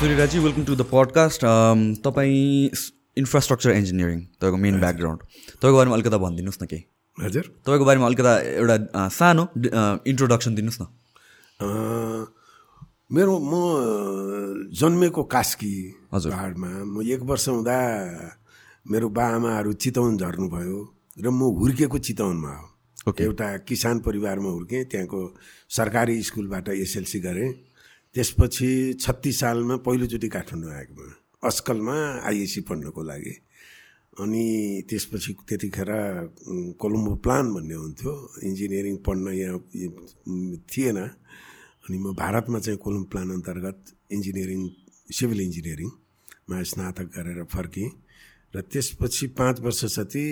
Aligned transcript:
सूर्यराजी 0.00 0.38
welcome 0.38 0.64
to 0.64 0.74
the 0.74 0.84
podcast 0.90 1.42
तपाईँ 2.04 2.72
infrastructure 3.20 3.70
engineering 3.70 4.20
तपाईँको 4.40 4.56
main 4.56 4.78
background 4.80 5.20
तपाईँको 5.60 5.76
बारेमा 5.76 5.94
अलिकता 5.96 6.18
भनिदिनुहोस् 6.22 6.62
न 6.62 6.66
केही। 6.70 6.82
हजुर। 7.18 7.44
तपाईँको 7.66 7.84
बारेमा 7.84 8.06
अलिकता 8.08 8.32
एउटा 8.60 8.76
सानो 9.12 9.44
इन्ट्रोडक्सन 10.08 10.54
दिनुहोस् 10.56 10.80
न। 10.80 10.84
मेरो 13.12 13.34
म 13.44 14.72
जन्मेको 14.72 15.22
कास्की 15.28 15.74
हजुर। 16.14 16.32
पाहाडमा 16.32 16.70
म 16.80 17.04
एक 17.04 17.20
वर्ष 17.28 17.48
हुँदा 17.52 17.78
मेरो 18.88 19.08
बाआमाहरू 19.12 19.72
चितवन 19.84 20.16
झर्नुभयो 20.16 20.78
र 21.20 21.28
म 21.28 21.52
हुर्केको 21.60 21.98
चितवनमा 22.00 22.52
हो। 22.56 22.66
ओके। 23.12 23.24
एउटा 23.24 23.48
किसान 23.68 24.00
परिवारमा 24.00 24.48
हुर्केँ 24.48 24.84
त्यहाँको 24.88 25.20
सरकारी 25.68 26.22
स्कुलबाट 26.24 26.68
एसएलसी 26.80 27.20
गरेँ। 27.20 27.68
त्यसपछि 28.14 28.70
छत्तिस 29.00 29.36
सालमा 29.40 29.76
पहिलोचोटि 29.86 30.28
काठमाडौँ 30.28 30.74
आएको 30.74 31.04
अस्कलमा 31.48 31.96
आइएसी 32.28 32.60
पढ्नको 32.68 33.02
लागि। 33.02 33.34
अनि 34.20 34.44
त्यसपछि 34.90 35.32
त्यतिखेर 35.48 35.90
कोलम्बो 36.76 37.14
प्लान 37.24 37.44
भन्ने 37.54 37.74
हुन्थ्यो। 37.74 38.12
इन्जिनियरिङ 38.48 38.96
पढ्न 39.06 39.26
यहाँ 39.32 39.58
थिएन। 40.70 40.98
अनि 41.86 41.96
म 41.98 42.12
भारतमा 42.18 42.58
चाहिँ 42.58 42.78
कोलम्बो 42.84 43.08
प्लान 43.12 43.28
अन्तर्गत 43.38 43.78
इन्जिनियरिङ 44.12 44.60
सिभिल 45.16 45.40
इन्जिनियरिङमा 45.40 46.56
स्नातक 46.70 47.06
गरेर 47.16 47.40
फर्केँ 47.46 47.88
र 48.54 48.60
त्यसपछि 48.66 49.26
पाँच 49.38 49.56
वर्ष 49.64 49.84
जति 49.96 50.24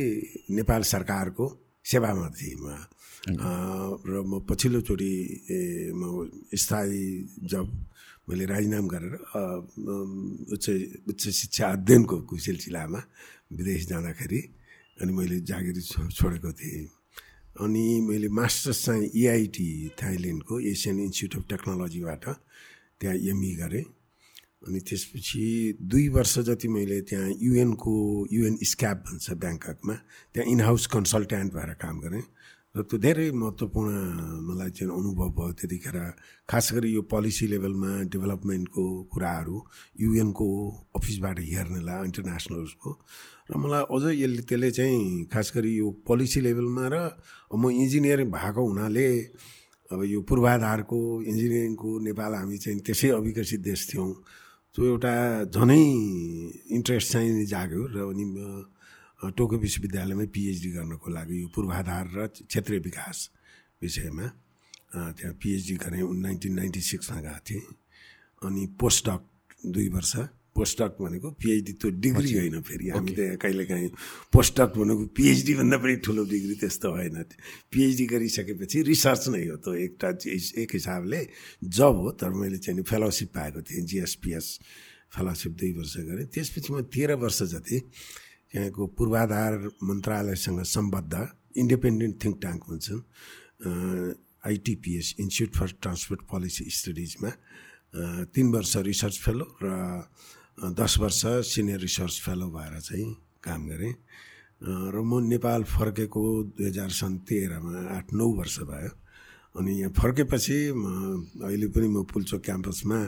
नेपाल 0.50 0.82
सरकारको 0.82 1.46
सेवामा 1.86 2.28
थिएँ 2.36 2.58
म। 2.58 2.66
र 3.28 4.14
म 4.22 4.40
पछिल्लोचोटि 4.40 5.12
म 5.92 6.02
स्थायी 6.54 7.02
जब 7.44 7.66
मैले 8.24 8.44
राजीनामा 8.46 8.88
गरेर 8.88 9.14
उच्च 10.48 10.66
उच्च 11.08 11.22
शिक्षा 11.30 11.66
अध्ययनको 11.74 12.16
सिलसिलामा 12.38 13.00
विदेश 13.50 13.86
जाँदाखेरि 13.86 14.40
अनि 14.98 15.12
मैले 15.12 15.38
जागिर 15.42 15.76
छोडेको 16.10 16.52
थिएँ 16.54 16.88
अनि 17.56 17.84
मैले 18.02 18.28
मास्टर्स 18.30 18.84
चाहिँ 18.84 19.10
इआइटी 19.12 19.68
थाइल्यान्डको 19.96 20.60
एसियन 20.62 20.98
इन्स्टिच्युट 21.00 21.36
अफ 21.36 21.48
टेक्नोलोजीबाट 21.48 22.24
त्यहाँ 23.00 23.16
एमई 23.28 23.52
गरेँ 23.56 23.84
अनि 24.58 24.80
त्यसपछि 24.80 25.44
दुई 25.82 26.08
वर्ष 26.08 26.38
जति 26.44 26.68
मैले 26.68 27.00
त्यहाँ 27.02 27.30
युएनको 27.38 27.94
युएन 28.32 28.56
स्क्याप 28.62 28.98
भन्छ 29.06 29.30
ब्याङ्ककमा 29.34 29.94
त्यहाँ 30.34 30.46
इन 30.46 30.60
हाउस 30.60 30.86
कन्सल्ट्यान्ट 30.88 31.52
भएर 31.52 31.72
काम 31.76 32.00
गरेँ 32.00 32.22
र 32.78 32.82
त्यो 32.86 32.98
धेरै 33.02 33.30
महत्त्वपूर्ण 33.34 33.90
मलाई 34.46 34.70
चाहिँ 34.70 34.92
अनुभव 34.94 35.28
भयो 35.34 35.52
त्यतिखेर 35.58 35.98
खास 36.46 36.66
गरी 36.74 36.90
यो 36.94 37.02
पोलिसी 37.10 37.46
लेभलमा 37.50 37.90
डेभलपमेन्टको 38.14 38.84
कुराहरू 39.12 39.56
युएनको 40.02 40.48
अफिसबाट 40.96 41.38
हेर्नेलाई 41.50 42.04
इन्टरनेसनल्सको 42.08 42.90
र 43.50 43.52
मलाई 43.58 43.82
अझ 43.94 44.04
यसले 44.22 44.42
त्यसले 44.46 44.70
चाहिँ 44.78 45.26
खास 45.32 45.52
गरी 45.56 45.72
यो 45.74 45.86
पोलिसी 46.06 46.40
लेभलमा 46.46 46.84
र 46.94 46.96
म 47.50 47.62
इन्जिनियरिङ 47.82 48.28
भएको 48.30 48.62
हुनाले 48.70 49.08
अब 49.90 50.00
यो 50.14 50.20
पूर्वाधारको 50.28 50.98
इन्जिनियरिङको 51.30 51.90
नेपाल 52.06 52.32
हामी 52.38 52.56
चाहिँ 52.62 52.80
त्यसै 52.86 53.08
अविकसित 53.18 53.60
देश 53.60 53.80
थियौँ। 53.90 54.12
त्यो 54.76 54.84
एउटा 54.84 55.14
झनै 55.50 55.82
इन्ट्रेस्ट 56.76 57.08
चाहिँ 57.12 57.44
जाग्यो 57.52 57.82
र 57.90 57.96
अनि 58.12 58.24
टोकियो 59.18 59.58
विश्वविद्यालयमै 59.60 60.26
पिएचडी 60.34 60.70
गर्नको 60.78 61.08
लागि 61.10 61.42
यो 61.42 61.48
पूर्वाधार 61.54 62.04
र 62.14 62.26
क्षेत्रीय 62.46 62.78
विकास 62.78 63.30
विषयमा 63.82 64.26
त्यहाँ 65.16 65.34
पिएचडी 65.42 65.74
गरेँ 65.82 66.02
नाइन्टिन 66.22 66.52
नाइन्टी 66.54 66.80
सिक्समा 66.80 67.20
गएको 67.26 67.40
थिएँ। 67.50 67.64
अनि 68.46 68.62
पोस्टडक 68.80 69.22
दुई 69.66 69.88
वर्ष। 69.90 70.12
पोस्टडक 70.54 70.96
भनेको 71.02 71.30
पिएचडी 71.38 71.72
त्यो 71.72 71.90
डिग्री 72.02 72.30
होइन 72.38 72.60
फेरि। 72.62 72.88
हामी 72.90 73.12
त 73.18 73.38
कहिलेकाहीँ 73.42 73.90
पोस्टडक 74.32 74.70
भनेको 74.78 75.04
पिएचडी 75.18 75.54
भन्दा 75.54 75.76
पनि 75.82 75.96
ठुलो 76.02 76.22
डिग्री 76.24 76.54
त्यस्तो 76.62 76.88
होइन 76.90 77.16
पिएचडी 77.70 78.06
गरिसकेपछि 78.06 78.82
रिसर्च 78.82 79.28
नै 79.34 79.42
हो 79.50 79.56
त्यो 79.62 79.74
एउटा 79.74 80.08
चिज- 80.22 80.54
एक 80.62 80.70
हिसाबले 80.78 81.20
जब 81.64 81.94
हो। 82.02 82.10
तर 82.18 82.30
मैले 82.30 82.58
चाहिँ 82.58 82.76
नि 82.78 82.82
फेलोसिप 82.82 83.28
पाएको 83.34 83.60
थिएँ। 83.62 83.82
जिएसपिएस 83.86 84.46
फेलोसिप 85.14 85.52
दुई 85.52 85.72
वर्ष 85.78 85.94
गरेँ। 86.08 86.26
त्यसपछि 86.26 86.72
म 86.72 86.82
तेह्र 86.82 87.12
वर्ष 87.22 87.42
जति 87.42 87.78
त्यहाँको 88.52 88.86
पूर्वाधार 88.96 89.52
मन्त्रालयसँग 89.88 90.62
सम्बद्ध 90.64 91.14
इन्डिपेन्डेन्ट 91.62 92.14
थिङ्क 92.24 92.36
ट्याङ्क 92.40 92.62
भन्छन् 92.68 93.00
ITPS 94.48 95.06
Institute 95.20 95.52
for 95.56 95.68
Transport 95.82 96.20
Policy 96.30 96.64
स्टडिजमा। 96.70 97.30
तिन 98.32 98.46
वर्ष 98.52 98.76
रिसर्च 98.88 99.16
फेलो 99.24 99.46
र 99.62 99.68
दस 100.58 100.92
वर्ष 100.98 101.20
सिनियर 101.52 101.80
रिसर्च 101.80 102.20
फेलो 102.24 102.46
भएर 102.50 102.80
चाहिँ 102.80 103.08
काम 103.44 103.66
गरेँ। 103.68 103.94
र 104.94 104.96
म 105.02 105.22
नेपाल 105.28 105.62
फर्केको 105.64 106.22
दुई 106.56 106.66
हजार 106.66 106.90
सन् 106.90 107.18
तेह्रमा 107.28 107.74
आठ 107.96 108.06
नौ 108.14 108.26
वर्ष 108.38 108.58
भयो। 108.70 108.90
अनि 109.54 109.72
यहाँ 109.80 109.92
फर्केपछि 109.92 110.58
म 110.74 110.84
अहिले 111.42 111.66
पनि 111.74 111.88
म 111.88 112.02
Pulchowk 112.06 112.42
क्याम्पसमा 112.42 112.98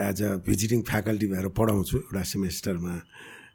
as 0.00 0.22
a 0.22 0.30
visiting 0.46 0.80
faculty 0.82 1.26
भएर 1.32 1.48
पढाउँछु। 1.52 1.96
एउटा 1.98 2.22
सेमेस्टरमा 2.32 2.94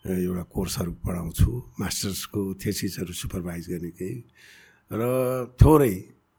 एउटा 0.08 0.44
कोर्सहरू 0.56 0.92
पढाउँछु 1.04 1.52
मास्टर्सको 1.80 2.42
थेसिसहरू 2.64 3.14
सुपरभाइज 3.14 3.64
गर्ने 3.70 3.92
केही। 4.00 4.24
र 4.92 5.02
थोरै 5.60 5.96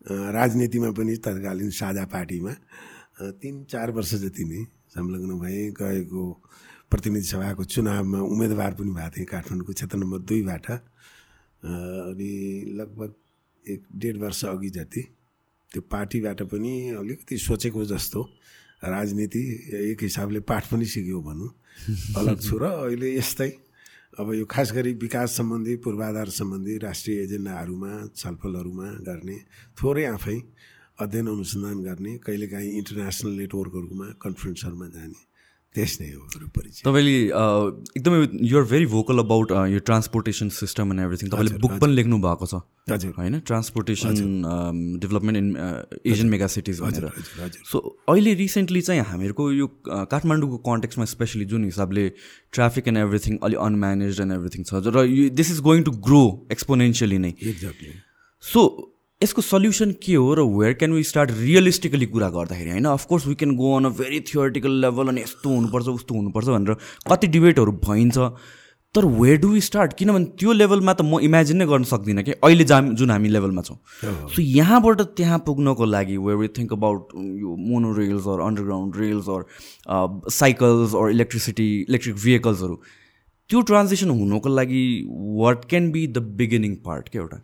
राजनीतिमा 0.09 0.91
पनि 0.97 1.15
तत्कालीन 1.21 1.71
साझा 1.71 2.05
पार्टीमा 2.09 2.53
तिन 3.41 3.55
चार 3.69 3.91
वर्ष 3.93 4.15
जति 4.25 4.45
नै 4.45 4.65
संलग्न 4.89 5.39
भएँ 5.39 5.71
गएको 5.77 6.23
प्रतिनिधि 6.89 7.29
सभाको 7.29 7.65
चुनावमा 7.65 8.19
उम्मेदवार 8.33 8.73
पनि 8.79 8.91
भएको 8.97 9.11
थिएँ 9.17 9.27
काठमाडौँको 9.29 9.73
क्षेत्र 9.73 9.97
नम्बर 9.99 10.19
दुईबाट 10.29 10.67
अनि 10.73 12.33
लगभग 12.79 13.11
एक 13.65 13.81
डेढ 13.93 14.17
वर्ष 14.17 14.45
अघि 14.45 14.71
जति 14.71 15.03
त्यो 15.73 15.83
पार्टीबाट 15.93 16.43
पनि 16.49 16.73
अलिकति 16.97 17.37
सोचेको 17.39 17.85
जस्तो 17.85 18.21
राजनीति 18.85 19.43
एक 19.93 20.03
हिसाबले 20.03 20.41
पाठ 20.41 20.71
पनि 20.73 20.85
सिक्यो 20.87 21.21
भनौँ। 21.21 21.51
अलग 22.19 22.39
छु 22.41 22.57
र 22.59 22.65
अहिले 22.89 23.09
यस्तै। 23.17 23.51
अब 24.19 24.27
यो 24.35 24.45
खास 24.51 24.69
गरी 24.73 24.93
विकास 24.99 25.37
सम्बन्धी 25.39 25.75
पूर्वाधार 25.85 26.29
सम्बन्धी 26.33 26.75
राष्ट्रिय 26.83 27.17
एजेन्डाहरूमा 27.23 27.93
छलफलहरूमा 28.19 28.89
गर्ने 29.07 29.37
थोरै 29.79 30.05
आफै 30.17 30.39
अध्ययन 30.99 31.27
अनुसन्धान 31.29 31.79
गर्ने 31.87 32.13
कहिलेकाहीँ 32.27 32.73
इन्टरनेसनल 32.81 33.33
नेटवर्कहरूमा 33.39 34.07
कन्फरेन्सहरूमा 34.19 34.87
जाने। 34.97 35.28
त्यस 35.75 35.93
नै 36.01 36.09
हो 36.11 36.49
परिचय 36.49 36.83
तपाईँले 36.85 37.17
एकदमै 37.99 38.19
युआर 38.49 38.65
भेरी 38.71 38.87
भोकल 38.89 39.19
अबाउट 39.19 39.53
यो 39.73 39.79
ट्रान्सपोर्टेसन 39.85 40.49
सिस्टम 40.57 40.93
एन्ड 40.93 41.01
एभ्रिथिङ 41.03 41.29
तपाईँले 41.29 41.59
बुक 41.61 41.73
पनि 41.83 41.95
लेख्नु 41.95 42.19
भएको 42.19 42.47
छ। 42.47 42.61
हजुर। 42.89 43.13
होइन? 43.19 43.39
Transportation 43.45 44.17
development 45.01 45.39
in 45.39 45.49
Asian 46.07 46.29
mega 46.29 46.47
cities 46.49 46.81
भनेर। 46.81 47.07
सो 47.69 47.79
अहिले 48.09 48.35
रिसेन्टली 48.35 48.81
चाहिँ 48.81 49.03
हामीहरूको 49.05 49.51
यो 49.53 49.67
काठमाडौँको 49.87 50.59
कन्टेक्समा 50.67 51.05
स्पेसली 51.15 51.45
जुन 51.45 51.65
हिसाबले 51.65 52.09
ट्राफिक 52.53 52.89
एन्ड 52.89 52.99
एभ्रिथिङ 52.99 53.39
अलि 53.43 53.57
अनम्यानेज 53.69 54.21
एन्ड 54.21 54.33
एभ्रिथिङ 54.33 54.65
छ 54.65 54.83
र 54.89 55.07
this 55.31 55.51
is 55.53 55.61
going 55.69 55.83
to 55.85 55.93
grow 56.09 56.23
exponentially 56.53 57.19
नै। 57.19 57.33
एक्ज्याक्टली 57.45 57.93
सो 58.43 58.63
यसको 59.23 59.43
सल्युसन 59.43 59.93
के 60.03 60.15
हो 60.15 60.35
र 60.35 60.43
where 60.49 60.73
can 60.79 60.93
we 60.93 61.03
start 61.03 61.31
realistically 61.37 62.07
कुरा 62.07 62.29
गर्दाखेरि 62.31 62.71
होइन? 62.71 62.85
Of course 62.87 63.27
we 63.27 63.35
can 63.35 63.55
go 63.57 63.75
on 63.77 63.85
a 63.85 63.89
very 63.99 64.21
theoretical 64.29 64.73
level 64.85 65.09
अनि 65.09 65.21
यस्तो 65.21 65.51
हुनुपर्छ 65.51 65.89
उस्तो 65.89 66.15
हुनुपर्छ 66.15 66.47
भनेर 66.49 66.77
कति 67.11 67.27
डिबेटहरू 67.27 67.73
भइन्छ। 67.87 68.19
तर 68.95 69.05
वेयर 69.19 69.37
डु 69.41 69.49
वी 69.49 69.61
स्टार्ट 69.61 69.93
किनभने 69.99 70.25
त्यो 70.39 70.53
लेभलमा 70.53 70.93
त 70.95 71.03
म 71.03 71.19
इमेजिन 71.21 71.57
नै 71.57 71.67
गर्न 71.67 71.85
सक्दिनँ 71.91 72.23
कि 72.23 72.33
अहिले 72.39 72.65
जा 72.65 72.81
जुन 72.95 73.11
हामी 73.11 73.29
लेभलमा 73.29 73.63
छौँ। 73.63 73.77
सो 74.31 74.43
यहाँबाट 74.43 75.03
त्यहाँ 75.19 75.39
पुग्नको 75.51 75.85
लागि 75.85 76.17
वेयर 76.23 76.39
वी 76.39 76.49
थिङ्क 76.55 76.73
अबाउट 76.79 77.11
यो 77.43 77.57
mono 77.67 77.93
rails 77.99 78.31
or 78.31 78.47
underground 78.47 78.97
rails 79.03 79.29
or 79.35 80.31
cycles 80.39 80.95
or 80.95 81.11
electricity 81.11 81.69
electric 81.89 82.17
भेहिकल्सहरू 82.23 82.81
त्यो 83.51 83.61
ट्रान्जेक्सन 83.67 84.11
हुनको 84.15 84.49
लागि 84.55 84.83
what 85.43 85.65
can 85.71 85.91
be 85.93 86.07
the 86.07 86.19
beginning 86.39 86.75
part 86.87 87.09
के 87.09 87.19
एउटा? 87.19 87.43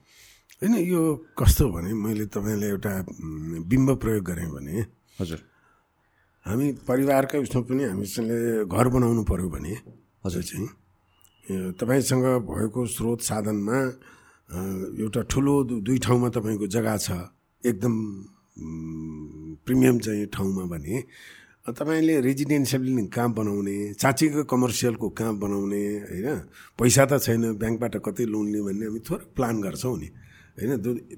होइन 0.62 0.74
यो 0.86 1.00
कस्तो 1.34 1.64
भने 1.66 1.90
मैले 1.92 2.26
तपाईँलाई 2.30 2.70
एउटा 2.70 2.92
बिम्ब 3.66 3.88
प्रयोग 3.98 4.24
गरेँ 4.24 4.50
भने 4.54 4.76
हजुर। 5.18 5.40
हामी 6.46 6.66
परिवारका 6.86 7.38
उसमा 7.42 7.60
पनि 7.66 7.82
हामीसँगले 7.90 8.64
घर 8.70 8.86
बनाउनु 8.94 9.22
पऱ्यो 9.26 9.48
भने 9.50 9.74
हजुर। 10.24 10.42
चाहिँ 10.42 11.74
तपाईँसँग 11.74 12.26
भएको 12.46 12.80
स्रोत 12.86 13.20
साधनमा 13.20 13.78
एउटा 15.02 15.20
ठुलो 15.26 15.54
दुई 15.82 15.98
ठाउँमा 15.98 16.28
तपाईँको 16.30 16.66
जग्गा 16.70 16.96
छ 17.02 17.08
एकदम 17.64 17.94
प्रिमियम 19.66 19.98
चाहिँ 19.98 20.26
ठाउँमा 20.30 20.64
भने 20.70 20.96
तपाईँले 21.66 22.14
रेजिडेन्सियल 22.20 23.10
काम 23.10 23.32
बनाउने 23.34 23.76
चाँचीको 23.98 24.44
कमर्सियलको 24.46 25.08
काम 25.18 25.32
बनाउने 25.40 25.82
होइन 26.08 26.28
पैसा 26.78 27.04
त 27.10 27.18
छैन 27.18 27.58
ब्याङ्कबाट 27.58 27.94
कतै 28.06 28.24
लोन 28.30 28.46
लियो 28.52 28.62
भने 28.64 28.86
हामी 28.86 29.00
थोरै 29.02 29.24
प्लान 29.34 29.60
गर्छौँ 29.60 29.98
नि। 29.98 30.08
होइन 30.54 30.72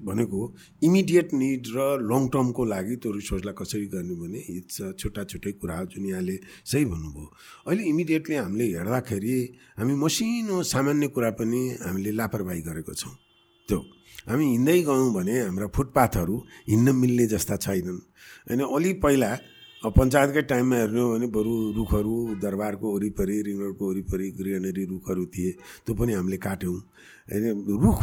भनेको 0.05 0.39
इमिडिएट 0.83 1.33
निड 1.33 1.67
र 1.75 1.77
लङ 2.11 2.27
टर्मको 2.33 2.63
लागि 2.65 2.95
त्यो 3.01 3.11
रिसोर्सलाई 3.11 3.55
कसरी 3.57 3.85
गर्ने 3.93 4.15
भने 4.21 4.39
इट्स 4.57 4.77
छुट्टा 4.99 5.23
छुट्टै 5.31 5.51
कुरा 5.61 5.77
हो 5.77 5.85
जुन 5.93 6.05
यहाँले 6.05 6.35
सही 6.65 6.85
भन्नुभयो। 6.85 7.25
अहिले 7.67 7.83
इमिडिएटली 7.93 8.35
हामीले 8.35 8.65
हेर्दाखेरि 8.77 9.37
हामी 9.77 9.93
मसिनो 10.03 10.55
सामान्य 10.73 11.07
कुरा 11.13 11.29
पनि 11.37 11.61
हामीले 11.85 12.11
लापरवाही 12.19 12.61
गरेको 12.69 12.93
छौँ। 12.93 13.13
त्यो 13.69 13.79
हामी 14.29 14.45
हिँड्दै 14.45 14.79
गयौँ 14.83 15.13
भने 15.13 15.35
हाम्रा 15.41 15.67
फुटपाथहरू 15.75 16.35
हिँड्न 16.69 16.95
मिल्ने 16.95 17.25
जस्ता 17.27 17.55
छैनन्। 17.65 17.99
होइन 18.49 18.61
अलि 18.65 18.93
पहिला 19.05 19.31
पञ्चायतकै 19.83 20.41
टाइममा 20.49 20.75
हेर्नु 20.75 21.01
हो 21.01 21.09
भने 21.13 21.27
बरु 21.29 21.53
रुखहरू 21.77 22.15
दरबारको 22.41 22.87
वरिपरि 22.95 23.35
रिङ 23.45 23.57
रोडको 23.61 23.83
वरिपरि 23.89 24.27
ग्रिनरी 24.39 24.83
रुखहरू 24.91 25.25
थिए 25.29 25.51
त्यो 25.85 25.93
पनि 25.95 26.13
हामीले 26.17 26.37
काट्यौँ। 26.41 26.77
रुख 27.27 27.99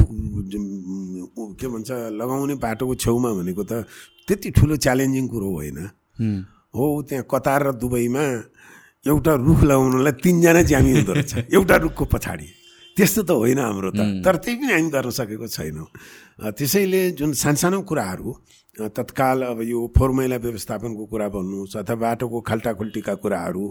के 1.56 1.66
भन्छ 1.68 1.90
लगाउने 2.20 2.54
बाटोको 2.54 2.94
छेउमा 2.94 3.30
भनेको 3.32 3.64
त 3.64 3.72
त्यति 4.28 4.50
ठुलो 4.50 4.76
च्यालेन्जिङ 4.76 5.26
कुरो 5.28 5.50
होइन। 5.50 5.78
हो। 6.76 6.84
त्यहाँ 7.08 7.24
कतार 7.30 7.60
र 7.66 7.72
दुबईमा 7.80 8.24
एउटा 9.06 9.32
रुख 9.34 9.60
लगाउनलाई 9.64 10.12
तिनजना 10.12 10.62
ज्यामी 10.62 10.92
हुँदो 10.92 11.12
रहेछ। 11.12 11.32
एउटा 11.56 11.76
रुखको 11.76 12.04
पछाडि। 12.04 12.48
त्यस्तो 12.96 13.22
त 13.22 13.30
होइन 13.30 13.58
हाम्रो 13.58 13.90
त। 13.90 14.00
तर 14.24 14.36
त्यही 14.44 14.56
पनि 14.60 14.72
हामी 14.72 14.90
गर्न 14.90 15.10
सकेको 15.10 15.46
छैनौँ। 15.48 15.88
त्यसैले 16.52 17.10
जुन 17.18 17.32
सानसानो 17.32 17.80
कुराहरू 17.82 18.30
तत्काल 18.74 19.42
अब 19.42 19.60
यो 19.62 19.78
फोहोर 19.94 20.10
मैला 20.10 20.36
व्यवस्थापनको 20.36 21.04
कुरा 21.06 21.28
भन्नुहोस् 21.30 21.76
अथवा 21.76 21.94
बाटोको 21.94 22.40
खाल्टाखुल्टीका 22.42 23.14
कुराहरू 23.22 23.64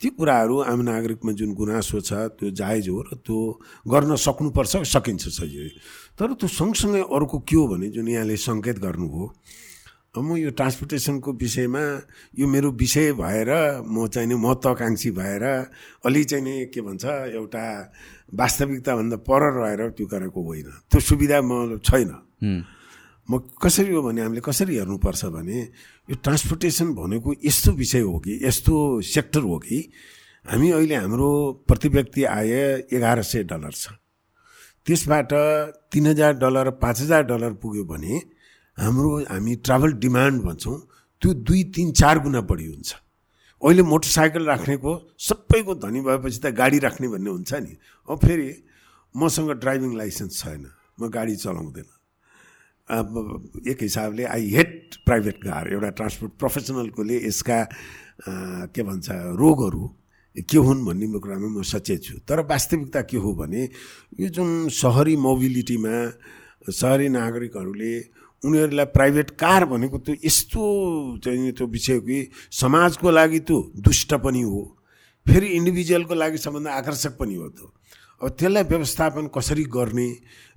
ती 0.00 0.08
कुराहरू 0.16 0.56
आम 0.64 0.80
नागरिकमा 0.88 1.32
जुन 1.36 1.52
गुनासो 1.52 2.00
छ 2.00 2.32
त्यो 2.40 2.50
जायज 2.56 2.88
हो 2.88 2.98
र 3.02 3.20
त्यो 3.20 3.38
गर्न 3.84 4.16
सक्नुपर्छ 4.16 4.88
सकिन्छ 4.88 5.24
सजिलै। 5.36 5.70
तर 6.16 6.32
त्यो 6.40 6.48
सँगसँगै 6.48 7.02
अर्को 7.06 7.38
के 7.44 7.56
हो 7.56 7.64
भने 7.68 7.88
जुन 7.92 8.08
यहाँले 8.08 8.36
सङ्केत 8.40 8.78
गर्नुभयो 8.80 9.26
म 10.18 10.34
यो 10.34 10.50
ट्रान्सपोर्टेसनको 10.50 11.30
विषयमा 11.36 11.84
यो 12.34 12.46
मेरो 12.48 12.70
विषय 12.74 13.12
भएर 13.20 13.50
म 13.84 14.06
चाहिँ 14.08 14.28
नि 14.28 14.34
महत्त्वकाङ्क्षी 14.34 15.10
भएर 15.14 15.44
अलि 16.08 16.24
चाहिँ 16.24 16.44
नि 16.44 16.54
के 16.72 16.80
भन्छ 16.80 17.04
एउटा 17.36 17.64
वास्तविकताभन्दा 18.34 19.16
पर 19.28 19.42
रहेर 19.60 19.80
त्यो 19.94 20.06
गरेको 20.08 20.40
होइन। 20.42 20.68
त्यो 20.90 21.00
सुविधा 21.00 21.38
म 21.44 21.78
छैन। 21.84 22.10
म 23.28 23.38
कसरी 23.62 23.92
हो 23.92 24.02
भने 24.02 24.22
हामीले 24.22 24.40
कसरी 24.40 24.76
हेर्नुपर्छ 24.76 25.24
भने 25.36 25.58
यो 26.08 26.14
ट्रान्सपोर्टेसन 26.24 26.94
भनेको 26.94 27.34
यस्तो 27.44 27.72
विषय 27.76 28.00
हो 28.00 28.18
कि 28.24 28.40
यस्तो 28.42 28.74
सेक्टर 29.04 29.40
हो 29.44 29.58
कि 29.60 29.78
हामी 30.44 30.70
अहिले 30.70 30.94
हाम्रो 30.96 31.30
प्रति 31.68 31.88
व्यक्ति 31.88 32.24
आय 32.24 32.52
एघार 32.88 33.22
सय 33.22 33.42
डलर 33.44 33.72
छ। 33.72 33.92
त्यसबाट 34.86 35.32
तिन 35.92 36.06
हजार 36.06 36.32
डलर 36.40 36.70
पाँच 36.80 37.00
हजार 37.00 37.22
डलर 37.28 37.52
पुग्यो 37.60 37.84
भने 37.84 38.16
हाम्रो 38.78 39.10
हामी 39.28 39.56
ट्राभल 39.60 39.92
डिमान्ड 40.00 40.42
भन्छौँ 40.42 40.78
त्यो 41.22 41.34
दुई 41.44 41.62
तिन 41.76 41.92
चार 41.92 42.18
गुणा 42.24 42.40
बढी 42.48 42.66
हुन्छ। 42.66 42.94
अहिले 43.62 43.82
मोटरसाइकल 43.82 44.44
राख्नेको 44.46 44.92
सबैको 45.20 45.74
धनी 45.84 46.00
भएपछि 46.00 46.40
त 46.40 46.54
गाडी 46.56 46.78
राख्ने 46.78 47.08
भन्ने 47.12 47.30
हुन्छ 47.30 47.52
नि। 47.54 47.76
अब 48.08 48.18
फेरि 48.24 48.48
मसँग 49.14 49.50
ड्राइभिङ 49.60 49.96
लाइसेन्स 49.98 50.40
छैन 50.40 50.64
म 51.00 51.10
गाडी 51.10 51.36
चलाउँदैन। 51.36 51.97
एक 52.88 53.78
हिसाबले 53.82 54.24
आई 54.24 54.48
हेट 54.50 54.94
प्राइभेट 55.06 55.36
कार 55.44 55.72
एउटा 55.72 55.90
ट्रान्सपोर्ट 55.98 56.32
प्रोफेसनलकोले 56.38 57.16
यसका 57.26 57.58
के 58.74 58.82
भन्छ 58.82 59.06
रोगहरू 59.36 59.84
के 60.36 60.58
हुन् 60.58 60.84
भन्ने 60.86 61.06
कुरामा 61.18 61.48
म 61.48 61.62
सचेत 61.62 62.02
छु। 62.02 62.14
तर 62.28 62.40
वास्तविकता 62.48 63.00
के 63.10 63.16
हो 63.16 63.32
भने 63.34 63.62
यो 64.20 64.28
जुन 64.28 64.68
सहरी 64.72 65.16
मोबिलिटीमा 65.16 65.96
सहरी 66.70 67.08
नागरिकहरूले 67.08 67.94
उनीहरूलाई 68.42 68.86
प्राइभेट 68.94 69.30
कार 69.36 69.64
भनेको 69.66 69.98
त्यो 69.98 70.14
यस्तो 70.24 70.62
चाहिँ 71.24 71.52
त्यो 71.52 71.66
विषय 71.66 71.98
कि 72.00 72.18
समाजको 72.50 73.10
लागि 73.10 73.40
त्यो 73.40 73.58
दुष्ट 73.76 74.14
पनि 74.24 74.42
हो। 74.42 74.62
फेरि 75.26 75.46
इन्डिभिजुअलको 75.46 76.14
लागि 76.14 76.38
सबभन्दा 76.38 76.72
आकर्षक 76.72 77.16
पनि 77.18 77.34
हो 77.34 77.48
त्यो। 77.48 77.72
अब 78.18 78.28
त्यसलाई 78.34 78.64
व्यवस्थापन 78.66 79.26
कसरी 79.30 79.64
गर्ने 79.70 80.08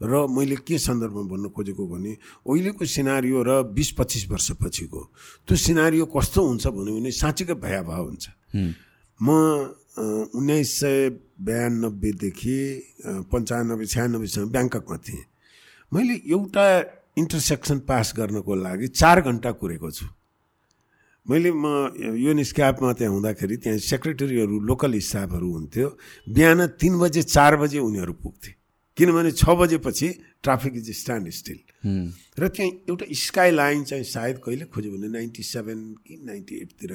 र 0.02 0.13
मैले 0.34 0.56
के 0.66 0.78
सन्दर्भमा 0.81 1.24
भन्न 1.30 1.46
खोजेको 1.54 1.84
भने 1.94 2.12
अहिलेको 2.50 2.86
सिनारियो 2.86 3.40
र 3.46 3.52
बिस 3.69 3.90
पच्चिस 4.02 4.24
वर्षपछिको 4.34 5.02
त्यो 5.46 5.56
सिनारियो 5.58 6.06
कस्तो 6.10 6.42
हुन्छ 6.42 6.66
भन्यो 6.74 6.94
भने 6.98 7.12
साँच्चीकै 7.13 7.56
भयावह 7.62 7.98
हुन्छ। 8.02 8.25
म 9.22 9.28
उन्नाइस 10.34 10.69
सय 10.80 11.10
बयानब्बेदेखि 11.38 12.58
पन्चानब्बे 13.30 13.86
छ्यानब्बेसम्म 13.86 14.50
ब्याङ्ककमा 14.50 14.98
थिएँ। 15.06 15.25
मैले 15.94 16.14
एउटा 16.34 16.66
इन्टरसेक्सन 17.22 17.78
पास 17.86 18.14
गर्नको 18.18 18.54
लागि 18.56 18.88
चार 18.88 19.22
घन्टा 19.22 19.52
कुरेको 19.62 19.90
छु। 19.92 20.06
मैले 21.29 21.51
म 21.53 21.65
यो 22.18 22.33
निस्क्यापमा 22.33 22.91
त्यहाँ 22.97 23.13
हुँदाखेरि 23.13 23.56
त्यहाँ 23.62 23.77
सेक्रेटरीहरू 23.77 24.59
लोकल 24.65 24.97
स्टाफहरू 25.00 25.47
हुन्थ्यो। 25.53 25.88
बिहान 26.33 26.59
तिन 26.81 26.94
बजे 27.00 27.21
चार 27.23 27.56
बजे 27.62 27.79
उनीहरू 27.79 28.13
पुग्थे। 28.25 28.51
किनभने 28.97 29.31
छ 29.31 29.45
बजेपछि 29.53 30.07
ट्राफिक 30.44 30.73
इज 30.81 30.89
स्ट्यान्ड 30.91 31.29
स्टिल। 31.29 31.59
र 32.41 32.47
त्यहाँ 32.50 32.71
एउटा 32.89 33.06
स्काई 33.06 33.51
लाइन 33.51 33.83
चाहिँ 33.85 34.03
सायद 34.03 34.38
कहिले 34.45 34.65
खोज्यो 34.73 34.91
भने 34.91 35.07
नाइन्टी 35.07 35.44
सेभेन 35.45 35.79
कि 36.01 36.13
नाइन्टी 36.25 36.56
एटतिर 36.62 36.91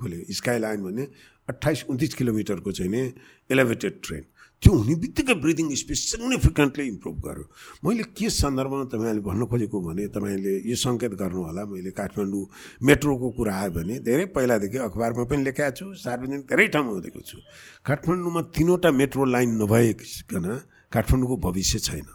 खोल्यो। 0.00 0.18
स्काई 0.30 0.58
लाइन 0.58 0.78
भने 0.86 1.04
अट्ठाइस 1.50 1.84
उन्तिस 1.90 2.14
किलोमिटरको 2.14 2.70
चाहिँ 2.72 2.90
नि 2.90 3.02
एलिभेटेड 3.50 3.94
ट्रेन। 4.04 4.24
त्यो 4.62 4.72
हुने 4.72 4.94
बित्तिकै 4.96 5.34
ब्रिदिङ 5.44 5.66
स्पेस 5.76 6.00
सिग्निफिकेन्टली 6.10 6.84
इम्प्रुभ 6.88 7.16
गर्यो। 7.26 7.44
मैले 7.84 8.04
के 8.16 8.26
सन्दर्भमा 8.32 8.84
तपाईँहरूले 8.88 9.22
भन्न 9.28 9.42
खोजेको 9.52 9.78
भने 9.84 10.04
तपाईँले 10.16 10.52
यो 10.64 10.76
सङ्केत 10.80 11.12
गर्नु 11.20 11.40
होला 11.44 11.62
मैले 11.68 11.90
काठमाडौँ 11.92 12.44
मेट्रोको 12.80 13.28
कुरा 13.36 13.52
आयो 13.52 13.70
भने 13.76 13.94
धेरै 14.00 14.24
पहिलादेखि 14.32 14.78
अखबारमा 14.88 15.24
पनि 15.28 15.42
लेखाएको 15.44 15.76
छु 15.76 15.84
सार्वजनिक 16.00 16.40
धेरै 16.48 16.66
ठाउँमा 16.72 17.00
दिएको 17.04 17.20
छु। 17.20 17.36
काठमाडौँमा 17.84 18.40
तिनवटा 18.56 18.90
मेट्रो 18.96 19.24
लाइन 19.28 19.50
नभइकन 19.60 20.46
काठमाडौँको 20.92 21.36
भविष्य 21.36 21.78
छैन। 21.86 22.08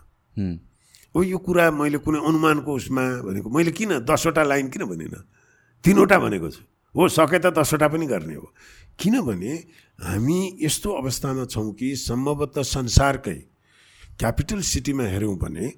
हो। 1.14 1.20
यो 1.24 1.38
कुरा 1.46 1.66
मैले 1.78 1.98
कुनै 2.02 2.20
अनुमानको 2.26 2.72
उसमा 2.74 3.04
भनेको 3.22 3.50
मैले 3.54 3.72
किन 3.78 4.02
दसवटा 4.02 4.44
लाइन 4.50 4.68
किन 4.74 4.84
भनेन? 4.90 5.16
तिनवटा 5.86 6.18
भनेको 6.18 6.50
छु। 6.50 6.62
हो 6.96 7.08
सके 7.08 7.38
त 7.40 7.54
दसवटा 7.54 7.88
पनि 7.88 8.06
गर्ने 8.10 8.36
हो। 8.36 8.48
किनभने 9.00 9.52
हामी 10.02 10.58
यस्तो 10.62 10.92
अवस्थामा 10.92 11.44
छौँ 11.46 11.72
कि 11.74 11.96
सम्भवतः 11.96 12.64
संसारकै 12.66 13.34
क्यापिटल 14.20 14.62
सिटीमा 14.66 15.04
हेऱ्यौँ 15.04 15.36
भने 15.38 15.72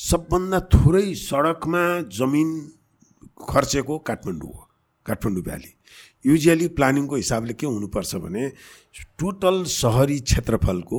सबभन्दा 0.00 0.60
थोरै 0.74 1.14
सडकमा 1.14 1.82
जमिन 2.10 2.48
खर्चेको 3.44 3.98
काठमाडौँ 4.08 4.48
हो 4.48 4.68
काठमाडौँ 5.06 5.42
भ्याली। 5.44 5.72
युजली 6.24 6.68
प्लानिङको 6.76 7.16
हिसाबले 7.16 7.54
के 7.54 7.66
हुनुपर्छ 7.66 8.14
भने 8.16 8.48
टोटल 9.20 9.62
सहरी 9.68 10.18
क्षेत्रफलको 10.20 10.98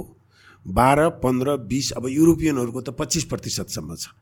बाह्र 0.65 1.09
पन्ध्र 1.23 1.57
बिस 1.65 1.91
अब 1.97 2.07
युरोपियनहरूको 2.09 2.81
त 2.81 2.89
पच्चिस 2.99 3.23
प्रतिशतसम्म 3.33 3.95
छ। 3.95 4.13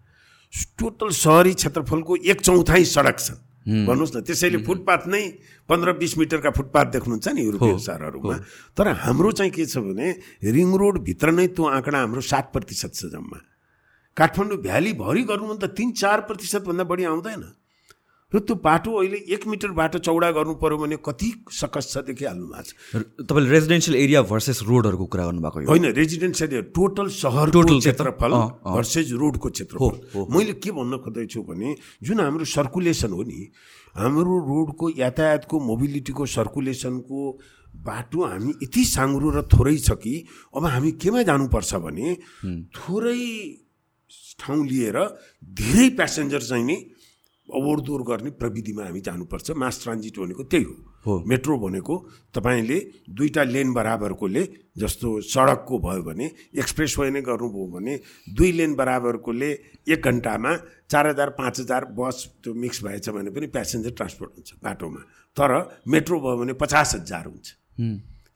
टोटल 0.79 1.09
सहरी 1.19 1.53
क्षेत्रफलको 1.53 2.15
एक 2.15 2.41
चौथाइ 2.41 2.85
सडक 2.87 3.19
छन्। 3.19 3.43
भन्नुहोस् 3.67 4.15
न 4.15 4.19
त्यसैले 4.23 4.63
फुटपाथ 4.63 5.01
नै 5.11 5.23
पन्ध्र 5.67 5.89
बिस 5.99 6.17
मिटरका 6.17 6.49
फुटपाथ 6.55 6.87
देख्नुहुन्छ 6.95 7.27
नि 7.35 7.41
युरोपियन 7.43 7.79
सहरहरूमा 7.83 8.35
तर 8.77 8.87
हाम्रो 9.03 9.31
चाहिँ 9.35 9.51
के 9.51 9.65
छ 9.67 9.83
भने 9.83 10.07
रिङ 10.55 10.69
रोडभित्र 10.79 11.27
नै 11.35 11.47
त्यो 11.51 11.63
आँकडा 11.67 11.97
हाम्रो 11.99 12.21
सात 12.23 12.45
प्रतिशत 12.55 12.91
छ 12.95 13.11
जम्मा। 13.11 13.39
काठमाडौँ 14.17 14.57
भ्यालीभरि 14.63 15.23
गर्नु 15.27 15.45
भने 15.51 15.59
त 15.59 15.75
तिन 15.75 15.91
चार 15.99 16.21
प्रतिशतभन्दा 16.31 16.83
बढी 16.87 17.03
आउँदैन। 17.11 17.43
र 18.27 18.39
त्यो 18.43 18.55
बाटो 18.59 18.91
अहिले 18.91 19.17
एक 19.31 19.47
मिटर 19.47 19.71
बाटो 19.71 19.99
चौडा 20.03 20.29
गर्नु 20.35 20.53
पऱ्यो 20.59 20.77
भने 20.77 20.97
कति 20.99 21.47
सकस 21.47 21.85
छ 21.91 22.03
देखिहाल्नु 22.11 22.47
भएको 22.51 22.99
छ। 22.99 23.23
तपाईँले 23.23 23.49
रेजिडेन्सियल 23.55 23.95
एरिया 23.97 24.21
भर्सेस 24.27 24.59
रोडहरूको 24.67 25.05
कुरा 25.07 25.25
गर्नुभएको 25.25 25.71
होइन 25.71 25.85
रेजिडेन्सियल 25.95 26.49
एरिया 26.51 26.63
टोटल 26.75 27.07
सहर 27.07 27.51
टोटल 27.55 27.79
क्षेत्रफल 27.79 28.33
भर्सेस 28.67 29.11
रोडको 29.15 29.49
क्षेत्रफल। 29.49 30.27
मैले 30.27 30.53
के 30.59 30.71
भन्न 30.75 30.97
खोज्दैछु 31.07 31.39
भने 31.47 31.75
जुन 32.03 32.19
हाम्रो 32.19 32.45
सर्कुलेसन 32.51 33.11
हो 33.15 33.23
नि 33.23 33.39
हाम्रो 33.95 34.35
रोडको 34.51 34.89
यातायातको 34.99 35.55
मोबिलिटीको 35.71 36.25
सर्कुलेसनको 36.27 37.19
बाटो 37.87 38.19
हामी 38.27 38.51
यति 38.59 38.83
साङ्ग्रो 38.91 39.27
र 39.39 39.47
थोरै 39.55 39.77
छ 39.79 39.95
कि 40.03 40.15
अब 40.51 40.65
हामी 40.67 40.91
केमा 40.99 41.23
जानुपर्छ 41.31 41.71
भने 41.79 42.07
थोरै 42.75 43.23
ठाउँ 44.35 44.61
लिएर 44.67 44.97
धेरै 45.63 45.89
प्यासेन्जर 45.95 46.41
चाहिँ 46.43 46.65
नि 46.65 46.77
अवरदोर 47.49 48.01
गर्ने 48.03 48.29
प्रविधिमा 48.35 48.83
हामी 48.83 49.01
जानुपर्छ। 49.01 49.51
मास 49.51 49.83
ट्रान्जिट 49.83 50.19
भनेको 50.19 50.43
त्यही 50.43 50.63
हो। 51.05 51.23
मेट्रो 51.27 51.57
भनेको 51.59 51.95
तपाईँले 52.35 52.77
दुईवटा 53.09 53.43
लेन 53.43 53.73
बराबरकोले 53.73 54.43
जस्तो 54.77 55.07
सडकको 55.23 55.79
भयो 55.79 56.01
भने 56.03 56.25
एक्सप्रेस 56.59 56.97
वे 56.99 57.09
नै 57.09 57.21
गर्नुभयो 57.21 57.65
भने 57.71 57.93
दुई 58.35 58.51
लेन 58.51 58.75
बराबरकोले 58.75 59.51
एक 59.87 60.01
घन्टामा 60.03 60.51
चार 60.91 61.07
हजार 61.07 61.29
पाँच 61.39 61.59
हजार 61.59 61.85
बस 61.95 62.17
त्यो 62.43 62.53
मिक्स 62.53 62.83
भएछ 62.83 63.09
भने 63.09 63.31
पनि 63.31 63.47
प्यासेन्जर 63.47 63.91
ट्रान्सपोर्ट 63.91 64.31
हुन्छ 64.35 64.53
बाटोमा। 64.63 65.01
तर 65.37 65.51
मेट्रो 65.87 66.19
भयो 66.19 66.37
भने 66.37 66.53
पचास 66.53 66.95
हजार 66.95 67.25
हुन्छ। 67.25 67.47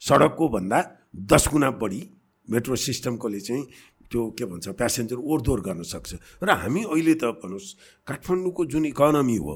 सडकको 0.02 0.48
भन्दा 0.48 0.78
दस 1.14 1.48
गुणा 1.52 1.70
बढी 1.76 2.02
मेट्रो 2.48 2.76
सिस्टमकोले 2.76 3.40
चाहिँ 3.40 3.64
त्यो 4.12 4.22
के 4.36 4.44
भन्छ 4.44 4.68
प्यासेन्जर 4.76 5.16
ओहोरदोहोर 5.16 5.60
गर्न 5.66 5.82
सक्छ। 5.82 6.10
र 6.44 6.48
हामी 6.52 6.82
अहिले 6.84 7.14
त 7.16 7.24
भन्नुहोस् 7.40 7.74
काठमाडौँको 8.06 8.62
जुन 8.68 8.84
इकोनोमी 8.92 9.36
हो 9.40 9.54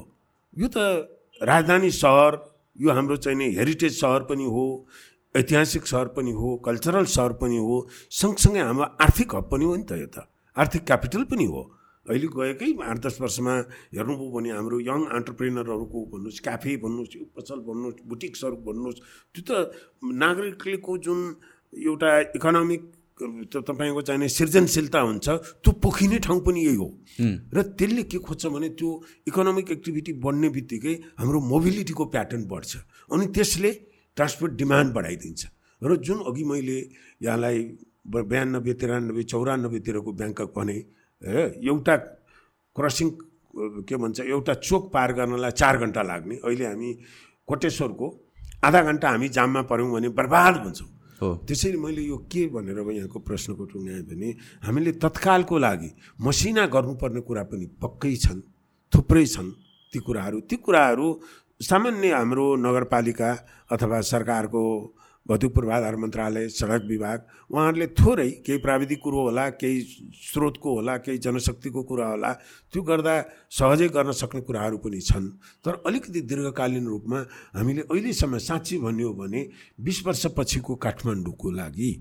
यो 0.53 0.67
त 0.67 0.77
राजधानी 1.41 1.91
सहर 1.93 2.33
यो 2.75 2.89
हाम्रो 2.89 3.15
चाहिँ 3.21 3.37
नि 3.37 3.47
हेरिटेज 3.55 3.93
सहर 4.01 4.25
पनि 4.25 4.45
हो 4.49 4.65
ऐतिहासिक 5.35 5.85
सहर 5.85 6.07
पनि 6.17 6.31
हो 6.33 6.55
कल्चरल 6.65 7.05
सहर 7.05 7.33
पनि 7.37 7.57
हो 7.57 7.75
सँगसँगै 8.09 8.59
हाम्रो 8.59 8.85
आर्थिक 8.97 9.35
हब 9.35 9.45
पनि 9.51 9.65
हो 9.65 9.75
नि 9.75 9.85
त 9.85 9.91
यो 10.01 10.09
त। 10.09 10.25
आर्थिक 10.55 10.81
क्यापिटल 10.83 11.23
पनि 11.29 11.45
हो। 11.45 11.61
अहिले 12.05 12.27
गएकै 12.33 12.71
आठ 12.81 12.97
दस 13.03 13.19
वर्षमा 13.21 13.53
हेर्नुभयो 13.93 14.27
भने 14.31 14.49
हाम्रो 14.49 14.77
यङ 14.79 15.01
अन्टरप्रेनरहरूको 15.11 15.99
भन्नुहोस् 16.11 16.41
क्याफे 16.41 16.73
भन्नुहोस् 16.79 17.15
पसल 17.35 17.59
भन्नुहोस् 17.67 18.01
बुटिक्सहरू 18.09 18.57
भन्नुहोस् 18.65 19.01
त्यो 19.35 19.43
त 19.43 19.51
नागरिकको 20.01 20.93
जुन 21.05 21.19
एउटा 21.73 22.11
इकोनोमिक 22.39 22.81
तपाईँको 23.17 24.01
चाहिने 24.01 24.27
सृजनशीलता 24.29 24.99
हुन्छ। 24.99 25.27
त्यो 25.63 25.71
पोखिने 25.81 26.17
ठाउँ 26.21 26.39
पनि 26.45 26.59
यही 26.65 26.75
हो। 26.75 26.89
र 27.49 27.57
त्यसले 27.73 28.03
के 28.05 28.17
खोज्छ 28.21 28.45
भने 28.53 28.69
त्यो 28.77 28.89
इकोनोमिक 29.27 29.71
एक्टिभिटी 29.71 30.11
बढ्ने 30.21 30.49
बित्तिकै 30.53 30.93
हाम्रो 31.17 31.39
मोबिलिटीको 31.41 32.05
प्याटर्न 32.13 32.43
बढ्छ। 32.45 32.71
अनि 33.09 33.25
त्यसले 33.33 33.71
ट्रान्सपोर्ट 34.17 34.53
डिमान्ड 34.53 34.93
बढाइदिन्छ। 34.93 35.41
र 35.81 35.95
जुन 35.97 36.19
अघि 36.29 36.43
मैले 36.43 36.77
यहाँलाई 37.21 37.57
बयानब्बे 38.07 38.73
तिरानब्बे 38.81 39.23
चौरानब्बेतिरको 39.23 40.11
ब्याङ्कक 40.13 40.49
भने 40.55 40.77
एउटा 41.21 41.95
क्रसिङ 42.75 43.07
के 43.83 43.95
भन्छ 43.97 44.19
एउटा 44.21 44.53
चोक 44.61 44.83
पार 44.93 45.09
गर्नलाई 45.17 45.51
चार 45.51 45.77
घन्टा 45.77 46.01
लाग्ने। 46.01 46.35
अहिले 46.45 46.65
हामी 46.65 46.89
कोटेश्वरको 47.49 48.07
आधा 48.63 48.81
घन्टा 48.81 49.09
हामी 49.09 49.27
जाममा 49.29 49.61
पऱ्यौँ 49.65 49.91
भने 49.91 50.09
बर्बाद 50.13 50.55
हुन्छौँ। 50.63 50.87
हो 50.87 50.96
त्यसैले 51.19 51.77
मैले 51.77 52.01
यो 52.01 52.17
के 52.29 52.45
भनेर 52.47 52.79
यहाँको 52.91 53.19
प्रश्नको 53.19 53.65
टुङ्ग्याएँ 53.65 54.03
भने 54.03 54.29
हामीले 54.63 54.91
तत्कालको 55.01 55.57
लागि 55.57 55.89
मसिना 56.21 56.65
गर्नुपर्ने 56.67 57.21
कुरा 57.21 57.43
पनि 57.43 57.65
पक्कै 57.81 58.15
छन् 58.15 58.41
थुप्रै 58.93 59.25
छन् 59.25 59.51
ती 59.93 59.99
कुराहरू। 59.99 60.39
ती 60.41 60.55
कुराहरू 60.55 61.07
सामान्य 61.61 62.11
हाम्रो 62.13 62.55
नगरपालिका 62.55 63.29
अथवा 63.71 64.01
सरकारको 64.01 64.61
भौतिक 65.27 65.51
पूर्वाधार 65.55 65.95
मन्त्रालय 65.95 66.47
सडक 66.49 66.83
विभाग 66.87 67.19
उहाँहरूले 67.51 67.87
थोरै 67.99 68.29
केही 68.45 68.57
प्राविधिक 68.57 68.99
कुरो 69.03 69.21
होला 69.21 69.49
केही 69.59 69.79
स्रोतको 70.23 70.73
होला 70.75 70.97
केही 70.97 71.17
जनशक्तिको 71.17 71.83
कुरा 71.83 72.07
होला 72.07 72.31
त्यो 72.73 72.81
गर्दा 72.83 73.15
सहजै 73.51 73.87
गर्न 73.91 74.11
सक्ने 74.11 74.41
कुराहरू 74.41 74.77
पनि 74.79 74.99
छन्। 75.01 75.27
तर 75.65 75.83
अलिकति 75.85 76.21
दीर्घकालीन 76.23 76.85
रूपमा 76.87 77.19
हामीले 77.55 77.81
अहिलेसम्म 77.91 78.37
साँच्ची 78.39 78.77
भन्यो 78.79 79.13
भने 79.13 79.41
बिस 79.79 80.05
वर्षपछिको 80.07 80.75
काठमाडौँको 80.75 81.51
लागि 81.51 81.91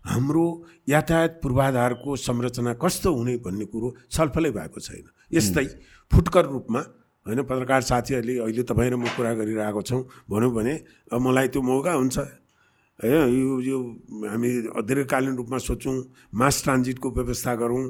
हाम्रो 0.00 0.44
यातायात 0.88 1.40
पूर्वाधारको 1.42 2.16
संरचना 2.18 2.72
कस्तो 2.80 3.08
हुने 3.14 3.36
भन्ने 3.44 3.64
कुरो 3.72 3.88
छलफलै 4.10 4.50
भएको 4.50 4.80
छैन। 4.80 5.04
यस्तै 5.32 5.64
फुटकर 6.10 6.44
रूपमा 6.46 6.80
होइन 7.26 7.40
पत्रकार 7.44 7.80
साथीहरूले 7.84 8.34
अहिले 8.40 8.62
तपाईँ 8.64 8.90
र 8.90 8.96
म 8.96 9.04
कुरा 9.12 9.32
गरिरहेको 9.36 9.82
छौँ। 9.84 10.02
भनौँ 10.24 10.52
भने 10.56 10.74
मलाई 11.12 11.48
त्यो 11.52 11.60
मौका 11.60 11.92
हुन्छ। 11.92 12.16
है 13.02 13.10
यो 13.32 13.60
यो 13.60 13.78
हामी 14.28 14.48
दीर्घकालीन 14.84 15.36
रूपमा 15.36 15.58
सोचौँ 15.58 15.96
मास 16.34 16.62
ट्रान्जिटको 16.62 17.10
व्यवस्था 17.10 17.54
गरौँ 17.56 17.84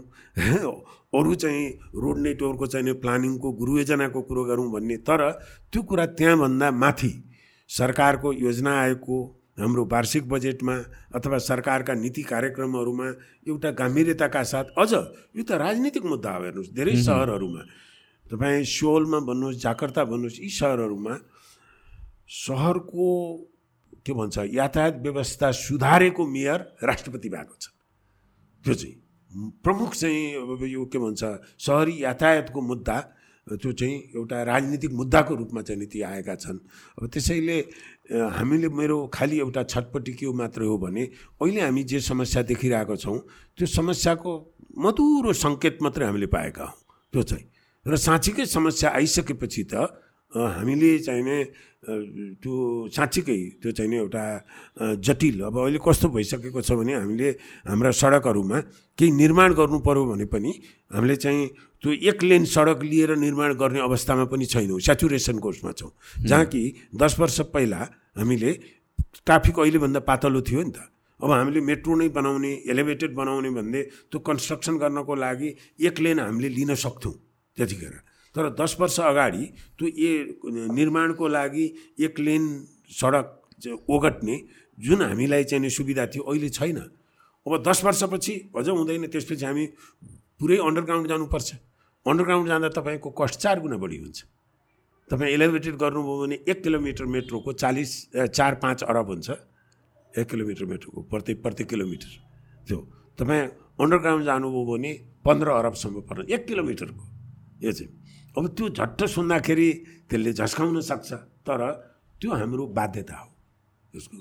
अरू 1.11 1.35
चाहिँ 1.35 1.67
रोड 1.95 2.19
नेटवर्कको 2.19 2.67
चाहिँ 2.67 2.95
प्लानिङको 3.03 3.53
गुरुयोजनाको 3.53 4.23
कुरो 4.23 4.45
गरौँ 4.45 4.71
भन्ने 4.71 4.97
तर 5.03 5.21
त्यो 5.73 5.83
कुरा 5.83 6.07
त्यहाँभन्दा 6.15 6.71
माथि 6.71 7.13
सरकारको 7.71 8.33
योजना 8.33 8.73
आयोगको 8.81 9.19
हाम्रो 9.61 9.85
वार्षिक 9.93 10.29
बजेटमा 10.29 10.75
अथवा 11.15 11.39
सरकारका 11.51 11.95
नीति 11.95 12.23
कार्यक्रमहरूमा 12.23 13.07
एउटा 13.49 13.71
गम्भीर्यताका 13.77 14.43
साथ 14.43 14.67
अझ 14.79 14.93
यो 14.93 15.43
त 15.43 15.59
राजनीतिक 15.59 16.05
मुद्दा 16.07 16.31
हो 16.31 16.43
हेर्नुहोस् 16.45 16.71
धेरै 16.71 16.95
सहरहरूमा। 17.03 17.63
तपाईँ 18.27 18.65
सियोलमा 18.65 19.19
भन्नुहोस् 19.27 19.61
जाकर्ता 19.61 20.05
भन्नुहोस् 20.05 20.41
यी 20.41 20.49
सहरहरूमा 20.55 21.15
सहरको 22.31 23.07
के 24.11 24.15
भन्छ 24.19 24.51
यातायात 24.51 24.99
व्यवस्था 25.07 25.51
सुधारेको 25.63 26.27
मेयर 26.27 26.59
राष्ट्रपति 26.83 27.29
भएको 27.31 27.55
छ। 27.55 27.71
त्यो 28.65 28.75
चाहिँ 28.75 28.97
प्रमुख 29.63 29.95
चाहिँ 29.95 30.23
अब 30.43 30.63
यो 30.67 30.85
के 30.91 30.99
भन्छ 30.99 31.23
सहरी 31.63 31.95
यातायातको 32.05 32.61
मुद्दा 32.61 32.99
त्यो 33.47 33.73
चाहिँ 33.73 33.95
एउटा 34.17 34.43
राजनीतिक 34.43 34.93
मुद्दाको 34.93 35.35
रूपमा 35.35 35.63
चाहिँ 35.63 35.79
नीति 35.81 36.03
आएका 36.03 36.35
छन्। 36.35 36.59
अब 36.99 37.07
त्यसैले 37.09 37.59
हामीले 38.11 38.69
मेरो 38.69 38.97
खालि 39.15 39.39
एउटा 39.39 39.63
छटपट्टि 39.65 40.13
के 40.13 40.27
मात्रै 40.35 40.67
हो 40.67 40.77
भने 40.79 41.03
अहिले 41.41 41.61
हामी 41.61 41.83
जे 41.87 42.01
समस्या 42.03 42.43
देखिरहेको 42.51 42.97
छौँ 42.97 43.19
त्यो 43.59 43.67
समस्याको 43.67 44.33
मधुरो 44.79 45.33
सङ्केत 45.33 45.79
मात्रै 45.83 46.07
हामीले 46.07 46.27
पाएका 46.27 46.65
हौँ। 46.65 46.79
त्यो 47.13 47.23
चाहिँ 47.23 47.47
र 47.87 47.97
साँच्चीकै 47.97 48.47
समस्या 48.47 48.91
आइसकेपछि 48.91 49.65
त 49.73 49.75
हामीले 50.33 50.99
चाहिने 51.07 51.39
त्यो 51.81 52.55
साँच्चीकै 52.93 53.41
त्यो 53.61 53.71
चाहिँ 53.73 53.91
नि 53.91 53.97
एउटा 53.97 54.25
जटिल 55.01 55.41
अब 55.49 55.57
अहिले 55.65 55.79
कस्तो 55.81 56.09
भइसकेको 56.13 56.61
छ 56.61 56.77
भने 56.77 56.93
हामीले 56.93 57.29
हाम्रा 57.65 57.91
सडकहरूमा 57.97 58.59
केही 59.01 59.11
निर्माण 59.17 59.51
गर्नु 59.57 59.79
पऱ्यो 59.81 60.05
भने 60.13 60.25
पनि 60.29 60.53
हामीले 60.93 61.17
चाहिँ 61.17 61.49
त्यो 61.81 61.93
एक 62.13 62.23
लेन 62.23 62.45
सडक 62.45 62.85
लिएर 62.85 63.17
निर्माण 63.17 63.57
गर्ने 63.57 63.81
अवस्थामा 63.81 64.25
पनि 64.29 64.45
छैनौँ 64.45 64.81
सेचुरेसन 64.85 65.39
कोर्समा 65.41 65.73
छौँ। 65.73 65.91
जहाँ 66.29 66.45
कि 66.53 66.63
दस 66.93 67.17
वर्ष 67.19 67.41
पहिला 67.49 67.81
हामीले 68.21 68.53
ट्राफिक 69.25 69.59
अहिलेभन्दा 69.59 70.01
पातलो 70.05 70.41
थियो 70.45 70.61
नि 70.61 70.73
त। 70.77 70.85
अब 71.21 71.31
हामीले 71.33 71.61
मेट्रो 71.65 71.97
नै 71.97 72.09
बनाउने 72.13 72.53
एलिभेटेड 72.69 73.15
बनाउने 73.17 73.51
भन्दै 73.57 73.83
त्यो 74.13 74.19
कन्स्ट्रक्सन 74.21 74.77
गर्नको 74.77 75.15
लागि 75.17 75.49
एक 75.81 76.01
लेन 76.01 76.19
हामीले 76.21 76.49
लिन 76.49 76.75
सक्थ्यौँ 76.77 77.15
त्यतिखेर। 77.57 77.95
तर 78.35 78.49
दस 78.55 78.77
वर्ष 78.81 78.99
अगाडि 79.01 79.45
त्यो 79.79 79.87
ए 79.89 80.39
निर्माणको 80.71 81.29
लागि 81.29 81.67
एक 81.99 82.21
लेन 82.21 82.45
सडक 82.91 83.27
ओगट्ने 83.91 84.37
जुन 84.79 85.03
हामीलाई 85.03 85.45
चाहिने 85.45 85.71
सुविधा 85.71 86.07
थियो 86.07 86.23
अहिले 86.23 86.49
छैन। 86.49 86.79
अब 87.47 87.63
दस 87.67 87.85
वर्षपछि 87.85 88.35
अझ 88.57 88.69
हुँदैन 88.69 89.07
त्यसपछि 89.07 89.45
हामी 89.45 89.67
पुरै 90.41 90.57
अन्डरग्राउन्ड 90.57 91.09
जानुपर्छ। 91.09 91.49
अन्डरग्राउन्ड 92.07 92.49
जाँदा 92.49 92.69
तपाईँको 92.79 93.11
कस्ट 93.11 93.41
चार 93.41 93.61
गुणा 93.61 93.77
बढी 93.77 93.99
हुन्छ। 93.99 94.19
तपाईँ 95.11 95.33
एलिभेटेड 95.35 95.75
गर्नुभयो 95.77 96.17
भने 96.23 96.37
एक 96.49 96.63
किलोमिटर 96.63 97.05
मेट्रोको 97.05 97.53
चालिस 97.53 97.91
चार 98.31 98.55
पाँच 98.63 98.83
अरब 98.85 99.07
हुन्छ। 99.11 99.31
एक 100.15 100.27
किलोमिटर 100.31 100.65
मेट्रोको 100.65 101.01
प्रति 101.11 101.35
प्रति 101.45 101.65
किलोमिटर। 101.65 102.11
त्यो 102.69 102.79
तपाईँ 103.19 103.43
अन्डरग्राउन्ड 103.83 104.25
जानुभयो 104.25 104.65
भने 104.65 104.93
पन्ध्र 105.27 105.49
अरबसम्म 105.51 106.01
पर्छ 106.09 106.31
एक 106.31 106.47
किलोमिटरको। 106.47 107.05
यो 107.63 107.73
चाहिँ। 107.73 107.91
अब 108.39 108.45
त्यो 108.57 108.67
झट्ट 108.79 109.01
सुन्दाखेरि 109.15 109.69
त्यसले 110.11 110.33
झस्काउन 110.33 110.81
सक्छ 110.81 111.11
तर 111.47 111.61
त्यो 112.21 112.31
हाम्रो 112.31 112.65
बाध्यता 112.79 113.17
हो 113.17 113.29
यसको। 113.95 114.19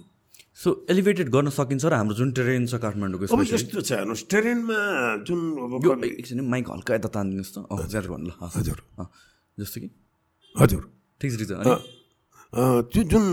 सो 0.59 0.69
एलिभेटेड 0.89 1.27
गर्न 1.29 1.49
सकिन्छ 1.55 1.85
र 1.85 1.93
हाम्रो 1.93 2.15
जुन 2.19 2.29
ट्रेन 2.35 2.65
छ 2.67 2.81
काठमाडौँको 2.83 3.31
अब 3.31 3.41
यस्तो 3.53 3.79
छ 3.79 3.91
हेर्नुहोस् 3.95 4.23
ट्रेनमा 4.27 4.79
जुन 5.27 5.39
अब 5.79 6.03
एकछिन 6.03 6.39
माइक 6.51 6.65
हल्का 6.69 6.91
यता 6.95 7.09
तानिदिनुहोस् 7.15 7.53
त। 7.53 7.57
हजुर। 7.69 8.05
भन्नु 8.11 8.31
हजुर। 8.43 8.79
जस्तो 9.57 9.77
कि। 9.81 9.89
हजुर। 10.55 10.81
ठिक 11.21 11.31
छ 11.37 11.41
त्यो 12.49 13.01
जुन 13.13 13.25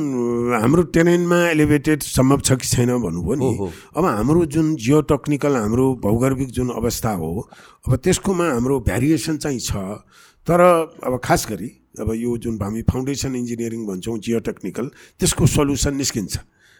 हाम्रो 0.61 0.83
ट्रेनमा 0.92 1.38
एलिभेटेड 1.56 2.02
सम्भव 2.04 2.40
छ 2.45 2.61
कि 2.61 2.66
छैन 2.68 2.90
भन्नुभयो 3.00 3.35
नि 3.40 3.49
अब 3.97 4.04
हाम्रो 4.04 4.45
जुन 4.52 4.66
जियो 4.76 5.00
टेक्निकल 5.09 5.56
हाम्रो 5.56 5.87
भौगर्भिक 6.04 6.50
जुन 6.52 6.68
अवस्था 6.76 7.12
हो 7.16 7.30
अब 7.88 7.97
त्यसकोमा 7.97 8.47
हाम्रो 8.52 8.80
भ्यारिएसन 8.85 9.37
चाहिँ 9.40 9.61
छ। 9.61 10.04
तर 10.46 10.60
अब 11.02 11.20
खास 11.24 11.46
गरी 11.50 11.70
अब 12.00 12.12
यो 12.14 12.36
जुन 12.38 12.58
हामी 12.62 12.82
फाउन्डेसन 12.90 13.34
इन्जिनियरिङ 13.34 13.86
भन्छौँ 13.86 14.18
जियो 14.18 14.38
टेक्निकल 14.46 14.86
त्यसको 15.20 15.46
सल्युसन 15.46 15.94
निस्किन्छ। 15.96 16.34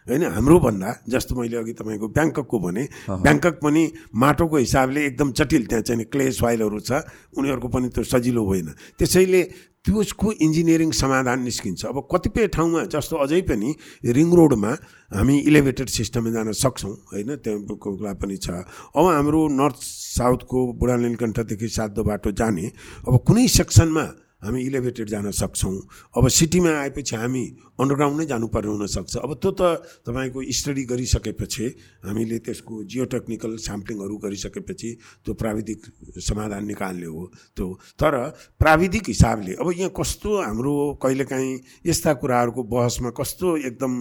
होइन 0.07 0.23
हाम्रो 0.23 0.59
भन्दा 0.63 0.91
जस्तो 1.09 1.35
मैले 1.35 1.57
अघि 1.57 1.73
तपाईँको 1.75 2.07
ब्याङ्ककको 2.09 2.59
भने 2.59 2.83
ब्याङ्कक 3.27 3.55
पनि 3.63 3.83
माटोको 4.15 4.57
हिसाबले 4.57 5.01
एकदम 5.07 5.33
जटिल 5.35 5.67
त्यहाँ 5.67 5.83
चाहिँ 5.83 6.05
क्ले 6.07 6.31
सोइलहरू 6.33 6.81
छ 6.81 7.03
उनीहरूको 7.35 7.69
पनि 7.69 7.89
त्यो 7.91 8.05
सजिलो 8.07 8.43
होइन। 8.47 8.69
त्यसैले 8.99 9.43
त्यसको 9.87 10.33
इन्जिनियरिङ 10.43 10.91
समाधान 10.91 11.43
निस्किन्छ। 11.43 11.87
अब 11.87 11.99
कतिपय 12.11 12.47
ठाउँमा 12.55 12.81
जस्तो 12.91 13.17
अझै 13.17 13.41
पनि 13.47 13.71
रिङ 14.19 14.29
रोडमा 14.35 14.73
हामी 15.15 15.37
इलेभेटेड 15.47 15.89
सिस्टममा 15.89 16.31
जान 16.35 16.53
सक्छौँ 16.55 16.95
होइन 17.11 17.31
त्यहाँको 17.39 17.75
कुरा 17.75 18.13
पनि 18.19 18.37
छ। 18.37 18.67
अब 18.95 19.05
हाम्रो 19.07 19.41
नर्थ 19.55 19.79
साउथको 20.19 20.59
बुढा 20.75 20.97
नीलकण्ठदेखि 20.97 21.69
सातो 21.69 22.03
बाटो 22.03 22.31
जाने 22.35 22.67
अब 23.07 23.15
कुनै 23.23 23.47
सेक्सनमा 23.47 24.07
हामी 24.47 24.63
इलेभेटेड 24.63 25.09
जान 25.11 25.31
सक्छौँ। 25.35 25.75
अब 26.15 26.29
सिटीमा 26.31 26.71
आएपछि 26.71 27.17
हामी 27.17 27.45
अन्डरग्राउन्ड 27.81 28.21
नै 28.21 28.27
जानुपर्ने 28.27 28.71
हुनसक्छ। 28.71 29.17
अब 29.19 29.31
त्यो 29.43 29.51
त 29.51 29.63
तपाईँको 30.07 30.39
स्टडी 30.55 30.83
गरिसकेपछि 30.87 31.67
हामीले 32.07 32.39
त्यसको 32.47 32.75
जियो 32.87 33.05
टेक्निकल 33.11 33.57
स्याम्पलिङहरू 33.59 34.17
गरिसकेपछि 34.17 34.91
त्यो 35.27 35.35
प्राविधिक 35.35 35.81
समाधान 36.23 36.65
निकाल्ने 36.65 37.07
हो 37.07 37.23
त्यो। 37.57 37.67
तर 37.99 38.15
प्राविधिक 38.57 39.05
हिसाबले 39.09 39.53
अब 39.59 39.69
यहाँ 39.75 39.91
कस्तो 39.91 40.31
हाम्रो 40.43 40.75
कहिलेकाहीँ 41.03 41.53
यस्ता 41.87 42.13
कुराहरूको 42.23 42.63
बहसमा 42.63 43.11
कस्तो 43.11 43.57
एकदम 43.69 43.93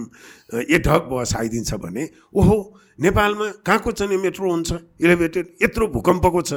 एढक 0.54 1.02
बहस 1.10 1.36
आइदिन्छ 1.36 1.74
भने 1.82 2.08
ओहो 2.32 2.56
नेपालमा 2.96 3.46
कहाँको 3.60 3.92
चाहिँ 3.92 4.16
मेट्रो 4.16 4.50
हुन्छ? 4.50 4.72
इलेभेटेड 5.00 5.46
यत्रो 5.62 5.86
भूकम्पको 5.92 6.40
छ। 6.42 6.52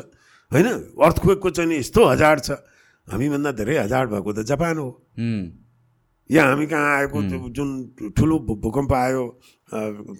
होइन? 0.51 0.67
अर्थक्वेकको 0.95 1.49
चाहिँ 1.49 1.77
यस्तो 1.77 2.05
हजार 2.05 2.39
छ। 2.39 2.51
हामीभन्दा 3.11 3.51
धेरै 3.59 3.75
हजार 3.83 4.05
भएको 4.13 4.31
त 4.33 4.39
जापान 4.45 4.77
हो। 4.77 4.89
यहाँ 6.29 6.47
हामी 6.53 6.65
कहाँ 6.69 6.89
आएको? 6.97 7.17
जुन 7.57 7.69
ठुलो 8.17 8.35
भूकम्प 8.61 8.93
आयो 8.93 9.23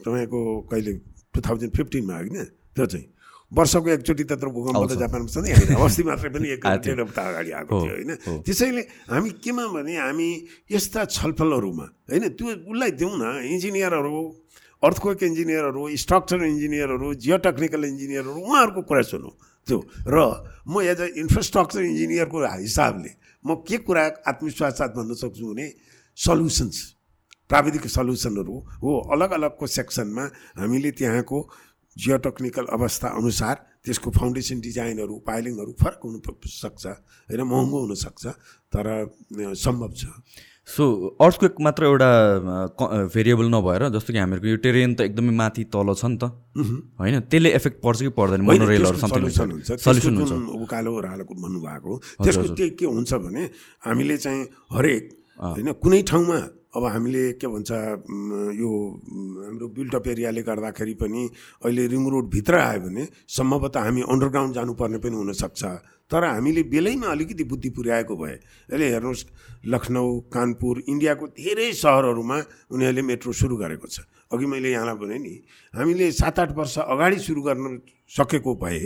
तपाईँको 0.04 0.40
कहिले 0.72 0.94
टु 1.34 1.40
थाउजन्ड 1.42 1.72
फिफ्टिनमा 1.78 2.16
होइन 2.18 2.38
त्यो 2.76 2.86
चाहिँ। 2.86 3.06
वर्षको 3.50 3.90
एकचोटि 3.90 4.24
त्यत्रो 4.30 4.50
भूकम्प 4.54 4.90
त 4.90 4.98
जापानमा 5.02 5.30
छ 5.30 5.38
नि। 5.42 5.50
होइन 5.54 5.78
अस्ति 5.78 6.04
मात्रै 6.06 6.30
पनि 6.34 6.48
एक 6.54 6.66
डेढ 6.86 7.00
हप्ता 7.02 7.22
अगाडि 7.30 7.52
आएको 7.58 7.72
थियो 7.82 7.94
होइन। 7.94 8.12
त्यसैले 8.46 8.82
हामी 9.10 9.30
केमा 9.42 9.64
भने 9.74 9.94
हामी 9.98 10.30
यस्ता 10.70 11.06
छलफलहरूमा 11.14 11.86
होइन 12.10 12.26
त्यो 12.38 12.48
उसलाई 12.70 12.92
दिउँ 12.98 13.14
न। 13.18 13.24
इन्जिनियरहरू 13.54 14.22
अर्थक्वेक 14.86 15.24
इन्जिनियरहरू 15.30 15.82
स्ट्रक्चर 16.04 16.40
इन्जिनियरहरू 16.46 17.08
जियो 17.22 17.38
टेक्निकल 17.46 17.82
इन्जिनियरहरू 17.86 18.38
उहाँहरूको 18.38 18.82
कुरा 18.90 19.02
सुनौँ। 19.14 19.34
त्यो। 19.70 19.80
र 20.08 20.18
म 20.68 20.82
एज 20.82 21.00
अ 21.00 21.08
इन्फ्रास्ट्रक्चर 21.24 21.82
इन्जिनियरको 21.86 22.38
हिसाबले 22.66 23.12
म 23.46 23.50
के 23.64 23.78
कुरा 23.86 24.04
आत्मविश्वास 24.28 24.74
साथ 24.78 24.92
भन्न 24.98 25.14
सक्छु 25.16 25.46
भने 25.48 25.66
सल्युसन्स 26.18 26.78
प्राविधिक 27.50 27.86
सल्युसनहरू 27.88 28.56
हो। 28.84 28.92
अलग 29.14 29.30
अलगको 29.38 29.66
सेक्सनमा 29.70 30.24
हामीले 30.60 30.92
त्यहाँको 30.98 31.40
जियो 31.98 32.18
टेक्निकल 32.26 32.66
अवस्था 32.72 33.08
अनुसार 33.18 33.56
त्यसको 33.84 34.10
फाउन्डेसन 34.12 34.60
डिजाइनहरू 34.62 35.16
पाइलिङहरू 35.26 35.72
फरक 35.82 36.02
हुन 36.04 36.16
सक्छ 36.46 36.86
होइन 36.86 37.42
महँगो 37.44 37.78
हुनसक्छ 37.80 38.24
तर 38.74 38.88
सम्भव 39.56 39.92
छ। 39.96 40.04
सो 40.70 40.86
अर्थक्वेक 41.22 41.56
मात्र 41.66 41.84
एउटा 41.86 42.10
भेरिएबल 43.10 43.48
नभएर 43.50 43.82
जस्तो 43.90 44.14
कि 44.14 44.20
हामीहरूको 44.20 44.48
यो 44.48 44.58
टेरेन 44.62 44.94
त 44.94 45.02
एकदमै 45.02 45.34
माथि 45.34 45.64
तल 45.74 45.94
छ 45.98 46.06
नि 46.06 46.18
त। 46.22 46.30
होइन? 47.00 47.16
त्यसले 47.26 47.50
एफेक्ट 47.58 47.78
पर्छ 47.82 48.00
कि 48.02 48.12
पर्दैन? 48.14 48.42
सल्युसन 48.46 50.14
हुन्छ। 50.22 50.32
उकालो 50.62 50.92
रालोको 51.00 51.34
भन्नुभएको 51.34 51.92
त्यसको 52.24 52.48
त्यो 52.54 52.70
के 52.80 52.86
हुन्छ 52.86 53.12
भने 53.26 53.44
हामीले 53.82 54.18
चाहिँ 54.18 54.42
हरेक 54.70 55.04
होइन 55.42 55.72
कुनै 55.82 56.02
ठाउँमा 56.06 56.40
अब 56.74 56.84
हामीले 56.86 57.24
के 57.42 57.48
भन्छ 57.48 57.72
यो 58.62 58.70
हाम्रो 59.42 59.68
बिल्डअप 59.74 60.08
एरियाले 60.08 60.42
गर्दाखेरि 60.46 60.94
पनि 61.02 61.22
अहिले 61.66 61.88
रिङ 61.88 62.04
रोडभित्र 62.10 62.56
आयो 62.56 62.82
भने 62.82 63.04
सम्भवतः 63.38 63.80
हामी 63.84 64.02
अन्डरग्राउन्ड 64.06 64.54
जानुपर्ने 64.56 64.98
पनि 65.02 65.16
हुनसक्छ। 65.16 65.64
तर 66.12 66.24
हामीले 66.24 66.64
बेलैमा 66.70 67.08
अलिकति 67.08 67.44
बुद्धि 67.44 67.70
पुर्याएको 67.70 68.16
भए 68.18 68.36
अहिले 68.70 68.88
हेर्नुहोस् 68.94 69.26
लखनऊ 69.66 70.20
कानपुर 70.34 70.84
इन्डियाको 70.90 71.26
धेरै 71.38 71.72
सहरहरूमा 71.74 72.38
उनीहरूले 72.74 73.02
मेट्रो 73.02 73.32
सुरु 73.34 73.56
गरेको 73.58 73.88
छ। 73.88 74.06
अघि 74.34 74.46
मैले 74.46 74.70
यहाँलाई 74.72 74.96
भने 75.02 75.18
नि 75.18 75.34
हामीले 75.74 76.12
सात 76.14 76.40
आठ 76.40 76.52
वर्ष 76.58 76.78
अगाडि 76.86 77.20
सुरु 77.20 77.42
गर्न 77.42 77.82
सकेको 78.10 78.56
भए 78.56 78.80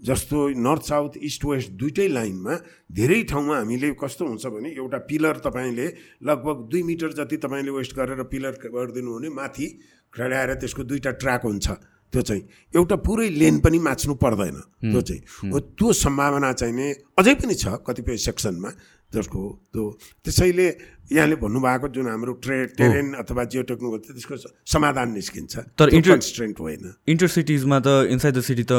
जस्तो 0.00 0.48
नर्थ 0.60 0.82
साउथ 0.82 1.16
इस्ट 1.22 1.44
वेस्ट 1.44 1.70
दुइटै 1.72 2.08
लाइनमा 2.08 2.54
धेरै 2.92 3.22
ठाउँमा 3.22 3.56
हामीले 3.56 3.90
कस्तो 3.96 4.26
हुन्छ 4.26 4.46
भने 4.46 4.68
एउटा 4.76 4.98
पिलर 5.08 5.36
तपाईँले 5.40 5.86
लगभग 6.22 6.56
दुई 6.70 6.82
मिटर 6.82 7.12
जति 7.16 7.36
तपाईँले 7.36 7.70
वेस्ट 7.70 7.96
गरेर 7.96 8.22
पिलर 8.28 8.54
गरिदिनु 8.68 9.10
भने 9.16 9.28
माथि 9.32 9.66
खडाएर 10.12 10.54
त्यसको 10.60 10.82
दुईवटा 10.84 11.10
ट्र्याक 11.16 11.42
हुन्छ। 11.42 11.68
त्यो 12.12 12.22
चाहिँ 12.22 12.42
एउटा 12.76 12.96
पुरै 13.02 13.28
लेन 13.30 13.58
पनि 13.60 13.78
माच्नु 13.78 14.14
पर्दैन। 14.14 14.56
त्यो 14.92 15.00
चाहिँ 15.00 15.22
हो। 15.52 15.58
त्यो 15.74 15.92
सम्भावना 15.92 16.52
चाहिँ 16.52 16.74
नै 16.74 16.92
अझै 17.18 17.34
पनि 17.34 17.54
छ 17.54 17.80
कतिपय 17.82 18.16
सेक्सनमा। 18.16 18.70
जसको 19.14 19.40
त्यो 19.72 19.82
त्यसैले 20.24 20.66
यहाँले 21.12 21.36
भन्नुभएको 21.38 21.86
जुन 21.94 22.06
हाम्रो 22.10 22.32
ट्रे 22.42 22.56
टेरेन 22.74 23.06
अथवा 23.22 23.42
जियो 23.46 23.62
टेक्नोलोजी 23.70 24.12
त्यसको 24.12 24.36
समाधान 24.66 25.08
निस्किन्छ। 25.14 25.78
तर 25.78 25.88
इन्टर 25.94 26.18
होइन। 26.58 26.84
इन्टर 27.08 27.28
सिटिजमा 27.30 27.78
त 27.86 27.88
इनसाइड 28.10 28.34
द 28.34 28.40
सिटी 28.42 28.64
त 28.66 28.72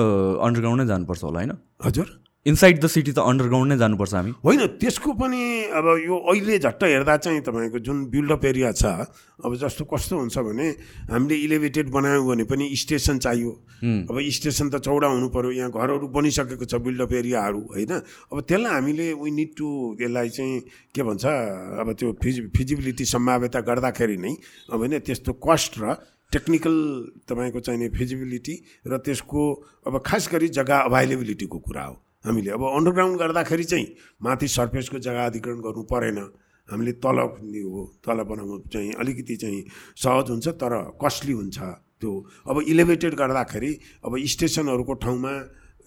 अन्डरग्राउन्डै 0.43 0.85
जानुपर्छ 0.85 1.23
होला 1.23 1.39
होइन? 1.39 1.53
हजुर। 1.83 2.26
इनसाइड 2.47 2.79
द 2.79 2.87
सिटी 2.87 3.11
त 3.11 3.19
अन्डरग्राउन्ड 3.19 3.71
नै 3.71 3.77
जानुपर्छ 3.77 4.13
हामी। 4.13 4.31
होइन 4.39 4.61
त्यसको 4.79 5.13
पनि 5.19 5.41
अब 5.75 5.85
यो 5.99 6.15
अहिले 6.31 6.57
झट्ट 6.59 6.83
हेर्दा 6.83 7.15
चाहिँ 7.19 7.41
तपाईँको 7.43 7.79
जुन 7.83 7.97
बिल्डअप 8.07 8.45
एरिया 8.45 8.71
छ 8.71 8.85
अब 9.43 9.55
जस्तो 9.59 9.83
कस्तो 9.83 10.15
हुन्छ 10.17 10.37
भने 10.47 10.67
हामीले 11.11 11.35
इलेभेटेड 11.35 11.91
बनायौँ 11.91 12.23
भने 12.27 12.43
पनि 12.47 12.65
स्टेसन 12.73 13.17
चाहियो। 13.19 13.51
अब 14.07 14.15
स्टेसन 14.31 14.69
त 14.69 14.79
चौडा 14.79 15.07
हुनु 15.07 15.27
पऱ्यो 15.29 15.51
यहाँ 15.51 15.71
घरहरू 15.71 16.07
बनिसकेको 16.07 16.65
छ 16.65 16.79
बिल्डअप 16.79 17.13
एरियाहरू 17.13 17.61
होइन? 17.67 17.93
अब 18.31 18.37
त्यसलाई 18.47 18.73
हामीले 18.73 19.07
वी 19.19 19.31
निड 19.31 19.51
टु 19.57 19.67
यसलाई 20.01 20.29
चाहिँ 20.31 20.59
के 20.95 21.03
भन्छ 21.03 21.25
अब 21.83 21.93
त्यो 21.99 22.15
फिजि 22.23 22.41
फिजिबिलिटी 22.55 23.05
सम्भाव्यता 23.05 23.59
गर्दाखेरि 23.67 24.17
नै 24.17 24.33
अब 24.71 24.79
होइन 24.79 24.99
त्यस्तो 25.03 25.33
कस्ट 25.43 25.83
र 25.83 25.99
टेक्निकल 26.31 26.75
तपाईँको 27.27 27.59
चाहिने 27.59 27.87
फिजिबिलिटी 27.91 28.55
र 28.87 28.97
त्यसको 29.03 29.41
अब 29.87 30.01
खास 30.05 30.29
गरी 30.31 30.47
जग्गा 30.55 30.77
अभाइलेबिलिटीको 30.87 31.59
कुरा 31.59 31.83
हो। 31.83 31.95
हामीले 32.27 32.51
अब 32.51 32.63
अन्डरग्राउन्ड 32.67 33.19
गर्दाखेरि 33.19 33.63
चाहिँ 33.63 33.87
माथि 34.21 34.47
सर्फेसको 34.49 34.99
जग्गा 34.99 35.25
अधिकरण 35.25 35.59
गर्नु 35.63 35.83
परेन। 35.87 36.19
हामीले 36.69 36.91
तल 36.99 37.17
हो 37.23 37.81
तल 38.03 38.19
बनाउनु 38.27 38.57
चाहिँ 38.67 38.91
अलिकति 38.99 39.35
चाहिँ 39.41 39.61
सहज 39.95 40.29
हुन्छ 40.29 40.47
तर 40.59 40.73
कस्टली 40.99 41.33
हुन्छ 41.33 41.57
त्यो। 42.01 42.11
अब 42.45 42.55
इलेभेटेड 42.67 43.13
गर्दाखेरि 43.15 43.71
अब 44.05 44.11
स्टेसनहरूको 44.27 44.93
ठाउँमा 44.99 45.31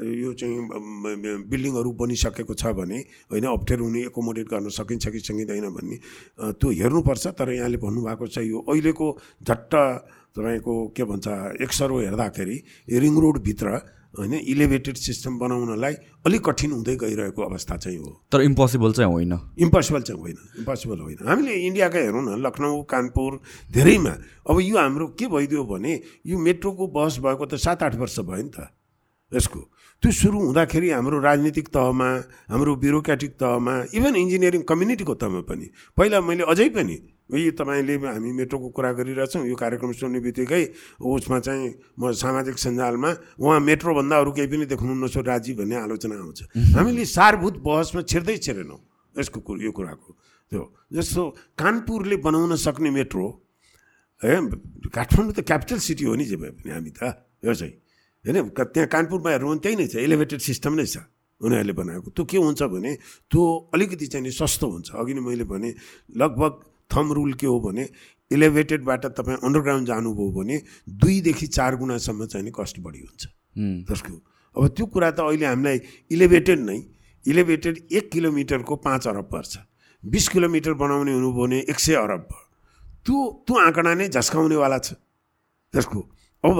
यो 0.00 0.32
चाहिँ 0.32 1.44
बिल्डिङहरू 1.44 1.90
बनिसकेको 1.92 2.54
छ 2.56 2.72
भने 2.72 2.98
होइन 3.28 3.44
अप्ठ्यारो 3.46 3.84
हुने 3.84 4.00
एकोमोडेट 4.08 4.46
गर्न 4.48 4.68
सकिन्छ 4.72 5.08
कि 5.12 5.20
सकिँदैन 5.20 5.68
भन्ने 5.68 5.96
त्यो 6.56 6.68
हेर्नुपर्छ। 6.80 7.26
तर 7.36 7.52
यहाँले 7.52 7.76
भन्नुभएको 7.76 8.26
छ 8.26 8.38
यो 8.48 8.58
अहिलेको 8.64 9.06
झट्ट 9.44 9.74
तपाईँको 10.32 10.74
के 10.96 11.04
भन्छ 11.04 11.28
एक्सरो 11.60 11.98
हेर्दाखेरि 12.00 12.56
रिङ 12.96 13.14
रोडभित्र 13.20 13.68
होइन 14.18 14.34
इलेभेटेड 14.34 14.96
सिस्टम 14.96 15.38
बनाउनलाई 15.38 15.94
अलिक 16.26 16.42
कठिन 16.44 16.70
हुँदै 16.72 16.96
गइरहेको 16.96 17.42
अवस्था 17.42 17.76
चाहिँ 17.76 17.98
हो। 17.98 18.10
तर 18.32 18.40
इम्पोसिबल 18.42 18.92
चाहिँ 18.92 19.12
होइन। 19.12 19.32
इम्पोसिबल 19.58 20.02
चाहिँ 20.02 20.20
होइन 20.20 20.38
इम्पोसिबल 20.58 20.98
होइन। 20.98 21.28
हामीले 21.28 21.54
इन्डियाकै 21.54 22.02
हेरौँ 22.02 22.22
न 22.22 22.42
लखनऊ 22.42 22.82
कानपुर 22.82 23.40
धेरैमा। 23.70 24.14
अब 24.50 24.60
यो 24.60 24.78
हाम्रो 24.78 25.06
के 25.14 25.26
भइदियो 25.26 25.64
भने 25.64 25.92
यो 26.26 26.38
मेट्रोको 26.38 26.86
बस 26.86 27.18
भएको 27.22 27.46
त 27.46 27.54
सात 27.54 27.82
आठ 27.82 27.94
वर्ष 27.94 28.18
भयो 28.20 28.42
नि 28.42 28.50
त। 28.50 28.68
यसको। 29.32 29.60
त्यो 30.02 30.12
सुरु 30.12 30.38
हुँदाखेरि 30.40 30.90
हाम्रो 30.90 31.18
राजनीतिक 31.20 31.68
तहमा 31.68 32.10
हाम्रो 32.50 32.76
ब्युरोक्रेटिक 32.76 33.30
तहमा 33.30 33.74
इभन 33.94 34.16
इन्जिनियरिङ 34.16 34.62
कम्युनिटीको 34.62 35.14
तहमा 35.14 35.40
पनि। 35.40 35.66
पहिला 35.96 36.20
मैले 36.20 36.42
अझै 36.42 36.68
पनि 36.68 36.96
यो 37.30 37.50
तपाईँले 37.54 37.94
हामी 38.00 38.30
मेट्रोको 38.32 38.68
कुरा 38.74 38.90
गरिरहेछौँ 38.98 39.46
यो 39.46 39.56
कार्यक्रम 39.56 39.92
सुन्ने 39.94 40.20
बित्तिकै 40.20 40.62
उसमा 40.98 41.38
चाहिँ 41.46 41.68
म 41.98 42.10
सामाजिक 42.10 42.56
सञ्जालमा 42.58 43.10
उहाँ 43.38 43.60
मेट्रोभन्दा 43.60 44.16
अरू 44.18 44.30
केही 44.34 44.48
पनि 44.50 44.66
देख्नु 44.66 44.94
नसो 44.98 45.20
राजी 45.22 45.52
भन्ने 45.54 45.76
आलोचना 45.86 46.16
आउँछ। 46.18 46.40
हामीले 46.74 47.04
सारभूत 47.06 47.54
बहसमा 47.62 48.02
छिर्दै 48.02 48.36
छिरेनौँ 48.42 48.80
यसको 49.14 49.38
यो 49.38 49.70
कुराको। 49.70 50.10
त्यो 50.50 50.62
जस्तो 50.90 51.22
कानपुरले 51.54 52.16
बनाउन 52.26 52.56
सक्ने 52.58 52.90
मेट्रो 52.90 53.26
है 54.22 54.34
काठमाडौँ 54.90 55.32
त 55.32 55.40
क्यापिटल 55.46 55.78
सिटी 55.78 56.04
हो 56.04 56.14
नि 56.18 56.24
जे 56.26 56.36
भए 56.36 56.50
पनि 56.58 56.70
हामी 56.74 56.90
त 56.90 57.00
यो 57.46 57.54
चाहिँ। 57.54 57.74
होइन 58.26 58.50
त्यहाँ 58.52 58.88
कानपुरमा 58.90 59.30
हेर्नु 59.30 59.54
त्यही 59.64 59.76
नै 59.78 59.86
छ 59.86 59.96
एलिभेटेड 60.02 60.40
सिस्टम 60.42 60.74
नै 60.76 60.86
छ 60.90 61.06
उनीहरूले 61.40 61.72
बनाएको। 61.72 62.08
त्यो 62.12 62.24
के 62.28 62.36
हुन्छ 62.36 62.62
भने 62.68 62.92
त्यो 63.32 63.42
अलिकति 63.72 64.06
चाहिँ 64.12 64.24
नि 64.26 64.32
सस्तो 64.34 64.66
हुन्छ। 64.68 64.88
अघि 64.92 65.12
नै 65.16 65.22
मैले 65.24 65.44
भने 65.48 65.70
लगभग 66.20 66.52
थम 66.92 67.12
रुल 67.12 67.32
के 67.34 67.46
हो 67.46 67.58
भने 67.60 67.88
इलेभेटेडबाट 68.30 69.06
तपाईँ 69.18 69.38
अन्डरग्राउन्ड 69.44 69.86
जानुभयो 69.86 70.30
भने 70.32 70.56
दुईदेखि 71.00 71.46
चार 71.46 71.76
गुणासम्म 71.76 72.26
चाहिँ 72.26 72.44
नि 72.44 72.52
कस्ट 72.54 72.80
बढी 72.80 73.00
हुन्छ। 73.00 73.22
जसको 73.90 74.14
अब 74.54 74.66
त्यो 74.76 74.86
कुरा 74.86 75.10
त 75.10 75.20
अहिले 75.20 75.46
हामीलाई 75.46 75.80
इलेभेटेड 76.10 76.58
नै 76.60 76.78
इलेभेटेड 77.24 77.74
एक 77.92 78.10
किलोमिटरको 78.12 78.76
पाँच 78.76 79.06
अरब 79.08 79.26
पर्छ। 79.32 79.58
बिस 80.02 80.28
किलोमिटर 80.28 80.72
बनाउने 80.74 81.12
हुनुभयो 81.12 81.42
भने 81.42 81.58
एक 81.70 81.78
सय 81.78 81.94
अरब 81.94 82.22
भयो। 82.30 82.46
त्यो 83.04 83.16
त्यो 83.46 83.56
आँकडा 83.60 83.94
नै 83.94 84.08
झस्काउनेवाला 84.08 84.78
छ। 84.78 84.94
त्यसको 85.74 86.00
अब 86.44 86.58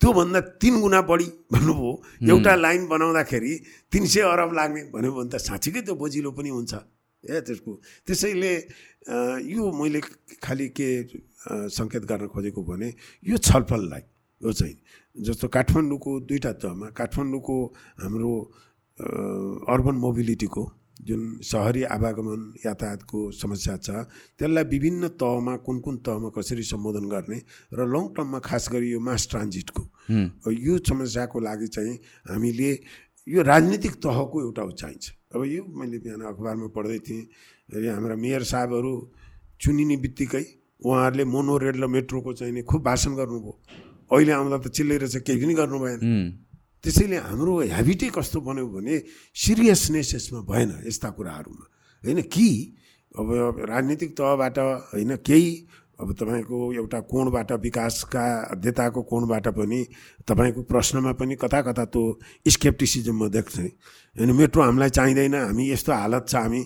त्योभन्दा 0.00 0.40
तिन 0.58 0.80
गुणा 0.80 1.00
बढी 1.06 1.26
भन्नुभयो 1.52 1.92
एउटा 2.30 2.54
लाइन 2.56 2.86
बनाउँदाखेरि 2.88 3.52
तिन 3.92 4.06
सय 4.06 4.20
अरब 4.26 4.52
लाग्ने 4.52 4.82
भन्यो 4.92 5.12
भने 5.14 5.30
त 5.30 5.36
साँच्चीकै 5.38 5.80
त्यो 5.86 5.94
बोजिलो 5.94 6.30
पनि 6.34 6.50
हुन्छ। 6.50 6.72
ए 7.24 7.40
त्यसको 7.40 7.72
त्यसैले 8.06 8.52
यो 9.46 9.62
मैले 9.72 10.00
खालि 10.38 10.68
के 10.70 10.88
सङ्केत 11.70 12.04
गर्न 12.04 12.26
खोजेको 12.28 12.60
भने 12.62 12.88
यो 13.24 13.36
छलफललाई 13.38 14.02
यो 14.40 14.52
चाहिँ 14.52 14.76
जस्तो 15.16 15.48
काठमाडौँको 15.48 16.10
दुईवटा 16.22 16.52
तहमा 16.58 16.86
काठमाडौँको 16.92 17.56
हाम्रो 17.98 18.32
अर्बन 19.68 19.96
मोबिलिटीको 19.98 20.62
जुन 21.02 21.22
सहरी 21.42 21.82
आवागमन 21.88 22.40
यातायातको 22.64 23.18
समस्या 23.32 23.76
छ 23.76 23.90
त्यसलाई 24.38 24.64
विभिन्न 24.66 25.08
तहमा 25.16 25.54
कुन 25.66 25.78
कुन 25.80 25.96
तहमा 26.00 26.28
कसरी 26.30 26.62
सम्बोधन 26.64 27.06
गर्ने 27.08 27.38
र 27.72 27.86
लङ 27.86 28.04
टर्ममा 28.14 28.38
खास 28.40 28.68
गरी 28.72 28.90
यो 28.92 29.00
मास 29.00 29.26
ट्रान्जिटको 29.30 29.82
यो 30.58 30.78
समस्याको 30.84 31.40
लागि 31.40 31.66
चाहिँ 31.68 31.94
हामीले 32.28 32.70
यो 33.26 33.42
राजनीतिक 33.42 33.94
तहको 34.00 34.42
एउटा 34.42 34.70
चाहिन्छ 34.72 35.04
अब 35.34 35.42
यो 35.44 35.62
मैले 35.64 35.98
बिहान 36.04 36.20
अखबारमा 36.32 36.66
पढ्दै 36.76 36.98
थिएँ। 37.08 37.22
हाम्रा 37.72 38.16
मेयर 38.16 38.42
साहबहरू 38.44 38.92
चुनिने 39.60 39.96
बित्तिकै 39.96 40.44
उहाँहरूले 40.84 41.24
मोनो 41.24 41.54
रेल 41.56 41.76
र 41.82 41.86
मेट्रोको 41.86 42.32
चाहिँ 42.32 42.62
खुब 42.62 42.82
भाषण 42.82 43.12
गर्नुभयो। 43.16 43.52
अहिले 44.12 44.32
आउँदा 44.32 44.58
त 44.60 44.66
चिल्लाइरहेछ 44.68 45.16
केही 45.24 45.38
पनि 45.40 45.54
गर्नु 45.54 45.78
भएन। 45.78 46.00
त्यसैले 46.84 47.16
हाम्रो 47.16 47.52
हेबिटै 47.72 48.08
कस्तो 48.12 48.38
बन्यो 48.42 48.66
भने 48.66 48.94
सिरियसनेस 49.32 50.08
यसमा 50.14 50.40
भएन 50.44 50.70
यस्ता 50.84 51.08
कुराहरूमा। 51.16 51.64
होइन 52.04 52.20
कि? 52.28 52.48
अब 53.12 53.28
राजनीतिक 53.68 54.10
तहबाट 54.16 54.58
होइन 54.92 55.16
केही 55.20 55.50
अब 56.02 56.12
तपाईँको 56.18 56.58
एउटा 56.74 57.00
कोणबाट 57.06 57.52
विकासका 57.62 58.24
अध्यताको 58.50 59.02
कोणबाट 59.06 59.48
पनि 59.54 59.80
तपाईँको 60.28 60.62
प्रश्नमा 60.66 61.12
पनि 61.14 61.34
कता 61.38 61.60
कता 61.62 61.84
त्यो 61.86 62.02
स्केप्टिसिजम 62.48 63.16
म 63.16 63.28
देख्थेँ। 63.30 63.70
होइन 64.16 64.30
मेट्रो 64.34 64.62
हामीलाई 64.62 64.90
चाहिँदैन 64.90 65.34
हामी 65.34 65.70
यस्तो 65.70 65.92
हालत 65.94 66.24
छ 66.28 66.34
हामी 66.36 66.62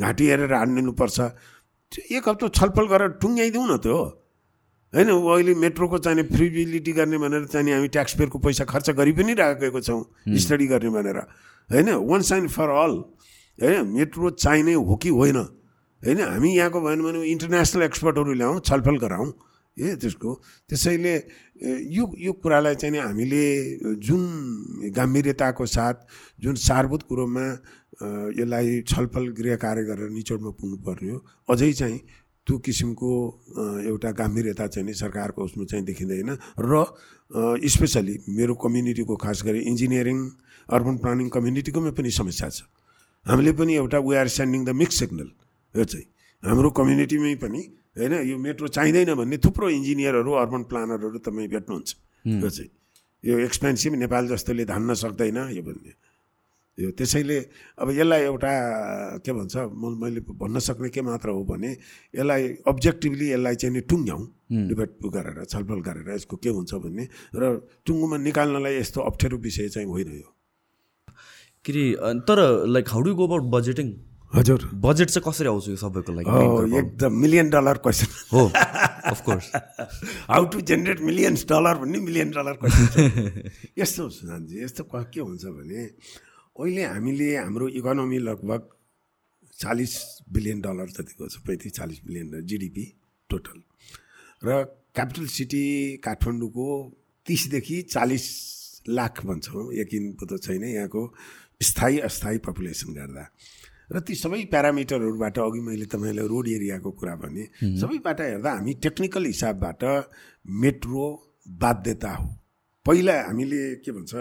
घाँटी 0.00 0.24
हेरेर 0.26 0.52
हानिदिनुपर्छ। 0.54 1.18
एक 2.10 2.28
हप्ता 2.28 2.48
छलफल 2.50 2.86
गरेर 2.86 3.10
टुङ्ग्याइदिउँ 3.18 3.66
न 3.66 3.76
त्यो 3.78 3.98
होइन 4.92 5.08
अहिले 5.10 5.54
मेट्रोको 5.58 5.98
चाहिने 5.98 6.22
फ्रिबिलिटी 6.30 6.92
गर्ने 6.92 7.18
भनेर 7.18 7.44
चाहिँ 7.50 7.72
हामी 7.72 7.88
ट्याक्स 7.90 8.14
पेयरको 8.14 8.38
पैसा 8.38 8.64
खर्च 8.64 8.90
गरि 8.94 9.12
पनि 9.12 9.34
राखेको 9.34 9.80
छौँ 9.80 10.00
स्टडी 10.38 10.66
गर्ने 10.70 10.90
भनेर। 10.94 11.18
होइन 11.70 11.88
वान 12.06 12.22
साइन 12.22 12.46
फर 12.48 12.68
अल 12.70 12.94
होइन 13.58 13.86
मेट्रो 13.88 14.30
चाहिने 14.38 14.72
हो 14.74 14.96
कि 14.96 15.08
होइन? 15.10 15.38
होइन 16.04 16.20
हामी 16.20 16.50
यहाँको 16.56 16.80
भएन 16.80 17.00
भने 17.02 17.24
इन्टरनेसनल 17.32 17.82
एक्सपर्टहरू 17.82 18.32
ल्याउँ 18.34 18.60
छलफल 18.60 18.96
गराउँ। 19.00 19.32
ए 19.76 19.96
त्यसको 19.98 20.30
त्यसैले 20.70 21.14
यो 21.90 22.04
यो 22.18 22.32
कुरालाई 22.38 22.74
चाहिँ 22.78 22.98
हामीले 23.00 23.44
जुन 23.98 24.22
गम्भीर्यताको 24.94 25.66
साथ 25.66 25.96
जुन 26.38 26.54
सारभूत 26.54 27.02
कुरोमा 27.08 27.46
यसलाई 28.38 28.82
छलफल 28.86 29.24
गृह 29.38 29.56
कार्य 29.64 29.82
गरेर 29.84 30.10
निचोडमा 30.14 30.50
पुग्नु 30.60 30.76
पर्ने 30.86 31.10
हो। 31.10 31.18
अझै 31.50 31.72
चाहिँ 31.72 31.98
त्यो 32.46 32.58
किसिमको 32.60 33.10
एउटा 33.90 34.10
गम्भीर्यता 34.12 34.66
चाहिँ 34.66 34.86
नि 34.86 34.94
सरकारको 34.94 35.42
उसमा 35.42 35.64
चाहिँ 35.64 35.84
देखिँदैन। 35.84 36.30
र 36.60 36.72
स्पेसली 37.66 38.14
मेरो 38.30 38.54
कम्युनिटीको 38.54 39.14
खास 39.16 39.42
गरी 39.42 39.60
इन्जिनियरिङ 39.72 40.18
अर्बन 40.68 40.96
प्लानिङ 41.02 41.28
कम्युनिटीकोमा 41.34 41.90
पनि 41.98 42.10
समस्या 42.12 42.48
छ। 42.48 42.62
हामीले 43.26 43.52
पनि 43.58 43.74
एउटा 43.74 43.98
we 43.98 44.14
are 44.22 44.28
sending 44.28 44.64
the 44.64 44.70
mix 44.70 44.98
signal 44.98 45.28
यो 45.74 45.84
चाहिँ 45.84 46.06
हाम्रो 46.42 46.70
कम्युनिटीमै 46.70 47.34
पनि 47.42 47.62
होइन 47.98 48.14
यो 48.30 48.36
मेट्रो 48.38 48.68
चाहिँदैन 48.68 49.14
भन्ने 49.14 49.36
थुप्रो 49.38 49.68
इन्जिनियरहरू 49.70 50.30
अर्बन 50.42 50.62
प्लानरहरू 50.70 51.18
तपाईँ 51.18 51.48
भेट्नुहुन्छ। 51.48 51.90
यो 52.24 52.48
चाहिँ 52.50 52.70
यो 53.24 53.38
एक्सपेन्सिभ 53.48 53.92
नेपाल 54.02 54.28
जस्तोले 54.28 54.64
धान्न 54.64 54.94
सक्दैन 54.94 55.38
यो 55.54 55.62
भन्ने। 55.62 55.92
यो 56.78 56.90
त्यसैले 56.90 57.38
अब 57.78 57.90
यसलाई 57.90 58.22
एउटा 58.30 58.52
के 59.22 59.32
भन्छ 59.32 59.56
म 59.78 59.94
मैले 59.94 60.20
भन्न 60.26 60.58
सक्ने 60.58 60.88
के 60.90 61.00
मात्र 61.06 61.28
हो 61.30 61.42
भने 61.46 61.70
यसलाई 62.18 62.42
अब्जेक्टिभली 62.66 63.26
यसलाई 63.30 63.54
चाहिँ 63.54 63.74
नि 63.74 63.80
टुङ्ग्याउँ 63.86 64.24
डिबेट 64.68 64.90
गरेर 65.06 65.44
छलफल 65.46 65.80
गरेर 65.86 66.08
यसको 66.14 66.36
के 66.36 66.50
हुन्छ 66.50 66.74
भन्ने 66.74 67.04
र 67.34 67.42
टुङ्गोमा 67.86 68.16
निकाल्नलाई 68.26 68.74
यस्तो 68.78 69.00
अप्ठ्यारो 69.00 69.38
विषय 69.38 69.68
चाहिँ 69.70 69.86
होइन 69.86 70.10
यो। 70.18 70.28
के 71.64 71.70
अरे 71.72 72.20
तर 72.26 72.66
like 72.66 72.88
how 72.90 73.00
do 73.02 73.14
go 73.14 73.26
about 73.26 73.44
budgeting 73.54 73.88
हजुर। 74.32 74.60
बजेट 74.84 75.08
चाहिँ 75.10 75.24
कसरी 75.26 75.48
आउँछ 75.48 75.68
यो 75.68 75.76
सबैको 75.76 76.12
लागि? 76.12 76.78
एकदम 76.78 77.12
मिलियन 77.22 77.50
डलर 77.50 77.76
क्वेसन 77.84 78.10
हो 78.32 78.42
of course 79.12 79.46
how 80.30 80.44
to 80.52 80.60
generate 80.60 81.00
millions 81.00 81.44
dollar 81.48 81.74
भन्ने 81.82 81.98
मिलियन 82.00 82.30
डलर 82.34 82.54
क्वेसन 82.62 83.50
यस्तो 83.78 84.08
सुनानजी 84.10 84.62
यस्तो 84.64 84.82
के 84.90 85.20
हुन्छ 85.20 85.44
भने 85.44 85.82
अहिले 85.84 86.82
हामीले 86.84 87.28
हाम्रो 87.36 87.68
इकोनोमी 87.78 88.18
लगभग 88.18 88.62
चालिस 89.58 89.94
बिलियन 90.32 90.60
डलर 90.66 90.88
जतिको 90.96 91.28
छ 91.28 91.38
पैँतिस 91.46 91.72
चालिस 91.78 91.98
बिलियन 92.06 92.42
जिडिपी 92.42 92.84
टोटल 93.30 93.58
र 94.42 94.62
क्यापिटल 94.94 95.26
सिटी 95.26 95.64
काठमाडौँको 96.02 96.66
तिसदेखि 97.26 97.80
चालिस 97.90 98.24
लाख 98.88 99.24
भन्छौँ। 99.26 99.72
यकिन 99.74 100.04
त 100.22 100.38
छैन 100.42 100.64
यहाँको 100.64 101.02
स्थायी 101.62 101.98
अस्थायी 102.06 102.38
पपुलेसन 102.44 102.92
गर्दा। 102.94 103.24
र 103.94 104.00
ती 104.00 104.14
सबै 104.14 104.44
प्यारामिटरहरूबाट 104.50 105.38
अघि 105.38 105.60
मैले 105.60 105.86
तपाईँलाई 105.86 106.26
रोड 106.26 106.48
एरियाको 106.48 106.90
कुरा 106.90 107.14
भने 107.16 107.44
सबैबाट 107.80 108.20
हेर्दा 108.20 108.50
हामी 108.52 108.74
टेक्निकल 108.82 109.24
हिसाबबाट 109.24 109.84
मेट्रो 110.46 111.06
बाध्यता 111.48 112.10
हो। 112.10 112.28
पहिला 112.86 113.14
हामीले 113.22 113.74
के 113.84 113.92
भन्छ 113.92 114.14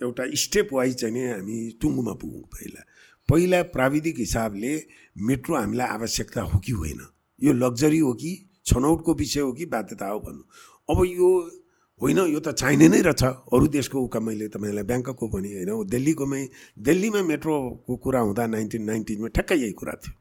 एउटा 0.00 0.24
स्टेप 0.34 0.68
वाइज 0.72 0.94
चाहिँ 0.94 1.14
नै 1.14 1.26
हामी 1.32 1.56
टुङ्गोमा 1.82 2.12
पुगौँ 2.12 2.42
पहिला। 2.54 2.80
पहिला 3.28 3.62
प्राविधिक 3.74 4.18
हिसाबले 4.18 4.72
मेट्रो 5.18 5.56
हामीलाई 5.56 5.86
आवश्यकता 5.86 6.40
हो 6.40 6.58
कि 6.58 6.72
होइन? 6.72 7.00
यो 7.42 7.52
लग्जरी 7.52 7.98
हो 7.98 8.12
कि 8.12 8.32
छनौटको 8.66 9.14
विषय 9.14 9.40
हो 9.40 9.52
कि 9.52 9.66
बाध्यता 9.66 10.06
हो 10.06 10.20
भन्नु? 10.20 10.42
अब 10.88 11.04
यो 11.04 11.28
होइन 12.00 12.18
यो 12.30 12.40
त 12.40 12.54
चाहिने 12.54 12.88
नै 12.88 13.00
रहेछ। 13.02 13.22
अरू 13.50 13.66
देशको 13.68 13.98
उका 13.98 14.20
मैले 14.20 14.48
तपाईँलाई 14.54 14.84
ब्याङ्ककको 14.86 15.26
पनि 15.28 15.48
होइन 15.54 15.70
दिल्लीकोमै 15.86 16.42
दिल्लीमा 16.78 17.22
मेट्रोको 17.26 17.96
कुरा 17.96 18.20
हुँदा 18.20 18.46
नाइन्टिन 18.46 18.82
नाइन्टिनमा 18.86 19.28
ठ्याक्कै 19.34 19.56
यही 19.58 19.74
कुरा 19.74 19.94
थियो। 20.02 20.14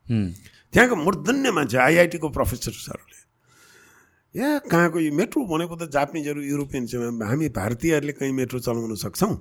त्यहाँको 0.73 0.95
मूर्धन्य 0.97 1.51
मान्छे 1.53 1.77
आइआइटीको 1.77 2.27
प्रोफेसर्सहरूले 2.29 3.19
यहाँ 4.35 4.59
कहाँको 4.65 4.99
यो 4.99 5.11
मेट्रो 5.13 5.45
भनेको 5.45 5.75
त 5.75 5.89
जापानिजहरू 5.93 6.41
युरोपियन 6.43 7.21
हामी 7.21 7.47
भारतीयहरूले 7.53 8.13
कहीँ 8.13 8.33
मेट्रो 8.33 8.59
चलाउन 8.59 8.95
सक्छौँ। 8.97 9.33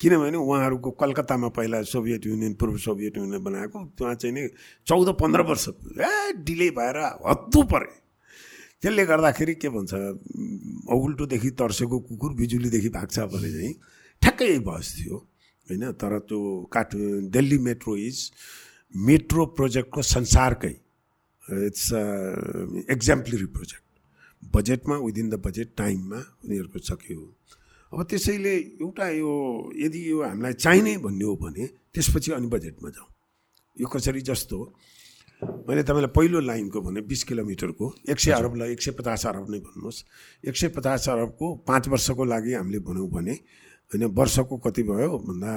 किनभने 0.00 0.36
उहाँहरूको 0.36 0.90
कलकत्तामा 0.96 1.48
पहिला 1.52 1.82
सोभियत 1.84 2.26
युनियन 2.26 2.52
पूर्व 2.56 2.76
सोभियत 2.76 3.16
युनियन 3.16 3.42
बनाएको 3.44 3.78
त्यहाँ 3.96 4.14
चाहिँ 4.14 4.34
नि 4.34 4.42
चौध 4.86 5.08
पन्ध्र 5.20 5.40
वर्ष 5.44 5.68
ए 5.68 6.32
डिले 6.40 6.68
भएर 6.72 6.96
हत्तु 7.20 7.62
परे। 7.72 7.88
त्यसले 8.82 9.04
गर्दाखेरि 9.06 9.54
के 9.60 9.68
भन्छ 9.68 9.92
उल्टोदेखि 10.88 11.50
तर्सेको 11.60 11.98
कुकुर 12.08 12.32
बिजुलीदेखि 12.34 12.88
भाग्छ 12.88 13.18
भने 13.32 13.50
चाहिँ 13.52 13.74
ठ्याक्कै 14.22 14.58
बहस 14.64 14.86
थियो 14.96 15.16
होइन? 15.66 15.82
तर 16.00 16.12
त्यो 16.28 16.40
काठ 16.72 16.94
दिल्ली 17.28 17.58
मेट्रो 17.60 17.96
इज 17.96 18.16
मेट्रो 18.94 19.46
प्रोजेक्टको 19.58 20.02
संसारकै 20.02 20.74
इट्स 21.68 21.86
एक्जाम्पलरी 22.90 23.46
प्रोजेक्ट। 23.56 23.84
बजेटमा 24.42 24.96
विदिन 24.96 25.28
द 25.30 25.34
बजेट 25.44 25.68
टाइममा 25.76 26.20
उनीहरूको 26.44 26.78
सक्यो। 26.80 27.20
अब 27.92 28.02
त्यसैले 28.10 28.54
एउटा 28.80 29.08
यो 29.20 29.32
यदि 29.76 30.00
यो 30.10 30.22
हामीलाई 30.22 30.52
चाहिने 30.64 30.96
भन्ने 31.04 31.24
हो 31.24 31.34
भने 31.36 31.66
त्यसपछि 31.94 32.32
अनि 32.32 32.46
बजेटमा 32.48 32.88
जाउँ। 32.90 33.08
यो 33.76 33.86
कसरी 33.86 34.20
जस्तो 34.24 34.58
मैले 35.40 35.82
तपाईँलाई 35.82 36.12
पहिलो 36.12 36.40
लाइनको 36.40 36.80
भने 36.80 37.00
बिस 37.00 37.22
किलोमिटरको 37.24 37.86
एक 38.10 38.20
सय 38.20 38.32
अरबलाई 38.32 38.72
एक 38.72 38.82
सय 38.82 38.90
पचास 38.92 39.26
अरब 39.26 39.50
नै 39.50 39.58
भन्नुहोस्। 39.58 40.04
एक 40.44 40.56
सय 40.56 40.68
पचास 40.68 41.08
अरबको 41.08 41.46
पाँच 41.64 41.88
वर्षको 41.88 42.24
लागि 42.24 42.52
हामीले 42.54 42.78
भनौँ 42.84 43.08
भने 43.08 43.32
होइन 43.90 44.04
वर्षको 44.12 44.56
कति 44.58 44.82
भयो? 44.82 45.18
भन्दा 45.18 45.52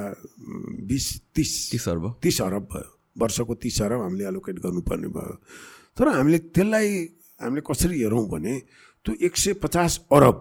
बिस 0.87 1.05
तिस। 1.35 1.51
तिस 1.71 1.87
अरब 1.89 2.15
तिस 2.23 2.41
अरब 2.41 2.63
भयो। 2.71 2.89
वर्षको 3.17 3.53
तिस 3.55 3.81
अरब 3.81 4.01
हामीले 4.01 4.23
एलोकेट 4.27 4.59
गर्नुपर्ने 4.59 5.07
भयो। 5.07 5.35
तर 5.97 6.07
हामीले 6.07 6.37
त्यसलाई 6.55 6.87
हामीले 7.41 7.61
कसरी 7.67 7.99
हेरौँ 7.99 8.27
भने 8.29 8.53
त्यो 9.05 9.15
एक 9.19 9.37
सय 9.37 9.53
पचास 9.59 9.99
अरब 10.11 10.37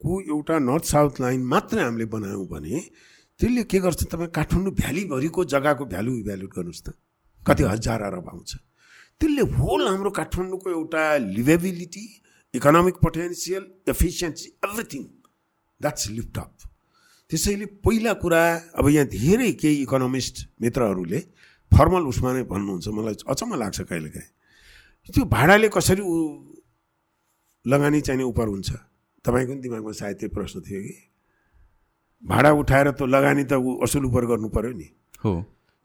को 0.00 0.20
एउटा 0.22 0.58
नर्थ 0.58 0.84
साउथ 0.84 1.20
लाइन 1.20 1.42
मात्रै 1.44 1.82
हामीले 1.82 2.04
बनायौँ 2.14 2.46
भने 2.46 2.78
त्यसले 3.40 3.62
के 3.66 3.78
गर्छ? 3.80 4.04
तपाईँ 4.06 4.30
काठमाडौँ 4.30 4.72
भ्यालीभरिको 4.72 5.44
जग्गाको 5.44 5.84
भ्यालु 5.84 6.10
इभ्यालुएट 6.22 6.52
गर्नुहोस् 6.54 6.82
त। 6.86 6.94
कति 7.42 7.62
हजार 7.62 8.02
अरब 8.02 8.28
आउँछ। 8.30 8.54
त्यसले 9.20 9.42
होल 9.56 9.88
हाम्रो 9.88 10.10
काठमाडौँको 10.10 10.70
एउटा 10.70 11.02
livability 11.16 12.04
economic 12.54 12.96
potential 13.02 13.64
efficiency 13.88 14.48
everything 14.64 15.02
that's 15.80 16.10
lift 16.10 16.38
up 16.38 16.52
त्यसैले 17.30 17.66
पहिला 17.82 18.12
कुरा 18.22 18.42
अब 18.78 18.88
यहाँ 18.88 19.06
धेरै 19.08 19.52
केही 19.52 19.82
इकोनोमिस्ट 19.82 20.36
मित्रहरूले 20.60 21.20
फर्मल 21.72 22.04
उसमा 22.06 22.30
नै 22.32 22.42
भन्नुहुन्छ। 22.46 22.86
मलाई 22.88 23.14
अचम्म 23.26 23.54
लाग्छ 23.58 23.80
कहिलेकाहीँ। 23.90 24.30
त्यो 25.10 25.24
भाडाले 25.26 25.68
कसरी 25.74 26.02
लगानी 27.66 28.00
चाहिने 28.00 28.24
उपर 28.30 28.46
हुन्छ? 28.48 28.70
तपाईँको 29.24 29.52
पनि 29.52 29.60
दिमागमा 29.64 29.92
सायद 29.92 30.16
त्यो 30.20 30.28
प्रश्न 30.28 30.60
थियो 30.60 30.80
कि? 30.86 30.96
भाडा 32.22 32.50
उठाएर 32.62 32.90
त 32.94 33.02
लगानी 33.08 33.44
त 33.50 33.58
असुल 33.58 34.04
उपर 34.06 34.24
गर्नु 34.30 34.48
पर्यो 34.54 34.72
नि। 34.78 34.88
हो। 35.24 35.32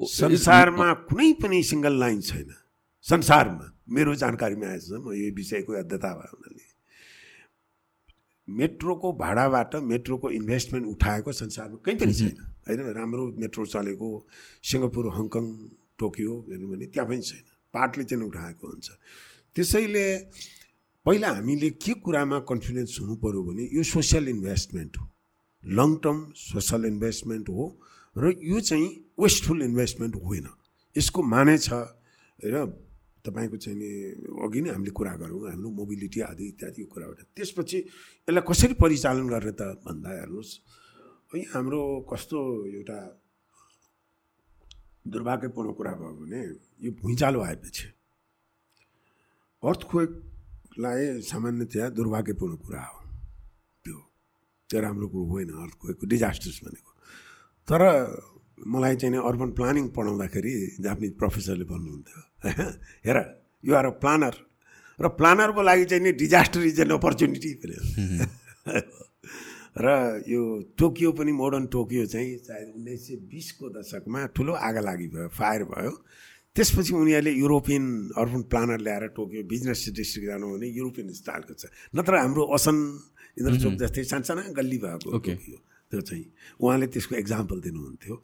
संसारमा 0.02 0.88
कुनै 1.10 1.34
पनि 1.42 1.64
सिङ्गल 1.64 1.94
लाइन 2.00 2.22
छैन। 2.22 2.52
संसारमा। 3.06 3.66
मेरो 3.90 4.16
जानकारीमा 4.16 4.68
आएछ 4.68 4.92
म 5.02 5.14
यो 5.14 5.34
विषयको 5.36 5.72
अध्यता 5.84 6.10
भयो 6.14 6.36
हुनाले 6.36 6.68
मेट्रोको 8.48 9.08
भाडाबाट 9.14 9.76
मेट्रोको 9.76 10.30
इन्भेस्टमेन्ट 10.30 10.86
उठाएको 10.88 11.32
संसारमा 11.32 11.78
कहीँ 11.86 11.98
पनि 11.98 12.14
छैन। 12.14 12.38
होइन 12.68 12.80
राम्रो 12.98 13.24
मेट्रो 13.38 13.66
चलेको 13.66 14.08
सिङ्गापुर 14.64 15.06
हङकङ 15.18 15.46
टोकियो 16.00 16.34
हेर्नु 16.50 16.68
भने 16.70 16.86
त्यहाँ 16.94 17.08
पनि 17.10 17.22
छैन। 17.22 17.46
पार्टले 17.74 18.04
चाहिँ 18.10 18.26
उठाएको 18.26 18.66
हुन्छ। 18.68 18.88
त्यसैले 19.56 20.06
पहिला 21.06 21.30
हामीले 21.30 21.70
के 21.78 21.94
कुरामा 22.04 22.38
कन्फिडेन्स 22.50 23.00
हुनु 23.02 23.16
पऱ्यो 23.22 23.42
भने 23.48 23.64
यो 23.70 23.84
सोसियल 23.86 24.28
इन्भेस्टमेन्ट 24.30 24.94
हो। 24.98 25.06
लङ 25.64 25.90
टर्म 26.04 26.18
सोसल 26.36 26.86
इन्भेस्टमेन्ट 26.86 27.50
हो 27.50 27.66
र 28.16 28.34
यो 28.42 28.60
चाहिँ 28.60 28.88
वेस्टफुल 29.20 29.62
इन्भेस्टमेन्ट 29.64 30.16
होइन। 30.18 30.48
यसको 30.96 31.20
माने 31.24 31.58
छ 31.58 31.70
होइन 31.70 32.89
तपाईँको 33.26 33.58
चाहिँ 33.58 33.78
नि 33.80 33.90
अघि 34.44 34.60
नै 34.64 34.70
हामीले 34.76 34.92
कुरा 34.96 35.14
गरौँ 35.22 35.40
हाम्रो 35.52 35.70
मोबिलिटी 35.70 36.20
आदि 36.32 36.46
इत्यादि 36.54 36.82
कुराबाट। 36.94 37.20
त्यसपछि 37.36 37.78
यसलाई 37.78 38.44
कसरी 38.50 38.74
परिचालन 38.80 39.28
गर्ने 39.28 39.54
त 39.60 39.62
भन्दा 39.84 40.10
हेर्नुहोस् 40.10 40.54
है 41.30 41.42
हाम्रो 41.54 41.82
कस्तो 42.12 42.38
एउटा 42.80 43.00
दुर्भाग्यपूर्ण 45.10 45.70
कुरा 45.78 45.92
भयो 46.00 46.14
भने 46.22 46.40
यो 46.86 46.92
भुइँचालो 47.02 47.40
आएपछि। 47.42 47.86
अर्थक्वेकलाई 49.64 51.22
सामान्यतया 51.22 51.86
दुर्भाग्यपूर्ण 51.98 52.56
कुरा 52.64 52.84
हो। 52.84 53.00
त्यो 53.86 53.98
त्यो 54.70 54.80
राम्रो 54.80 55.08
कुरो 55.12 55.26
होइन 55.32 55.50
अर्थक्वेकको 55.50 56.06
डिजास्टर्स 56.08 56.58
भनेको। 56.66 56.92
तर 57.68 57.82
मलाई 58.68 58.96
चाहिँ 58.96 59.20
अर्बन 59.30 59.50
प्लानिङ 59.58 59.86
पढाउँदाखेरि 59.96 60.54
जापानिज 60.84 61.14
प्रोफेसरले 61.18 61.66
भन्नुहुन्थ्यो 61.66 62.22
हेर 63.08 63.18
यु 63.64 63.76
आर 63.76 63.86
अ 63.86 63.94
प्लानर 64.04 64.36
र 65.00 65.08
प्लानरको 65.20 65.62
लागि 65.62 65.86
चाहिँ 65.86 66.04
नि 66.04 66.12
डिजास्टर 66.24 66.62
इज 66.70 66.80
एन 66.80 66.92
अपर्च्युनिटी 66.96 67.52
र 69.80 69.88
यो 70.28 70.42
टोकियो 70.80 71.12
पनि 71.20 71.32
मोडर्न 71.32 71.66
टोकियो 71.72 72.06
चाहिँ 72.06 72.38
सायद 72.48 72.68
उन्नाइस 72.76 73.08
सय 73.08 73.16
बिसको 73.32 73.70
दशकमा 73.70 74.26
ठुलो 74.36 74.54
आगा 74.54 74.82
लागि 74.82 75.08
भयो 75.08 75.28
फायर 75.30 75.64
भयो। 75.72 75.92
त्यसपछि 76.56 76.94
उनीहरूले 76.96 77.32
युरोपियन 77.32 77.86
अर्बन 78.18 78.42
प्लानर 78.52 78.80
ल्याएर 78.82 79.08
टोकियो 79.16 79.44
बिजनेस 79.48 79.80
डिस्ट्रिक्ट 79.96 80.28
जानु 80.30 80.46
भने 80.54 80.68
युरोपियन 80.68 81.14
स्टाइलको 81.14 81.54
छ। 81.54 81.72
नत्र 81.96 82.14
हाम्रो 82.18 82.44
असन 82.58 82.78
इन्द्रचोक 83.40 83.74
जस्तै 83.82 84.04
सानसाना 84.12 84.42
गल्ली 84.58 84.78
भएको 84.84 85.10
टोकियो 85.16 85.58
त्यो 85.92 86.02
चाहिँ 86.02 86.26
उहाँले 86.60 86.88
त्यसको 86.94 87.16
एक्जाम्पल 87.16 87.58
दिनुहुन्थ्यो। 87.62 88.16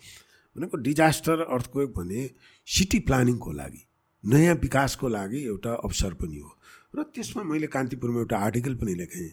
भनेको 0.56 0.76
डिजास्टर 0.88 1.38
अर्थक्वेक 1.56 1.90
भने 1.98 2.22
सिटी 2.68 3.00
प्लानिङको 3.08 3.52
लागि। 3.62 3.82
नयाँ 4.26 4.56
विकासको 4.56 5.08
लागि 5.08 5.40
एउटा 5.44 5.74
अवसर 5.84 6.14
पनि 6.14 6.40
हो। 6.40 6.50
र 6.96 7.04
त्यसमा 7.14 7.44
मैले 7.44 7.68
कान्तिपुरमा 7.68 8.20
एउटा 8.20 8.38
आर्टिकल 8.38 8.74
पनि 8.76 8.94
लेखेँ। 8.96 9.30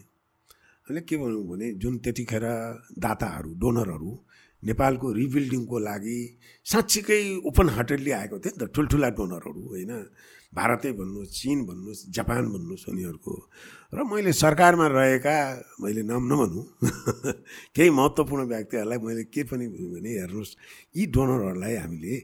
अहिले 0.87 1.01
के 1.01 1.17
भनौँ 1.17 1.43
भने 1.47 1.67
जुन 1.73 1.97
त्यतिखेर 1.97 2.45
दाताहरू 2.99 3.49
डोनरहरू 3.55 4.11
नेपालको 4.63 5.07
रिबिल्डिङको 5.11 5.77
लागि 5.79 6.19
साँच्चीकै 6.65 7.21
ओपन 7.45 7.69
हार्टेडली 7.69 8.11
आएको 8.11 8.39
थियो 8.39 8.53
नि 8.53 8.59
त 8.61 8.69
ठुल्ठुला 8.69 9.09
डोनरहरू 9.09 9.61
होइन? 9.67 9.93
भारतै 10.53 10.91
भन्नुहोस् 10.91 11.33
चिन 11.33 11.59
भन्नुहोस् 11.65 12.01
जापान 12.13 12.43
भन्नुहोस् 12.53 12.89
उनीहरूको। 12.89 13.33
र 13.93 13.97
मैले 14.05 14.31
सरकारमा 14.33 14.87
रहेका 14.87 15.37
मैले 15.81 16.01
नाम 16.03 16.23
नभनौँ 16.29 16.65
केही 17.75 17.89
महत्त्वपूर्ण 17.89 18.43
व्यक्तिहरूलाई 18.45 18.99
मैले 19.01 19.23
के 19.33 19.43
पनि 19.49 19.65
भने 19.67 20.11
हेर्नुहोस् 20.21 20.53
यी 20.95 21.03
डोनरहरूलाई 21.09 21.75
हामीले 21.75 22.15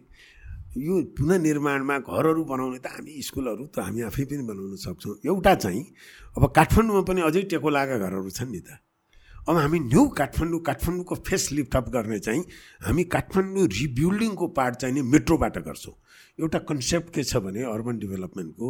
यो 0.78 1.02
पुनर्निर्माणमा 1.18 1.98
घरहरू 2.06 2.44
बनाउने 2.46 2.80
त 2.80 2.88
हामी 2.94 3.22
स्कुलहरू 3.26 3.66
त 3.74 3.80
हामी 3.90 4.02
आफै 4.06 4.24
पनि 4.30 4.44
बनाउन 4.46 4.76
सक्छौँ। 4.78 5.16
एउटा 5.26 5.54
चाहिँ 5.66 5.84
अब 6.38 6.44
काठमाडौँमा 6.54 7.02
पनि 7.10 7.22
अझै 7.26 7.42
टेको 7.50 7.70
लागेका 7.70 7.98
घरहरू 8.06 8.30
छन् 8.30 8.52
नि 8.54 8.62
त। 8.62 8.78
अब 9.50 9.56
हामी 9.58 9.80
न्यू 9.90 10.04
काठमाडौँ 10.14 10.60
काठमाडौँको 10.62 11.16
फेस 11.26 11.44
लिफ्टअप 11.58 11.90
गर्ने 11.90 12.20
चाहिँ 12.20 12.44
हामी 12.86 13.04
काठमाडौँ 13.10 13.66
रिबिल्डिङको 13.66 14.48
पार्ट 14.54 14.76
चाहिँ 14.78 14.94
नि 14.96 15.02
मेट्रोबाट 15.10 15.58
गर्छौँ। 15.66 15.96
एउटा 16.40 16.60
कन्सेप्ट 16.70 17.14
के 17.14 17.24
छ 17.24 17.42
भने 17.42 17.64
अर्बन 17.66 17.98
डेभलपमेन्टको 18.00 18.68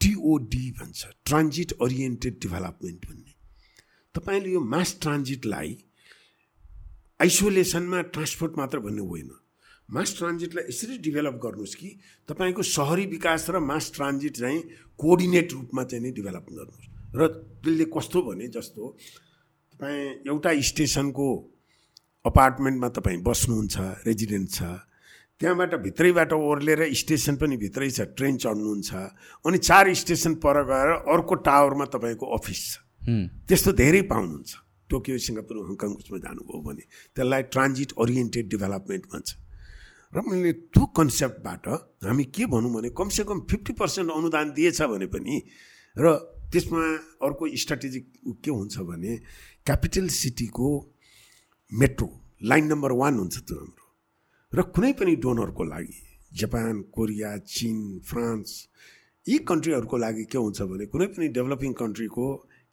टिओडी 0.00 0.64
भन्छ 0.80 1.00
ट्रान्जिट 1.26 1.72
ओरिएन्टेड 1.78 2.34
डेभलपमेन्ट 2.42 3.00
भन्ने। 3.06 3.32
तपाईँले 4.14 4.50
यो 4.50 4.60
मास 4.60 4.98
ट्रान्जिटलाई 5.02 5.70
आइसोलेसनमा 7.20 8.00
ट्रान्सपोर्ट 8.10 8.52
मात्र 8.58 8.78
भन्ने 8.80 9.02
होइन। 9.06 9.30
मास 9.90 10.16
ट्रान्जिटलाई 10.18 10.64
यसरी 10.68 10.96
डेभलप 11.02 11.36
गर्नुहोस् 11.42 11.74
कि 11.74 11.88
तपाईँको 12.28 12.62
सहरी 12.62 13.06
विकास 13.10 13.50
र 13.50 13.58
मास 13.60 13.90
ट्रान्जिट 13.94 14.36
चाहिँ 14.36 14.60
कोअर्डिनेट 14.98 15.52
रूपमा 15.52 15.82
चाहिँ 15.84 16.02
नै 16.04 16.10
डेभलप 16.14 16.46
गर्नुहोस्। 16.50 16.86
र 17.18 17.26
त्यसले 17.62 17.84
कस्तो 17.90 18.18
भने 18.22 18.46
जस्तो 18.54 18.82
तपाईँ 19.74 20.30
एउटा 20.30 20.50
स्टेसनको 20.70 21.26
अपार्टमेन्टमा 22.24 22.88
तपाईँ 22.94 23.18
बस्नुहुन्छ 23.26 23.76
रेजिडेन्ट 24.06 24.48
छ 24.50 24.62
त्यहाँबाट 25.40 25.74
भित्रैबाट 25.82 26.32
ओर्लेर 26.38 26.80
स्टेसन 26.94 27.36
पनि 27.42 27.56
भित्रै 27.58 27.90
छ 27.90 28.06
ट्रेन 28.14 28.36
चढ्नुहुन्छ 28.38 28.90
अनि 29.42 29.58
चार 29.58 29.92
स्टेसन 29.96 30.34
पर 30.38 30.62
गएर 30.70 30.88
अर्को 31.10 31.34
टावरमा 31.42 31.84
तपाईँको 31.90 32.26
अफिस 32.36 32.60
छ। 32.62 32.78
त्यस्तो 33.48 33.72
धेरै 33.74 34.02
पाउनुहुन्छ। 34.06 34.50
टोकियो 34.90 35.18
सिङ्गापुर 35.18 35.56
हङकङ 35.66 35.90
उसमा 35.96 36.18
जानुभयो 36.20 36.60
भने 36.60 36.84
त्यसलाई 37.16 37.42
ट्रान्जिट 37.48 37.90
ओरिएन्टेड 37.96 38.46
डेभलपमेन्ट 38.50 39.04
भन्छ 39.06 39.28
र 40.12 40.20
मैले 40.26 40.52
त्यो 40.74 40.84
कन्सेप्टबाट 40.90 41.66
हामी 42.02 42.24
के 42.34 42.46
भनौँ 42.50 42.72
भने 42.74 42.90
कमसेकम 42.98 43.40
फिफ्टी 43.50 43.72
पर्सेन्ट 43.78 44.10
अनुदान 44.10 44.50
दिएछ 44.52 44.82
भने 44.82 45.06
पनि 45.06 45.34
र 45.96 46.14
त्यसमा 46.50 46.82
अर्को 47.22 47.46
स्ट्राटेजिक 47.62 48.04
के 48.42 48.50
हुन्छ 48.50 48.78
भने 48.90 49.16
क्यापिटल 49.66 50.08
सिटीको 50.10 50.68
मेट्रो 51.72 52.08
लाइन 52.42 52.64
नम्बर 52.72 52.92
वान 53.00 53.18
हुन्छ 53.18 53.36
त्यो 53.38 53.56
हाम्रो। 53.56 53.86
र 54.52 54.62
कुनै 54.74 54.92
पनि 54.98 55.14
डोनरको 55.22 55.64
लागि 55.64 55.98
जापान 56.32 56.80
कोरिया 56.90 57.30
चिन 57.46 57.76
फ्रान्स 58.02 58.50
यी 59.26 59.38
कन्ट्रीहरूको 59.46 59.96
लागि 59.96 60.24
के 60.26 60.38
हुन्छ 60.38 60.62
भने 60.62 60.86
कुनै 60.90 61.06
पनि 61.14 61.28
डेभलपिङ 61.38 61.72
कन्ट्रीको 61.82 62.26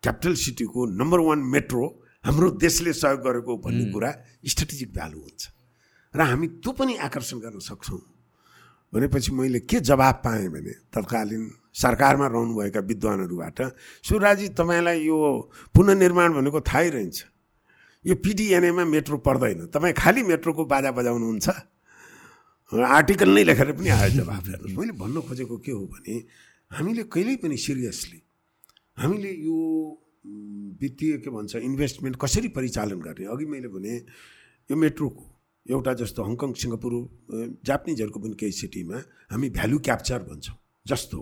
क्यापिटल 0.04 0.34
सिटीको 0.41 0.86
नम्बर 0.97 1.19
वान 1.28 1.39
मेट्रो 1.54 1.84
हाम्रो 2.26 2.50
देशले 2.65 2.93
सहयोग 2.93 3.21
गरेको 3.28 3.58
भन्ने 3.62 3.86
कुरा 3.93 4.12
स्ट्राटेजिक 4.41 4.93
भ्यालु 4.93 5.19
हुन्छ। 5.21 5.41
र 6.17 6.21
हामी 6.25 6.47
त्यो 6.60 6.71
पनि 6.73 6.93
आकर्षण 6.97 7.38
गर्न 7.45 7.60
सक्छौँ। 7.62 8.01
भनेपछि 8.93 9.32
मैले 9.32 9.60
के 9.69 9.80
जवाब 9.80 10.15
पाएँ 10.25 10.47
भने 10.49 10.73
तत्कालीन 10.89 11.43
सरकारमा 11.75 12.27
रहनुभएका 12.27 12.80
विद्वानहरूबाट 12.89 13.60
सुराजी 14.01 14.47
तपाईँलाई 14.58 14.99
यो 15.06 15.17
पुनर्निर्माण 15.75 16.34
भनेको 16.34 16.60
थाहै 16.65 16.89
रहन्छ 16.89 17.17
यो 18.06 18.15
पिडिएनएमा 18.17 18.84
मेट्रो 18.88 19.17
पर्दैन। 19.21 19.67
तपाईँ 19.69 19.93
खालि 19.93 20.23
मेट्रोको 20.23 20.65
बाजा 20.65 20.91
बजाउनुहुन्छ। 20.91 21.47
आर्टिकल 22.71 23.30
नै 23.30 23.43
लेखेर 23.43 23.71
पनि 23.77 23.89
आयो 23.91 24.10
जवाब 24.23 24.43
हेर्नुहोस्। 24.47 24.77
मैले 24.80 24.93
भन्न 24.97 25.21
खोजेको 25.27 25.58
के 25.60 25.71
हो 25.71 25.86
भने 25.86 26.15
हामीले 26.71 27.03
कहिल्यै 27.13 27.38
पनि 27.43 27.58
सिरियसली 27.58 28.19
हामीले 28.97 29.32
यो 29.45 29.58
वित्तीय 30.82 31.17
के 31.23 31.30
भन्छ 31.30 31.56
इन्भेस्टमेन्ट 31.56 32.15
कसरी 32.17 32.47
परिचालन 32.56 32.99
गर्ने? 33.03 33.25
अघि 33.27 33.45
मैले 33.45 33.67
भने 33.67 33.93
यो 34.69 34.75
मेट्रोको 34.75 35.23
एउटा 35.69 35.93
जस्तो 36.01 36.19
हङकङ 36.23 36.49
सिङ्गापुर 36.62 36.93
जापानिजहरूको 37.67 38.19
पनि 38.23 38.36
केही 38.39 38.53
सिटीमा 38.62 38.97
हामी 39.32 39.47
भ्यालु 39.58 39.77
क्याप्चर 39.88 40.19
भन्छौँ 40.27 40.58
जस्तो 40.86 41.19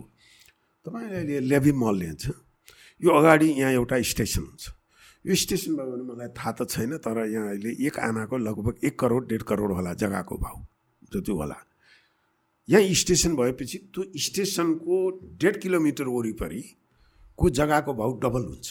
तपाईँले 0.86 1.40
लेभी 1.52 1.72
मल 1.74 1.96
लिन्छ 1.98 2.24
यो 3.02 3.10
अगाडि 3.12 3.48
यहाँ 3.60 3.72
एउटा 3.74 3.96
स्टेसन 4.12 4.44
हुन्छ। 4.46 4.64
यो 5.26 5.36
स्टेसन 5.36 5.72
भयो 5.76 5.92
भने 5.92 6.04
मलाई 6.06 6.30
थाहा 6.38 6.52
त 6.54 6.70
छैन 6.70 6.92
तर 7.02 7.18
यहाँ 7.26 7.48
अहिले 7.50 7.72
एक 7.88 7.96
आनाको 8.00 8.38
लगभग 8.38 8.76
एक 8.86 8.96
करोड 9.00 9.28
डेढ 9.30 9.42
करोड 9.50 9.72
होला 9.74 9.94
जग्गाको 9.98 10.36
भाउ 10.38 10.58
जति 11.12 11.32
होला। 11.32 11.58
यहाँ 12.70 12.94
स्टेसन 13.02 13.36
भएपछि 13.36 13.78
त्यो 13.94 14.02
स्टेसनको 14.26 14.96
डेढ 15.42 15.56
किलोमिटर 15.62 16.08
वरिपरिको 16.08 17.46
जग्गाको 17.50 17.94
भाउ 17.94 18.12
डबल 18.22 18.44
हुन्छ। 18.46 18.68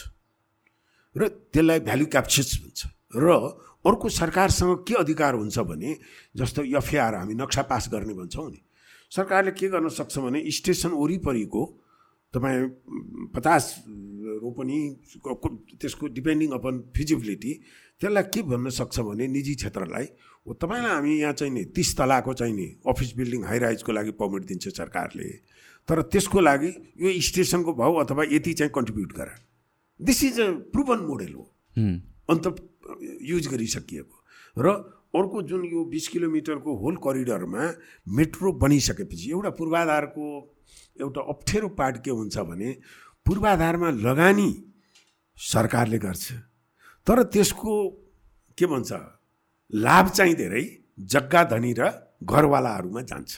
र 1.15 1.21
त्यसलाई 1.51 1.79
भ्यालु 1.79 2.05
क्याप्चर्स 2.07 2.51
हुन्छ 2.63 2.79
र 3.19 3.27
अर्को 3.85 4.09
सरकारसँग 4.09 4.83
के 4.87 4.93
अधिकार 4.95 5.33
हुन्छ 5.35 5.59
भने 5.59 5.97
जस्तो 6.35 6.63
एफआर 6.77 7.15
हामी 7.15 7.33
नक्सा 7.33 7.61
पास 7.69 7.89
गर्ने 7.91 8.13
भन्छौँ 8.13 8.49
नि 8.51 8.61
सरकारले 9.11 9.51
के 9.51 9.67
गर्न 9.69 9.89
सक्छ 9.89 10.17
भने 10.17 10.39
स्टेसन 10.51 10.89
वरिपरिको 10.89 11.63
तपाईँ 12.33 12.67
पचास 13.35 13.63
रोपनी 14.41 14.79
त्यसको 15.81 16.07
डिपेन्डिङ 16.17 16.51
अपन 16.51 16.79
फिजिबिलिटी 16.95 17.53
त्यसलाई 18.01 18.23
के 18.33 18.41
भन्न 18.41 18.69
सक्छ 18.69 18.99
भने 18.99 19.27
निजी 19.27 19.53
क्षेत्रलाई 19.55 20.07
हो 20.47 20.53
तपाईँलाई 20.53 20.91
हामी 20.91 21.13
यहाँ 21.19 21.33
चाहिँ 21.33 21.53
नि 21.53 21.63
तिस 21.75 21.95
तलाको 21.97 22.33
चाहिँ 22.33 22.53
नि 22.53 22.67
अफिस 22.87 23.15
बिल्डिङ 23.17 23.43
हाइराइजको 23.43 23.91
लागि 23.91 24.11
पर्मिट 24.19 24.43
दिन्छ 24.45 24.67
सरकारले 24.67 25.29
तर 25.87 26.01
त्यसको 26.01 26.39
लागि 26.41 26.71
यो 26.97 27.21
स्टेसनको 27.21 27.73
भाउ 27.73 27.93
अथवा 28.03 28.23
यति 28.31 28.53
चाहिँ 28.53 28.71
कन्ट्रिब्युट 28.75 29.13
गर 29.17 29.31
this 29.99 30.23
is 30.23 30.39
a 30.39 30.51
proven 30.73 31.05
model 31.07 31.33
हो। 31.33 31.43
अन्त 32.29 32.47
युज 33.21 33.47
गरिसकिएको। 33.47 34.17
र 34.57 34.67
अर्को 35.15 35.41
जुन 35.41 35.63
यो 35.65 35.83
बिस 35.85 36.07
किलोमिटरको 36.07 36.71
होल 36.75 36.95
करिडरमा 36.99 37.63
मेट्रो 38.07 38.51
बनिसकेपछि 38.51 39.31
एउटा 39.31 39.49
पूर्वाधारको 39.55 40.25
एउटा 41.01 41.21
अप्ठ्यारो 41.21 41.69
पार्ट 41.69 42.03
के 42.03 42.11
हुन्छ 42.11 42.37
भने 42.37 42.69
पूर्वाधारमा 43.25 43.89
लगानी 44.03 44.49
सरकारले 45.37 45.97
गर्छ। 45.99 46.25
तर 47.07 47.23
त्यसको 47.23 47.73
के 48.57 48.65
भन्छ 48.65 48.91
लाभ 49.73 50.05
चाहिँ 50.09 50.35
धेरै 50.35 50.63
जग्गा 50.99 51.43
धनी 51.43 51.73
र 51.79 51.89
घरवालाहरूमा 52.23 53.01
जान्छ। 53.01 53.31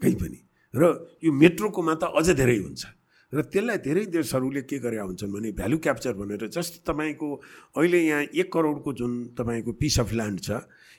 कहीँ 0.00 0.14
पनि। 0.14 0.40
र 0.74 0.82
यो 1.24 1.32
मेट्रोकोमा 1.32 1.94
त 1.94 2.12
अझ 2.16 2.28
धेरै 2.32 2.56
हुन्छ। 2.56 2.95
र 3.36 3.42
त्यसलाई 3.52 3.78
धेरै 3.84 4.04
देशहरूले 4.16 4.62
के 4.64 4.78
गरे 4.80 4.98
हुन्छन् 4.98 5.32
भने 5.32 5.52
भ्यालु 5.52 5.78
क्याप्चर 5.84 6.12
भनेर 6.16 6.48
जस्तो 6.48 6.80
तपाईँको 6.88 7.28
अहिले 7.76 8.00
यहाँ 8.00 8.22
एक 8.32 8.48
करोडको 8.52 8.92
जुन 8.96 9.12
तपाईँको 9.36 9.72
पिस 9.76 10.00
अफ 10.00 10.12
ल्यान्ड 10.12 10.40
छ 10.40 10.50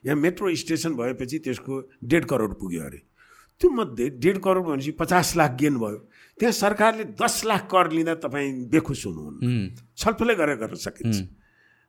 यहाँ 0.05 0.17
मेट्रो 0.21 0.53
स्टेसन 0.53 0.93
भएपछि 0.93 1.37
त्यसको 1.45 1.73
डेढ 2.05 2.25
करोड 2.29 2.53
पुग्यो 2.59 2.83
अरे। 2.85 3.01
त्यो 3.61 3.69
मध्ये 3.73 4.09
डेढ 4.21 4.37
करोड 4.37 4.65
भनेपछि 4.65 4.91
पचास 5.01 5.35
लाख 5.37 5.51
गेन 5.57 5.77
भयो। 5.81 5.97
त्यहाँ 6.37 6.53
सरकारले 6.53 7.03
दस 7.17 7.35
लाख 7.49 7.65
कर 7.65 7.91
लिँदा 7.91 8.13
तपाईँ 8.21 8.69
बेखुस 8.69 9.05
हुनुहुन्न। 9.05 9.41
छलफलै 9.97 10.35
गरेर 10.37 10.57
गर्न 10.61 10.75
सकिन्छ। 10.77 11.17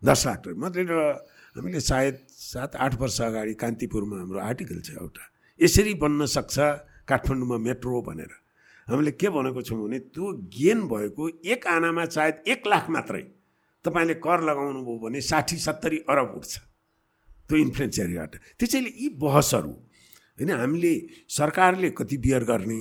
दस 0.03 0.21
लाख 0.27 0.49
मात्रै 0.57 0.85
हामीले 0.89 1.81
सायद 1.81 2.17
सात 2.31 2.77
आठ 2.81 2.95
वर्ष 2.97 3.21
अगाडि 3.21 3.55
कान्तिपुरमा 3.61 4.17
हाम्रो 4.17 4.39
आर्टिकल 4.41 4.81
छ 4.81 4.97
एउटा। 4.97 5.25
यसरी 5.61 5.95
बन्न 6.01 6.25
सक्छ 6.25 6.57
काठमाडौँमा 7.05 7.57
मेट्रो 7.59 8.01
भनेर। 8.09 8.33
हामीले 8.89 9.11
के 9.13 9.29
भनेको 9.29 9.63
छौँ 9.63 9.79
भने 9.83 9.99
त्यो 10.11 10.33
गेन 10.49 10.81
भएको 10.89 11.29
एक 11.47 11.67
आनामा 11.67 12.05
सायद 12.09 12.43
एक 12.49 12.67
लाख 12.67 12.91
मात्रै 12.91 13.23
तपाईँले 13.85 14.15
कर 14.25 14.41
लगाउनु 14.49 14.81
भयो 14.83 14.99
भने 14.99 15.21
साठी 15.21 15.57
सत्तरी 15.57 15.99
अरब 16.09 16.33
उठ्छ 16.37 16.53
त्यो 17.49 17.57
इन्फ्लुएन्स 17.59 17.99
एरियाबाट 17.99 18.33
त्यसैले 18.59 18.91
यी 18.97 19.09
बहसहरू 19.17 19.73
होइन 20.39 20.51
हामीले 20.51 20.93
सरकारले 21.29 21.91
कति 21.99 22.17
बियर 22.25 22.45
गर्ने 22.45 22.79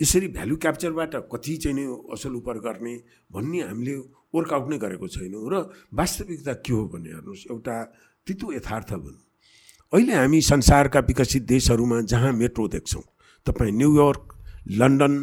यसरी 0.00 0.28
भ्यालु 0.28 0.56
क्याप्चरबाट 0.56 1.14
कति 1.32 1.56
चाहिँ 1.56 1.76
नै 1.76 1.84
असल 2.12 2.34
उपर 2.40 2.58
गर्ने 2.66 2.94
भन्ने 3.32 3.60
हामीले 3.60 3.94
वर्कआउट 4.34 4.68
नै 4.70 4.78
गरेको 4.78 5.08
छैनौँ 5.08 5.48
र 5.52 5.54
वास्तविकता 5.92 6.52
के 6.64 6.72
हो 6.72 6.84
भने 6.88 7.10
हेर्नुहोस् 7.10 7.44
एउटा 7.50 7.76
तितो 8.26 8.52
यथार्थ 8.52 8.92
भनौँ। 8.94 9.24
अहिले 9.92 10.14
हामी 10.14 10.40
संसारका 10.40 11.00
विकसित 11.00 11.42
देशहरूमा 11.44 12.00
जहाँ 12.12 12.32
मेट्रो 12.32 12.68
देख्छौँ 12.68 13.02
तपाईँ 13.46 13.72
New York 13.72 14.24
London 14.80 15.14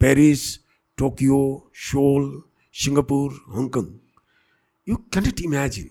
Paris 0.00 0.42
Tokyo 0.98 1.70
Seoul 1.74 2.42
Singapore 2.74 3.28
Hong Kong 3.54 3.86
you 4.86 4.96
cannot 4.96 5.40
imagine 5.40 5.88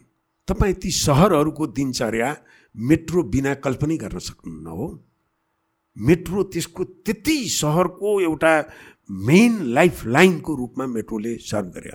तपाईँ 0.48 0.74
ती 0.74 0.92
सहरहरूको 0.92 1.68
दिनचर्या 1.68 2.30
मेट्रो 2.76 3.24
बिना 3.24 3.54
कल्पनै 3.54 3.98
गर्न 3.98 4.20
सक्नुहुन्न 4.20 4.68
हो। 4.68 4.88
मेट्रो 5.98 6.44
त्यसको 6.44 6.84
त्यति 6.84 7.38
सहरको 7.50 8.22
एउटा 8.22 8.54
मेन 9.10 9.54
लाइफ 9.74 10.06
लाइनको 10.06 10.56
रूपमा 10.56 10.86
मेट्रोले 10.88 11.36
सर्भ 11.38 11.72
गरे 11.76 11.92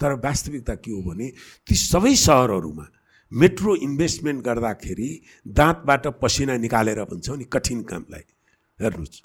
तर 0.00 0.12
वास्तविकता 0.12 0.74
के 0.74 0.90
हो 0.90 1.02
भने 1.02 1.32
ती 1.66 1.74
सबै 1.74 2.14
सहरहरूमा 2.16 2.86
मेट्रो 3.32 3.74
इन्भेस्टमेन्ट 3.76 4.44
गर्दाखेरि 4.44 5.10
दाँतबाट 5.48 6.06
पसिना 6.22 6.56
निकालेर 6.56 7.02
भन्छौँ 7.04 7.36
नि 7.36 7.44
कठिन 7.44 7.82
कामलाई। 7.82 8.24
हेर्नुहोस्। 8.78 9.22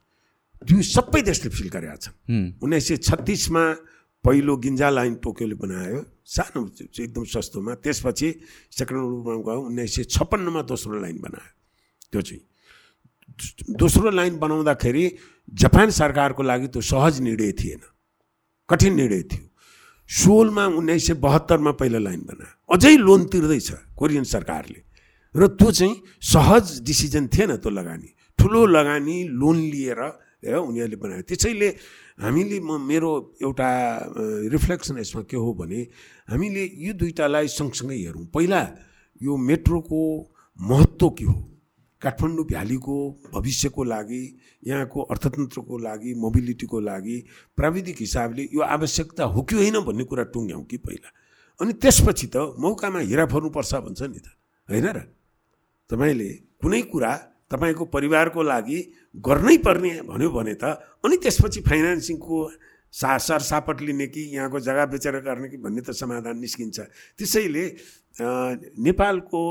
त्यो 0.64 0.82
सबै 0.82 1.22
देशले 1.22 1.50
फिल 1.52 1.70
गरेका 1.70 1.96
छन्। 2.00 2.16
उन्नाइस 2.64 2.88
सय 2.88 2.98
छत्तिसमा 3.04 3.64
पहिलो 4.24 4.54
गिन्जा 4.58 4.90
लाइन 4.90 5.14
टोकियोले 5.22 5.56
बनायो। 5.56 6.00
सानो 6.26 6.60
एकदम 6.82 7.24
सस्तोमा। 7.30 7.74
त्यसपछि 7.84 8.30
सेकेन्ड 8.72 9.02
रूपमा 9.02 9.34
गयो। 9.46 9.62
उन्नाइस 9.70 9.92
सय 9.96 10.04
छप्पन्नमा 10.16 10.62
दोस्रो 10.66 10.98
लाइन 11.02 11.18
बनायो। 11.22 11.52
त्यो 12.12 12.22
चाहिँ। 12.22 12.44
दोस्रो 13.76 14.10
लाइन 14.10 14.38
बनाउँदाखेरि 14.40 15.06
जापान 15.54 15.90
सरकारको 15.92 16.42
लागि 16.44 16.68
त्यो 16.74 16.82
सहज 16.82 17.20
निर्णय 17.22 17.52
थिएन। 17.52 17.82
कठिन 18.70 18.94
निर्णय 18.96 19.24
थियो। 19.30 19.46
सोलमा 20.10 20.66
उन्नाइस 20.80 21.08
सय 21.08 21.14
बहत्तरमा 21.22 21.72
पहिलो 21.78 22.00
लाइन 22.00 22.22
बनायो। 22.26 22.54
अझै 22.74 22.96
लोन 22.98 23.22
तिर्दैछ 23.30 23.70
कोरियन 23.94 24.24
सरकारले। 24.24 24.82
र 25.36 25.48
त्यो 25.54 25.72
चाहिँ 25.72 26.02
सहज 26.22 26.82
डिसिजन 26.82 27.28
थिएन 27.28 27.56
त्यो 27.62 27.70
लगानी। 27.70 28.10
ठुलो 28.40 28.66
लगानी 28.66 29.18
लोन 29.30 29.58
लिएर 29.70 30.02
उनीहरूले 30.54 30.98
बनायो। 31.02 31.24
त्यसैले 31.26 31.70
हामीले 32.22 32.60
म 32.60 32.78
मेरो 32.82 33.10
एउटा 33.42 33.70
रिफ्लेक्सन 34.54 34.98
यसमा 35.00 35.22
के 35.26 35.38
हो 35.38 35.50
भने 35.54 35.80
हामीले 36.30 36.64
यो 36.86 36.94
दुइटालाई 36.94 37.48
सँगसँगै 37.50 37.98
हेरौँ। 38.06 38.26
पहिला 38.30 38.62
यो 39.22 39.32
मेट्रोको 39.38 40.02
महत्त्व 40.60 41.10
के 41.10 41.26
हो? 41.26 41.38
काठमाडौँ 42.02 42.46
भ्यालीको 42.46 42.96
भविष्यको 43.34 43.84
लागि 43.84 44.24
यहाँको 44.68 45.00
अर्थतन्त्रको 45.02 45.76
लागि 45.78 46.14
मोबिलिटीको 46.14 46.80
लागि 46.80 47.18
प्राविधिक 47.58 47.98
हिसाबले 48.00 48.44
यो 48.54 48.62
आवश्यकता 48.62 49.24
हो 49.24 49.42
कि 49.42 49.56
होइन 49.56 49.80
भन्ने 49.82 50.04
कुरा 50.04 50.24
टुङ्ग्याउँ 50.30 50.66
कि 50.66 50.78
पहिला। 50.78 51.10
अनि 51.60 51.74
त्यसपछि 51.74 52.28
त 52.28 52.38
मौकामा 52.60 53.00
हिरा 53.00 53.26
फर्नुपर्छ 53.26 53.74
भन्छ 53.76 54.02
नि 54.02 54.20
त। 54.20 54.28
होइन 54.70 54.88
र? 54.92 55.00
तपाईँले 55.90 56.30
कुनै 56.62 56.82
कुरा 56.92 57.12
तपाईँको 57.52 57.86
परिवारको 57.86 58.44
लागि 58.44 58.80
गर्नै 59.26 59.58
पर्ने 59.66 59.92
भन्यो 60.10 60.30
भने 60.30 60.54
त 60.58 60.64
अनि 61.06 61.16
त्यसपछि 61.24 61.62
फाइनेन्सिङको 61.62 62.38
सा 62.94 63.18
सरसापट 63.18 63.82
लिने 63.82 64.08
कि 64.08 64.22
यहाँको 64.36 64.60
जग्गा 64.60 64.86
बेचेर 64.88 65.20
गर्ने 65.20 65.50
कि 65.50 65.58
भन्ने 65.58 65.82
त 65.82 65.92
समाधान 65.92 66.40
निस्किन्छ। 66.40 66.80
त्यसैले 67.20 67.66
नेपालको 68.82 69.42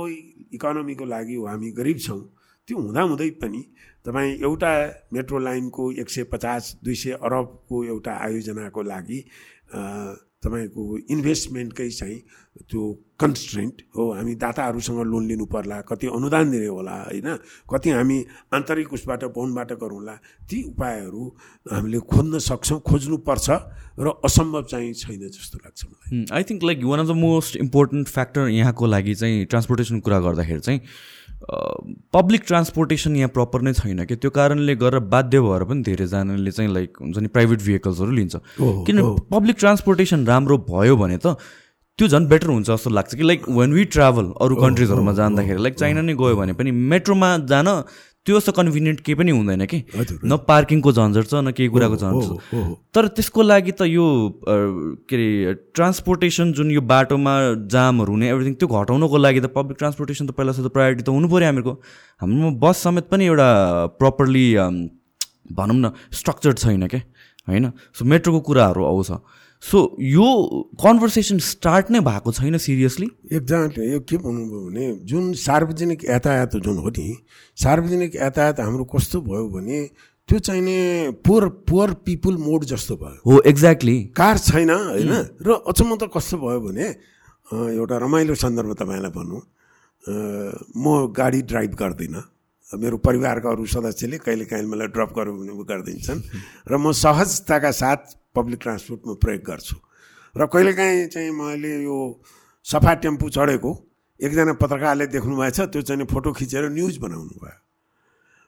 इकोनोमीको 0.57 1.05
लागि 1.05 1.35
हामी 1.45 1.71
गरिब 1.71 1.99
छौँ। 1.99 2.21
त्यो 2.69 2.77
हुँदाहुँदै 2.79 3.31
पनि 3.37 3.63
तपाईँ 4.05 4.33
एउटा 4.41 4.73
मेट्रो 5.13 5.39
लाइनको 5.39 5.83
एक 6.01 6.09
सय 6.11 6.25
पचास 6.33 6.81
दुई 6.85 6.95
सय 6.95 7.13
अरबको 7.21 7.85
एउटा 7.85 8.13
आयोजनाको 8.17 8.83
लागि 8.83 9.19
तपाईँको 10.45 10.83
इन्भेस्टमेन्टकै 11.11 11.89
चाहिँ 11.91 12.19
त्यो 12.71 12.83
कन्सट्रेन्ट 13.21 13.83
हो। 13.97 14.05
हामी 14.13 14.35
दाताहरूसँग 14.35 15.01
लोन 15.03 15.27
लिनु 15.27 15.47
पर्ला 15.47 15.81
कति 15.89 16.07
अनुदान 16.07 16.51
दिने 16.51 16.67
होला 16.67 16.97
होइन? 17.03 17.29
कति 17.67 17.91
हामी 17.91 18.19
आन्तरिक 18.55 18.93
उसबाट 18.93 19.25
पहुनबाट 19.25 19.73
गरौँला 19.81 20.15
ती 20.51 20.63
उपायहरू 20.69 21.23
हामीले 21.73 21.99
खोज्न 22.05 22.39
सक्छौँ 22.39 22.81
खोज्नुपर्छ 22.81 23.51
र 23.99 24.07
असम्भव 24.25 24.63
चाहिँ 24.71 24.93
छैन 24.95 25.29
जस्तो 25.29 25.59
लाग्छ 25.65 25.81
मलाई। 25.87 26.27
I 26.33 26.43
think 26.43 26.65
like 26.65 26.85
one 26.85 27.01
of 27.01 27.07
the 27.07 27.17
most 27.19 27.57
important 27.57 28.09
factor 28.09 28.49
यहाँको 28.49 28.87
लागि 28.87 29.15
चाहिँ 29.15 29.45
ट्रान्सपोर्टेसन 29.47 30.01
कुरा 30.01 30.19
गर्दाखेरि 30.21 30.61
चाहिँ 30.61 30.81
पब्लिक 31.45 32.43
ट्रान्सपोर्टेसन 32.47 33.17
यहाँ 33.17 33.29
प्रपर 33.35 33.61
नै 33.63 33.73
छैन 33.73 34.05
कि? 34.05 34.17
त्यो 34.17 34.31
कारणले 34.31 34.75
गरेर 34.77 35.01
बाध्य 35.13 35.41
भएर 35.41 35.65
पनि 35.65 35.83
धेरैजनाले 35.83 36.51
चाहिँ 36.51 36.73
लाइक 36.75 36.97
हुन्छ 37.01 37.19
नि 37.19 37.29
प्राइभेट 37.29 37.61
भेहिकल्सहरू 37.63 38.11
लिन्छ। 38.11 38.37
किन 38.61 39.03
पब्लिक 39.31 39.57
ट्रान्सपोर्टेसन 39.59 40.27
राम्रो 40.27 40.59
भयो 40.71 40.97
भने 40.97 41.19
त 41.21 41.37
त्यो 41.99 42.09
झन् 42.09 42.27
बेटर 42.29 42.49
हुन्छ 42.49 42.67
जस्तो 42.71 42.91
लाग्छ 42.91 43.15
कि 43.15 43.23
लाइक 43.23 43.49
वेन 43.49 43.73
वी 43.73 43.85
ट्राभल 43.95 44.33
अरू 44.41 44.57
कन्ट्रिजहरूमा 44.57 45.13
जाँदाखेरि 45.13 45.63
लाइक 45.63 45.75
चाइना 45.79 46.01
नै 46.01 46.15
गयो 46.17 46.37
भने 46.37 46.53
पनि 46.59 46.71
मेट्रोमा 46.71 47.37
जान 47.53 47.69
त्यो 48.25 48.39
जस्तो 48.39 48.53
कन्भिनियन्ट 48.57 49.01
केही 49.05 49.15
पनि 49.21 49.31
हुँदैन 49.37 49.65
कि। 49.69 49.79
न 50.25 50.37
पार्किङको 50.49 50.93
झन्झट 50.93 51.27
छ 51.29 51.35
न 51.45 51.53
केही 51.53 51.69
कुराको 51.69 51.97
झन्झट 51.97 52.25
छ। 52.25 52.33
तर 52.95 53.07
त्यसको 53.13 53.43
लागि 53.43 53.73
त 53.77 53.85
यो 53.85 54.05
के 55.05 55.15
अरे 55.17 55.55
ट्रान्सपोर्टेसन 55.77 56.53
जुन 56.57 56.71
यो 56.73 56.81
बाटोमा 56.81 57.33
जामहरू 57.69 58.13
हुने 58.13 58.31
एभ्रिथिङ 58.33 58.55
त्यो 58.57 58.69
घटाउनको 58.69 59.17
लागि 59.21 59.41
त 59.45 59.53
पब्लिक 59.53 59.77
ट्रान्सपोर्टेसन 59.79 60.27
त 60.27 60.33
पहिला 60.33 60.53
त 60.57 60.73
प्रायोरिटी 60.73 61.05
त 61.05 61.09
हुनु 61.13 61.29
पऱ्यो 61.29 61.47
हामीहरूको। 61.53 61.75
हाम्रोमा 62.21 62.51
बस 62.65 62.77
समेत 62.89 63.13
पनि 63.13 63.25
एउटा 63.29 63.49
प्रपरली 64.01 64.47
भनौँ 65.53 65.77
न 65.77 65.93
स्ट्रक्चर्ड 66.09 66.57
छैन 66.65 66.87
क्या 66.89 67.01
होइन? 67.45 67.65
सो 67.93 68.05
मेट्रोको 68.09 68.41
कुराहरू 68.41 68.85
आउँछ। 68.89 69.11
सो 69.65 69.79
यो 70.05 70.29
कन्भर्सेसन 70.77 71.39
स्टार्ट 71.41 71.91
नै 71.91 72.01
भएको 72.07 72.33
छैन 72.33 72.57
सिरियसली 72.61 73.07
एक्जाम्पल 73.33 73.83
यो 73.91 74.01
के 74.05 74.17
भन्नुभयो 74.25 74.61
भने 74.65 74.87
जुन 75.09 75.33
सार्वजनिक 75.41 76.05
यातायात 76.05 76.57
जुन 76.65 76.79
हो 76.79 76.91
नि 76.91 77.07
सार्वजनिक 77.59 78.17
यातायात 78.17 78.61
हाम्रो 78.61 78.85
कस्तो 78.93 79.21
भयो 79.25 79.49
भने 79.55 79.79
त्यो 80.29 80.39
चाहिने 80.39 80.77
पुवर 81.25 81.49
पुवर 81.69 81.93
पिपुल 82.05 82.37
मोड 82.39 82.65
जस्तो 82.65 82.97
भयो। 82.97 83.21
हो 83.25 83.41
एक्ज्याक्टली 83.47 83.97
कार 84.17 84.39
छैन 84.39 84.71
होइन? 84.71 85.13
र 85.41 85.49
अचम्म 85.69 85.97
त 85.97 86.09
कस्तो 86.13 86.37
भयो 86.45 86.61
भने 86.61 86.87
एउटा 87.77 87.97
रमाइलो 88.05 88.35
सन्दर्भ 88.35 88.73
तपाईँलाई 88.81 89.13
भनौँ 89.17 89.41
म 90.77 91.13
गाडी 91.13 91.41
ड्राइभ 91.45 91.73
गर्दिनँ। 91.81 92.23
मेरो 92.71 92.97
परिवारका 93.01 93.49
अरू 93.51 93.65
सदस्यले 93.69 94.19
कहिले 94.19 94.45
काहीँ 94.45 94.67
मलाई 94.67 94.89
ड्रप 94.93 95.11
गरौँ 95.17 95.37
भने 95.39 95.53
गरिदिन्छन् 95.65 96.21
र 96.69 96.77
म 96.77 96.93
सहजताका 96.93 97.71
साथ 97.71 98.03
पब्लिक 98.35 98.59
ट्रान्सपोर्टमा 98.63 99.15
प्रयोग 99.23 99.43
गर्छु। 99.43 99.77
र 100.35 100.47
कहिलेकाहीँ 100.47 101.07
चाहिँ 101.09 101.31
मैले 101.31 101.83
यो 101.83 101.99
सफा 102.67 102.93
टेम्पू 103.03 103.29
चढेको 103.31 103.71
एकजना 104.21 104.53
पत्रकारले 104.59 105.07
देख्नु 105.07 105.35
भएछ 105.37 105.61
त्यो 105.71 105.83
चाहिँ 105.83 106.07
फोटो 106.07 106.33
खिचेर 106.33 106.69
न्युज 106.71 106.97
बनाउनु 106.99 107.35
भयो। 107.39 107.59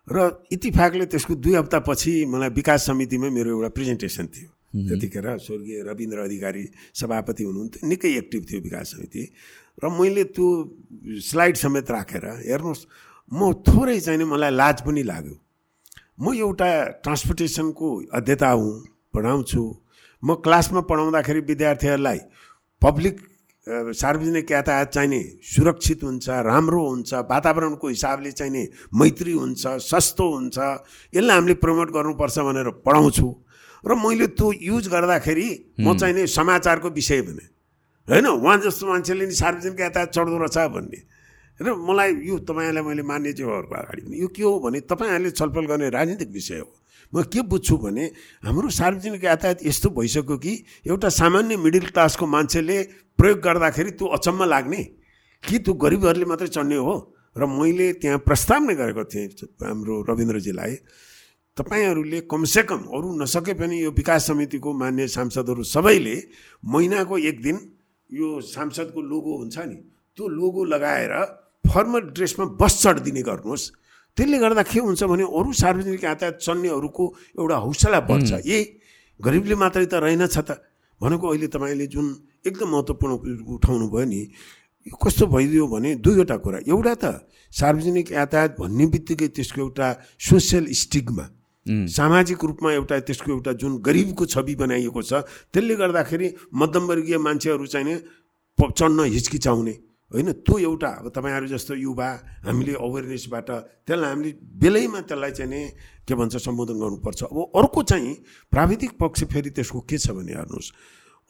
र 0.08 0.16
इतिफाकले 0.52 1.06
त्यसको 1.06 1.34
दुई 1.34 1.54
हप्तापछि 1.54 2.12
मलाई 2.26 2.50
विकास 2.54 2.86
समितिमा 2.86 3.28
मेरो 3.30 3.50
एउटा 3.50 3.68
प्रेजेन्टेसन 3.74 4.26
थियो। 4.26 4.50
त्यतिखेर 4.76 5.26
स्वर्गीय 5.38 5.82
रविन्द्र 5.82 6.18
अधिकारी 6.20 6.64
सभापति 6.94 7.42
हुनुहुन्थ्यो 7.44 7.88
निकै 7.88 8.10
एक्टिभ 8.18 8.42
थियो 8.50 8.60
विकास 8.60 8.86
समिति। 8.94 9.22
र 9.82 9.88
मैले 9.88 10.24
त्यो 10.36 10.46
स्लाइड 11.22 11.56
समेत 11.56 11.90
राखेर 11.90 12.24
हेर्नुहोस् 12.46 12.86
म 13.32 13.52
थोरै 13.66 13.98
चाहिँ 14.00 14.24
मलाई 14.24 14.50
लाज 14.50 14.76
पनि 14.86 15.02
लाग्यो। 15.02 15.36
म 16.20 16.34
एउटा 16.34 16.68
ट्रान्सपोर्टेसनको 17.02 17.88
अध्यता 18.14 18.50
हुँ। 18.50 18.95
पढाउँछु। 19.16 19.62
म 20.22 20.34
क्लासमा 20.44 20.80
पढाउँदाखेरि 20.90 21.40
विद्यार्थीहरूलाई 21.48 22.20
पब्लिक 22.82 23.16
सार्वजनिक 23.66 24.50
यातायात 24.50 24.88
चाहिने 24.94 25.20
सुरक्षित 25.42 26.02
हुन्छ 26.04 26.28
राम्रो 26.46 26.82
हुन्छ 26.86 27.12
वातावरणको 27.26 27.88
हिसाबले 27.88 28.30
चाहिने 28.32 28.62
मैत्री 28.94 29.32
हुन्छ 29.32 29.66
सस्तो 29.82 30.26
हुन्छ 30.34 30.58
यसलाई 31.14 31.34
हामीले 31.34 31.54
प्रमोट 31.58 31.90
गर्नुपर्छ 31.90 32.38
भनेर 32.46 32.68
पढाउँछु। 32.86 33.26
र 33.84 33.94
मैले 33.94 34.26
त्यो 34.38 34.52
युज 34.62 34.88
गर्दाखेरि 34.88 35.48
म 35.80 35.96
चाहिने 35.98 36.26
समाचारको 36.28 36.88
विषय 36.90 37.20
भने 37.22 37.44
होइन? 38.08 38.26
उहाँ 38.26 38.56
जस्तो 38.62 38.86
मान्छेले 38.86 39.26
नि 39.26 39.34
सार्वजनिक 39.34 39.80
यातायात 39.80 40.10
चढ्दो 40.14 40.38
रहेछ 40.38 40.58
भन्ने। 40.70 41.00
र 41.60 41.74
मलाई 41.74 42.10
यो 42.22 42.38
तपाईँहरूलाई 42.46 42.84
मैले 42.86 43.02
मान्यज्यूहरूको 43.02 43.74
अगाडि 43.74 44.02
यो 44.22 44.28
के 44.30 44.42
हो 44.42 44.58
भने 44.62 44.80
तपाईँहरूले 44.86 45.30
छलफल 45.34 45.66
गर्ने 45.66 45.90
राजनीतिक 45.90 46.30
विषय 46.30 46.58
हो। 46.62 46.70
म 47.14 47.22
के 47.22 47.40
बुझ्छु 47.42 47.76
भने 47.76 48.04
हाम्रो 48.44 48.68
सार्वजनिक 48.70 49.24
यातायात 49.24 49.58
यस्तो 49.66 49.88
भइसक्यो 49.90 50.36
कि 50.36 50.52
एउटा 50.86 51.08
सामान्य 51.08 51.56
मिडल 51.56 51.86
क्लासको 51.94 52.26
मान्छेले 52.26 52.82
प्रयोग 53.18 53.38
गर्दाखेरि 53.40 53.90
त्यो 53.98 54.06
अचम्म 54.16 54.44
लाग्ने। 54.44 54.82
कि 55.44 55.58
त्यो 55.58 55.74
गरिबहरूले 55.74 56.24
मात्रै 56.26 56.48
चढ्ने 56.48 56.76
हो? 56.76 56.96
र 57.36 57.46
मैले 57.46 57.92
त्यहाँ 58.00 58.18
प्रस्ताव 58.24 58.60
नै 58.64 58.74
गरेको 58.74 59.04
थिएँ 59.04 59.28
हाम्रो 59.62 59.94
रविन्द्रजीलाई। 60.08 60.74
तपाईँहरूले 61.56 62.20
कमसेकम 62.28 62.80
अरू 62.92 63.08
नसके 63.22 63.52
पनि 63.54 63.76
यो 63.84 63.90
विकास 63.92 64.26
समितिको 64.26 64.72
मान्य 64.72 65.08
सांसदहरू 65.08 65.62
सबैले 65.64 66.16
महिनाको 66.64 67.14
एक 67.18 67.36
दिन 67.42 67.56
यो 68.10 68.40
सांसदको 68.40 69.00
लोगो 69.00 69.32
हुन्छ 69.36 69.56
नि 69.68 69.76
त्यो 70.16 70.24
लोगो 70.28 70.64
लगाएर 70.64 71.12
फर्मल 71.64 72.00
ड्रेसमा 72.16 72.44
बस 72.60 72.72
चढिदिने 72.82 73.22
गर्नुहोस्। 73.22 73.64
त्यसले 74.16 74.38
गर्दा 74.38 74.62
के 74.64 74.80
हुन्छ 74.80 75.02
भने 75.04 75.24
अरू 75.28 75.52
सार्वजनिक 75.52 76.04
यातायात 76.04 76.36
चल्नेहरूको 76.40 77.04
एउटा 77.38 77.56
हौसला 77.56 78.00
बढ्छ। 78.08 78.30
ए 78.48 78.58
गरिबले 79.20 79.54
मात्रै 79.54 79.86
त 79.86 79.94
रहेनछ 80.00 80.36
त। 80.40 80.50
भनेको 81.00 81.24
अहिले 81.28 81.48
तपाईँले 81.52 81.86
जुन 81.92 82.06
एकदम 82.48 82.68
महत्त्वपूर्ण 82.72 83.12
उठाउनु 83.54 83.86
भयो 83.92 84.06
नि 84.08 84.20
कस्तो 84.86 85.24
भइदियो 85.26 85.66
भने 85.66 85.90
दुईवटा 86.00 86.36
कुरा। 86.40 86.58
एउटा 86.64 86.94
त 86.96 87.04
सार्वजनिक 87.52 88.12
यातायात 88.12 88.56
भन्ने 88.56 88.84
बित्तिकै 88.88 89.28
त्यसको 89.36 89.60
एउटा 89.60 89.86
सोसियल 90.16 90.64
स्टिगमा 90.72 91.26
सामाजिक 91.66 92.40
रूपमा 92.40 92.70
एउटा 92.72 92.96
त्यसको 93.04 93.28
एउटा 93.32 93.52
जुन 93.60 93.72
गरिबको 93.82 94.24
छवि 94.32 94.54
बनाइएको 94.56 95.00
छ 95.02 95.12
त्यसले 95.52 95.74
गर्दाखेरि 95.76 96.28
मध्यमवर्गीय 96.54 97.18
मान्छेहरू 97.18 97.66
चाहिँ 97.66 97.98
चढ्न 98.58 98.98
हिचकिचाउने। 99.04 99.74
होइन 100.12 100.32
त्यो 100.46 100.58
एउटा 100.58 100.90
अब 101.02 101.06
तपाईँहरू 101.10 101.46
जस्तो 101.46 101.74
युवा 101.76 102.08
हामीले 102.46 102.74
अवेरनेसबाट 102.78 103.50
त्यसलाई 103.86 104.10
हामीले 104.10 104.30
बेलैमा 104.54 105.00
त्यसलाई 105.02 105.30
चाहिँ 105.30 105.50
नि 105.50 105.62
के 106.06 106.14
भन्छ 106.14 106.36
सम्बोधन 106.36 106.76
गर्नुपर्छ। 106.78 107.22
अब 107.26 107.38
अर्को 107.58 107.82
चाहिँ 107.82 108.14
प्राविधिक 108.52 108.92
पक्ष 109.00 109.24
फेरि 109.26 109.50
त्यसको 109.50 109.80
के 109.82 109.98
छ 109.98 110.14
भने 110.14 110.32
हेर्नुहोस्। 110.32 110.70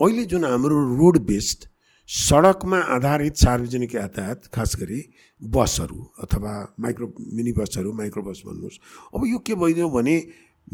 अहिले 0.01 0.25
जुन 0.29 0.45
हाम्रो 0.45 0.77
रोड 0.97 1.19
बेस्ड 1.25 1.73
सडकमा 2.09 2.79
आधारित 2.95 3.37
सार्वजनिक 3.37 3.95
यातायात 3.95 4.47
खास 4.55 4.77
गरी 4.77 5.01
बसहरू 5.41 6.01
अथवा 6.23 6.53
माइक्रो 6.81 7.07
मिनी 7.33 7.53
बसहरू 7.53 7.93
माइक्रो 7.93 8.23
बस 8.23 8.43
भन्नुहोस्। 8.47 8.79
अब 9.15 9.27
यो 9.27 9.39
के 9.41 9.55
भइदियो 9.57 9.89
भने 9.91 10.17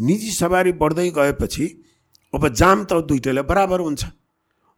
निजी 0.00 0.30
सवारी 0.32 0.72
बढ्दै 0.74 1.09
गएपछि 1.11 1.66
अब 2.34 2.48
जाम 2.50 2.84
त 2.84 2.92
दुइटैलाई 3.07 3.44
बराबर 3.44 3.80
हुन्छ। 3.80 4.05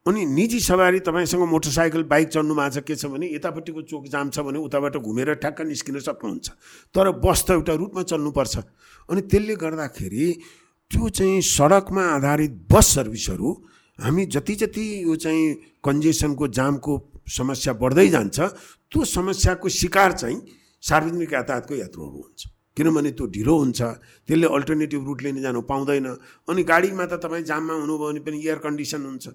अनि 0.07 0.25
निजी 0.27 0.59
सवारी 0.61 0.99
तपाईँसँग 1.01 1.43
मोटरसाइकल 1.49 2.03
बाइक 2.05 2.29
चढ्नु 2.29 2.55
भएको 2.55 2.71
छ 2.71 2.85
के 2.85 2.95
छ 2.95 3.07
भने 3.09 3.27
यतापट्टिको 3.35 3.83
चोक 3.89 4.07
जाम 4.13 4.31
छ 4.31 4.45
भने 4.45 4.59
उताबाट 4.61 4.97
घुमेर 5.01 5.33
ठ्याक्क 5.41 5.61
निस्किन 5.65 5.99
सक्नुहुन्छ। 5.99 6.49
तर 6.93 7.11
बस 7.25 7.45
त 7.49 7.51
एउटा 7.57 7.73
रुटमा 7.73 8.03
चल्नुपर्छ 8.13 8.57
अनि 9.09 9.21
त्यसले 9.33 9.55
गर्दाखेरि 9.57 10.27
त्यो 10.91 11.09
चाहिँ 11.09 11.41
सडकमा 11.41 12.05
आधारित 12.21 12.53
बस 12.69 12.87
सर्भिसहरू 12.95 13.49
हामी 13.99 14.27
जति 14.29 14.55
जति 14.61 14.85
यो 15.09 15.17
चाहिँ 15.25 15.81
कन्जेसनको 15.81 16.49
जामको 16.53 16.93
समस्या 17.25 17.73
बढ्दै 17.73 18.09
जान्छ 18.13 18.41
त्यो 18.93 19.05
समस्याको 19.09 19.69
शिकार 19.73 20.13
चाहिँ 20.21 20.37
सार्वजनिक 20.83 21.33
यातायातको 21.33 21.75
यात्रुहरू 21.75 22.19
हुन्छ। 22.21 22.41
किनभने 22.77 23.11
त्यो 23.17 23.27
ढिलो 23.33 23.57
हुन्छ 23.57 23.81
त्यसले 24.29 24.47
अल्टरनेटिभ 24.53 25.01
रुटले 25.07 25.33
नै 25.33 25.41
जानु 25.41 25.61
पाउँदैन। 25.65 26.07
अनि 26.45 26.63
गाडीमा 26.63 27.05
त 27.09 27.25
तपाईँ 27.25 27.49
जाममा 27.49 27.75
हुनुभयो 27.81 28.05
भने 28.05 28.21
पनि 28.21 28.37
एयर 28.45 28.59
कन्डिसन 28.61 29.01
हुन्छ। 29.01 29.27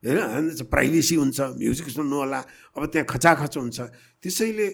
होइन? 0.00 0.64
प्राइभेसी 0.64 1.14
हुन्छ 1.14 1.38
म्युजिक 1.60 1.88
सुन्नु 1.92 2.16
होला 2.16 2.40
अब 2.76 2.82
त्यहाँ 2.92 3.06
खचाखच 3.06 3.54
हुन्छ। 3.56 3.78
त्यसैले 4.22 4.66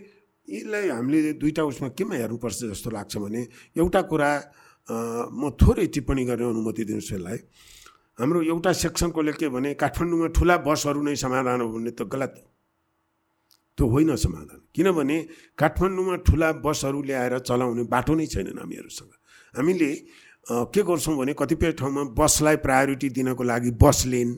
यसलाई 0.49 0.89
हामीले 0.89 1.33
दुईवटा 1.43 1.63
उसमा 1.67 1.89
केमा 1.99 2.15
हेर्नुपर्छ 2.15 2.59
जस्तो 2.71 2.89
लाग्छ 2.95 3.13
भने 3.19 3.41
एउटा 3.77 4.01
कुरा 4.07 4.31
म 5.35 5.51
थोरै 5.59 5.87
टिप्पणी 5.91 6.23
गर्ने 6.25 6.45
अनुमति 6.47 6.83
दिनुहोस् 6.87 7.13
यसलाई। 7.13 7.39
हाम्रो 8.19 8.39
एउटा 8.47 8.71
सेक्सनकोले 8.73 9.33
के 9.35 9.49
भने 9.51 9.75
काठमाडौँमा 9.75 10.29
ठुला 10.31 10.57
बसहरू 10.63 11.03
नै 11.03 11.17
समाधान 11.19 11.61
हो 11.61 11.69
भन्ने 11.75 11.91
त 11.91 12.07
गलत 12.07 12.33
हो। 12.39 12.47
त्यो 13.79 13.85
होइन 13.85 14.15
समाधान। 14.17 14.59
किनभने 14.71 15.17
काठमाडौँमा 15.59 16.15
ठुला 16.23 16.49
बसहरू 16.63 17.03
ल्याएर 17.03 17.35
चलाउने 17.43 17.83
बाटो 17.91 18.15
नै 18.15 18.27
छैनन् 18.31 18.63
हामीहरूसँग 18.63 19.13
हामीले 19.59 19.91
के 20.47 20.81
गर्छौँ 20.87 21.17
भने 21.19 21.33
कतिपय 21.35 21.73
ठाउँमा 21.75 22.03
बसलाई 22.15 22.57
प्रायोरिटी 22.63 23.09
दिनको 23.11 23.43
लागि 23.43 23.71
बस 23.83 24.07
लेन 24.07 24.31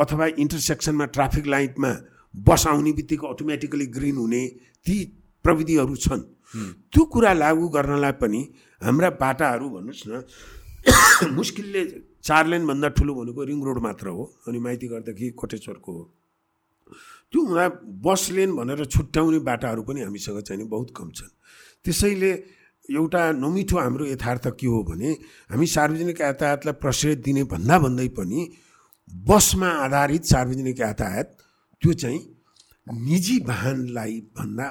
अथवा 0.00 0.26
इन्टरसेक्सनमा 0.38 1.06
ट्राफिक 1.16 1.46
लाइटमा 1.46 1.92
बस 2.34 2.66
आउने 2.66 2.92
बित्तिकै 2.92 3.26
अटोमेटिकली 3.28 3.86
ग्रिन 3.96 4.16
हुने 4.16 4.42
ती 4.86 4.96
प्रविधिहरू 5.44 5.96
छन्। 5.96 6.22
त्यो 6.92 7.04
कुरा 7.12 7.32
लागू 7.32 7.68
गर्नलाई 7.68 8.12
पनि 8.22 8.40
हाम्रा 8.82 9.10
बाटाहरू 9.22 9.68
भन्नुहोस् 9.70 10.06
न 10.08 10.22
मुस्किलले 11.36 11.82
चार 12.24 12.46
लेनभन्दा 12.46 12.88
ठुलो 12.96 13.14
भनेको 13.14 13.44
रिङ 13.44 13.58
रोड 13.64 13.78
मात्र 13.82 14.08
हो 14.08 14.22
अनि 14.48 14.58
माइती 14.58 14.86
गर्दाखेरि 14.88 15.30
कोटेश्वरको 15.36 15.92
हो। 15.92 16.02
त्यो 17.32 17.40
हुँदा 17.46 17.66
बस 18.04 18.22
लेन 18.32 18.50
भनेर 18.56 18.84
छुट्याउने 18.84 19.38
बाटाहरू 19.48 19.82
पनि 19.82 20.00
हामीसँग 20.00 20.40
चाहिँ 20.40 20.68
बहुत 20.68 20.88
कम 20.96 21.10
छन्। 21.10 21.30
त्यसैले 21.84 22.32
एउटा 22.90 23.22
नमिठो 23.32 23.76
हाम्रो 23.78 24.06
यथार्थ 24.06 24.46
के 24.60 24.66
हो 24.66 24.82
भने 24.82 25.10
हामी 25.50 25.66
सार्वजनिक 25.66 26.20
यातायातलाई 26.20 26.74
प्रश्रय 26.82 27.14
दिने 27.26 27.44
भन्दा 27.52 27.78
भन्दै 27.78 28.08
पनि 28.18 28.40
बसमा 29.10 29.68
आधारित 29.68 30.24
सार्वजनिक 30.24 30.80
यातायात 30.80 31.28
त्यो 31.82 31.92
चाहिँ 31.92 32.20
निजी 32.94 33.38
वाहनलाई 33.38 34.20
भन्दा 34.36 34.66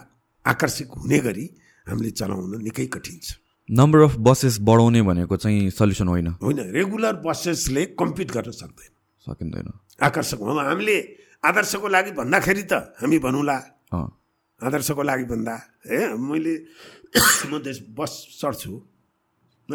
आकर्षक 0.45 0.89
हुने 0.97 1.19
गरी 1.19 1.45
हामीले 1.87 2.11
चलाउन 2.11 2.61
निकै 2.63 2.85
कठिन 2.85 3.19
छ। 3.23 3.37
नम्बर 3.69 3.99
अफ 3.99 4.15
बसेस 4.17 4.57
बढाउने 4.61 5.01
भनेको 5.01 5.37
चाहिँ 5.37 5.69
सल्युसन 5.69 6.07
होइन। 6.07 6.27
होइन 6.27 6.59
रेगुलर 6.59 7.15
बसेसले 7.25 7.85
कम्पिट 7.99 8.31
गर्न 8.31 8.51
सक्दैन। 8.51 8.91
सकिँदैन। 9.27 9.67
आकर्षक 10.01 10.39
हो 10.39 10.59
हामीले 10.59 10.97
आदर्शको 11.45 11.87
लागि 11.87 12.11
भन्दाखेरि 12.11 12.63
त 12.63 12.73
हामी 13.01 13.19
भनौँला। 13.19 13.57
आदर्शको 14.61 15.03
लागि 15.03 15.23
भन्दा 15.23 15.55
ए 15.87 15.99
मैले 16.15 16.53
म 17.49 17.59
त्यस 17.59 17.79
बस 17.95 18.11
चढ्छु 18.41 18.71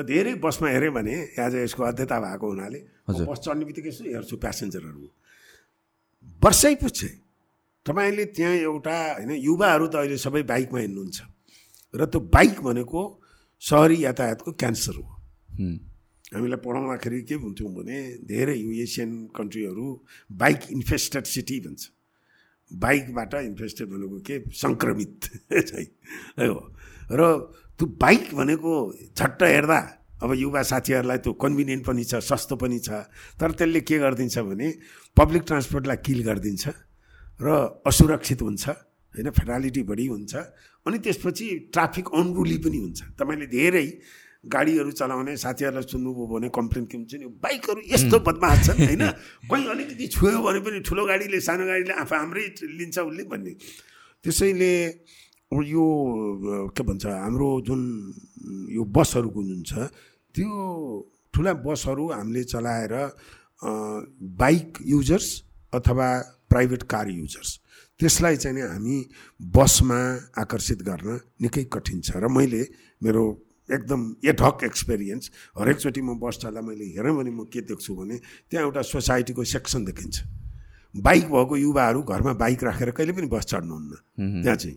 धेरै 0.02 0.34
बसमा 0.42 0.68
हेरेँ 0.68 0.90
भने 0.90 1.14
आज 1.38 1.54
यसको 1.54 1.82
अध्यता 1.82 2.16
भएको 2.18 2.46
हुनाले 2.50 2.80
म। 3.08 3.24
बस 3.30 3.38
चढ्ने 3.46 3.64
बित्तिकै 3.64 3.88
यसो 3.88 4.02
हेर्छु 4.04 4.36
प्यासेन्जरहरू। 4.42 5.06
वर्षै 6.42 6.74
पछि 6.82 7.08
तपाईँले 7.86 8.24
त्यहाँ 8.34 8.54
एउटा 8.74 8.96
होइन 9.22 9.30
युवाहरू 9.38 9.86
त 9.86 9.94
अहिले 10.02 10.18
सबै 10.18 10.42
बाइकमा 10.42 10.78
हिँड्नुहुन्छ। 10.80 11.18
र 11.94 12.00
त्यो 12.10 12.20
बाइक 12.26 12.58
भनेको 12.66 13.00
सहरी 13.62 13.96
यातायातको 14.04 14.50
क्यान्सर 14.58 14.94
हो। 14.98 15.06
हामीलाई 16.34 16.58
पढाउँदाखेरि 16.58 17.20
के 17.28 17.36
भन्छौँ 17.38 17.70
भने 17.70 17.98
धेरै 18.26 18.56
एसियन 18.82 19.10
कन्ट्रीहरू 19.30 19.86
बाइक 20.32 20.60
इन्फेस्टेड 20.74 21.24
सिटी 21.24 21.60
भन्छ। 21.60 21.82
बाइकबाट 22.70 23.34
इन्फेस्टेड 23.34 23.86
भनेको 23.94 24.18
के? 24.26 24.36
सङ्क्रमित 24.50 25.14
चाहिँ। 25.70 25.88
हो? 26.42 26.58
र 27.12 27.20
त्यो 27.78 27.86
बाइक 28.00 28.34
भनेको 28.34 28.72
झट्ट 29.18 29.42
हेर्दा 29.42 29.80
अब 30.22 30.32
युवा 30.34 30.62
साथीहरूलाई 30.62 31.18
त्यो 31.18 31.32
कन्भिनियन्ट 31.44 31.84
पनि 31.86 32.04
छ 32.04 32.22
सस्तो 32.22 32.56
पनि 32.56 32.78
छ 32.78 33.04
तर 33.40 33.50
त्यसले 33.58 33.80
के 33.82 33.98
गरिदिन्छ 33.98 34.38
भने 34.50 34.68
पब्लिक 35.16 35.42
ट्रान्सपोर्टलाई 35.42 35.98
किल 36.06 36.20
गरिदिन्छ 36.22 36.64
र 37.40 37.46
असुरक्षित 37.86 38.42
हुन्छ 38.42 38.68
होइन 39.14 39.30
फेटालिटी 39.30 39.82
बढी 39.82 40.06
हुन्छ 40.06 40.34
अनि 40.86 40.98
त्यसपछि 40.98 41.46
ट्राफिक 41.72 42.06
अनरुली 42.14 42.56
पनि 42.58 42.78
हुन्छ। 42.78 43.00
तपाईँले 43.18 43.46
धेरै 43.46 43.86
गाडीहरू 44.44 44.90
चलाउने 44.92 45.36
साथीहरूलाई 45.36 45.86
सुन्नुभयो 45.88 46.26
भने 46.28 46.48
कम्प्लेन 46.52 46.84
के 46.84 46.96
हुन्छ 46.98 47.14
नि 47.16 47.26
बाइकहरू 47.40 47.80
यस्तो 47.88 48.16
बदमास 48.20 48.58
छन् 48.66 48.80
होइन? 48.84 49.04
कोही 49.48 49.62
अलिकति 49.66 50.06
छुयो 50.12 50.38
भने 50.44 50.60
पनि 50.60 50.78
ठुलो 50.84 51.02
गाडीले 51.08 51.40
सानो 51.40 51.64
गाडीले 51.64 51.94
आफू 52.04 52.14
हाम्रै 52.14 52.44
लिन्छ 52.78 52.98
उसले 52.98 53.24
भन्ने। 53.24 53.52
त्यसैले 54.24 54.72
यो 55.62 56.72
के 56.76 56.82
भन्छ 56.82 57.06
हाम्रो 57.06 57.48
जुन 57.66 57.80
यो 58.74 58.84
बसहरूको 58.84 59.40
जुन 59.44 59.62
छ 59.62 59.72
त्यो 60.34 60.50
ठुला 61.34 61.52
बसहरू 61.62 62.04
हामीले 62.10 62.42
चलाएर 62.44 62.94
बाइक 63.62 64.78
युजर्स 64.86 65.28
अथवा 65.72 66.08
प्राइभेट 66.50 66.82
कार 66.90 67.08
युजर्स 67.10 67.58
त्यसलाई 68.00 68.36
चाहिँ 68.36 68.56
नि 68.56 68.62
हामी 68.62 68.96
बसमा 69.54 70.00
आकर्षित 70.42 70.82
गर्न 70.82 71.20
निकै 71.42 71.64
कठिन 71.72 72.00
छ। 72.00 72.18
र 72.18 72.28
मैले 72.28 72.62
मेरो 73.02 73.22
एकदम 73.70 74.00
एडहक 74.26 74.64
एक्सपिरियन्स 74.64 75.30
हरेकचोटि 75.58 76.00
म 76.02 76.18
बस 76.18 76.38
चल्दा 76.42 76.60
मैले 76.60 76.84
हेरेँ 76.98 77.14
भने 77.14 77.30
म 77.30 77.44
के 77.46 77.60
देख्छु 77.64 77.94
भने 77.94 78.16
त्यहाँ 78.50 78.64
एउटा 78.66 78.82
सोसाइटीको 78.82 79.44
सेक्सन 79.44 79.84
देखिन्छ। 79.84 80.16
बाइक 80.94 81.24
भएको 81.30 81.56
युवाहरू 81.56 82.02
घरमा 82.02 82.32
बाइक 82.34 82.64
राखेर 82.64 82.90
कहिले 82.90 83.12
पनि 83.12 83.26
बस 83.26 83.44
चढ्नुहुन्न। 83.46 84.42
त्यहाँ 84.42 84.56
चाहिँ। 84.56 84.76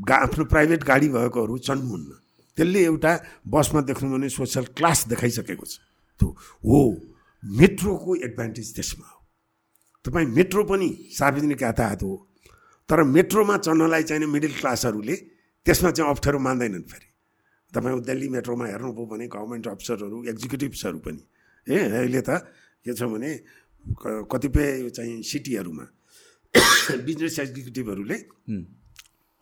गा 0.00 0.16
आफ्नो 0.16 0.44
प्राइभेट 0.44 0.84
गाडी 0.84 1.08
भएकोहरू 1.08 1.58
चढ्नुहुन्न 1.58 2.10
त्यसले 2.56 2.80
एउटा 2.84 3.12
बसमा 3.48 3.80
देख्नु 3.88 4.08
भने 4.12 4.28
सोसल 4.28 4.64
क्लास 4.76 5.06
देखाइसकेको 5.08 5.66
छ। 5.66 5.78
त्यो 6.20 6.28
हो 6.64 6.78
मेट्रोको 7.44 8.16
एडभान्टेज 8.16 8.74
त्यसमा 8.74 9.06
हो। 9.06 9.18
तपाईँ 10.04 10.26
मेट्रो 10.26 10.64
पनि 10.64 10.88
सार्वजनिक 11.12 11.62
यातायात 11.62 12.02
हो 12.02 12.14
तर 12.88 13.02
मेट्रोमा 13.02 13.56
चढ्नलाई 13.56 14.02
चाहिने 14.02 14.26
मिडल 14.26 14.52
क्लासहरूले 14.60 15.16
त्यसमा 15.66 15.90
चाहिँ 15.90 16.10
अप्ठ्यारो 16.10 16.38
मान्दैनन् 16.38 16.82
फेरि। 16.90 17.08
तपाईँ 17.72 18.00
दिल्ली 18.00 18.28
मेट्रोमा 18.28 18.66
हेर्नुभयो 18.66 19.06
भने 19.06 19.26
गभर्मेन्ट 19.32 19.66
अफिसरहरू 19.68 20.24
एक्जिक्युटिभ्सहरू 20.28 20.98
पनि। 20.98 21.22
ए 21.66 21.76
अहिले 21.78 22.20
त 22.20 22.30
के 22.84 22.92
छ 22.92 23.02
भने 23.08 23.30
कतिपय 24.02 24.90
चाहिँ 24.90 25.22
सिटीहरूमा 25.22 25.86
बिजनेस 27.08 27.38
एक्जिक्युटिभहरूले 27.38 28.18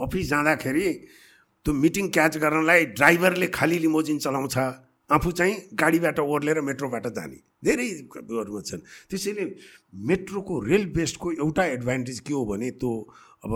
अफिस 0.00 0.28
जाँदाखेरि 0.28 0.88
त्यो 1.66 1.72
मिटिङ 1.74 2.08
क्याच 2.08 2.36
गर्नलाई 2.38 2.84
ड्राइभरले 2.96 3.46
खालि 3.48 3.78
लिमोजिन 3.78 4.18
चलाउँछ। 4.18 4.56
आफू 5.10 5.30
चाहिँ 5.32 5.54
गाडीबाट 5.74 6.18
ओर्लेर 6.20 6.60
मेट्रोबाट 6.60 7.06
जाने। 7.14 7.38
धेरैहरूमा 7.64 8.60
छन्। 8.62 8.80
त्यसैले 9.10 9.44
मेट्रोको 10.08 10.54
रेल 10.64 10.84
बेस्डको 10.94 11.32
एउटा 11.32 11.64
एडभान्टेज 11.66 12.20
के 12.20 12.32
हो 12.34 12.44
भने 12.46 12.70
त्यो 12.78 12.92
अब 13.44 13.52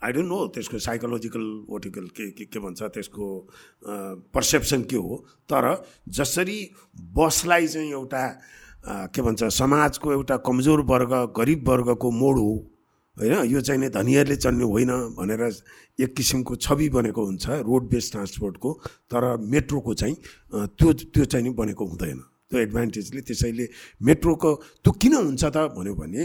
आई 0.00 0.12
डोन्ट 0.12 0.28
नो 0.28 0.38
त्यसको 0.54 0.78
साइकोलोजिकल 0.80 1.44
ओटिकल 1.70 2.06
के 2.16 2.30
के 2.32 2.44
के 2.50 2.58
भन्छ 2.58 2.82
त्यसको 2.82 3.26
पर्सेप्सन 4.34 4.82
के 4.90 4.96
हो। 4.96 5.16
तर 5.46 5.84
जसरी 6.08 6.58
बसलाई 7.14 7.66
चाहिँ 7.68 7.90
एउटा 7.90 8.24
के 9.14 9.22
भन्छ 9.22 9.44
समाजको 9.54 10.12
एउटा 10.12 10.36
कमजोर 10.42 10.80
वर्ग 10.90 11.12
गरिब 11.36 11.68
वर्गको 11.68 12.10
मोड 12.10 12.36
हो 12.38 12.52
होइन? 13.12 13.44
यो 13.52 13.60
चाहिँ 13.60 13.80
नि 13.80 13.88
धनीहरूले 13.92 14.36
चढ्ने 14.36 14.64
होइन 14.64 14.90
भनेर 15.18 15.42
एक 16.00 16.10
किसिमको 16.16 16.56
छवि 16.56 16.88
बनेको 16.88 17.20
हुन्छ 17.20 17.44
रोड 17.68 17.82
बेस्ड 17.92 18.10
ट्रान्सपोर्टको 18.12 18.70
तर 19.12 19.36
मेट्रोको 19.36 19.92
चाहिँ 19.94 20.16
त्यो 20.72 20.92
त्यो 21.12 21.24
चाहिँ 21.24 21.44
नि 21.44 21.50
बनेको 21.52 21.84
हुँदैन। 21.84 22.18
त्यो 22.48 22.58
एडभान्टेजले 22.60 23.20
त्यसैले 23.20 23.66
मेट्रोको 24.00 24.50
त्यो 24.84 24.92
किन 24.92 25.14
हुन्छ 25.14 25.44
त? 25.44 25.56
भन्यो 25.76 25.94
भने 25.94 26.22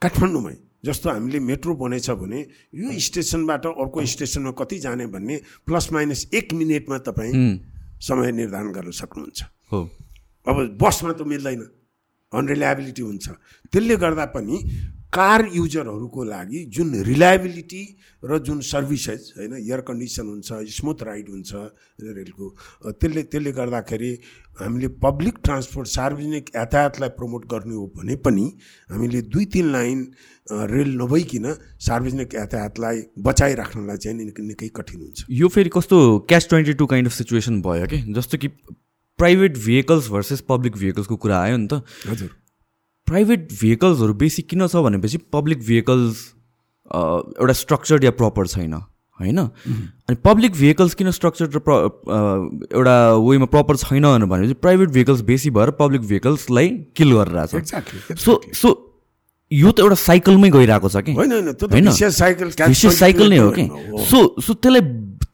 काठमाडौँमै 0.00 0.56
जस्तो 0.84 1.10
हामीले 1.10 1.38
मेट्रो 1.42 1.74
बनेछ 1.74 2.10
भने 2.12 2.40
यो 2.72 2.88
स्टेसनबाट 2.92 3.66
अर्को 3.66 3.98
स्टेसनमा 4.04 4.52
कति 4.52 4.78
जाने 4.78 5.06
भन्ने 5.08 5.36
प्लस 5.66 5.92
माइनस 5.92 6.20
एक 6.30 6.52
मिनटमा 6.54 6.98
तपाईँ 7.08 7.32
समय 7.98 8.30
निर्धारण 8.32 8.70
गर्न 8.72 8.90
सक्नुहुन्छ। 8.92 9.38
हो। 9.72 9.78
अब 10.46 10.56
बसमा 10.78 11.12
त 11.12 11.20
मिल्दैन 11.26 11.62
अनरिलायबिलिटी 12.32 13.02
हुन्छ। 13.02 13.26
त्यसले 13.72 13.96
गर्दा 13.96 14.24
पनि 14.36 14.56
कार 15.12 15.48
युजरहरूको 15.54 16.24
लागि 16.24 16.64
जुन 16.76 16.94
रिलायबिलिटी 17.04 17.82
र 18.22 18.38
जुन 18.38 18.60
सर्भिसेस 18.62 19.32
होइन 19.36 19.52
एयर 19.56 19.80
कन्डिसन 19.80 20.26
हुन्छ 20.28 20.52
स्मुथ 20.70 21.02
राइड 21.02 21.28
हुन्छ 21.28 21.52
रेलको 22.18 22.48
त्यसले 22.92 23.22
त्यसले 23.24 23.52
गर्दाखेरि 23.52 24.10
हामीले 24.60 24.88
पब्लिक 25.02 25.38
ट्रान्सपोर्ट 25.44 25.88
सार्वजनिक 25.88 26.50
यातायातलाई 26.56 27.08
प्रमोट 27.18 27.46
गर्ने 27.52 27.74
हो 27.74 27.86
भने 27.96 28.16
पनि 28.26 28.46
हामीले 28.90 29.22
दुई 29.28 29.44
तिन 29.54 29.72
लाइन 29.72 30.02
रेल 30.70 30.90
नभइकन 30.96 31.46
सार्वजनिक 31.86 32.34
यातायातलाई 32.34 33.02
बचाइराख्नलाई 33.20 33.96
चाहिँ 33.96 34.16
निकै 34.18 34.42
निकै 34.42 34.68
कठिन 34.76 35.00
हुन्छ। 35.00 35.24
यो 35.30 35.48
फेरि 35.48 35.70
कस्तो 35.72 35.96
catch 36.28 36.48
twenty 36.48 36.74
two 36.74 36.86
kind 36.86 37.08
of 37.08 37.14
situation 37.14 37.60
भयो 37.62 37.86
कि 37.86 38.02
जस्तो 38.12 38.38
कि 38.38 38.48
प्राइभेट 39.18 39.56
भेहिकल्स 39.58 40.08
भर्सेस 40.10 40.40
पब्लिक 40.48 40.76
भेहिकल्सको 40.76 41.16
कुरा 41.16 41.40
आयो 41.40 41.56
नि 41.56 41.68
त। 41.72 41.82
हजुर। 42.08 42.30
प्राइभेट 43.08 43.48
भेहिकल्सहरू 43.52 44.14
बेसी 44.22 44.42
किन 44.42 44.66
छ 44.66 44.76
भनेपछि 44.86 45.18
पब्लिक 45.32 45.58
भेहिकल्स 45.66 46.24
एउटा 46.90 47.52
स्ट्रक्चर्ड 47.54 48.04
या 48.04 48.10
प्रपर 48.20 48.46
छैन 48.46 48.74
होइन? 49.18 49.38
अनि 49.38 50.16
पब्लिक 50.24 50.52
भेहिकल्स 50.52 50.94
किन 50.94 51.10
स्ट्रक्चर्ड 51.10 51.56
र 51.56 51.58
प्र 51.68 51.72
एउटा 52.72 52.96
वेमा 53.18 53.46
प्रपर 53.54 53.76
छैन 53.76 54.04
भनेपछि 54.24 54.54
प्राइभेट 54.64 54.88
भेहिकल्स 54.90 55.20
बेसी 55.30 55.50
भएर 55.50 55.70
पब्लिक 55.80 56.02
भेहिकल्सलाई 56.02 56.68
किल 56.96 57.12
गरिरहेछ। 57.12 57.54
एक्ज्याक्टली 57.54 58.16
सो 58.16 58.40
सो 58.54 58.68
यो 59.50 59.70
त 59.72 59.80
एउटा 59.80 59.94
साइकलमै 59.96 60.50
गइरहेको 60.50 60.88
छ 60.88 60.96
कि? 61.04 61.12
होइन 61.12 61.90
साइकल 61.90 63.28
नै 63.30 63.38
हो 63.38 63.50
कि? 63.50 63.68
सो 64.10 64.18
सो 64.40 64.54
त्यसलाई 64.54 64.82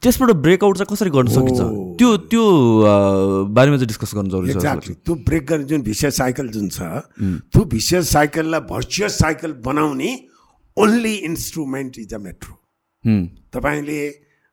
त्यसबाट 0.01 0.31
ब्रेकआउट 0.45 0.77
चाहिँ 0.77 0.89
कसरी 0.91 1.09
गर्न 1.09 1.27
सकिन्छ। 1.35 1.61
त्यो 1.99 2.09
त्यो 2.31 2.43
बारेमा 3.55 3.77
चाहिँ 3.77 3.87
डिस्कस 3.87 4.11
गर्नु 4.15 4.29
जरुरी 4.29 4.53
छ 4.53 5.01
त्यो 5.05 5.15
ब्रेक 5.25 5.43
गर्ने 5.47 5.65
जुन 5.65 5.81
भिसियस 5.81 6.17
साइकल 6.17 6.47
जुन 6.55 6.69
छ 6.69 6.79
त्यो 7.51 7.63
भिसियस 7.73 8.09
साइकललाई 8.11 8.61
भर्चुअस 8.69 9.17
साइकल 9.19 9.53
बनाउने 9.65 10.11
only 10.77 11.15
instrument 11.29 11.99
is 11.99 12.13
a 12.13 12.17
metro 12.19 12.53
तपाईँले 13.55 13.99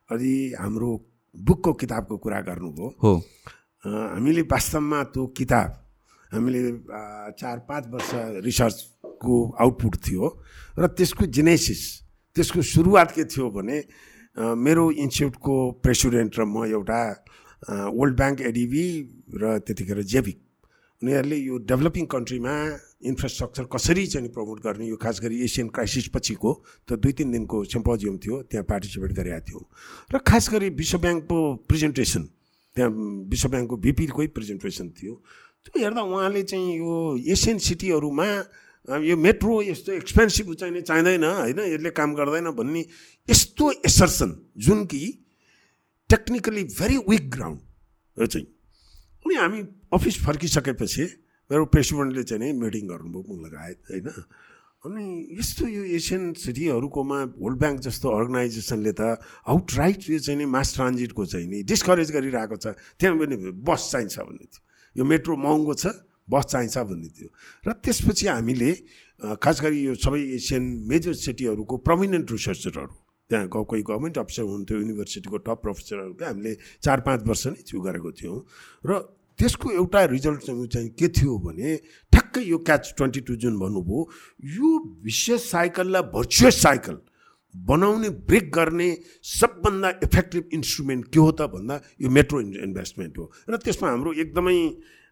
अझै 0.08 0.36
हाम्रो 0.60 0.90
बुकको 1.34 1.72
किताबको 1.72 2.16
कुरा 2.16 2.40
गर्नुभयो। 2.46 2.88
हो। 3.02 3.12
हामीले 3.84 4.42
वास्तवमा 4.46 5.02
त्यो 5.12 5.26
किताब 5.36 5.68
हामीले 6.32 6.60
चार 7.40 7.58
पाँच 7.68 7.84
वर्ष 7.92 8.10
रिसर्चको 8.44 9.36
आउटपुट 9.60 9.94
थियो 10.06 10.24
र 10.78 10.86
त्यसको 10.96 11.26
जेनेसिस 11.26 11.82
त्यसको 12.36 12.62
सुरुवात 12.62 13.10
के 13.16 13.24
थियो 13.24 13.50
भने 13.50 13.76
मेरो 14.36 14.90
इन्स्टिच्युटको 14.90 15.56
प्रेसिडेन्ट 15.82 16.38
र 16.38 16.44
म 16.44 16.64
एउटा 16.64 17.00
वर्ल्ड 17.92 18.16
ब्याङ्क 18.16 18.40
एडिबी 18.40 18.86
र 19.36 19.58
त्यतिखेर 19.66 20.02
जेभिक 20.02 20.38
उनीहरूले 21.02 21.36
यो 21.36 21.58
डेभलपिङ 21.66 22.04
कन्ट्रीमा 22.14 22.54
इन्फ्रास्ट्रक्चर 23.10 23.64
कसरी 23.74 24.06
चाहिँ 24.06 24.28
प्रमोट 24.32 24.58
गर्ने 24.62 24.86
यो 24.86 24.96
खास 24.96 25.20
गरी 25.20 25.36
एसियन 25.44 25.68
क्राइसिस 25.68 26.08
पछिको 26.14 26.50
त 26.88 26.98
दुई 27.02 27.12
तिन 27.18 27.30
दिनको 27.34 27.64
सिम्पोजियम 27.74 28.16
थियो 28.22 28.36
त्यहाँ 28.48 28.64
पार्टिसिपेट 28.70 29.12
गरेका 29.12 29.40
थियौँ। 29.50 29.64
र 30.14 30.18
खास 30.22 30.48
गरी 30.50 30.68
विश्व 30.78 30.98
ब्याङ्कको 31.02 31.38
प्रेजेन्टेसन 31.68 32.22
त्यहाँ 32.76 32.90
विश्व 33.28 33.48
ब्याङ्कको 33.52 33.76
भिपीकै 33.76 34.26
प्रेजेन्टेसन 34.30 34.86
थियो। 34.94 35.14
त्यो 35.66 35.82
हेर्दा 35.82 36.02
उहाँले 36.02 36.42
चाहिँ 36.46 36.78
यो 36.78 36.94
एसियन 37.34 37.58
सिटीहरूमा 37.58 38.28
यो 38.82 39.16
मेट्रो 39.16 39.62
यस्तो 39.62 39.92
एक्सपेन्सिभ 39.92 40.54
चाहिने 40.54 40.80
चाहिँदैन 40.82 41.24
होइन? 41.24 41.60
यसले 41.70 41.90
काम 41.94 42.14
गर्दैन 42.14 42.50
भन्ने 42.50 42.80
यस्तो 43.28 43.70
एसर्सन 43.86 44.30
जुन 44.58 44.84
कि 44.90 45.02
टेक्निकली 46.10 46.62
भेरी 46.74 46.96
विक 47.08 47.30
ग्राउन्ड 47.30 47.60
यो 48.18 48.26
चाहिँ। 48.26 48.46
अनि 49.26 49.34
हामी 49.34 49.60
अफिस 49.92 50.18
फर्किसकेपछि 50.26 51.04
मेरो 51.50 51.64
प्रेसिडेन्टले 51.70 52.22
चाहिँ 52.26 52.42
नि 52.42 52.58
मिटिङ 52.58 52.88
गर्नुभयो 52.88 53.22
मुख 53.22 53.38
लगायत 53.46 53.78
होइन? 53.90 54.08
अनि 54.82 55.04
यस्तो 55.38 55.66
यो 55.68 55.82
एसियन 55.94 56.32
सिटीहरूकोमा 56.42 57.18
वर्ल्ड 57.38 57.58
ब्याङ्क 57.58 57.80
जस्तो 57.86 58.06
अर्गनाइजेसनले 58.10 58.92
त 58.98 59.14
आउट 59.46 59.66
राइट 59.78 60.10
यो 60.10 60.18
चाहिँ 60.18 60.38
नि 60.42 60.46
मास 60.50 60.74
ट्रान्जिटको 60.74 61.22
चाहिँ 61.22 61.46
नि 61.46 61.62
डिस्करेज 61.62 62.10
गरिरहेको 62.10 62.56
छ। 62.58 62.74
त्यहाँ 62.98 63.14
पनि 63.14 63.36
बस 63.62 63.82
चाहिन्छ 63.94 64.18
भन्ने 64.26 64.46
यो 64.98 65.04
मेट्रो 65.06 65.36
महँगो 65.38 65.74
छ 65.78 65.86
बस 66.32 66.44
चाहिन्छ 66.52 66.78
भन्ने 66.88 67.08
थियो। 67.12 67.28
र 67.66 67.72
त्यसपछि 67.84 68.26
हामीले 68.26 68.70
खास 69.38 69.56
गरी 69.62 69.78
यो 69.84 69.94
सबै 69.94 70.20
एसियन 70.36 70.64
मेजर 70.90 71.14
सिटीहरूको 71.14 71.76
प्रमिनेन्ट 71.86 72.26
रिसर्चरहरू 72.32 72.94
त्यहाँ 73.30 73.48
कोही 73.48 73.82
गभर्मेन्ट 73.82 74.18
अफिसर 74.18 74.44
हुन्थ्यो 74.44 74.78
युनिभर्सिटीको 74.78 75.36
टप 75.46 75.58
प्रोफेसरहरूको 75.62 76.24
हामीले 76.24 76.52
चार 76.84 77.00
पाँच 77.06 77.20
वर्ष 77.28 77.46
नै 77.46 77.62
छु 77.64 77.80
गरेको 77.80 78.10
थियौँ। 78.12 78.38
र 78.84 78.90
त्यसको 79.38 79.70
एउटा 79.72 80.00
रिजल्ट 80.12 80.40
चाहिँ 80.44 80.88
के 80.98 81.08
थियो 81.08 81.38
भने 81.44 81.76
ठ्याक्कै 82.12 82.42
यो 82.44 82.58
क्याच 82.68 82.92
ट्वेन्टी 82.96 83.20
टू 83.24 83.34
जुन 83.42 83.58
भन्नुभयो 83.58 84.00
यो 84.56 84.68
विशेष 85.04 85.40
साइकललाई 85.50 86.02
भर्चुअस 86.12 86.60
साइकल 86.62 86.98
बनाउने 87.54 88.08
ब्रेक 88.28 88.52
गर्ने 88.52 88.88
सबभन्दा 89.32 89.88
इफेक्टिभ 90.04 90.44
इन्स्ट्रुमेन्ट 90.52 91.04
के 91.08 91.20
हो 91.20 91.30
त 91.32 91.48
भन्दा 91.54 91.80
यो 92.00 92.08
मेट्रो 92.10 92.40
इन्भेस्टमेन्ट 92.40 93.18
हो। 93.18 93.24
र 93.48 93.56
त्यसमा 93.56 93.88
हाम्रो 93.88 94.12
एकदमै 94.12 94.56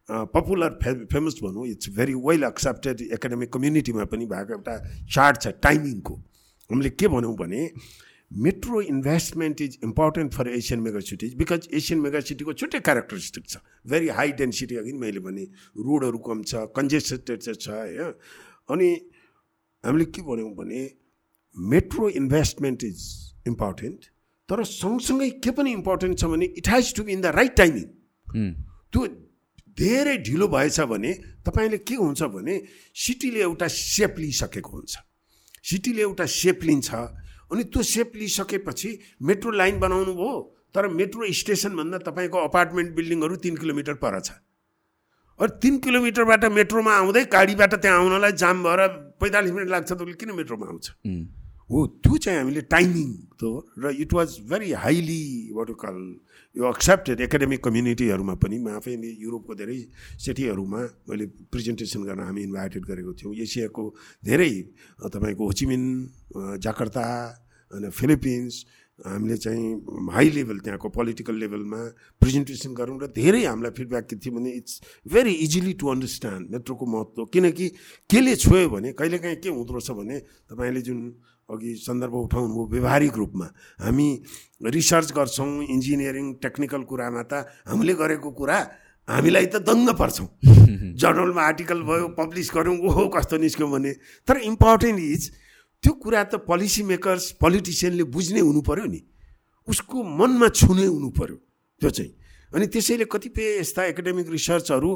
पपुलर 0.09 0.78
फे 0.82 0.94
फेमस 1.07 1.38
भनौँ 1.42 1.66
it's 1.68 1.88
very 1.96 2.14
well 2.26 2.44
accepted 2.44 3.01
academic 3.14 3.53
कम्युनिटीमा 3.53 4.05
पनि 4.12 4.26
भएको 4.26 4.53
एउटा 4.55 4.74
चार्ट 5.14 5.42
छ 5.42 5.46
टाइमिङको 5.62 6.14
हामीले 6.70 6.90
के 6.90 7.09
भनौँ 7.09 7.34
भने 7.36 7.70
metro 8.30 8.80
investment 8.80 9.61
is 9.61 9.78
important 9.84 10.34
for 10.34 10.48
Asian 10.48 10.80
mega 10.80 11.01
cities 11.03 11.34
because 11.36 11.68
Asian 11.74 12.01
mega 12.01 12.20
सिटीको 12.26 12.53
छुट्टै 12.53 12.80
क्यारेक्टरिस्टिक 12.80 13.48
छ। 13.48 13.57
भेरी 13.86 14.09
हाई 14.18 14.32
डेन्सिटी 14.40 14.76
अघि 14.76 14.92
मैले 14.98 15.20
भने 15.20 15.44
रोडहरू 15.86 16.18
कम 16.28 16.42
छ 16.42 16.66
कन्जेस्टेड 16.76 17.42
छ 17.42 17.68
होइन? 17.68 18.12
अनि 18.70 18.88
हामीले 19.84 20.05
के 20.14 20.22
भन्यौँ 20.22 20.55
भने 20.55 20.82
मेट्रो 21.57 22.09
इन्भेस्टमेन्ट 22.20 22.84
इज 22.84 23.01
इम्पोर्टेन्ट 23.48 24.05
तर 24.48 24.64
सँगसँगै 24.66 25.30
के 25.42 25.51
पनि 25.59 25.72
इम्पोर्टेन्ट 25.72 26.18
छ 26.18 26.30
भने 26.34 26.46
it 26.59 26.68
has 26.68 26.94
to 26.96 27.03
be 27.03 27.12
in 27.12 27.20
the 27.20 27.34
right 27.38 27.57
timing 27.57 27.84
त्यो 28.92 29.07
धेरै 29.78 30.16
ढिलो 30.26 30.48
भएछ 30.48 30.80
भने 30.90 31.12
तपाईँले 31.46 31.78
के 31.78 31.94
हुन्छ 31.94 32.22
भने 32.34 32.54
सिटीले 32.96 33.40
एउटा 33.40 33.68
सेप 33.68 34.18
लिइसकेको 34.18 34.70
हुन्छ। 34.70 34.96
सिटीले 35.62 36.02
एउटा 36.02 36.26
सेप 36.26 36.64
लिन्छ 36.64 36.88
अनि 36.94 37.64
त्यो 37.64 37.82
सेप 37.82 38.12
लिइसकेपछि 38.16 38.90
मेट्रो 39.22 39.50
लाइन 39.50 39.78
बनाउनु 39.80 40.12
भयो 40.14 40.36
तर 40.74 40.88
मेट्रो 40.88 41.32
स्टेसनभन्दा 41.40 41.98
तपाईँको 42.06 42.38
अपार्टमेन्ट 42.48 42.94
बिल्डिङहरू 42.96 43.36
तिन 43.44 43.56
किलोमिटर 43.56 43.94
पर 44.04 44.20
छ। 44.20 44.30
अनि 45.40 45.58
तिन 45.62 45.78
किलोमिटरबाट 45.84 46.44
मेट्रोमा 46.52 46.92
आउँदै 46.94 47.24
गाडीबाट 47.32 47.74
त्यहाँ 47.74 47.98
आउनलाई 47.98 48.32
जाम 48.38 48.62
भएर 48.64 48.80
पैँतालिस 49.20 49.52
मिनट 49.52 49.68
लाग्छ 49.68 49.92
त 49.92 50.00
उसले 50.00 50.16
किन 50.20 50.30
मेट्रोमा 50.36 50.66
आउँछ? 50.66 50.86
हो 51.70 51.86
त्यो 52.02 52.16
चाहिँ 52.18 52.38
हामीले 52.38 52.60
टाइमिङ 52.66 53.08
त 53.40 53.42
र 53.78 53.94
it 54.04 54.12
was 54.14 54.38
very 54.50 54.72
highly 54.84 55.24
what 55.54 55.70
call 55.80 55.98
यो 56.57 56.66
एक्सेप्टेड 56.66 57.20
एकाडेमिक 57.20 57.61
कम्युनिटीहरूमा 57.62 58.34
पनि 58.42 58.59
म 58.59 58.74
आफै 58.82 58.94
युरोपको 59.22 59.55
धेरै 59.55 59.78
सिटीहरूमा 60.18 60.80
मैले 61.07 61.24
प्रेजेन्टेसन 61.46 62.03
गर्न 62.03 62.20
हामी 62.26 62.42
इन्भाइटेड 62.42 62.82
गरेको 62.90 63.12
थियौँ। 63.14 63.34
एसियाको 63.38 63.84
धेरै 64.26 64.53
तपाईँको 65.14 65.42
होचिमिन 65.46 65.82
जाकर्ता 66.59 67.07
अनि 67.70 67.88
फिलिपिन्स 67.94 68.55
हामीले 68.98 69.36
चाहिँ 69.38 69.64
हाई 70.11 70.28
लेभल 70.36 70.59
त्यहाँको 70.61 70.88
पोलिटिकल 70.90 71.34
लेभलमा 71.38 71.80
प्रेजेन्टेसन 72.20 72.74
गरौँ 72.74 72.98
र 72.98 73.07
धेरै 73.14 73.42
हामीलाई 73.46 73.72
फिडब्याक 73.78 74.05
के 74.11 74.16
थियो 74.18 74.34
भने 74.34 74.51
it's 74.61 74.74
very 75.07 75.32
easily 75.46 75.72
to 75.78 75.86
understand 75.86 76.44
मेट्रोको 76.51 76.84
महत्त्व। 76.84 77.24
किनकि 77.32 77.66
केले 78.11 78.34
छोयो 78.36 78.68
भने 78.68 78.92
कहिलेकाहीँ 78.98 79.38
के 79.38 79.48
हुँदो 79.48 79.72
रहेछ 79.72 79.90
भने 79.96 80.18
तपाईँले 80.51 80.82
जुन 80.82 80.98
अघि 81.51 81.74
सन्दर्भ 81.82 82.14
उठाउनु 82.14 82.55
भयो 82.55 82.66
व्यवहारिक 82.70 83.14
रूपमा। 83.16 83.46
हामी 83.82 84.09
रिसर्च 84.62 85.12
गर्छौँ 85.12 85.51
इन्जिनियरिङ 85.66 86.26
टेक्निकल 86.42 86.82
कुरामा 86.86 87.22
त 87.26 87.44
हामीले 87.66 87.94
गरेको 87.98 88.30
कुरा 88.30 88.59
हामीलाई 89.09 89.46
त 89.51 89.57
दङ्ग 89.66 89.88
पर्छौँ। 89.98 90.28
जर्नलमा 91.01 91.42
आर्टिकल 91.42 91.82
भयो 91.82 92.07
पब्लिस 92.14 92.51
गऱ्यौँ 92.55 92.76
ओहो 92.86 93.05
कस्तो 93.14 93.36
निस्क्यो 93.42 93.66
भने। 93.66 93.92
तर 94.28 94.36
इम्पोर्टेन्ट 94.46 94.98
इज 95.01 95.22
त्यो 95.82 95.92
कुरा 95.98 96.22
त 96.24 96.34
पोलिसी 96.46 96.82
मेकर्स 96.86 97.42
पोलिटिसियनले 97.42 98.05
बुझ्ने 98.14 98.40
हुनु 98.40 98.61
पऱ्यो 98.62 98.86
नि। 98.86 99.01
उसको 99.68 99.96
मनमा 100.03 100.48
छुने 100.55 100.86
हुनु 100.86 101.11
पऱ्यो 101.18 101.36
त्यो 101.82 101.90
चाहिँ। 101.90 102.12
अनि 102.53 102.66
त्यसैले 102.66 103.05
कतिपय 103.11 103.59
यस्ता 103.59 103.84
एकाडेमिक 103.94 104.30
रिसर्चहरू 104.30 104.90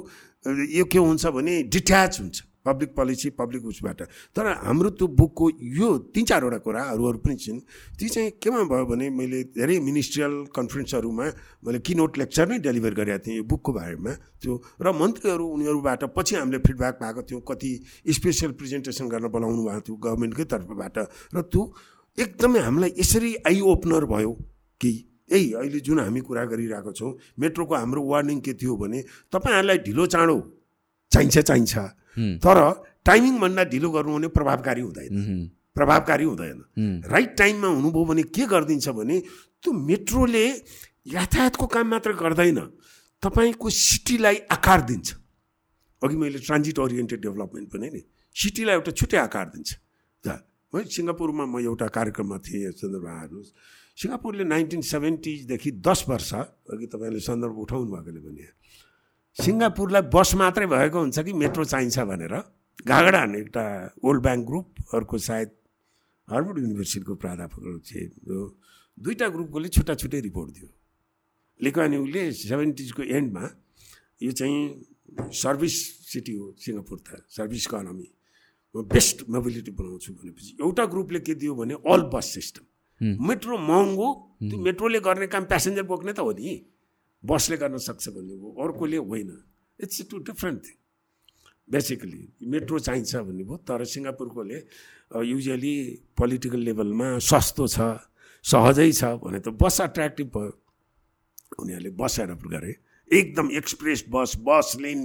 यो 0.78 0.84
के 0.84 0.98
हुन्छ 0.98 1.26
भने 1.34 1.62
डिट्याच 1.70 2.20
हुन्छ। 2.20 2.36
पब्लिक 2.64 2.90
पोलिसी 2.96 3.30
पब्लिक 3.36 3.64
उसबाट। 3.66 4.00
तर 4.36 4.46
हाम्रो 4.64 4.90
त्यो 4.96 5.06
बुकको 5.14 5.44
यो 5.60 5.88
तिन 6.14 6.24
चारवटा 6.24 6.58
कुरा 6.64 6.82
अरू 6.92 7.04
अरू 7.04 7.18
पनि 7.20 7.36
छिन् 7.36 7.60
ती 7.98 8.08
चाहिँ 8.08 8.30
केमा 8.42 8.62
भयो 8.64 8.84
भने 8.86 9.10
मैले 9.10 9.42
धेरै 9.52 9.78
मिनिस्ट्रियल 9.80 10.34
कन्फरेन्सहरूमा 10.56 11.26
मैले 11.64 11.78
किनोट 11.84 12.18
लेक्चर 12.18 12.48
नै 12.48 12.58
डेलिभर 12.64 12.94
गरेका 12.94 13.18
थिएँ 13.24 13.36
यो 13.36 13.44
बुकको 13.44 13.72
बारेमा 13.72 14.12
त्यो। 14.40 14.52
र 14.80 14.92
मन्त्रीहरू 14.92 15.44
उनीहरूबाट 15.44 16.04
पछि 16.16 16.34
हामीले 16.36 16.58
फिडब्याक 16.66 16.94
पाएको 17.00 17.22
थियौँ 17.28 17.42
कति 17.48 17.70
स्पेसल 18.10 18.50
प्रेजेन्टेसन 18.56 19.08
गर्न 19.08 19.28
बोलाउनु 19.28 19.62
भएको 19.64 19.80
थियो 19.80 19.96
गभर्मेन्टकै 20.04 20.44
तर्फबाट। 20.52 20.96
र 21.34 21.40
त्यो 21.42 21.62
एकदमै 22.18 22.60
हामीलाई 22.60 22.92
यसरी 22.98 23.30
आई 23.44 23.60
ओपनर 23.60 24.04
भयो 24.06 24.32
कि 24.80 24.92
यही 25.32 25.52
अहिले 25.52 25.80
जुन 25.80 25.98
हामी 26.00 26.20
कुरा 26.20 26.44
गरिरहेको 26.46 26.92
छौँ 26.92 27.12
मेट्रोको 27.40 27.74
हाम्रो 27.74 28.02
वार्निङ 28.04 28.40
के 28.40 28.52
थियो 28.54 28.76
भने 28.76 29.00
तपाईँहरूलाई 29.32 29.78
ढिलो 29.84 30.06
चाँडो 30.06 30.36
चाहिन्छ 31.12 31.38
चाहिन्छ। 31.38 31.74
तर 32.16 32.58
टाइमिङभन्दा 33.04 33.62
ढिलो 33.72 33.90
गर्नु 33.90 34.12
भने 34.16 34.28
प्रभावकारी 34.32 34.80
हुँदैन। 34.80 35.50
प्रभावकारी 35.76 36.24
हुँदैन। 36.24 36.58
राइट 37.10 37.36
टाइममा 37.36 37.68
हुनुभयो 37.68 38.04
भने 38.04 38.22
के 38.30 38.44
गरिदिन्छ 38.46 38.88
भने 38.88 39.16
त्यो 39.62 39.72
मेट्रोले 39.72 40.46
यातायातको 41.12 41.66
काम 41.66 41.86
मात्र 41.90 42.12
गर्दैन 42.22 42.60
तपाईँको 43.22 43.70
सिटीलाई 43.70 44.36
आकार 44.56 44.80
दिन्छ। 44.88 45.08
अघि 46.02 46.16
मैले 46.16 46.38
ट्रान्जिट 46.38 46.78
ओरिएन्टेड 46.78 47.20
डेभलपमेन्ट 47.22 47.68
पनि 47.72 47.88
नि 47.90 48.02
सिटीलाई 48.36 48.74
एउटा 48.76 48.92
छुट्टै 48.92 49.18
आकार 49.18 49.46
दिन्छ। 49.54 49.70
है 50.24 50.36
सिङ्गापुरमा 50.74 51.44
म 51.46 51.58
एउटा 51.60 51.86
कार्यक्रममा 51.86 52.38
थिएँ 52.44 52.72
सन्दर्भ 52.74 53.06
हेर्नुहोस्। 53.06 53.50
सिङ्गापुरले 53.94 54.44
नाइन्टिन 54.44 54.80
सेभेन्टिजदेखि 54.82 55.70
दस 55.86 56.04
वर्ष 56.08 56.30
अघि 56.34 56.86
तपाईँले 56.90 57.20
सन्दर्भ 57.20 57.56
उठाउनु 57.64 57.90
भएकोले 57.94 58.20
भने 58.26 58.44
सिङ्गापुरलाई 59.38 60.02
बस 60.14 60.34
मात्रै 60.38 60.66
भएको 60.70 60.98
हुन्छ 60.98 61.18
कि 61.26 61.32
मेट्रो 61.34 61.64
चाहिन्छ 61.66 61.98
भनेर? 62.06 62.34
घागडान 62.86 63.34
एउटा 63.34 63.64
वर्ल्ड 64.04 64.22
ब्याङ्क 64.22 64.42
ग्रुप 64.46 64.68
अर्को 64.94 65.18
सायद 65.18 65.50
हार्वर्ड 66.28 66.58
युनिभर्सिटीको 66.58 67.14
प्राध्यापकहरू 67.18 67.78
थिए 67.82 68.04
दुईवटा 68.24 69.26
ग्रुपकोले 69.34 69.68
छुट्टा 69.74 69.94
छुट्टै 70.00 70.20
रिपोर्ट 70.30 70.48
दियो। 70.54 70.68
लेक्वान्युले 71.60 72.22
सेभेन्टिजको 72.32 73.02
एन्डमा 73.02 73.44
यो 74.22 74.30
चाहिँ 74.38 74.60
सर्भिस 75.34 75.74
सिटी 76.12 76.32
हो 76.38 76.46
सिङ्गापुर 76.54 76.98
त 77.02 77.26
सर्भिस 77.26 77.66
इकोनोमी। 77.66 78.08
म 78.74 78.82
बेस्ट 78.86 79.26
मोबिलिटी 79.30 79.70
बनाउँछु 79.70 80.10
भनेपछि 80.14 80.50
एउटा 80.62 80.84
ग्रुपले 80.94 81.18
के 81.26 81.34
दियो 81.34 81.54
भने 81.54 81.74
अल 81.82 82.02
बस 82.14 82.26
सिस्टम। 82.38 82.64
मेट्रो 83.26 83.58
महँगो 83.58 84.08
त्यो 84.46 84.58
मेट्रोले 84.62 85.00
गर्ने 85.02 85.26
काम 85.26 85.44
प्यासेन्जर 85.50 85.82
बोक्ने 85.90 86.12
त 86.14 86.22
हो 86.22 86.32
नि। 86.38 86.54
बसले 87.24 87.56
गर्न 87.56 87.78
सक्छ 87.88 88.08
भन्ने 88.08 88.34
भयो 88.36 88.50
अर्कोले 88.64 88.96
होइन। 89.10 89.30
It's 89.78 89.98
two 90.10 90.18
different 90.30 90.58
thing 90.64 90.76
basically 91.68 92.22
metro 92.52 92.78
चाहिन्छ 92.78 93.12
भन्ने 93.28 93.44
भयो 93.44 93.56
तर 93.68 93.84
सिङ्गापुरकोले 93.92 94.58
युजली 95.26 95.76
पोलिटिकल 96.18 96.60
लेभलमा 96.68 97.08
सस्तो 97.30 97.64
छ 97.68 97.78
सहजै 98.44 98.90
छ 98.92 99.02
भने 99.22 99.40
त 99.40 99.48
बस 99.62 99.80
एट्र्याक्टिभ 99.80 100.28
भयो। 100.36 100.52
उनीहरूले 101.60 101.90
बस 102.00 102.18
एडप्ट 102.20 102.46
गरे 102.50 102.72
एकदम 103.10 103.50
एक्सप्रेस 103.58 104.04
बस 104.10 104.30
बस 104.46 104.76
लेन 104.80 105.00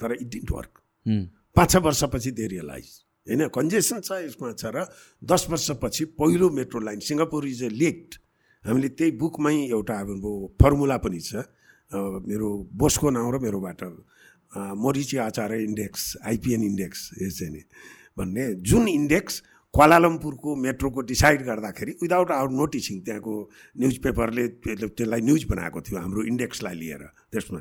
तर 0.00 0.12
इट 0.12 0.28
डिन्ट 0.28 0.50
वर्क 0.52 0.72
पाँच 1.56 1.70
छ 1.72 1.76
वर्षपछि 1.84 2.30
दे 2.38 2.46
रियलाइज 2.54 2.88
होइन 3.26 3.48
कन्जेसन 3.54 4.00
छ 4.00 4.18
यसमा 4.24 4.52
छ 4.52 4.72
र 4.76 4.84
दस 5.22 5.46
वर्षपछि 5.50 6.04
पहिलो 6.20 6.50
metro 6.58 6.80
line 6.80 7.00
Singapore 7.08 7.46
is 7.48 7.62
a 7.62 7.68
lagged 7.74 8.10
हामीले 8.68 8.88
त्यही 8.92 9.10
बुकमै 9.16 9.56
एउटा 9.72 9.94
अब 9.98 10.10
फर्मुला 10.60 10.96
पनि 11.00 11.20
छ। 11.20 11.48
मेरो 12.28 12.48
बोसको 12.76 13.10
नाउँ 13.10 13.32
र 13.32 13.36
मेरोबाट 13.40 13.80
Marichi 14.52 15.16
Acharya 15.18 15.64
index 15.64 16.02
IPN 16.24 16.62
index 16.64 17.00
यो 17.22 17.30
चाहिँ 17.30 17.52
नि। 17.52 17.62
भन्ने 18.16 18.44
जुन 18.60 18.88
इन्डेक्स 18.88 19.34
क्वालालम्पुरको 19.74 20.54
मेट्रोको 20.56 21.00
डिसाइड 21.08 21.42
गर्दाखेरि 21.44 21.92
विदाउट 22.02 22.30
आवर 22.30 22.50
नोटिसिङ 22.60 23.00
त्यहाँको 23.04 23.34
न्युज 23.80 23.96
पेपरले 24.04 24.44
त्यसलाई 24.64 25.20
न्युज 25.20 25.44
बनाएको 25.52 25.80
थियो 25.80 25.98
हाम्रो 25.98 26.22
इन्डेक्सलाई 26.32 26.74
लिएर 26.74 27.02
त्यसमा। 27.32 27.60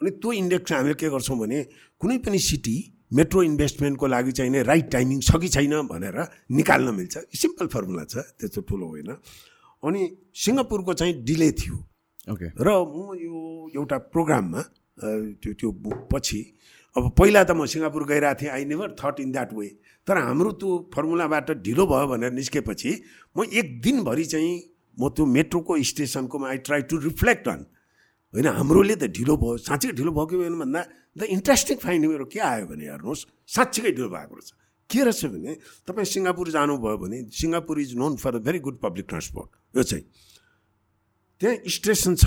अनि 0.00 0.10
त्यो 0.22 0.32
इन्डेक्स 0.42 0.72
हामीले 0.72 0.94
के 0.94 1.08
गर्छौँ 1.10 1.38
भने 1.38 1.58
कुनै 2.02 2.18
पनि 2.22 2.38
सिटी 2.38 2.76
मेट्रो 3.18 3.42
इन्भेस्टमेन्टको 3.42 4.06
लागि 4.06 4.32
चाहिने 4.38 4.62
राइट 4.62 4.90
टाइमिङ 4.90 5.20
छ 5.20 5.30
कि 5.42 5.48
छैन 5.48 5.74
भनेर 5.90 6.18
निकाल्न 6.54 6.94
मिल्छ। 6.94 7.14
सिम्पल 7.34 7.66
फर्मुला 7.74 8.04
छ 8.06 8.16
त्यस्तो 8.38 8.60
ठुलो 8.62 8.86
होइन। 8.86 9.10
अनि 9.82 10.00
सिङ्गापुरको 10.34 10.92
चाहिँ 10.94 11.14
डिले 11.24 11.50
थियो। 11.54 11.76
ओके। 12.32 12.46
र 12.58 12.68
म 12.84 13.14
यो 13.16 13.36
एउटा 13.76 13.98
प्रोग्राममा 14.12 14.60
त्यो 15.38 15.52
त्यो 15.54 15.70
पछि 16.10 16.40
अब 16.96 17.14
पहिला 17.14 17.42
त 17.44 17.50
म 17.54 17.64
सिङ्गापुर 17.64 18.02
गइरहेको 18.10 18.38
थिएँ 18.40 18.50
I 18.50 18.64
never 18.66 18.96
thought 18.98 19.20
in 19.22 19.30
that 19.32 19.50
way 19.54 19.68
तर 20.02 20.16
हाम्रो 20.18 20.50
त्यो 20.58 20.90
फर्मुलाबाट 20.90 21.50
ढिलो 21.62 21.84
भयो 21.86 22.06
भनेर 22.10 22.32
निस्केपछि 22.34 22.90
म 23.36 23.46
एक 23.46 23.66
दिनभरि 23.80 24.24
चाहिँ 24.24 24.54
म 24.98 25.08
त्यो 25.14 25.24
मेट्रोको 25.26 25.72
स्टेसनकोमा 25.78 26.48
I 26.48 26.58
try 26.66 26.82
to 26.90 26.96
reflect 27.06 27.48
on. 27.48 27.60
होइन 28.34 28.46
हाम्रोले 28.50 28.96
त 28.98 29.04
ढिलो 29.14 29.36
भयो 29.38 29.56
साँच्चै 29.62 29.94
ढिलो 29.94 30.10
भयो 30.10 30.26
कि 30.26 30.36
भन्दा 30.58 30.80
द 31.14 31.22
इन्ट्रेस्टिङ 31.38 31.76
फाइन्ड 31.78 32.02
मेरो 32.10 32.24
के 32.26 32.40
आयो 32.42 32.66
भने 32.66 32.84
हेर्नुहोस् 32.90 33.22
साँच्चीकै 33.46 33.92
ढिलो 33.94 34.08
भएको 34.10 34.34
रहेछ। 34.34 34.48
के 34.90 35.04
रहेछ 35.04 35.24
भने 35.24 35.52
तपाईँ 35.86 36.08
सिङ्गापुर 36.08 36.48
जानुभयो 36.50 36.96
भने 36.98 37.18
Singapore 37.30 37.80
is 37.80 37.94
known 37.96 38.16
for 38.16 38.34
a 38.34 38.38
very 38.40 38.58
good 38.58 38.78
public 38.80 39.06
transport 39.08 39.76
यो 39.76 39.82
चाहिँ। 39.82 40.04
त्यहाँ 41.40 41.56
स्टेसन 41.68 42.14
छ। 42.16 42.24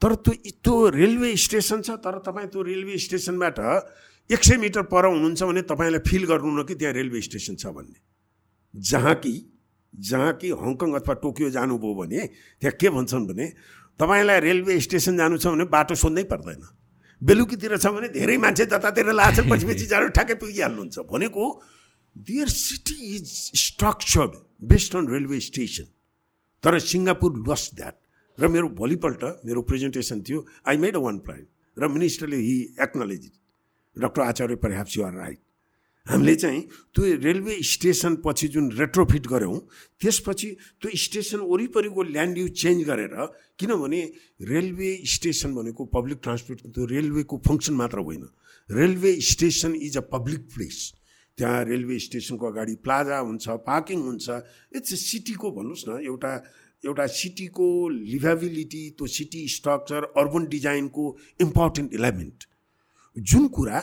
तर 0.00 0.14
त्यो 0.16 0.32
त्यो 0.64 0.74
रेलवे 0.88 1.36
स्टेसन 1.36 1.80
छ 1.82 1.90
तर 2.04 2.18
तपाईँ 2.24 2.48
त्यो 2.48 2.62
रेलवे 2.62 2.96
स्टेसनबाट 2.98 3.58
एक 4.30 4.44
सय 4.44 4.56
मिटर 4.56 4.82
पर 4.92 5.04
हुनुहुन्छ 5.06 5.42
भने 5.42 5.62
तपाईँलाई 5.68 6.00
फिल 6.08 6.24
गर्नु 6.24 6.50
न 6.60 6.64
कि 6.64 6.74
त्यहाँ 6.74 6.94
रेलवे 6.94 7.20
स्टेसन 7.20 7.56
छ 7.56 7.72
भन्ने। 7.72 7.98
जहाँ 8.74 9.14
कि 9.24 9.32
जहाँ 9.94 10.32
कि 10.38 10.50
हङकङ 10.54 10.92
अथवा 11.00 11.14
टोकियो 11.18 11.50
जानुभयो 11.50 11.94
भने 11.94 12.20
त्यहाँ 12.60 12.76
के 12.80 12.88
भन्छन् 12.88 13.26
भने 13.26 13.46
तपाईँलाई 14.00 14.40
रेलवे 14.40 14.80
स्टेसन 14.80 15.16
जानु 15.16 15.38
छ 15.38 15.46
भने 15.48 15.64
बाटो 15.64 15.94
सोध्नै 15.94 16.24
पर्दैन। 16.28 16.60
बेलुकीतिर 17.22 17.76
छ 17.76 17.86
भने 17.94 18.08
धेरै 18.08 18.36
मान्छे 18.44 18.64
जतातिर 18.66 19.12
लाग्छ 19.12 19.38
पछि 19.50 19.66
पछि 19.66 19.86
जानु 19.92 20.08
ठ्याक्कै 20.16 20.34
पुगिहाल्नुहुन्छ। 20.42 20.96
भनेको 21.12 21.44
their 22.16 22.48
city 22.48 22.96
is 23.16 23.26
structured 23.64 24.32
based 24.70 24.96
on 24.96 25.08
railway 25.08 25.40
station 25.40 25.86
तर 26.64 26.78
सिङ्गापुर 26.80 27.30
लस 27.48 27.70
द्याट 27.76 27.96
र 28.38 28.48
मेरो 28.48 28.68
भोलिपल्ट 28.80 29.22
मेरो 29.46 29.60
प्रेजेन्टेसन 29.68 30.22
थियो। 30.22 30.38
I 30.68 30.76
made 30.76 30.96
a 30.96 31.02
one 31.04 31.18
plan 31.26 31.44
र 31.76 31.88
मिनिस्टरले 31.88 32.36
he 32.36 32.56
acknowledge 32.82 33.30
doctor 33.96 34.22
Acharya 34.22 34.56
perhaps 34.64 34.96
you 34.96 35.04
are 35.04 35.14
right 35.14 35.40
हामीले 36.10 36.34
चाहिँ 36.34 36.60
त्यो 36.94 37.02
रेलवे 37.22 37.54
स्टेसन 37.62 38.14
पछि 38.24 38.48
जुन 38.50 38.70
रेट्रोफिट 38.74 39.26
गऱ्यौँ 39.32 39.58
त्यसपछि 40.02 40.48
त्यो 40.82 40.90
स्टेसन 41.04 41.40
वरिपरिको 41.46 42.02
ल्यान्ड 42.02 42.38
युज 42.38 42.50
चेन्ज 42.62 42.84
गरेर 42.88 43.14
किनभने 43.58 44.00
रेलवे 44.50 44.90
स्टेसन 45.06 45.54
भनेको 45.54 45.84
पब्लिक 45.96 46.18
ट्रान्सपोर्ट 46.22 46.60
त्यो 46.66 46.84
रेलवेको 46.94 47.36
फङ्सन 47.46 47.74
मात्र 47.80 47.98
होइन। 48.02 48.24
Railway 48.68 49.12
station 49.22 49.74
is 49.80 49.96
a 49.96 50.04
public 50.10 50.40
place 50.54 50.78
त्यहाँ 51.38 51.64
रेलवे 51.64 51.98
स्टेसनको 51.98 52.46
अगाडि 52.46 52.74
प्लाजा 52.84 53.18
हुन्छ 53.20 53.48
पार्किङ 53.70 53.98
हुन्छ। 54.02 54.26
इट्स 54.76 54.90
सिटीको 55.02 55.50
भन्नुहोस् 55.50 55.88
न 55.88 56.00
एउटा 56.10 56.32
एउटा 56.84 57.06
सिटीको 57.06 57.66
लिभाबिलिटी 57.88 58.82
त्यो 58.98 59.06
सिटी 59.16 59.46
स्ट्रक्चर 59.48 60.02
अर्बन 60.16 60.46
डिजाइनको 60.50 61.04
इम्पोर्टेन्ट 61.40 61.94
इलेमेन्ट 61.94 62.38
जुन 63.16 63.48
कुरा 63.56 63.78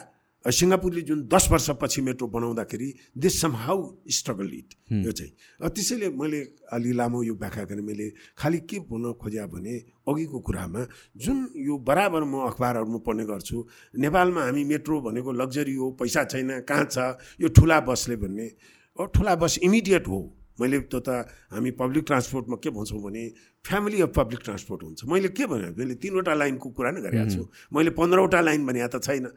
सिङ्गापुरले 0.45 1.01
जुन 1.01 1.27
दस 1.27 1.47
वर्षपछि 1.51 2.01
मेट्रो 2.01 2.27
बनाउँदाखेरि 2.27 2.87
they 3.17 3.29
some 3.29 3.51
how 3.57 3.79
struggle 4.07 4.49
it 4.53 4.69
यो 5.03 5.11
चाहिँ। 5.11 5.31
त्यसैले 5.69 6.09
मैले 6.15 6.39
अलि 6.71 6.91
लामो 6.93 7.23
यो 7.23 7.33
व्याख्या 7.35 7.63
गरेँ। 7.67 7.83
मैले 7.83 8.07
खालि 8.37 8.59
के 8.63 8.79
भन्न 8.87 9.13
खोज्या 9.19 9.45
भने 9.49 9.73
अघिको 10.07 10.39
कुरामा 10.39 10.81
जुन 11.19 11.37
यो 11.67 11.77
बराबर 11.83 12.23
म 12.23 12.47
अखबारहरूमा 12.47 12.99
पढ्ने 13.03 13.25
गर्छु 13.27 13.57
नेपालमा 13.99 14.41
हामी 14.47 14.63
मेट्रो 14.63 14.95
भनेको 15.03 15.31
लग्जरी 15.35 15.75
हो 15.75 15.91
पैसा 15.99 16.23
छैन 16.31 16.63
कहाँ 16.63 16.85
छ 16.85 16.97
यो 17.41 17.47
ठुला 17.51 17.79
बसले 17.83 18.15
भन्ने। 18.15 18.47
ठुला 18.97 19.35
बस 19.35 19.59
इमिडिएट 19.67 20.07
हो। 20.07 20.19
मैले 20.57 20.79
त्यो 20.89 20.99
त 21.05 21.09
हामी 21.53 21.71
पब्लिक 21.77 22.03
ट्रान्सपोर्टमा 22.07 22.57
के 22.57 22.69
भन्छौँ 22.73 23.01
भने 23.03 23.23
फ्यामिली 23.65 24.01
अफ 24.01 24.11
पब्लिक 24.15 24.39
ट्रान्सपोर्ट 24.43 24.83
हुन्छ। 24.83 25.05
मैले 25.05 25.29
के 25.29 25.45
भने 25.45 25.69
मैले 25.77 25.95
तिनवटा 26.01 26.33
लाइनको 26.33 26.67
कुरा 26.71 26.91
नै 26.91 27.01
गरेको 27.05 27.29
छु। 27.29 27.43
मैले 27.73 27.91
पन्ध्रवटा 27.93 28.41
लाइन 28.41 28.65
भने 28.65 28.87
त 28.87 28.97
छैन। 28.97 29.29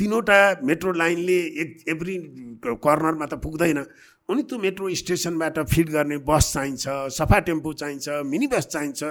तिनवटा 0.00 0.40
मेट्रो 0.64 0.92
लाइनले 0.96 1.38
एक 1.62 1.84
एभ्री 1.88 2.16
कर्नरमा 2.64 3.26
त 3.26 3.34
पुग्दैन। 3.44 3.84
अनि 4.30 4.42
त्यो 4.46 4.58
मेट्रो 4.58 4.88
स्टेसनबाट 4.94 5.58
फिड 5.68 5.88
गर्ने 5.90 6.16
बस 6.24 6.52
चाहिन्छ 6.54 6.84
सफा 7.12 7.38
टेम्पो 7.46 7.72
चाहिन्छ 7.74 8.22
मिनी 8.24 8.46
बस 8.46 8.66
चाहिन्छ। 8.72 9.02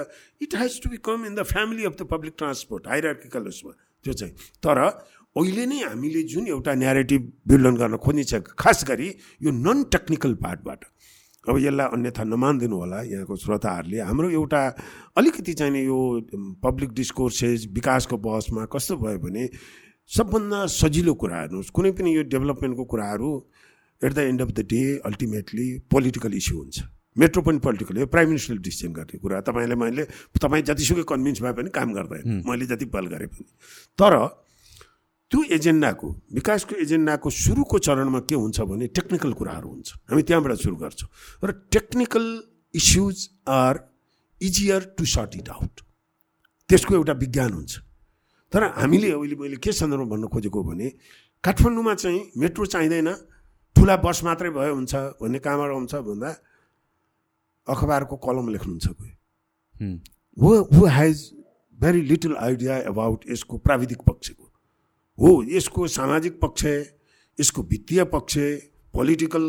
It 0.42 0.56
has 0.56 0.82
to 0.84 0.90
become 1.04 1.26
in 1.26 1.36
the 1.36 1.44
family 1.46 1.86
of 1.86 1.96
the 2.00 2.08
public 2.08 2.34
transport 2.38 2.88
hierarchical 2.88 3.48
उसमा। 3.52 3.72
त्यो 4.06 4.14
चाहिँ। 4.14 4.34
तर 4.64 4.78
अहिले 4.80 5.66
नै 5.66 5.80
हामीले 5.84 6.22
जुन 6.26 6.48
एउटा 6.48 6.74
न्यारेटिभ 6.74 7.22
बिल्डन 7.48 7.76
गर्न 7.78 7.98
खोज्ने 8.00 8.24
छ 8.24 8.40
खास 8.56 8.84
गरी 8.88 9.08
यो 9.44 9.52
नन 9.52 9.84
टेक्निकल 9.92 10.34
पार्टबाट 10.40 10.80
अब 11.46 11.58
यसलाई 11.60 11.88
अन्यथा 11.96 12.24
नमानिदिनु 12.24 12.76
होला 12.76 13.02
यहाँको 13.12 13.36
श्रोताहरूले। 13.36 14.00
हाम्रो 14.00 14.30
एउटा 14.30 14.62
अलिकति 15.18 15.54
चाहिने 15.54 15.84
यो 15.84 16.00
पब्लिक 16.64 16.90
डिस्कोर्सेस 16.96 17.68
विकासको 17.76 18.18
बहसमा 18.18 18.66
कस्तो 18.74 18.98
भयो 19.04 19.20
भने 19.20 19.44
सबभन्दा 20.12 20.66
सजिलो 20.74 21.14
कुरा 21.16 21.40
हेर्नुहोस् 21.40 21.70
कुनै 21.72 21.92
पनि 21.94 22.10
यो 22.12 22.22
डेभलपमेन्टको 22.28 22.84
कुराहरू 22.92 23.30
at 24.02 24.14
the 24.14 24.20
end 24.26 24.42
of 24.42 24.52
the 24.52 24.66
day 24.68 24.82
ultimately 25.06 25.68
political 25.88 26.34
issue 26.36 26.58
हुन्छ 26.58 26.84
मेट्रो 27.16 27.42
पनि 27.42 27.60
पोलिटिकल 27.60 27.98
हो 28.00 28.06
प्राइम 28.08 28.28
मिनिस्टरले 28.30 28.62
डिसिजन 28.64 28.94
गर्ने 28.94 29.20
कुरा 29.20 29.42
तपाईँलाई 29.46 29.78
मैले 29.78 30.04
तपाईँ 30.38 30.64
जतिसुकै 30.66 31.04
कन्भिन्स 31.08 31.42
भए 31.42 31.54
पनि 31.54 31.70
काम 31.72 31.94
गर्दैन 31.94 32.42
मैले 32.44 32.66
जति 32.68 32.86
बल 32.90 33.08
गरेँ 33.08 33.28
पनि 33.30 33.46
तर 34.00 34.16
त्यो 35.32 35.44
एजेन्डाको 35.52 36.08
विकासको 36.34 36.76
एजेन्डाको 36.84 37.30
सुरुको 37.36 37.80
चरणमा 37.82 38.20
के 38.26 38.36
हुन्छ 38.36 38.66
भने 38.66 38.88
टेक्निकल 38.92 39.34
कुराहरू 39.36 39.70
हुन्छ 39.70 39.94
हामी 40.10 40.24
त्यहाँबाट 40.24 40.58
सुरु 40.60 40.76
गर्छौँ 40.78 41.10
र 41.44 41.54
technical 41.72 42.26
issues 42.74 43.28
are 43.58 43.84
easier 44.42 44.90
to 44.98 45.06
sort 45.08 45.36
it 45.36 45.50
out 45.52 45.86
त्यसको 46.70 46.96
एउटा 46.96 47.14
विज्ञान 47.22 47.54
हुन्छ 47.54 47.89
तर 48.52 48.64
हामीले 48.76 49.12
अहिले 49.12 49.36
मैले 49.36 49.58
के 49.58 49.72
सन्दर्भमा 49.72 50.06
भन्न 50.10 50.28
खोजेको 50.28 50.64
भने 50.64 50.90
काठमाडौँमा 51.44 51.94
चाहिँ 51.96 52.22
मेट्रो 52.38 52.66
चाहिँदैन 52.66 53.10
ठुला 53.76 53.96
बस 54.04 54.24
मात्रै 54.24 54.50
भयो 54.50 54.74
हुन्छ 54.76 54.96
भन्ने 55.22 55.40
कहाँबाट 55.40 55.72
आउँछ 55.72 55.96
भन्दा 56.08 56.30
अखबारको 57.68 58.16
कलम 58.18 58.48
लेख्नुहुन्छ 58.50 58.88
कोही। 58.90 59.12
Who. 60.38 60.50
Who 60.74 60.86
has 60.88 61.18
very 61.80 62.02
little 62.02 62.36
idea 62.36 62.78
about 62.90 63.30
यसको 63.30 63.58
प्राविधिक 63.58 64.02
पक्षको 64.10 64.46
हो 65.18 65.30
यसको 65.50 65.88
सामाजिक 65.88 66.40
पक्ष 66.42 66.66
यसको 67.38 67.62
वित्तीय 67.64 68.04
पक्ष 68.14 68.38
पोलिटिकल 68.94 69.46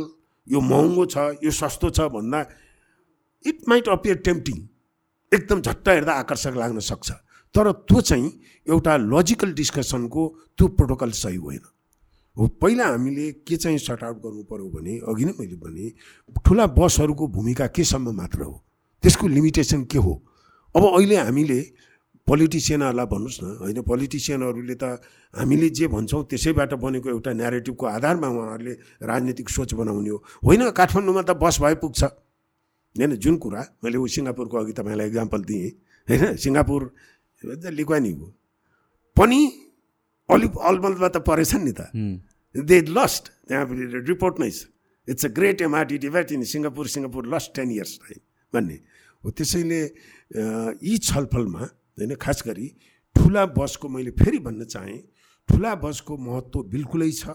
यो 0.47 0.61
महँगो 0.61 1.07
छ 1.07 1.17
यो 1.45 1.51
सस्तो 1.51 1.91
छ 1.91 2.01
भन्दा 2.13 2.41
इट 3.45 3.69
माइट 3.69 3.89
अपियर 3.89 4.17
टेम्पटिङ 4.29 4.57
एकदम 5.33 5.61
झट्ट 5.61 5.89
हेर्दा 5.89 6.13
आकर्षक 6.13 6.55
लाग्न 6.57 6.79
सक्छ। 6.85 7.11
तर 7.55 7.71
त्यो 7.73 8.01
चाहिँ 8.01 8.31
एउटा 8.67 8.97
लजिकल 8.97 9.53
डिस्कसनको 9.53 10.23
त्यो 10.59 10.67
प्रोटोकल 10.79 11.11
सही 11.11 11.37
होइन। 11.37 11.61
हो 12.37 12.47
पहिला 12.63 12.87
हामीले 12.87 13.31
के 13.43 13.57
चाहिँ 13.57 13.79
सर्ट 13.79 14.03
आउट 14.05 14.17
गर्नु 14.23 14.43
पऱ्यो 14.47 14.69
भने 14.71 14.99
अघि 15.03 15.25
नै 15.25 15.33
मैले 15.39 15.57
भने 15.57 15.87
ठुला 16.47 16.67
बसहरूको 16.79 17.27
भूमिका 17.29 17.67
केसम्म 17.67 18.11
मात्र 18.17 18.43
हो। 18.43 18.57
त्यसको 19.03 19.27
लिमिटेसन 19.29 19.85
के 19.85 19.99
हो? 19.99 20.13
अब 20.75 20.83
अहिले 20.87 21.17
हामीले 21.17 21.61
पोलिटिसियनहरूलाई 22.27 23.07
भन्नुहोस् 23.07 23.43
न 23.43 23.47
होइन 23.61 23.83
पोलिटिसियनहरूले 23.83 24.75
त 24.79 25.03
हामीले 25.35 25.69
जे 25.75 25.87
भन्छौँ 25.91 26.23
त्यसैबाट 26.31 26.75
बनेको 26.79 27.09
एउटा 27.11 27.33
नेरेटिभको 27.33 27.87
आधारमा 27.87 28.29
उहाँहरूले 28.29 28.75
राजनीतिक 29.03 29.49
सोच 29.51 29.75
बनाउने 29.75 30.11
हो। 30.11 30.19
होइन 30.39 30.71
काठमाडौँमा 30.71 31.23
त 31.23 31.31
बस 31.35 31.59
भए 31.61 31.75
पुग्छ 31.83 32.03
होइन 32.05 33.17
जुन 33.19 33.37
कुरा 33.43 33.61
मैले 33.83 33.99
ऊ 33.99 34.07
सिङ्गापुरको 34.07 34.57
अघि 34.57 34.73
तपाईँलाई 34.79 35.07
इक्जाम्पल 35.07 35.41
दिएँ। 35.43 35.71
होइन 36.09 36.37
सिङ्गापुर 36.37 36.81
लिक्वानी 37.45 38.13
हो 38.13 38.27
पनि 39.17 39.41
अलिक 40.29 40.53
अलमलमा 40.59 41.09
त 41.09 41.17
परेछन् 41.27 41.65
नि 41.65 41.73
त। 41.73 41.81
दे 42.55 42.77
लस्ट 42.89 43.25
त्यहाँ 43.49 43.65
रिपोर्ट 44.07 44.35
नै 44.41 44.51
छ। 44.51 44.69
It's 45.09 45.25
a 45.25 45.31
great 45.35 45.63
MRT 45.63 45.99
डिभाइट 45.99 46.33
in 46.33 46.43
Singapore 46.45 46.87
Singapore 46.87 47.27
lost 47.35 47.49
ten 47.57 47.71
years 47.71 47.93
time 47.99 48.21
भन्ने। 48.53 48.77
हो 49.25 49.29
त्यसैले 49.31 49.81
यी 50.83 50.95
छलफलमा 50.99 51.63
होइन 51.99 52.15
खास 52.17 52.43
गरी 52.47 52.69
ठुला 53.17 53.45
बसको 53.57 53.89
मैले 53.89 54.11
फेरि 54.17 54.39
भन्न 54.39 54.65
चाहेँ 54.65 55.01
ठुला 55.49 55.75
बसको 55.83 56.17
महत्त्व 56.17 56.63
बिल्कुलै 56.71 57.11
छ। 57.11 57.35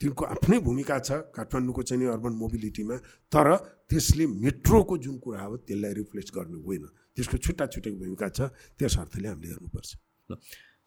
तिनको 0.00 0.24
आफ्नै 0.24 0.58
भूमिका 0.58 0.98
छ 0.98 1.10
काठमाडौँको 1.34 1.82
चाहिँ 1.82 2.06
अर्बन 2.14 2.32
मोबिलिटीमा 2.38 2.96
तर 3.32 3.48
त्यसले 3.90 4.26
मेट्रोको 4.26 4.94
जुन 4.98 5.16
कुरा 5.18 5.42
हो 5.42 5.56
त्यसलाई 5.66 5.92
रिप्लेस 5.94 6.30
गर्नु 6.34 6.58
होइन। 6.62 6.84
त्यसको 7.16 7.36
छुट्टा 7.38 7.66
छुट्टै 7.66 7.90
भूमिका 7.92 8.28
छ 8.28 8.40
त्यस 8.78 8.98
अर्थले 8.98 9.28
हामीले 9.28 9.48
हेर्नुपर्छ 9.48 9.88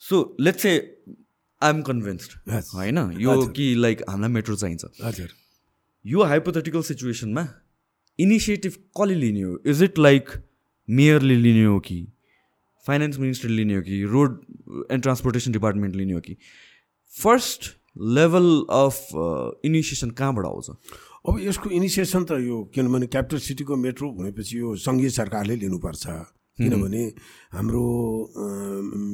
so 0.01 0.15
let's 0.39 0.61
say 0.61 0.73
I'm 1.61 1.81
convinced 1.81 2.31
होइन? 2.49 2.97
यो 3.19 3.45
कि 3.47 3.73
लाइक 3.75 4.01
हामीलाई 4.09 4.31
मेट्रो 4.31 4.55
चाहिन्छ। 4.55 4.85
हजुर। 5.03 5.29
यो 6.05 6.23
हाइपोथेटिकल 6.23 6.81
सिचुएसनमा 6.83 7.47
इनिसिएटिभ 8.19 8.73
कसले 8.99 9.15
लिने 9.15 9.41
हो? 9.41 9.57
इज 9.65 9.83
इट 9.83 9.97
लाइक 9.99 10.29
मेयरले 10.87 11.35
लिने 11.35 11.63
हो 11.63 11.79
कि? 11.79 11.97
फाइनेन्स 12.85 13.17
मिनिस्टरले 13.19 13.55
लिने 13.55 13.75
हो 13.75 13.81
कि? 13.81 14.03
रोड 14.03 14.85
एन्ड 14.91 15.03
ट्रान्सपोर्टेसन 15.03 15.51
डिपार्टमेन्ट 15.51 15.95
लिने 15.95 16.13
हो 16.13 16.19
कि? 16.19 16.37
फर्स्ट 17.13 17.73
लेभल 18.15 18.45
अफ 18.75 19.07
इनिसिएसन 19.65 20.11
कहाँबाट 20.11 20.45
आउँछ? 20.45 20.69
अब 21.25 21.39
यसको 21.39 21.69
इनिसिएसन 21.69 22.23
त 22.29 22.31
यो 22.45 22.57
किनभने 22.73 23.07
क्यापिटल 23.07 23.39
सिटीको 23.41 23.75
मेट्रो 23.75 24.07
भनेपछि 24.13 24.59
यो 24.59 24.75
सङ्घीय 24.75 25.09
सरकारले 25.09 25.55
लिनुपर्छ। 25.55 26.05
किनभने 26.57 27.03
हाम्रो 27.53 27.85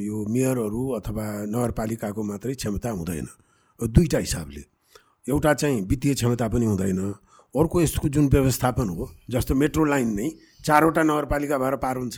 यो 0.04 0.18
मेयरहरू 0.30 0.82
अथवा 1.00 1.26
नगरपालिकाको 1.48 2.22
मात्रै 2.24 2.54
क्षमता 2.56 2.90
हुँदैन। 2.90 3.28
दुईवटा 3.80 4.18
हिसाबले। 4.18 4.64
एउटा 5.30 5.54
चाहिँ 5.54 5.82
वित्तीय 5.82 6.14
क्षमता 6.14 6.48
पनि 6.48 6.66
हुँदैन। 6.66 7.00
अर्को 7.54 7.82
यसको 7.82 8.08
जुन 8.10 8.28
व्यवस्थापन 8.30 8.88
हो 8.90 9.10
जस्तो 9.30 9.56
मेट्रो 9.56 9.84
लाइन 9.86 10.10
नै 10.14 10.30
चारवटा 10.66 11.04
नगरपालिका 11.04 11.58
भएर 11.58 11.76
पार 11.84 11.98
हुन्छ। 11.98 12.18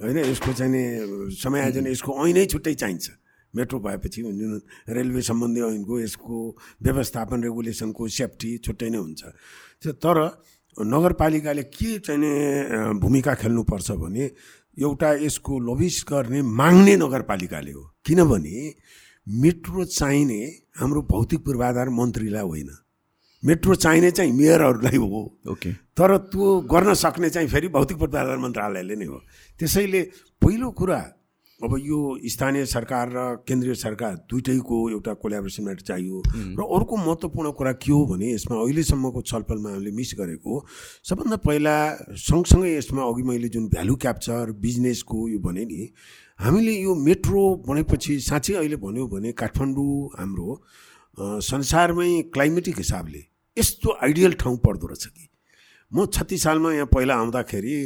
होइन 0.00 0.18
यसको 0.18 0.52
चाहिँ 0.52 1.30
समायोजन 1.36 1.86
यसको 1.86 2.10
ऐनै 2.26 2.46
छुट्टै 2.46 2.74
चाहिन्छ। 2.74 3.19
मेट्रो 3.54 3.78
भएपछि 3.80 4.22
रेलवे 4.88 5.22
सम्बन्धी 5.22 5.60
ऐनको 5.60 6.00
यसको 6.00 6.36
व्यवस्थापन 6.82 7.42
रेगुलेसनको 7.42 8.08
सेफ्टी 8.08 8.56
छुट्टै 8.58 8.88
नै 8.90 8.98
हुन्छ। 8.98 9.22
तर 10.00 10.16
नगरपालिकाले 10.76 11.62
के 11.62 11.98
चाहिँ 11.98 12.98
भूमिका 13.00 13.34
खेल्नुपर्छ 13.34 13.90
भने 13.90 14.24
एउटा 14.78 15.12
यसको 15.26 15.58
लबिस 15.60 16.04
गर्ने 16.08 16.42
माग्ने 16.42 16.96
नगरपालिकाले 16.96 17.72
हो। 17.72 17.82
किनभने 18.06 18.74
मेट्रो 19.26 19.84
चाहिने 19.84 20.40
हाम्रो 20.78 21.02
भौतिक 21.10 21.44
पूर्वाधार 21.44 21.88
मन्त्रीलाई 21.90 22.42
होइन। 22.42 22.70
मेट्रो 23.42 23.74
चाहिने 23.74 24.10
चाहिँ 24.10 24.32
मेयरहरूलाई 24.32 24.96
हो। 24.96 25.20
ओके। 25.48 25.72
तर 25.96 26.16
त्यो 26.30 26.60
गर्न 26.70 26.94
सक्ने 26.94 27.30
चाहिँ 27.30 27.48
फेरि 27.48 27.68
भौतिक 27.68 27.98
पूर्वाधार 27.98 28.38
मन्त्रालयले 28.38 28.96
नै 28.96 29.04
हो। 29.04 29.18
त्यसैले 29.60 30.02
पहिलो 30.42 30.70
कुरा 30.70 31.00
अब 31.60 31.76
यो 31.78 31.98
स्थानीय 32.24 32.64
सरकार 32.66 33.10
र 33.12 33.44
केन्द्रीय 33.44 33.74
सरकार 33.74 34.14
दुइटैको 34.30 34.76
एउटा 34.90 35.12
कोलाबोरेसनबाट 35.20 35.80
चाहियो। 35.80 36.22
र 36.56 36.60
अर्को 36.76 36.96
महत्त्वपूर्ण 36.96 37.50
कुरा 37.52 37.72
के 37.84 37.92
हो 37.92 38.04
भने 38.06 38.32
यसमा 38.32 38.56
अहिलेसम्मको 38.56 39.20
छलफलमा 39.22 39.70
हामीले 39.70 39.90
मिस 39.92 40.14
गरेको 40.18 40.52
सबभन्दा 41.04 41.36
पहिला 41.44 41.76
सँगसँगै 42.16 42.70
यसमा 42.76 43.02
अघि 43.04 43.22
मैले 43.22 43.48
जुन 43.52 43.68
भ्यालु 43.68 43.96
क्याप्चर 44.00 44.52
बिजनेसको 44.56 45.28
यो 45.28 45.38
भने 45.38 45.64
नि 45.64 45.92
हामीले 46.40 46.72
यो 46.80 46.94
मेट्रो 46.96 47.42
भनेपछि 47.68 48.18
साँच्चै 48.24 48.54
अहिले 48.54 48.76
भन्यो 48.80 49.06
भने 49.12 49.32
काठमाडौँ 49.36 50.16
हाम्रो 50.16 50.48
संसारमै 51.44 52.10
क्लाइमेटिक 52.32 52.78
हिसाबले 52.78 53.22
यस्तो 53.56 53.98
आइडियल 54.00 54.32
ठाउँ 54.40 54.56
पर्दो 54.64 54.86
रहेछ 54.86 55.06
कि। 55.06 55.28
म 55.92 56.06
छत्तिस 56.08 56.42
सालमा 56.42 56.72
यहाँ 56.72 56.88
पहिला 56.88 57.14
आउँदाखेरि 57.20 57.76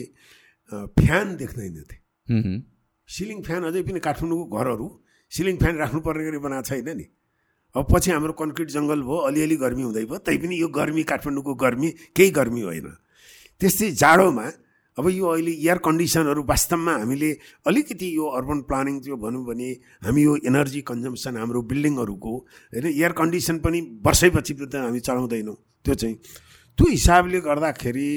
फ्यान 1.00 1.36
देख्दैन 1.36 1.82
थिएँ 1.90 2.62
सिलिङ 3.08 3.42
फ्यान 3.42 3.64
अझै 3.64 3.82
पनि 3.82 4.00
काठमाडौँको 4.00 4.56
घरहरू 4.58 4.86
सिलिङ 5.32 5.56
फ्यान 5.56 5.76
राख्नुपर्ने 5.76 6.24
गरी 6.24 6.38
बनाएको 6.38 6.68
छैन 6.68 6.88
नि। 6.96 7.06
अब 7.74 7.86
पछि 7.90 8.10
हाम्रो 8.10 8.32
कन्क्रिट 8.32 8.68
जङ्गल 8.70 9.00
भयो 9.02 9.18
अलिअलि 9.28 9.56
गर्मी 9.56 9.82
हुँदै 9.82 10.04
भयो 10.06 10.18
तैपनि 10.22 10.54
यो 10.60 10.68
गर्मी 10.68 11.02
काठमाडौँको 11.10 11.54
गर्मी 11.54 11.88
केही 12.16 12.30
गर्मी 12.30 12.62
होइन। 12.62 12.88
त्यस्तै 13.60 13.90
जाडोमा 14.02 14.46
अब 14.96 15.06
यो 15.10 15.26
अहिले 15.26 15.52
एयर 15.58 15.78
कन्डिसनहरू 15.82 16.42
वास्तवमा 16.46 16.92
हामीले 17.02 17.30
अलिकति 17.66 18.08
यो 18.16 18.24
अर्बन 18.38 18.60
प्लानिङ 18.70 18.94
त्यो 19.02 19.16
भनौँ 19.18 19.42
भने 19.44 19.68
हामी 20.06 20.22
यो 20.22 20.32
एनर्जी 20.46 20.80
कन्जम्सन 20.86 21.36
हाम्रो 21.36 21.62
बिल्डिङहरूको 21.66 22.32
होइन 22.74 22.86
एयर 22.86 23.12
कन्डिसन 23.20 23.58
पनि 23.58 23.80
वर्षैपछि 24.06 24.54
त 24.54 24.74
हामी 24.86 25.00
चलाउँदैनौँ 25.02 25.56
त्यो 25.84 25.94
चाहिँ। 25.94 26.14
त्यो 26.78 26.86
हिसाबले 26.90 27.40
गर्दाखेरि 27.42 28.10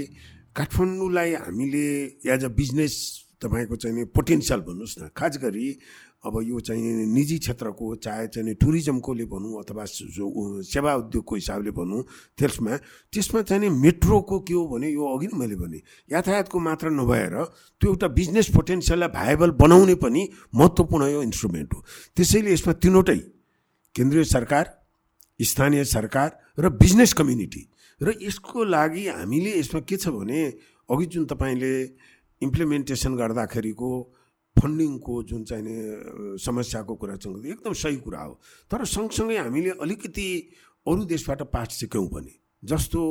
काठमाडौँलाई 0.53 1.33
हामीले 1.33 1.85
एज 2.29 2.45
अ 2.45 2.49
बिजनेस 2.53 2.93
तपाईँको 3.41 3.75
चाहिँ 3.75 4.05
पोटेन्सियल 4.11 4.59
भन्नुहोस् 4.65 4.97
न। 4.99 5.09
खास 5.13 5.37
गरी 5.37 5.67
अब 6.25 6.41
यो 6.43 6.59
चाहिँ 6.59 7.05
निजी 7.13 7.37
क्षेत्रको 7.37 7.95
चाहे 8.01 8.27
चाहिँ 8.33 8.53
टुरिज्मकोले 8.57 9.25
भनौँ 9.29 9.61
अथवा 9.61 9.85
सेवा 9.85 10.95
उद्योगको 10.95 11.35
हिसाबले 11.35 11.71
भनौँ 11.71 12.01
त्यसमा 12.37 12.77
त्यसमा 13.13 13.41
चाहिँ 13.41 13.69
मेट्रोको 13.69 14.39
के 14.41 14.53
हो 14.53 14.65
भने 14.67 14.89
यो 14.89 15.05
अघि 15.05 15.27
नै 15.27 15.37
मैले 15.37 15.55
भने 15.55 15.81
यातायातको 16.11 16.59
मात्र 16.59 16.89
नभएर 16.89 17.35
त्यो 17.81 17.89
एउटा 17.89 18.07
बिजनेस 18.17 18.49
पोटेन्सियललाई 18.49 19.09
भाइबल 19.13 19.51
बनाउने 19.61 19.95
पनि 20.01 20.27
महत्त्वपूर्ण 20.55 21.05
यो 21.07 21.21
इन्स्ट्रुमेन्ट 21.21 21.73
हो। 21.73 21.83
त्यसैले 22.17 22.53
यसमा 22.53 22.73
तिनवटै 22.73 23.17
केन्द्रीय 23.95 24.23
सरकार 24.25 24.65
स्थानीय 25.39 25.83
सरकार 25.85 26.29
र 26.57 26.69
बिजनेस 26.73 27.13
कम्युनिटी। 27.13 27.61
र 28.01 28.13
यसको 28.21 28.63
लागि 28.65 29.07
हामीले 29.07 29.59
यसमा 29.59 29.79
के 29.85 29.97
छ 29.97 30.09
भने 30.09 30.41
अघि 30.89 31.05
जुन 31.05 31.25
तपाईँले 31.25 31.73
इम्प्लिमेन्टेसन 32.41 33.15
गर्दाखेरिको 33.15 33.89
फन्डिङको 34.55 35.23
जुन 35.23 35.43
चाहिँ 35.43 36.37
समस्याको 36.39 36.95
कुरा 36.95 37.15
चाहिँ 37.15 37.51
एकदम 37.51 37.73
सही 37.73 37.97
कुरा 38.05 38.21
हो। 38.21 38.33
तर 38.71 38.85
सँगसँगै 38.85 39.37
हामीले 39.37 39.69
अलिकति 39.81 40.27
अरू 40.87 41.03
देशबाट 41.05 41.41
पाठ 41.53 41.71
सिक्यौँ 41.71 42.07
भने 42.09 42.33
जस्तो 42.63 43.01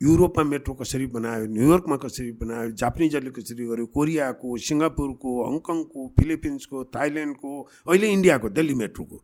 युरोपमा 0.00 0.44
मेट्रो 0.44 0.74
कसरी 0.74 1.06
बनायो 1.06 1.46
न्युयोर्कमा 1.46 1.96
कसरी 1.96 2.30
बनायो 2.34 2.70
जापानिजहरूले 2.74 3.30
कसरी 3.30 3.64
गर्यो 3.66 3.86
कोरियाको 3.94 4.56
सिङ्गापुरको 4.58 5.30
हङकङको 5.46 6.00
फिलिपिन्सको 6.18 6.84
थाइल्यान्डको 6.90 7.50
अहिले 7.86 8.08
इन्डियाको 8.12 8.48
दिल्ली 8.50 8.74
मेट्रोको 8.74 9.16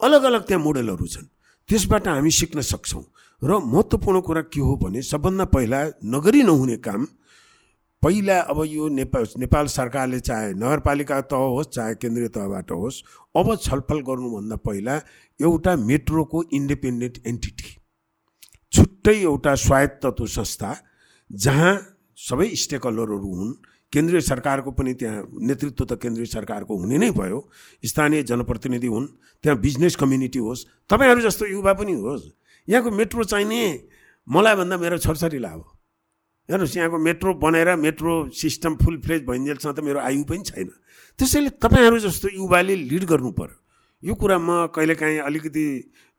अलग 0.00 0.22
अलग 0.22 0.42
त्यहाँ 0.46 0.62
मोडलहरू 0.62 1.06
छन्। 1.06 1.28
त्यसबाट 1.68 2.08
हामी 2.08 2.30
सिक्न 2.30 2.60
सक्छौँ। 2.60 3.04
र 3.42 3.50
महत्त्वपूर्ण 3.72 4.20
कुरा 4.20 4.42
के 4.50 4.60
हो 4.60 4.76
भने 4.82 5.02
सबभन्दा 5.02 5.44
पहिला 5.54 5.80
नगरी 6.04 6.42
नहुने 6.42 6.76
काम 6.82 7.06
पहिला 8.02 8.38
अब 8.40 8.62
यो 8.66 8.88
नेपाल 8.88 9.26
नेपाल 9.38 9.66
सरकारले 9.66 10.20
चाहे 10.20 10.52
नगरपालिका 10.54 11.20
तह 11.30 11.36
होस् 11.54 11.68
चाहे 11.68 11.94
केन्द्रीय 11.94 12.28
तहबाट 12.28 12.70
होस् 12.70 13.02
अब 13.36 13.54
छलफल 13.56 14.00
गर्नुभन्दा 14.08 14.56
पहिला 14.56 15.00
एउटा 15.40 15.76
मेट्रोको 15.76 16.42
इन्डिपेन्डेन्ट 16.52 17.18
एन्टिटी 17.26 17.76
छुट्टै 18.72 19.14
एउटा 19.22 19.54
स्वायत्तत्व 19.54 20.26
संस्था 20.26 20.74
जहाँ 21.30 21.74
सबै 22.18 22.48
स्टेकहोल्डरहरू 22.56 23.34
हुन्। 23.34 23.52
केन्द्रीय 23.92 24.20
सरकारको 24.20 24.70
पनि 24.70 24.92
त्यहाँ 24.94 25.22
नेतृत्व 25.48 25.84
त 25.84 25.98
केन्द्रीय 26.02 26.26
सरकारको 26.26 26.76
हुने 26.78 26.98
नै 26.98 27.10
भयो। 27.10 27.38
स्थानीय 27.84 28.22
जनप्रतिनिधि 28.22 28.86
हुन् 28.86 29.06
त्यहाँ 29.44 29.58
बिजनेस 29.60 29.96
कम्युनिटी 29.96 30.38
होस् 30.38 30.64
तपाईँहरू 30.90 31.20
जस्तो 31.20 31.46
युवा 31.46 31.72
पनि 31.72 31.92
होस् 32.00 32.24
यहाँको 32.68 32.90
मेट्रो 32.90 33.24
चाहिने 33.24 33.60
मलाई 34.28 34.54
भन्दा 34.54 34.76
मेरो 34.76 34.98
छोरछोरीलाई 34.98 35.52
हो 35.52 35.75
हेर्नुहोस् 36.48 36.76
यहाँको 36.76 36.98
मेट्रो 36.98 37.34
बनाएर 37.42 37.74
मेट्रो 37.76 38.12
सिस्टम 38.30 38.76
फुल 38.78 38.96
फ्लेज 39.02 39.22
भइन्जेलसँग 39.26 39.74
त 39.74 39.80
मेरो 39.82 40.00
आयु 40.00 40.24
पनि 40.24 40.42
छैन। 40.46 40.70
त्यसैले 41.18 41.50
तपाईँहरू 41.58 41.98
जस्तो 42.06 42.28
युवाले 42.38 42.74
लिड 42.86 43.04
गर्नु 43.04 43.30
पर्यो। 43.34 43.56
यो 44.02 44.14
कुरा 44.14 44.38
म 44.38 44.70
कहिलेकाहीँ 44.70 45.18
अलिकति 45.26 45.66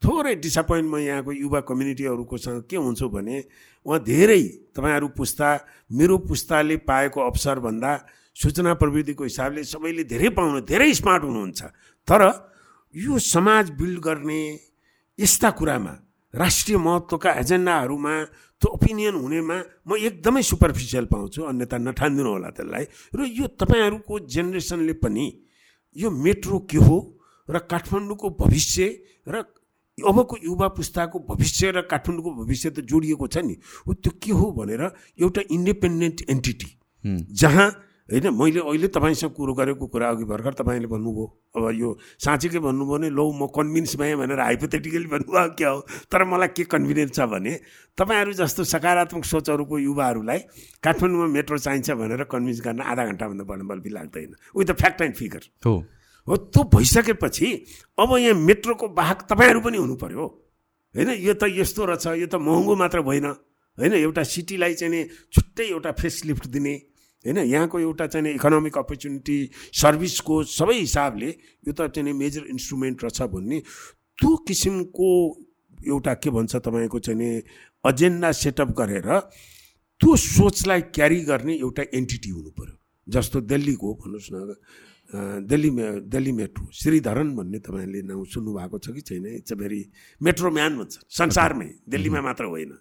थोरै 0.03 0.35
डिसपोइन्ट 0.43 0.87
म 0.91 0.97
यहाँको 0.99 1.31
युवा 1.31 1.59
कम्युनिटीहरूकोसँग 1.63 2.63
के 2.67 2.75
हुन्छु 2.75 3.07
भने 3.07 3.37
उहाँ 3.85 3.99
धेरै 4.03 4.43
तपाईँहरू 4.75 5.07
पुस्ता 5.15 5.49
मेरो 5.89 6.17
पुस्ताले 6.27 6.77
पाएको 6.83 7.19
अवसरभन्दा 7.21 7.91
सूचना 8.35 8.73
प्रविधिको 8.73 9.23
हिसाबले 9.23 9.63
सबैले 9.63 10.03
धेरै 10.03 10.29
पाउनु 10.35 10.59
धेरै 10.67 10.93
स्मार्ट 10.93 11.23
हुनुहुन्छ। 11.23 11.61
तर 12.07 12.21
यो 12.95 13.13
समाज 13.15 13.71
बिल्ड 13.79 13.99
गर्ने 13.99 14.41
यस्ता 15.19 15.49
कुरामा 15.55 15.93
राष्ट्रिय 16.33 16.77
महत्त्वका 16.77 17.31
एजेन्डाहरूमा 17.39 18.13
त्यो 18.59 18.67
ओपिनियन 18.73 19.15
हुनेमा 19.15 19.57
म 19.87 19.95
एकदमै 19.95 20.41
सुपरफिसियल 20.41 21.05
पाउँछु 21.07 21.43
अन्यथा 21.43 21.77
नठानिदिनु 21.77 22.29
होला 22.29 22.49
त्यसलाई। 22.51 22.85
र 23.15 23.19
यो 23.31 23.45
तपाईँहरूको 23.55 24.13
जेनेरेसनले 24.27 24.93
पनि 24.99 25.25
यो 25.95 26.09
मेट्रो 26.09 26.59
के 26.67 26.77
हो 26.77 26.97
र 27.49 27.55
काठमाडौँको 27.71 28.27
भविष्य 28.43 28.83
र 29.29 29.35
अबको 29.97 30.35
युवा 30.43 30.67
पुस्ताको 30.77 31.17
भविष्य 31.31 31.71
र 31.71 31.81
काठमाडौँको 31.87 32.31
भविष्य 32.43 32.69
त 32.69 32.79
जोडिएको 32.83 33.27
छ 33.27 33.37
नि। 33.47 33.55
त्यो 33.87 34.11
के 34.19 34.31
हो 34.31 34.51
भनेर 34.51 34.83
एउटा 35.21 35.41
इन्डिपेन्डेन्ट 35.47 36.29
एन्टिटी 36.29 36.69
जहाँ 37.33 37.67
होइन 38.07 38.27
मैले 38.31 38.59
अहिले 38.63 38.87
तपाईँसँग 38.87 39.31
कुरो 39.35 39.53
गरेको 39.53 39.87
कुरा 39.87 40.09
अघि 40.09 40.23
भर्खर 40.23 40.53
तपाईँले 40.55 40.87
भन्नुभयो। 40.87 41.25
अब 41.55 41.65
यो 41.75 41.89
साँच्चीकै 42.23 42.59
भन्नुभयो 42.63 42.97
भने 42.97 43.09
लौ 43.11 43.25
म 43.35 43.51
कन्भिन्स 43.51 43.95
भएँ 43.99 44.15
भनेर 44.15 44.39
हाइपोथेटिकली 44.39 45.07
भन्नुभयो 45.11 45.55
क्या 45.59 45.69
हो? 45.69 45.79
तर 46.07 46.23
मलाई 46.23 46.47
के 46.55 46.63
कन्भिनियन्स 46.71 47.11
छ 47.11 47.27
भने 47.27 47.53
तपाईँहरू 47.97 48.33
जस्तो 48.39 48.63
सकारात्मक 48.63 49.25
सोचहरूको 49.27 49.77
युवाहरूलाई 49.77 50.39
काठमाडौँमा 50.79 51.27
मेट्रो 51.35 51.57
चाहिन्छ 51.57 51.91
भनेर 51.99 52.23
कन्भिन्स 52.31 52.61
गर्न 52.63 52.81
आधा 52.81 53.05
घन्टाभन्दा 53.05 53.43
बढ्ने 53.43 53.65
बल्बी 53.67 53.89
लाग्दैन। 53.91 54.35
With 54.55 54.65
the 54.65 54.71
fact 54.71 55.01
and 55.01 55.15
figure 55.15 55.43
हो। 55.67 55.75
हो 56.27 56.35
त्यो 56.47 56.63
भइसकेपछि 56.71 57.47
अब 57.99 58.17
यहाँ 58.17 58.39
मेट्रोको 58.39 58.87
बाहक 58.95 59.27
तपाईँहरू 59.27 59.59
पनि 59.61 59.77
हुनु 59.77 59.95
पऱ्यो 59.99 60.25
होइन 60.95 61.09
यो 61.19 61.33
त 61.35 61.51
यस्तो 61.51 61.85
रहेछ 61.85 62.07
यो 62.23 62.27
त 62.27 62.39
महँगो 62.39 62.75
मात्र 62.75 63.01
भएन। 63.03 63.25
होइन 63.77 63.93
एउटा 63.93 64.23
सिटीलाई 64.23 64.73
चाहिँ 64.73 64.91
नि 64.91 65.03
छुट्टै 65.33 65.65
एउटा 65.69 65.91
फेस 65.91 66.23
लिफ्ट 66.25 66.47
दिने। 66.47 66.73
होइन? 67.25 67.37
यहाँको 67.37 67.79
एउटा 67.79 68.07
चाहिँ 68.07 68.33
इकोनोमिक 68.35 68.77
अपर्च्युनिटी 68.77 69.37
सर्भिसको 69.73 70.35
सबै 70.43 70.77
हिसाबले 70.79 71.29
यो 71.67 71.73
त 71.73 71.89
चाहिँ 71.89 72.13
मेजर 72.13 72.43
इन्स्ट्रुमेन्ट 72.49 73.03
रहेछ 73.03 73.21
भन्ने 73.33 73.59
त्यो 74.19 74.35
किसिमको 74.47 75.09
एउटा 75.87 76.13
के 76.23 76.29
भन्छ 76.29 76.55
तपाईँको 76.55 76.99
चाहिँ 76.99 77.31
एजेन्डा 77.83 78.31
सेटअप 78.31 78.69
गरेर 78.77 79.09
त्यो 80.01 80.15
सोचलाई 80.15 80.81
क्यारी 80.93 81.19
गर्ने 81.25 81.53
एउटा 81.55 81.83
एन्टिटी 81.93 82.29
हुनु 82.29 82.49
पऱ्यो 82.53 82.75
जस्तो 83.07 83.41
दिल्लीको 83.41 83.93
भन्नुहोस् 84.01 84.31
न 84.33 84.37
दिल्ली 85.47 85.69
मे 85.71 85.85
दिल्ली 86.11 86.31
मेट्रो 86.31 86.67
श्रीधरन 86.73 87.29
भन्ने 87.35 87.59
तपाईँले 87.63 88.01
नाउँ 88.03 88.25
सुन्नुभएको 88.27 88.77
छ 88.77 88.91
कि 88.91 89.01
छैन? 89.01 89.25
It's 89.39 89.51
a 89.51 89.55
very 89.55 89.79
metro 90.21 90.51
man 90.51 90.77
भन्छ। 90.77 90.93
संसारमै 91.09 91.69
दिल्लीमा 91.87 92.21
मात्र 92.21 92.43
होइन। 92.43 92.71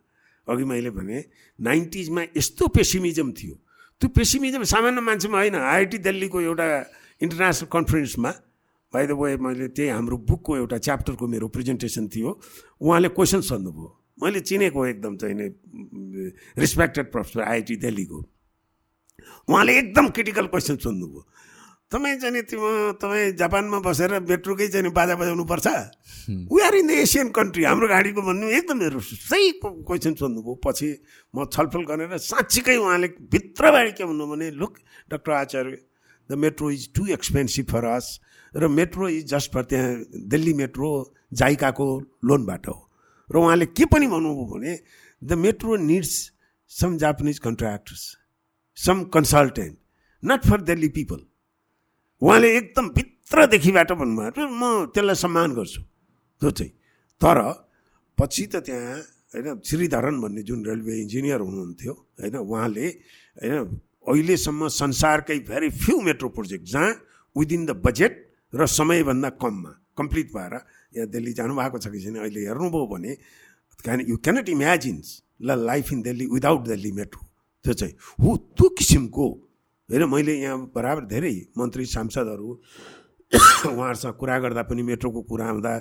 अघि 0.50 0.64
मैले 0.64 0.90
भने 0.90 1.24
नाइन्टिजमा 1.58 2.22
यस्तो 2.36 2.66
पेसिमिजम 2.68 3.30
थियो। 3.32 3.54
त्यो 4.00 4.08
पेसिमिजम 4.12 4.62
सामान्य 4.68 5.00
मान्छेमा 5.00 5.38
होइन। 5.38 5.54
आइआइटी 5.56 5.98
दिल्लीको 6.04 6.40
एउटा 6.40 6.66
इन्टरनेसनल 7.20 7.68
कन्फरेन्समा 7.72 8.30
बाई 8.92 9.06
द 9.06 9.12
वे 9.12 9.36
मैले 9.40 9.68
त्यही 9.72 9.88
हाम्रो 9.88 10.16
बुकको 10.28 10.56
एउटा 10.56 10.78
च्याप्टरको 10.78 11.26
मेरो 11.26 11.48
प्रेजेन्टेसन 11.48 12.08
थियो। 12.08 12.30
उहाँले 12.80 13.08
क्वेसन 13.16 13.40
सोध्नुभयो। 13.40 13.88
मैले 14.22 14.40
चिनेको 14.40 14.86
एकदम 14.86 15.16
चाहिँ 15.16 15.34
रिस्पेक्टेड 16.56 17.06
प्रोफेसर 17.12 17.40
आइआइटी 17.42 17.76
दिल्लीको। 17.76 18.18
उहाँले 19.48 19.72
एकदम 19.78 20.08
क्रिटिकल 20.12 20.46
क्वेसन 20.52 20.76
सोध्नुभयो। 20.76 21.20
तपाईँ 21.92 22.18
चाहिँ 22.18 22.42
त्यो 22.42 22.92
तपाईँ 22.98 23.32
जापानमा 23.38 23.78
बसेर 23.78 24.18
मेट्रोकै 24.26 24.66
चाहिँ 24.68 24.90
बाजा 24.90 25.14
बजाउनु 25.16 25.44
पर्छ 25.46 25.66
we 26.50 26.60
are 26.66 26.74
in 26.74 26.86
the 26.86 26.90
Asian 26.90 27.28
country 27.30 27.64
हाम्रो 27.64 27.88
गाडीको 27.88 28.22
भन्नु 28.26 28.46
एकदम 28.58 28.78
मेरो 28.78 29.00
सही 29.00 29.50
क्वेसन 29.62 30.14
सोध्नुभयो। 30.18 30.54
पछि 30.66 30.88
म 31.34 31.44
छलफल 31.46 31.82
गरेर 31.86 32.18
साँच्चीकै 32.18 32.76
उहाँले 32.76 33.08
भित्रबाहिर 33.30 33.90
के 33.94 34.04
भन्नु 34.04 34.26
भने 34.26 34.50
look 34.58 34.74
doctor 35.10 35.32
Acharya 35.32 35.78
the 36.30 36.38
metro 36.42 36.70
is 36.70 36.88
too 36.94 37.06
expensive 37.14 37.66
for 37.70 37.84
us 37.94 38.18
र 38.54 38.68
मेट्रो 38.68 39.08
इज 39.08 39.30
जस्ट 39.30 39.52
फर 39.54 39.64
त्यहाँ 39.70 39.94
दिल्ली 40.26 40.54
मेट्रो 40.54 40.90
जाइकाको 41.32 41.86
लोनबाट 42.24 42.66
हो। 42.68 42.78
र 43.30 43.36
उहाँले 43.38 43.66
के 43.78 43.84
पनि 43.86 44.06
भन्नुभयो 44.06 44.46
भने 44.50 44.74
the 45.22 45.38
metro 45.38 45.76
needs 45.86 46.12
some 46.70 46.96
Japanese 46.98 47.38
contractors 47.46 48.04
some 48.76 49.04
consultant 49.14 49.78
not 50.22 50.50
for 50.50 50.60
Delhi 50.66 50.88
people 50.98 51.24
उहाँले 52.22 52.48
एकदम 52.56 52.88
भित्रदेखिबाट 52.96 53.92
भन्नुभयो 53.92 54.48
म 54.50 54.62
त्यसलाई 54.94 55.14
सम्मान 55.14 55.52
गर्छु। 55.54 55.82
त्यो 56.42 56.50
चाहिँ। 56.50 56.72
तर 57.20 57.38
पछि 58.18 58.44
त 58.46 58.56
त्यहाँ 58.66 58.96
होइन 59.34 59.60
श्रीधरन 59.60 60.20
भन्ने 60.20 60.42
जुन 60.42 60.64
रेलवे 60.64 60.94
इन्जिनियर 61.00 61.40
हुनुहुन्थ्यो 61.40 61.92
होइन 61.92 62.36
उहाँले 62.36 62.86
होइन 63.42 63.56
अहिलेसम्म 64.06 64.68
संसारकै 64.72 65.38
भेरी 65.44 65.68
फ्यु 65.76 66.00
मेट्रो 66.00 66.28
प्रोजेक्ट 66.28 66.64
जहाँ 66.64 66.90
विदिन 67.36 67.66
द 67.66 67.70
बजेट 67.84 68.14
र 68.52 68.66
समयभन्दा 68.66 69.30
कममा 69.36 69.72
कम्प्लिट 69.98 70.28
भएर 70.32 70.54
यहाँ 70.96 71.08
दिल्ली 71.08 71.32
जानुभएको 71.32 71.78
छ 71.78 71.92
कि 71.92 72.00
छैन 72.00 72.16
अहिले 72.16 72.40
हेर्नुभयो 72.48 72.86
भने 72.86 73.12
क्यान 73.84 74.00
यु 74.08 74.16
क्यानट 74.16 74.48
इमेजिन्स 74.48 75.06
ल 75.42 75.58
life 75.60 75.92
in 75.92 76.00
Delhi 76.02 76.26
without 76.26 76.60
Delhi 76.64 76.92
metro 76.92 77.20
त्यो 77.64 77.72
चाहिँ 77.74 77.94
हो 78.22 78.36
त्यो 78.56 78.68
किसिमको 78.78 79.26
होइन 79.88 80.04
मैले 80.10 80.34
यहाँ 80.34 80.58
बराबर 80.74 81.04
धेरै 81.06 81.34
मन्त्री 81.58 81.86
सांसदहरू 81.86 82.48
उहाँहरूसँग 83.70 84.14
कुरा 84.14 84.38
गर्दा 84.38 84.62
पनि 84.62 84.82
मेट्रोको 84.82 85.22
कुरा 85.22 85.46
आउँदा 85.46 85.72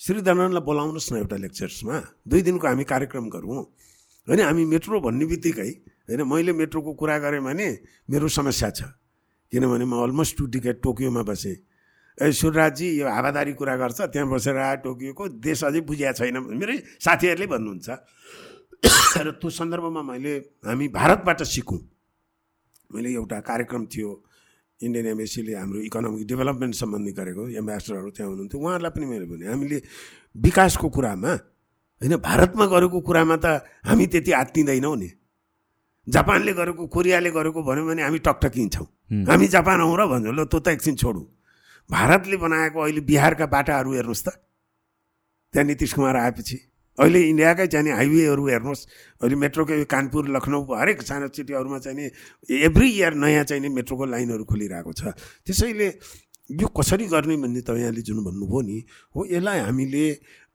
श्री 0.00 0.14
श्रीधरनलाई 0.14 0.62
बोलाउनुहोस् 0.62 1.12
न 1.12 1.16
एउटा 1.16 1.36
लेक्चर्समा। 1.36 1.96
दुई 2.28 2.42
दिनको 2.42 2.66
हामी 2.66 2.84
कार्यक्रम 2.84 3.28
गरौँ। 3.34 3.62
होइन 4.28 4.40
हामी 4.40 4.64
मेट्रो 4.64 5.00
भन्ने 5.00 5.26
बित्तिकै 5.26 5.70
होइन 6.06 6.22
मैले 6.22 6.52
मेट्रोको 6.54 6.92
कुरा 6.94 7.18
गरेँ 7.18 7.42
भने 7.42 7.68
मेरो 8.10 8.28
समस्या 8.28 8.70
छ। 8.70 8.80
किनभने 9.52 9.84
म 9.84 9.94
अलमोस्ट 10.06 10.38
टु 10.38 10.46
टिकेट 10.54 10.82
टोकियोमा 10.82 11.22
बसेँ। 11.22 11.56
ए 12.18 12.30
सुरराजी 12.30 12.86
यो 12.98 13.06
हावादारी 13.10 13.52
कुरा 13.58 13.74
गर्छ 13.74 14.00
त्यहाँ 14.14 14.28
बसेर 14.30 14.56
आ 14.56 14.74
टोकियोको 14.86 15.28
देश 15.42 15.64
अझै 15.64 15.80
बुझिया 15.82 16.12
छैन 16.14 16.38
मेरै 16.46 16.78
साथीहरूले 17.02 17.46
भन्नुहुन्छ। 17.46 17.88
र 19.26 19.30
त्यो 19.34 19.50
सन्दर्भमा 19.50 20.02
मैले 20.02 20.34
हामी 20.62 20.88
भारतबाट 20.94 21.42
सिकौँ। 21.42 21.97
मैले 22.90 23.12
एउटा 23.14 23.38
कार्यक्रम 23.44 23.84
थियो 23.92 24.10
इन्डियन 24.80 25.06
एम्बेसीले 25.06 25.52
हाम्रो 25.54 25.78
इकोनोमिक 25.88 26.26
डेभलपमेन्ट 26.26 26.74
सम्बन्धी 26.74 27.12
गरेको 27.12 27.42
एम्बेसडरहरू 27.60 28.10
त्यहाँ 28.16 28.30
हुनुहुन्थ्यो। 28.30 28.58
उहाँहरूलाई 28.60 28.92
पनि 28.96 29.06
मैले 29.06 29.26
भने 29.28 29.44
हामीले 29.46 29.78
विकासको 30.36 30.88
कुरामा 30.88 31.32
होइन 32.00 32.14
भारतमा 32.16 32.64
गरेको 32.72 32.98
कुरामा 33.04 33.36
त 33.36 33.46
हामी 33.84 34.06
त्यति 34.06 34.32
आत्तिँदैनौँ 34.32 34.96
नि। 34.96 35.10
जापानले 36.06 36.52
गरेको 36.54 36.86
कोरियाले 36.88 37.30
गरेको 37.30 37.60
भन्यो 37.62 37.84
भने 37.86 38.02
हामी 38.02 38.18
टकटकिन्छौँ। 38.24 38.86
हामी 39.28 39.46
जापान 39.52 39.80
आउँ 39.84 39.96
र 39.98 40.02
भन्छौँ 40.08 40.34
ल 40.34 40.44
त्यो 40.48 40.60
त 40.60 40.68
एकछिन 40.72 40.94
छोडौँ। 40.96 41.26
भारतले 41.90 42.36
बनाएको 42.38 42.78
अहिले 42.80 43.00
बिहारका 43.04 43.46
बाटाहरू 43.52 43.90
हेर्नुहोस् 43.92 44.24
त। 44.24 44.28
त्यहाँ 45.54 45.66
नीतिश 45.66 45.92
कुमार 45.92 46.16
आएपछि 46.16 46.56
अहिले 46.98 47.20
इन्डियाकै 47.30 47.66
चाहिने 47.66 47.90
हाइवेहरू 47.94 48.42
हेर्नुहोस्। 48.48 48.82
अहिले 49.22 49.36
मेट्रोको 49.38 49.74
कानपुर 49.86 50.28
लखनऊ 50.34 50.62
हरेक 50.74 51.02
सानो 51.02 51.28
सिटीहरूमा 51.30 51.78
चाहिने 51.78 52.04
एभ्री 52.66 52.88
इयर 52.90 53.14
नयाँ 53.14 53.44
चाहिने 53.44 53.68
मेट्रोको 53.70 54.04
लाइनहरू 54.04 54.44
खोलिरहेको 54.44 54.92
छ। 54.92 55.14
त्यसैले 55.46 55.88
यो 56.50 56.66
कसरी 56.68 57.06
गर्ने 57.06 57.36
भन्ने 57.38 57.60
तपाईँले 57.60 58.02
जुन 58.02 58.18
भन्नुभयो 58.24 58.60
नि 58.66 58.76
हो 59.14 59.20
यसलाई 59.30 59.58
हामीले 59.68 60.04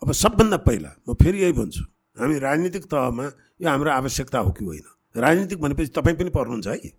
अब 0.02 0.12
सबभन्दा 0.12 0.58
पहिला 0.68 0.92
म 1.08 1.14
फेरि 1.16 1.38
यही 1.42 1.54
भन्छु 1.54 1.84
हामी 2.18 2.36
राजनीतिक 2.40 2.84
तहमा 2.92 3.26
यो 3.62 3.68
हाम्रो 3.70 3.90
आवश्यकता 3.92 4.40
हो 4.40 4.52
कि 4.52 4.66
होइन? 4.66 4.86
राजनीतिक 5.16 5.60
भनेपछि 5.62 5.92
तपाईँ 5.96 6.18
पनि 6.18 6.30
पर्नुहुन्छ 6.30 6.68
है। 6.68 6.92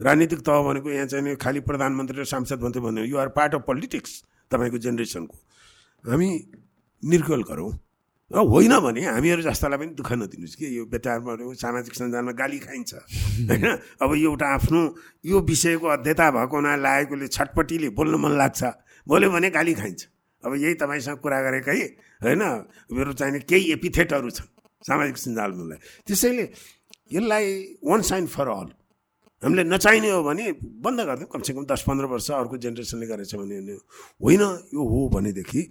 राजनीतिक 0.00 0.40
तह 0.42 0.62
भनेको 0.66 0.90
यहाँ 0.90 1.06
चाहिँ 1.06 1.36
खालि 1.38 1.60
प्रधानमन्त्री 1.62 2.20
र 2.20 2.24
सांसद 2.26 2.62
मात्रै 2.62 2.82
भन्यो 2.82 3.04
you 3.06 3.16
are 3.16 3.28
part 3.30 3.54
of 3.54 3.62
politics 3.62 4.12
तपाईँको 4.50 4.78
जेनेरेसनको। 4.78 5.36
हामी 6.04 6.28
निर्कल 7.02 7.42
गरौँ। 7.46 7.70
र 8.32 8.38
होइन 8.48 8.72
भने 8.80 9.00
हामीहरू 9.04 9.42
जस्तालाई 9.44 9.78
पनि 9.78 9.92
दुःख 9.92 10.10
नदिनुहोस् 10.16 10.56
कि। 10.56 10.66
यो 10.72 10.82
बेटारमा 10.88 11.32
सामाजिक 11.52 11.94
सञ्जालमा 11.94 12.32
गाली 12.32 12.58
खाइन्छ। 12.64 12.92
होइन? 13.44 13.66
अब 14.00 14.10
एउटा 14.16 14.46
आफ्नो 14.56 14.80
यो 15.20 15.36
विषयको 15.44 15.86
अध्ययता 15.96 16.30
भएको 16.32 16.56
हुना 16.56 16.72
लागेकोले 16.80 17.28
छटपट्टिले 17.28 17.88
बोल्न 17.92 18.14
मन 18.16 18.32
लाग्छ। 18.32 18.62
बोल्यो 19.06 19.28
भने 19.30 19.48
गाली 19.52 19.74
खाइन्छ। 19.76 20.00
अब 20.42 20.52
यही 20.56 20.74
तपाईँसँग 20.80 21.18
कुरा 21.20 21.38
गरेकै 21.44 21.80
होइन? 22.24 22.42
मेरो 22.88 23.12
चाहिने 23.12 23.38
केही 23.44 23.64
एपिथेटहरू 23.76 24.30
छन् 24.32 24.48
सामाजिक 24.80 25.16
सञ्जालमा 25.16 25.76
त्यसैले 26.08 26.44
यसलाई 27.12 27.44
वान 27.84 28.00
साइन 28.00 28.26
फर 28.26 28.48
अल 28.48 28.68
हामीले 29.42 29.62
नचाहिने 29.68 30.08
हो 30.08 30.22
भने 30.22 30.44
बन्द 30.80 31.00
गरिदिउँ। 31.02 31.28
कमसेकम 31.28 31.64
दस 31.68 31.82
पन्ध्र 31.84 32.06
वर्ष 32.08 32.30
अर्को 32.32 32.56
जेनेरेसनले 32.56 33.06
गरेछ 33.06 33.34
भने 33.36 33.76
होइन 34.22 34.42
यो 34.72 34.82
हो 34.82 35.00
भनेदेखि 35.12 35.62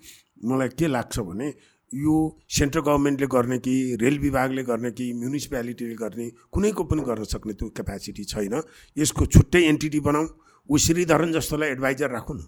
मलाई 0.45 0.69
के 0.77 0.87
लाग्छ 0.87 1.19
भने 1.23 1.47
यो 1.93 2.15
सेन्ट्रल 2.47 2.81
गभर्मेन्टले 2.81 3.27
गर्ने 3.27 3.57
कि 3.59 3.73
रेल 4.01 4.19
विभागले 4.19 4.63
गर्ने 4.63 4.91
कि 4.91 5.11
म्युनिसिपालिटीले 5.13 5.95
गर्ने 5.95 6.25
कुनैको 6.51 6.83
पनि 6.87 7.01
गर्न 7.03 7.23
सक्ने 7.27 7.53
त्यो 7.53 7.67
क्यापासिटी 7.75 8.23
छैन। 8.23 8.55
यसको 8.97 9.25
छुट्टै 9.27 9.61
एन्टिटी 9.67 9.99
बनाऊ। 9.99 10.25
ऊ 10.69 10.77
श्रीधरन 10.77 11.31
जस्तोलाई 11.35 11.69
एडभाइजर 11.75 12.09
राखौँ 12.11 12.35
न। 12.37 12.41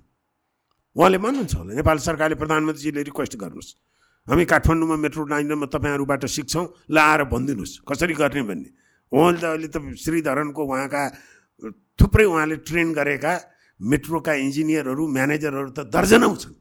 उहाँले 0.96 1.18
मान्नुहुन्छ 1.18 1.56
होला 1.56 1.74
नेपाल 1.76 1.98
सरकारले 2.08 2.36
प्रधानमन्त्रीजीले 2.40 3.02
रिक्वेस्ट 3.04 3.36
गर्नुहोस्। 3.36 3.70
हामी 4.28 4.46
काठमाडौँमा 4.48 4.96
मेट्रो 4.96 5.26
लाइनमा 5.28 5.68
तपाईँहरूबाट 5.68 6.24
सिक्छौँ। 6.24 6.66
ल 6.88 6.98
आएर 6.98 7.24
भनिदिनुहोस्। 7.28 7.84
कसरी 7.84 8.14
गर्ने 8.16 8.42
भन्ने। 8.48 8.70
उहाँले 9.12 9.40
त 9.44 9.44
अहिले 9.44 9.68
त 9.68 9.78
श्रीधरनको 10.00 10.62
उहाँका 10.64 11.04
थुप्रै 12.00 12.26
उहाँले 12.32 12.56
ट्रेन 12.64 12.94
गरेका 12.96 13.34
मेट्रोका 13.80 14.34
इन्जिनियरहरू 14.40 15.04
म्यानेजरहरू 15.04 15.70
त 15.76 15.80
दर्जनौ 15.92 16.32
छन्। 16.40 16.56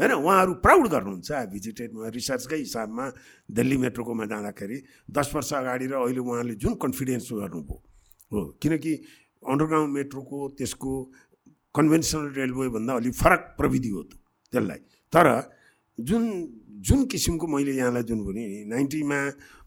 होइन? 0.00 0.12
उहाँहरू 0.12 0.52
प्राउड 0.64 0.86
गर्नुहुन्छ 0.88 1.30
भिजिटेड 1.52 1.90
रिसर्चकै 2.14 2.56
हिसाबमा 2.56 3.04
दिल्ली 3.50 3.76
मेट्रोकोमा 3.76 4.24
जाँदाखेरि 4.24 4.82
दस 5.10 5.30
वर्ष 5.34 5.52
अगाडि 5.52 5.86
र 5.86 5.94
अहिले 6.00 6.20
उहाँले 6.20 6.54
जुन 6.54 6.74
कन्फिडेन्स 6.74 7.28
गर्नुभयो। 7.32 7.76
हो 8.32 8.40
किनकि 8.62 8.92
अन्डरग्राउन्ड 9.48 9.92
मेट्रोको 9.94 10.38
त्यसको 10.58 10.92
कन्भेन्सनल 11.74 12.26
रेलवेभन्दा 12.32 12.92
अलिक 12.94 13.14
फरक 13.14 13.40
प्रविधि 13.58 13.88
हो 13.88 14.02
त्यसलाई। 14.52 14.80
तर 15.12 15.26
जुन 15.98 16.24
जुन 16.80 17.04
किसिमको 17.06 17.46
मैले 17.46 17.72
यहाँलाई 17.72 18.02
जुन 18.02 18.24
भने 18.24 18.64
नाइन्टीमा 18.64 19.20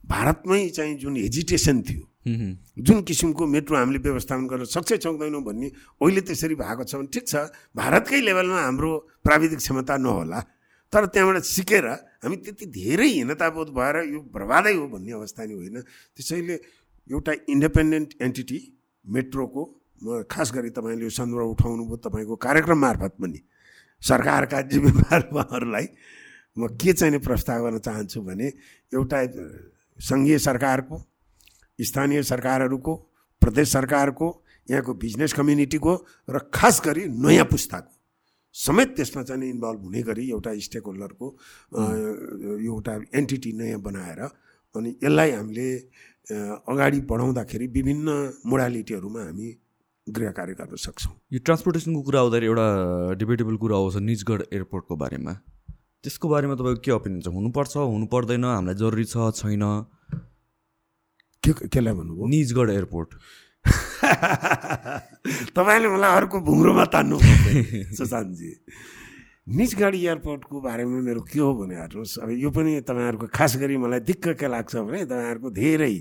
भारतमै 0.05 0.69
चाहिँ 0.69 0.97
जुन 0.97 1.17
हेजिटेसन 1.17 1.81
थियो 1.81 2.12
जुन 2.25 3.01
किसिमको 3.03 3.45
मेट्रो 3.45 3.77
हामीले 3.77 3.99
व्यवस्थापन 3.99 4.47
गर्न 4.47 4.63
सक्छ 4.65 4.93
सक्दैनौँ 4.95 5.43
भन्ने 5.43 5.67
अहिले 5.99 6.21
त्यसरी 6.21 6.55
भएको 6.55 6.83
छ 6.83 6.95
भने 6.95 7.07
ठिक 7.11 7.27
छ 7.27 7.35
भारतकै 7.75 8.21
लेभलमा 8.21 8.61
हाम्रो 8.61 8.91
प्राविधिक 9.23 9.59
क्षमता 9.59 9.97
नहोला। 9.97 10.39
तर 10.93 11.05
त्यहाँबाट 11.11 11.43
सिकेर 11.43 11.85
हामी 12.23 12.35
त्यति 12.37 12.65
धेरै 12.71 13.07
हिनताबोध 13.07 13.69
भएर 13.75 13.95
यो 14.07 14.19
बर्बादै 14.31 14.73
हो 14.73 14.87
भन्ने 14.87 15.11
अवस्था 15.19 15.43
नै 15.43 15.53
होइन। 15.53 15.77
त्यसैले 16.15 16.55
एउटा 17.09 17.31
इन्डिपेन्डेन्ट 17.49 18.09
एन्टिटी 18.21 18.59
मेट्रोको 19.05 19.61
म 20.03 20.23
खास 20.31 20.51
गरी 20.55 20.69
तपाईँले 20.71 21.03
यो 21.03 21.09
सन्दर्भ 21.11 21.49
उठाउनु 21.55 21.83
भयो 21.85 21.97
तपाईँको 22.07 22.35
कार्यक्रम 22.39 22.79
मार्फत 22.79 23.13
पनि 23.19 23.39
सरकारका 24.03 24.61
जिम्मेवार 24.71 25.21
उहाँहरूलाई 25.27 25.87
म 26.57 26.67
के 26.79 26.93
चाहिँ 26.93 27.19
प्रस्ताव 27.19 27.63
गर्न 27.63 27.77
चाहन्छु 27.79 28.21
भने 28.21 28.47
एउटा 28.93 29.19
सङ्घीय 29.99 30.37
सरकारको 30.39 30.95
स्थानीय 31.83 32.23
सरकारहरूको 32.23 32.93
प्रदेश 33.41 33.67
सरकारको 33.71 34.27
यहाँको 34.71 34.93
बिजनेस 34.93 35.33
कम्युनिटीको 35.33 35.93
र 36.29 36.39
खास 36.53 36.81
गरी 36.85 37.03
नयाँ 37.25 37.45
पुस्ताको 37.45 37.91
समेत 38.55 38.89
त्यसमा 38.95 39.23
चाहिँ 39.23 39.49
इन्भल्भ 39.49 39.81
हुने 39.83 40.01
गरी 40.09 40.29
एउटा 40.31 40.51
स्टेक 40.67 40.83
होल्डरको 40.87 41.27
एउटा 41.73 42.93
एन्टिटी 43.19 43.51
नयाँ 43.59 43.79
बनाएर 43.81 44.19
अनि 44.75 44.89
यसलाई 45.03 45.31
हामीले 45.31 45.69
अगाडि 46.71 46.99
बढाउँदाखेरि 47.09 47.67
विभिन्न 47.67 48.07
मोडालिटीहरूमा 48.45 49.21
हामी 49.23 49.47
गृह 50.07 50.31
कार्य 50.37 50.53
गर्न 50.53 50.75
सक्छौँ। 50.75 51.13
यो 51.33 51.39
ट्रान्सपोर्टेसनको 51.39 52.01
कुरा 52.01 52.19
आउँदाखेरि 52.19 52.45
एउटा 52.45 52.67
डिबेटेबल 53.19 53.55
कुरा 53.57 53.75
आउँछ 53.77 53.95
निजगढ 54.03 54.41
एयरपोर्टको 54.53 54.95
बारेमा। 54.95 55.33
त्यसको 56.03 56.29
बारेमा 56.29 56.55
तपाईँको 56.55 56.81
के 56.83 56.91
ओपिनियन 56.91 57.21
छ? 57.21 57.27
हुनुपर्छ 57.27 57.73
हुनु 57.77 58.05
पर्दैन 58.11 58.43
हामीलाई 58.43 58.75
जरुरी 58.75 59.05
छ 59.07 59.31
छैन? 59.35 59.63
के 61.43 61.67
केलाई 61.67 61.93
भन्नुभयो? 61.93 62.27
निजगढ 62.27 62.69
एयरपोर्ट। 62.69 63.09
तपाईँले 65.55 65.87
मलाई 65.87 66.11
अर्को 66.17 66.39
भुङ्रोमा 66.39 66.85
तान्नु 66.87 67.17
सुशान्तजी। 67.99 68.51
निजगढ 69.43 69.95
एयरपोर्टको 69.95 70.61
बारेमा 70.61 70.99
मेरो 71.03 71.21
के 71.27 71.39
हो 71.39 71.53
भने 71.53 71.75
हेर्नुहोस् 71.75 72.19
अब 72.23 72.29
यो 72.31 72.49
पनि 72.51 72.79
तपाईँहरूको 72.87 73.27
खास 73.27 73.57
गरी 73.59 73.75
मलाई 73.77 73.99
दिक्क 74.07 74.39
के 74.39 74.47
लाग्छ 74.47 74.75
भने 74.87 75.03
तपाईँहरूको 75.03 75.49
धेरै 75.51 75.95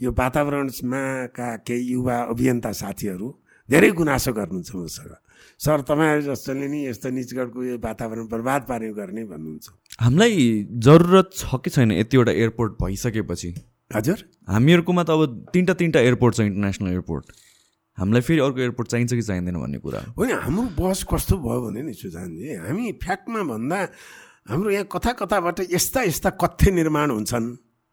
यो 0.00 0.12
वातावरणमा 0.12 1.02
का 1.36 1.48
केही 1.60 1.92
युवा 1.92 2.16
अभियन्ता 2.32 2.72
साथीहरू 2.72 3.28
धेरै 3.68 3.90
गुनासो 3.92 4.32
गर्नुहुन्छ 4.32 4.70
मसँग। 4.74 5.12
सर 5.60 5.80
तपाईँहरू 5.84 6.22
जस्तोले 6.22 6.68
नि 6.68 6.80
यस्तो 6.88 7.08
निजगढको 7.10 7.64
यो 7.64 7.76
वातावरण 7.84 8.26
बर्बाद 8.32 8.62
पार्ने 8.68 8.92
गर्ने 8.92 9.24
भन्नुहुन्छ। 9.24 9.66
हामीलाई 10.00 10.66
जरुरत 10.72 11.30
छ 11.36 11.60
कि 11.64 11.70
छैन 11.70 11.92
यतिवटा 11.92 12.32
एयरपोर्ट 12.32 12.72
भइसकेपछि? 12.82 13.50
हजुर? 13.90 14.18
हामीहरूकोमा 14.50 15.02
त 15.02 15.10
अब 15.10 15.50
तिनवटा 15.54 15.74
तिनवटा 15.74 16.00
एयरपोर्ट 16.00 16.34
छ 16.36 16.40
इन्टरनेसनल 16.40 16.88
एयरपोर्ट 16.90 17.24
हामीलाई 17.98 18.22
फेरि 18.28 18.40
अर्को 18.40 18.60
एयरपोर्ट 18.60 18.88
चाहिन्छ 18.88 19.12
कि 19.14 19.22
चाहिँदैन 19.22 19.56
भन्ने 19.56 19.78
कुरा। 19.78 20.00
होइन 20.18 20.30
हाम्रो 20.46 20.64
बस 20.76 21.04
कस्तो 21.10 21.34
भयो 21.40 21.60
भने 21.64 21.82
नि 21.82 21.92
सुजानजी 21.94 22.54
हामी 22.66 22.84
फ्याक्टमा 23.04 23.40
भन्दा 23.52 23.78
हाम्रो 24.50 24.70
यहाँ 24.70 24.86
कथा 24.92 25.12
कथाबाट 25.22 25.60
यस्ता 25.72 26.02
यस्ता 26.02 26.30
कथ्य 26.42 26.70
निर्माण 26.70 27.10
हुन्छन् 27.10 27.46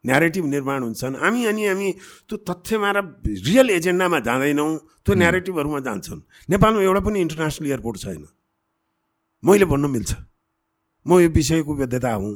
न्यारेटिभ 0.04 0.44
निर्माण 0.44 0.82
हुन्छन्। 0.82 1.14
हामी 1.16 1.40
अनि 1.48 1.62
हामी 1.66 1.88
त्यो 2.28 2.36
तथ्यमा 2.44 2.90
र 2.92 2.98
रियल 3.24 3.70
एजेन्डामा 3.70 4.18
जाँदैनौँ 4.20 4.70
त्यो 5.00 5.14
न्यारेटिभहरूमा 5.14 5.80
जान्छन्। 5.80 6.20
नेपालमा 6.52 6.80
एउटा 6.82 7.00
पनि 7.00 7.18
इन्टरनेसनल 7.20 7.66
एयरपोर्ट 7.70 7.96
छैन। 8.04 8.24
मैले 9.42 9.64
भन्न 9.64 9.84
मिल्छ। 9.90 10.10
म 11.06 11.10
यो 11.20 11.28
विषयको 11.32 11.72
वेद्यता 11.74 12.12
हुँ। 12.12 12.34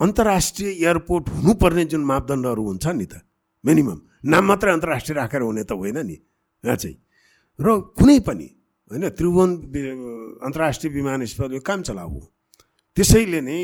अन्तर्राष्ट्रिय 0.00 0.70
एयरपोर्ट 0.84 1.28
हुनुपर्ने 1.28 1.84
जुन 1.84 2.04
मापदण्डहरू 2.04 2.62
हुन्छ 2.62 2.86
नि 2.86 3.06
त 3.06 3.22
मिनिमम। 3.64 3.98
नाम 4.24 4.44
मात्रै 4.44 4.72
अन्तर्राष्ट्रिय 4.72 5.16
राखेर 5.16 5.42
हुने 5.42 5.64
त 5.64 5.72
होइन 5.72 5.98
नि। 6.06 6.16
यहाँ 6.64 6.76
चाहिँ। 6.76 6.96
र 7.58 7.66
कुनै 7.98 8.18
पनि 8.20 8.48
होइन 8.90 9.08
त्रिभुवन 9.08 9.50
अन्तर्राष्ट्रिय 10.42 10.92
विमानस्थल 10.92 11.58
काम 11.60 11.82
चलाऊ। 11.82 12.20
त्यसैले 12.96 13.40
नै 13.40 13.58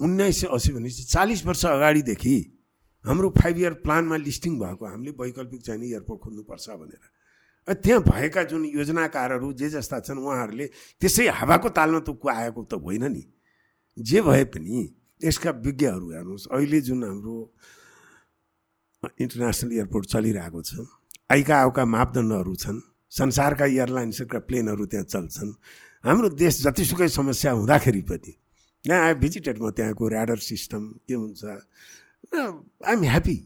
उन्नाइस 0.00 0.40
सय 0.40 0.46
असी 0.50 0.72
भनेपछि 0.72 1.02
चालिस 1.04 1.40
वर्ष 1.46 1.64
अगाडिदेखि 1.66 2.36
हाम्रो 3.04 3.28
फाइभ 3.38 3.56
इयर 3.58 3.74
प्लानमा 3.84 4.16
लिस्टिङ 4.16 4.52
भएको 4.58 4.84
हामीले 4.86 5.10
वैकल्पिक 5.12 5.60
चाहिने 5.62 5.86
एयरपोर्ट 5.86 6.20
खोज्नुपर्छ 6.20 6.66
भनेर। 6.70 7.02
त्यहाँ 7.74 8.00
भएका 8.02 8.42
जुन 8.44 8.64
योजनाकारहरू 8.64 9.52
जे 9.52 9.68
जस्ता 9.70 10.00
छन् 10.00 10.18
उहाँहरूले 10.18 10.66
त्यसै 11.00 11.28
हावाको 11.28 11.68
तालमा 11.68 12.00
त 12.00 12.10
आएको 12.14 12.62
त 12.64 12.74
होइन 12.74 13.04
नि। 13.10 13.22
जे 13.96 14.20
भए 14.22 14.44
पनि 14.44 14.78
यसका 15.20 15.50
विज्ञहरू 15.62 16.06
हेर्नुहोस्। 16.10 16.48
अहिले 16.50 16.80
जुन 16.80 17.04
हाम्रो 17.04 17.36
इन्टरनेसनल 19.20 19.72
एयरपोर्ट 19.72 20.04
चलिरहेको 20.06 20.60
छ 20.62 20.70
आइका 21.32 21.54
आउका 21.56 21.84
मापदण्डहरू 21.84 22.54
छन् 22.54 22.80
संसारका 23.12 23.64
एयरलाइन्सका 23.64 24.38
प्लेनहरू 24.48 24.84
त्यहाँ 24.86 25.06
चल्छन्। 25.06 25.52
हाम्रो 26.04 26.28
देश 26.34 26.54
जतिसुकै 26.62 27.08
समस्या 27.08 27.52
हुँदाखेरि 27.52 28.02
पनि 28.10 28.32
यहाँ 28.84 29.00
आए 29.04 29.14
भिजिटेड 29.16 29.58
म 29.62 29.70
त्यहाँको 29.70 30.04
ऱ्याडर 30.08 30.38
सिस्टम 30.44 30.82
के 31.08 31.14
हुन्छ? 31.14 31.44
आइएम 32.84 33.02
ह्याप्पी 33.04 33.36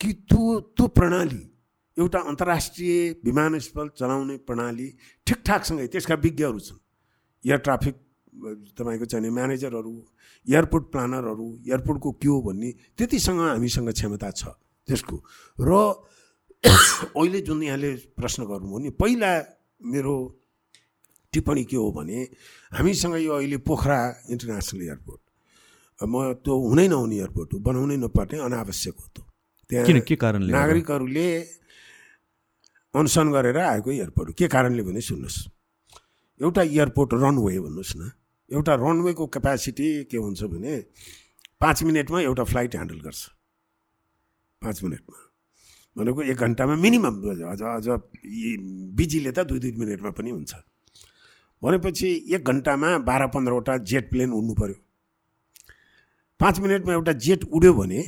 कि 0.00 0.12
त्यो 0.26 0.42
त्यो 0.74 0.86
प्रणाली 0.90 1.42
एउटा 1.96 2.18
अन्तर्राष्ट्रिय 2.18 3.22
विमानस्थल 3.24 3.88
चलाउने 3.98 4.36
प्रणाली 4.42 4.88
ठिकठाकसँगै 5.26 5.86
त्यसका 5.86 6.14
विज्ञहरू 6.18 6.58
छन्। 6.58 6.78
एयर 7.44 7.58
ट्राफिक 7.62 7.94
तपाईँको 8.34 9.04
चाहिने 9.04 9.30
म्यानेजरहरू 9.30 9.94
एयरपोर्ट 10.46 10.84
प्लानरहरू 10.92 11.46
एयरपोर्टको 11.68 12.10
के 12.12 12.28
हो 12.28 12.40
भन्ने 12.42 12.70
त्यतिसँग 12.98 13.40
हामीसँग 13.40 13.88
क्षमता 13.92 14.30
छ 14.30 14.42
त्यसको। 14.88 15.16
र 15.60 15.70
अहिले 17.16 17.40
जुन 17.40 17.62
यहाँले 17.62 17.90
प्रश्न 18.16 18.44
गर्नुभयो 18.44 18.78
नि 18.78 18.90
पहिला 18.96 19.30
मेरो 19.84 20.14
टिप्पणी 21.32 21.64
के 21.64 21.76
हो 21.76 21.90
भने 21.92 22.18
हामीसँग 22.72 23.14
यो 23.22 23.32
अहिले 23.32 23.56
पोखरा 23.62 23.98
इन्टरनेसनल 24.30 24.82
एयरपोर्ट 24.82 25.22
म 26.00 26.14
त्यो 26.42 26.54
हुनै 26.68 26.86
नहुने 26.88 27.16
एयरपोर्ट 27.16 27.48
हो 27.54 27.58
बनाउनै 27.58 27.96
नपर्ने 27.96 28.38
अनावश्यक 28.38 28.96
हो 28.98 29.06
त 29.14 29.18
त्यहाँ 29.70 30.00
के 30.00 30.16
कारणले 30.16 30.52
नागरिकहरूले 30.52 31.28
अनसन 32.94 33.26
गरेर 33.32 33.58
आएको 33.58 33.90
एयरपोर्ट 33.90 34.28
के 34.38 34.46
कारणले 34.48 34.82
भने 34.82 35.00
सुन्नुहोस्। 35.00 35.38
एउटा 36.40 36.62
एयरपोर्ट 36.62 37.10
रनवे 37.14 37.58
भन्नुहोस् 37.60 37.96
न। 37.96 38.02
एउटा 38.54 38.74
रनवेको 38.74 39.26
क्यापासिटी 39.34 39.88
के 40.10 40.16
हुन्छ 40.16 40.42
भने 40.52 40.74
पाँच 41.60 41.82
मिनटमा 41.82 42.20
एउटा 42.20 42.44
फ्लाइट 42.44 42.74
ह्यान्डल 42.74 43.00
गर्छ। 43.00 43.22
पाँच 44.62 44.82
मिनटमा। 44.84 45.16
भनेको 45.96 46.22
एक 46.22 46.38
घन्टामा 46.38 46.74
मिनिमम 46.76 47.16
अझ 47.30 47.62
अझ 47.62 47.86
बिजीले 48.98 49.32
त 49.32 49.38
दुई 49.48 49.58
दुई 49.58 49.72
मिनटमा 49.78 50.10
पनि 50.10 50.30
हुन्छ। 50.30 50.52
भनेपछि 51.62 52.08
एक 52.34 52.42
घन्टामा 52.44 52.88
बाह्र 53.08 53.26
पन्ध्रवटा 53.34 53.76
जेट 53.90 54.10
प्लेन 54.10 54.30
उड्नु 54.32 54.54
पऱ्यो 54.54 54.76
पाँच 56.40 56.58
मिनटमा 56.60 56.92
एउटा 56.92 57.12
जेट 57.24 57.44
उड्यो 57.48 57.72
भने 57.74 58.02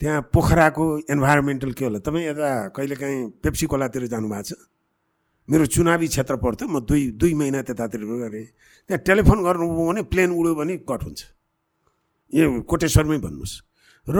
त्यहाँ 0.00 0.20
पोखराको 0.32 0.84
इन्भाइरोमेन्टल 1.10 1.72
के 1.72 1.84
होला? 1.84 1.98
तपाईँ 1.98 2.26
यता 2.26 2.48
कहिलेकाहीँ 2.76 3.20
पेप्सी 3.42 3.66
खोलातिर 3.66 4.06
जानुभएको 4.06 4.42
छ? 4.42 4.52
मेरो 5.48 5.66
चुनावी 5.66 6.06
क्षेत्र 6.10 6.36
पर्थ्यो 6.42 6.66
म 6.68 6.80
दुई 6.82 7.02
दुई 7.14 7.34
महिना 7.34 7.62
त्यतातिर 7.62 8.02
गरेँ। 8.02 8.46
त्यहाँ 8.90 9.02
टेलिफोन 9.06 9.38
गर्नुभयो 9.46 9.84
भने 9.86 10.02
प्लेन 10.10 10.30
उड्यो 10.34 10.54
भने 10.54 10.74
कट 10.82 11.02
हुन्छ। 11.06 11.20
यो 12.32 12.66
कोटेश्वरमै 12.66 13.18
भन्नुहोस्। 13.22 13.54
र 14.06 14.18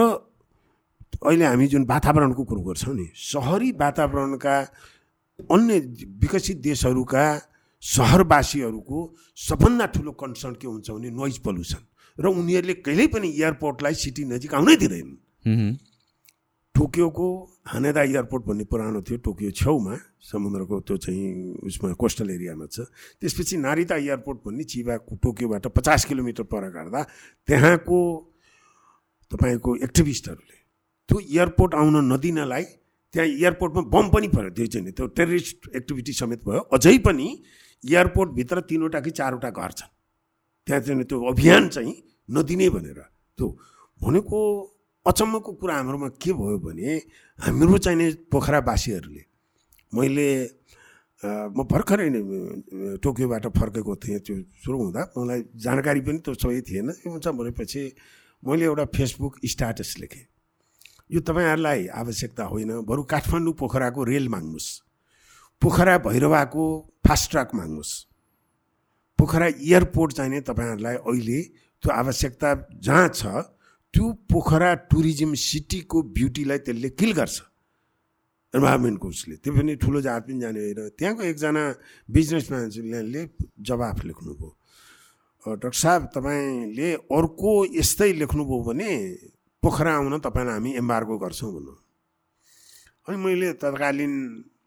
अहिले 1.27 1.45
हामी 1.47 1.66
जुन 1.66 1.83
वातावरणको 1.91 2.43
कुरो 2.47 2.62
गर्छौँ 2.62 2.95
नि 2.95 3.07
सहरी 3.11 3.70
वातावरणका 3.74 4.55
अन्य 5.51 5.74
विकसित 6.22 6.59
देशहरूका 6.62 7.24
सहरवासीहरूको 7.83 8.99
सबभन्दा 9.39 9.87
ठुलो 9.95 10.12
कन्सर्न 10.14 10.55
के 10.62 10.66
हुन्छ 10.66 10.91
भने 10.91 11.11
नोइज 11.11 11.37
पल्युसन। 11.43 11.83
र 12.18 12.24
उनीहरूले 12.31 12.74
कहिल्यै 12.87 13.07
पनि 13.12 13.29
एयरपोर्टलाई 13.35 13.95
सिटी 13.95 14.22
नजिक 14.31 14.55
आउनै 14.55 14.77
दिँदैनन्। 14.77 15.74
टोकियोको 16.77 17.27
हानेदा 17.66 18.03
एयरपोर्ट 18.03 18.43
भन्ने 18.45 18.64
पुरानो 18.68 19.01
थियो 19.03 19.18
टोकियो 19.24 19.51
छेउमा 19.57 19.95
समुद्रको 20.22 20.81
त्यो 20.85 20.97
चाहिँ 20.97 21.29
उसमा 21.64 21.93
कोस्टल 21.97 22.31
एरियामा 22.31 22.66
छ। 22.68 22.85
त्यसपछि 23.20 23.57
नारिता 23.57 23.97
एयरपोर्ट 23.97 24.39
भन्ने 24.45 24.64
चिबा 24.68 24.97
टोकियोबाट 25.16 25.66
पचास 25.72 26.05
किलोमिटर 26.05 26.45
पर 26.53 26.68
गर्दा 26.77 27.03
त्यहाँको 27.49 27.99
तपाईँको 29.33 29.77
एक्टिभिस्टहरूले 29.89 30.59
त्यो 31.09 31.16
एयरपोर्ट 31.33 31.74
आउन 31.74 31.97
नदिनलाई 32.12 32.64
त्यहाँ 33.14 33.29
एयरपोर्टमा 33.29 33.83
बम 33.89 34.07
पनि 34.12 34.29
पऱ्यो 34.29 34.51
त्यो 34.53 34.66
चाहिँ 34.66 34.93
त्यो 34.93 35.07
टेरिस्ट 35.16 35.68
एक्टिभिटी 35.77 36.12
समेत 36.12 36.45
भयो। 36.45 36.61
अझै 36.77 36.97
पनि 37.01 37.29
एयरपोर्टभित्र 37.85 38.61
तिनवटा 38.68 39.01
कि 39.01 39.11
चारवटा 39.16 39.51
घर 39.51 39.70
छन्। 39.72 39.91
त्यहाँ 40.68 40.81
चाहिँ 40.83 41.05
त्यो 41.05 41.18
अभियान 41.33 41.68
चाहिँ 41.72 41.95
नदिने 42.29 42.68
भनेर 42.70 43.01
त्यो 43.39 43.49
भनेको 44.01 44.41
अचम्मको 45.07 45.53
कुरा 45.61 45.75
हाम्रोमा 45.75 46.09
के 46.23 46.33
भयो 46.33 46.59
भने 46.59 46.91
हाम्रो 47.39 47.79
चाहिने 47.79 48.07
पोखरावासीहरूले 48.33 49.23
मैले 49.93 50.29
म 51.23 51.65
भर्खरै 51.65 52.09
टोकियोबाट 53.01 53.47
फर्केको 53.57 53.95
थिएँ 53.97 54.21
त्यो 54.21 54.35
सुरु 54.63 54.77
हुँदा। 54.79 55.03
मलाई 55.17 55.41
जानकारी 55.57 56.01
पनि 56.05 56.19
त्यो 56.21 56.35
सबै 56.35 56.61
थिएन। 56.61 56.91
के 56.93 57.09
हुन्छ 57.09 57.27
भनेपछि 57.29 57.83
मैले 58.43 58.65
एउटा 58.65 58.85
फेसबुक 58.95 59.33
स्ट्याटस 59.45 59.95
लेखेँ। 60.01 60.27
यो 61.11 61.21
तपाईँहरूलाई 61.23 61.87
आवश्यकता 61.89 62.45
होइन। 62.45 62.71
बरु 62.85 63.03
काठमाडौँ 63.09 63.55
पोखराको 63.55 64.05
रेल 64.05 64.29
माग्नुहोस् 64.29 64.69
पोखरा 65.63 65.97
भैरवाको 66.05 66.65
फास्ट 67.07 67.31
ट्र्याक 67.31 67.55
माग्नुहोस् 67.55 67.95
पोखरा 69.19 69.47
एयरपोर्ट 69.47 70.13
चाहिने 70.13 70.41
तपाईँहरूलाई 70.45 70.97
अहिले 71.01 71.41
त्यो 71.83 71.91
आवश्यकता 71.93 72.49
जहाँ 72.77 73.09
छ 73.09 73.56
त्यो 73.97 74.13
पोखरा 74.29 74.71
टुरिज्म 74.93 75.33
सिटीको 75.41 75.97
ब्युटीलाई 76.13 76.59
त्यसले 76.69 76.89
किल 77.01 77.13
गर्छ। 77.17 77.37
इन्भाइरोमेन्टको 78.55 79.09
उसले। 79.09 79.35
त्यो 79.41 79.53
पनि 79.57 79.73
ठुलो 79.81 80.01
जात 80.05 80.23
पनि 80.29 80.41
जाने 80.41 80.61
होइन। 80.61 80.81
त्यहाँको 81.01 81.23
एकजना 81.33 81.63
बिजनेसम्यानले 82.09 83.23
जवाफ 83.65 83.99
लेख्नुभयो। 84.05 84.49
डक्टर 85.47 85.73
साहब 85.73 86.03
तपाईँले 86.13 86.89
अर्को 87.09 87.53
यस्तै 87.73 88.13
लेख्नुभयो 88.21 88.59
भने 88.69 88.91
पोखरा 89.63 89.93
आउन 89.97 90.15
तपाईँलाई 90.21 90.55
हामी 90.55 90.71
एम्बार्गो 90.77 91.17
गर्छौँ 91.17 91.53
भन्नु 91.57 91.75
अनि 93.09 93.17
मैले 93.17 93.49
तत्कालीन 93.57 94.13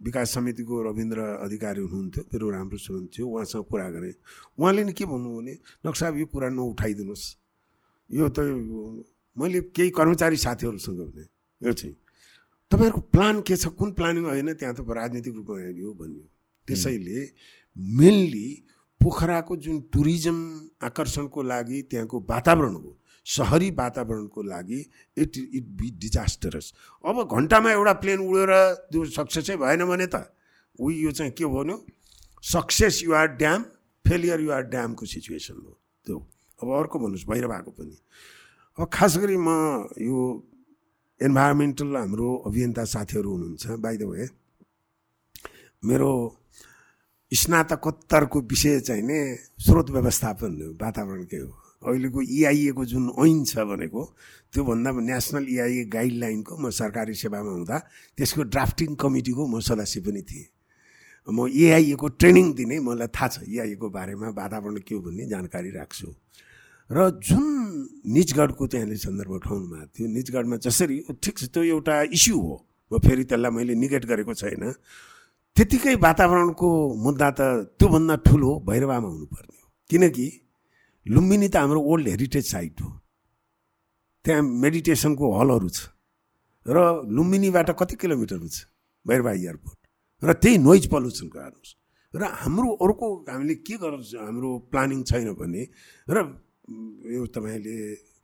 विकास 0.09 0.27
समितिको 0.33 0.75
रविन्द्र 0.89 1.19
अधिकारी 1.45 1.81
हुनुहुन्थ्यो 1.85 2.23
मेरो 2.33 2.45
राम्रो 2.49 2.77
सुन 2.81 3.05
थियो 3.13 3.25
उहाँसँग 3.29 3.63
कुरा 3.69 3.87
गरेँ। 3.93 4.13
उहाँले 4.57 4.81
नि 4.89 4.93
के 4.97 5.05
भन्नु 5.05 5.29
भने 5.37 5.53
नक्सा 5.85 6.07
यो 6.17 6.25
कुरा 6.25 6.49
नउठाइदिनुहोस्। 6.49 7.25
यो 8.09 8.25
त 8.33 8.39
मैले 9.37 9.61
केही 9.75 9.89
कर्मचारी 9.89 10.37
साथीहरूसँग 10.37 10.99
भने 10.99 11.25
यो 11.61 11.73
चाहिँ 11.73 11.95
तपाईँहरूको 12.71 13.01
प्लान 13.13 13.41
के 13.41 13.55
छ? 13.55 13.67
कुन 13.73 13.91
प्लानिङ 13.93 14.23
होइन 14.25 14.53
त्यहाँ 14.53 14.75
त 14.75 14.81
राजनीतिक 14.81 15.33
रूपमा 15.35 15.59
हेऱ्यो 15.59 15.93
भन्यो। 15.93 16.25
त्यसैले 16.67 17.19
मेनली 17.97 18.49
पोखराको 19.01 19.55
जुन 19.55 19.79
टुरिज्म 19.93 20.37
आकर्षणको 20.83 21.41
लागि 21.43 21.81
त्यहाँको 21.89 22.19
वातावरण 22.29 22.73
हो 22.75 22.91
सहरी 23.25 23.69
वातावरणको 23.77 24.41
लागि 24.43 24.79
इट 25.17 25.37
इट 25.37 25.65
बी 25.79 25.89
डिजास्टरस 25.99 26.73
अब 27.05 27.23
घन्टामा 27.25 27.71
एउटा 27.71 27.93
प्लेन 28.03 28.19
उडेर 28.19 28.51
त्यो 28.91 29.05
सक्सेसै 29.17 29.55
भएन 29.57 29.85
भने 29.85 30.07
त 30.07 30.25
ऊ 30.79 30.89
यो 30.89 31.11
चाहिँ 31.11 31.31
के 31.31 31.45
भन्यो? 31.45 31.75
Success 32.43 33.03
your 33.03 33.27
dam 33.35 33.63
failure 34.05 34.39
your 34.41 34.63
ड्यामको 34.71 35.05
situation 35.05 35.57
हो। 35.59 35.71
त्यो 36.07 36.17
अब 36.59 36.67
अर्को 36.79 36.99
भन्नुहोस् 36.99 37.27
भइरहेको 37.27 37.71
पनि। 37.71 37.95
खास 38.85 39.17
गरी 39.17 39.37
म 39.37 39.49
यो 39.99 40.19
इन्भाइरोमेन्टल 41.21 41.95
हाम्रो 41.95 42.27
अभियन्ता 42.47 42.83
साथीहरू 42.85 43.29
हुनुहुन्छ 43.31 43.65
बाई 43.83 43.97
द 43.97 44.03
वे 44.07 44.27
मेरो 45.83 46.11
स्नातकोत्तरको 47.31 48.39
विषय 48.41 48.79
चाहिँ 48.87 49.03
नै 49.03 49.19
स्रोत 49.59 49.89
व्यवस्थापन 49.91 50.51
हो 50.61 50.67
वातावरणकै 50.79 51.37
हो। 51.37 51.51
अहिलेको 51.83 52.21
इआइएको 52.21 52.83
जुन 52.85 53.05
ऐन 53.19 53.43
छ 53.45 53.67
भनेको 53.67 54.01
त्योभन्दा 54.53 54.91
नेसनल 55.11 55.45
इआइए 55.47 55.83
गाइडलाइनको 55.95 56.53
म 56.57 56.69
सरकारी 56.71 57.13
सेवामा 57.19 57.51
हुँदा 57.51 57.77
त्यसको 58.17 58.43
ड्राफ्टिङ 58.47 58.95
कमिटीको 58.95 59.43
म 59.47 59.59
सदस्य 59.59 59.99
पनि 60.07 60.21
थिएँ। 60.23 60.47
म 61.27 61.47
एआइएको 61.51 62.07
ट्रेनिङ 62.15 62.53
दिने 62.55 62.79
मलाई 62.79 63.07
थाहा 63.11 63.27
छ 63.27 63.43
इआइएको 63.43 63.87
बारेमा 63.91 64.27
वातावरण 64.39 64.77
के 64.87 64.95
हो 64.95 65.01
भन्ने 65.03 65.27
जानकारी 65.27 65.69
राख्छु। 65.71 66.07
र 66.89 67.09
जुन 67.21 67.45
निजगढको 68.09 68.67
त्यहाँले 68.67 68.97
सन्दर्भ 68.97 69.31
उठाउनु 69.37 69.65
थियो 69.93 70.07
निजगढमा 70.09 70.57
जसरी 70.65 70.95
ठिक 71.21 71.35
छ 71.37 71.43
त्यो 71.53 71.63
एउटा 71.77 71.95
इस्यु 72.17 72.37
हो। 72.37 72.55
म 72.91 72.97
फेरि 72.97 73.23
त्यसलाई 73.29 73.51
मैले 73.53 73.73
निगेट 73.77 74.05
गरेको 74.09 74.33
छैन। 74.33 74.73
त्यतिकै 75.55 75.95
वातावरणको 76.01 76.69
मुद्दा 77.05 77.29
त 77.37 77.41
त्योभन्दा 77.77 78.15
ठुलो 78.25 78.51
भैरवामा 78.65 79.07
हुनुपर्ने 79.07 79.57
हो। 79.61 79.67
किनकि 79.89 80.27
लुम्बिनी 81.05 81.47
त 81.53 81.55
हाम्रो 81.61 81.79
ओल्ड 81.81 82.05
हेरिटेज 82.07 82.45
साइट 82.49 82.81
हो। 82.81 82.89
त्यहाँ 84.25 84.41
मेडिटेसनको 84.41 85.25
हलहरू 85.39 85.69
छ। 85.69 85.79
र 86.65 86.77
लुम्बिनीबाट 87.05 87.69
कति 87.77 87.95
किलोमिटर 88.01 88.41
छ 88.49 88.65
भैरवा 89.05 89.31
एयरपोर्ट 89.31 89.79
र 90.25 90.33
त्यही 90.41 90.57
नोइज 90.57 90.83
पल्युसनको 90.89 91.37
हेर्नुहोस्। 91.37 91.71
र 92.13 92.21
हाम्रो 92.41 92.69
अर्को 92.81 93.07
हामीले 93.29 93.55
के 93.61 93.75
गर्छ 93.77 94.09
हाम्रो 94.17 94.49
प्लानिङ 94.73 94.99
छैन 95.05 95.33
भने 95.37 95.63
र 96.09 96.17
यो 96.69 97.25
तपाईँले 97.33 97.75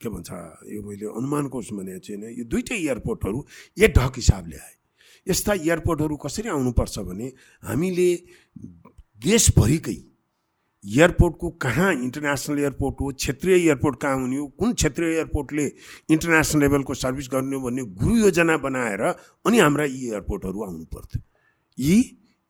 के 0.01 0.09
भन्छ 0.09 0.29
यो 0.69 0.81
मैले 0.85 1.05
अनुमानको 1.17 1.59
भनेको 1.59 1.99
छैन। 2.05 2.23
यो 2.39 2.43
दुइटै 2.45 2.75
एयरपोर्टहरू 2.77 3.45
एक 3.77 3.93
ढक 3.97 4.13
हिसाबले 4.15 4.57
आए। 4.57 4.73
यस्ता 5.27 5.53
एयरपोर्टहरू 5.53 6.15
कसरी 6.21 6.49
आउनुपर्छ 6.49 6.99
भने 7.09 7.27
हामीले 7.63 8.09
देशभरिकै 9.21 9.97
एयरपोर्टको 10.83 11.49
कहाँ 11.65 11.93
इन्टरनेसनल 11.95 12.59
एयरपोर्ट 12.59 13.01
हो 13.01 13.11
क्षेत्रीय 13.17 13.55
एयरपोर्ट 13.57 13.95
कहाँ 14.01 14.19
हुने 14.21 14.37
हो 14.37 14.47
कुन 14.59 14.73
क्षेत्रीय 14.73 15.15
एयरपोर्टले 15.15 15.65
इन्टरनेसनल 16.13 16.61
लेभलको 16.61 16.93
सर्भिस 16.93 17.29
गर्ने 17.33 17.55
हो 17.55 17.61
भन्ने 17.61 17.83
गुरु 17.97 18.15
योजना 18.17 18.57
बनाएर 18.61 19.01
अनि 19.01 19.59
हाम्रा 19.59 19.85
यी 19.85 20.05
एयरपोर्टहरू 20.11 20.63
आउनु 20.63 20.85
पर्थ्यो 20.93 21.21
यी 21.77 21.97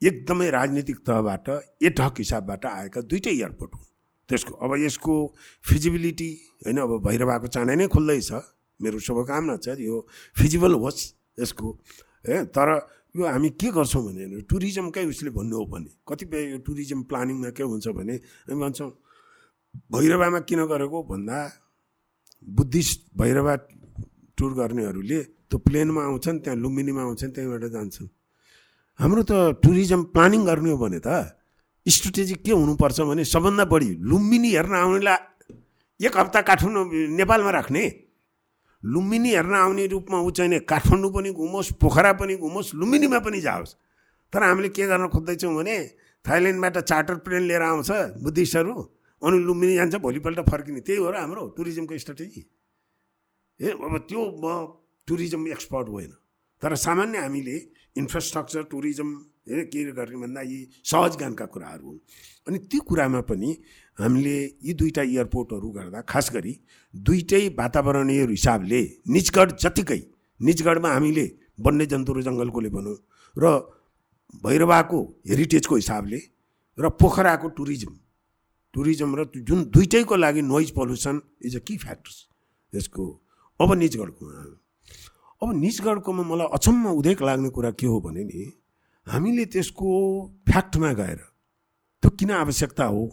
एकदमै 0.02 0.50
राजनीतिक 0.52 0.98
तहबाट 1.08 1.50
एटहक 1.84 2.16
हिसाबबाट 2.20 2.66
आएका 2.66 3.02
दुइटै 3.02 3.32
एयरपोर्ट 3.32 3.72
हुन्। 3.76 3.86
त्यसको 4.30 4.52
अब 4.58 4.72
यसको 4.82 5.14
फिजिबिलिटी 5.64 6.30
होइन 6.66 6.78
अब 6.82 6.92
भैरवाको 7.06 7.48
चाँडै 7.48 7.76
नै 7.76 7.88
खुल्दैछ। 7.88 8.32
मेरो 8.80 8.98
शुभकामना 9.00 9.56
छ 9.64 9.80
यो 9.80 9.96
फिजिबल 10.36 10.74
होस् 10.84 11.02
यसको 11.40 11.68
है। 12.28 12.36
तर 12.52 12.70
यो 13.16 13.24
हामी 13.24 13.50
के 13.56 13.72
गर्छौँ 13.72 14.04
भने 14.04 14.42
टुरिज्मकै 14.50 15.06
उसले 15.08 15.30
भन्नु 15.32 15.56
हो 15.56 15.66
भने 15.72 15.92
कतिपय 16.04 16.42
यो 16.52 16.58
टुरिज्म 16.68 17.00
प्लानिङमा 17.08 17.50
के 17.56 17.64
हुन्छ 17.64 17.88
भने 17.96 18.16
हामी 18.50 18.60
भन्छौँ 18.60 18.92
भैरवामा 19.92 20.40
किन 20.44 20.62
गरेको? 20.68 21.00
भन्दा 21.04 21.38
बुद्धिस्ट 22.44 23.00
भैरवा 23.16 23.54
टुर 24.36 24.52
गर्नेहरूले 24.60 25.20
त्यो 25.48 25.58
प्लेनमा 25.64 26.02
आउँछन् 26.04 26.40
त्यहाँ 26.44 26.58
लुम्बिनीमा 26.60 27.02
आउँछन् 27.02 27.32
त्यहीँबाट 27.32 27.64
जान्छन्। 27.72 28.08
हाम्रो 29.00 29.22
त 29.24 29.32
टुरिज्म 29.64 30.02
प्लानिङ 30.12 30.42
गर्ने 30.46 30.72
हो 30.72 30.78
भने 30.78 31.00
त 31.00 31.08
स्ट्रेटेजी 31.86 32.36
के 32.42 32.52
हुनुपर्छ 32.52 33.02
भने 33.02 33.24
सबभन्दा 33.26 33.66
बढी 33.66 33.90
लुम्बिनी 34.02 34.50
हेर्न 34.52 34.74
आउनेलाई 34.76 35.18
एक 36.00 36.18
हप्ता 36.18 36.42
काठमाडौँ 36.42 36.86
नेपालमा 37.14 37.52
राख्ने। 37.52 37.84
लुम्बिनी 38.84 39.30
हेर्न 39.30 39.54
आउने 39.56 39.86
रूपमा 39.88 40.18
ऊ 40.20 40.32
चाहिँ 40.32 40.60
काठमाडौँ 40.66 41.12
पनि 41.14 41.30
घुमोस् 41.32 41.72
पोखरा 41.82 42.12
पनि 42.20 42.36
घुमोस् 42.38 42.74
लुम्बिनीमा 42.76 43.20
पनि 43.22 43.42
जाओस्। 43.42 43.76
तर 44.34 44.44
हामीले 44.44 44.70
के 44.70 44.88
गर्न 44.88 45.08
खोज्दैछौँ 45.14 45.54
भने 45.56 45.78
थाइल्यान्डबाट 46.26 46.78
चार्टर 46.80 47.16
प्लेन 47.22 47.44
लिएर 47.48 47.62
आउँछ 47.62 47.92
बुद्धिस्टहरू 48.24 48.74
अनि 49.22 49.38
लुम्बिनी 49.46 49.76
जान्छ 49.76 49.96
भोलिपल्ट 50.02 50.40
फर्किने। 50.50 50.82
त्यही 50.82 51.00
हो 51.00 51.10
र 51.10 51.16
हाम्रो 51.16 51.54
टुरिज्मको 51.58 51.98
स्ट्राटेजी। 51.98 52.42
ए 53.60 53.70
अब 53.72 53.98
त्यो 54.10 54.22
म 54.42 54.46
टुरिज्म 55.08 55.48
एक्सपर्ट 55.54 55.88
होइन। 55.90 56.12
तर 56.62 56.76
सामान्य 56.76 57.18
हामीले 57.20 57.56
इन्फ्रास्ट्रक्चर 57.96 58.64
टुरिज्म 58.74 59.10
होइन 59.48 59.64
के 59.72 59.92
गर्ने 59.92 60.18
भन्दा 60.18 60.42
यी 60.42 60.58
सहज 60.84 61.18
ज्ञानका 61.18 61.46
कुराहरू 61.46 61.88
हुन्। 61.88 62.00
अनि 62.48 62.58
त्यो 62.70 62.82
कुरामा 62.82 63.22
पनि 63.30 63.50
हामीले 63.98 64.36
यी 64.66 64.74
दुईवटा 64.74 65.02
एयरपोर्टहरू 65.04 65.70
गर्दा 65.78 66.02
खास 66.10 66.32
गरी 66.34 66.54
दुइटै 66.94 67.44
वातावरणीय 67.60 68.24
हिसाबले 68.26 68.82
निजगढ 69.08 69.50
जतिकै 69.62 70.02
निजगढमा 70.40 70.90
हामीले 70.90 71.26
वन्यजन्तु 71.60 72.12
र 72.14 72.22
जङ्गलकोले 72.28 72.70
भनौँ 72.70 72.98
र 73.36 73.46
भैरवाको 74.44 75.00
हेरिटेजको 75.30 75.76
हिसाबले 75.76 76.20
र 76.78 76.90
पोखराको 77.00 77.48
टुरिज्म 77.58 77.94
टुरिज्म 78.74 79.10
र 79.16 79.22
जुन 79.48 79.60
दुइटैको 79.72 80.16
लागि 80.16 80.42
noise 80.44 80.72
pollution 80.76 81.16
is 81.46 81.56
a 81.56 81.60
key 81.68 81.78
factors 81.78 82.18
यसको। 82.74 83.06
अब 83.60 83.70
निजगढको 83.74 84.26
अब 85.42 85.50
निजगढकोमा 85.56 86.24
मलाई 86.24 86.48
अचम्म 86.54 86.86
उदेक 87.00 87.22
लाग्ने 87.22 87.50
कुरा 87.56 87.72
के 87.80 87.88
हो 87.88 88.00
भने 88.02 88.24
नि 88.24 88.44
हामीले 89.08 89.46
त्यसको 89.46 89.88
फ्याक्टमा 90.50 90.92
गएर 90.94 91.20
त्यो 92.04 92.10
किन 92.10 92.32
आवश्यकता 92.32 92.86
हो? 92.86 93.04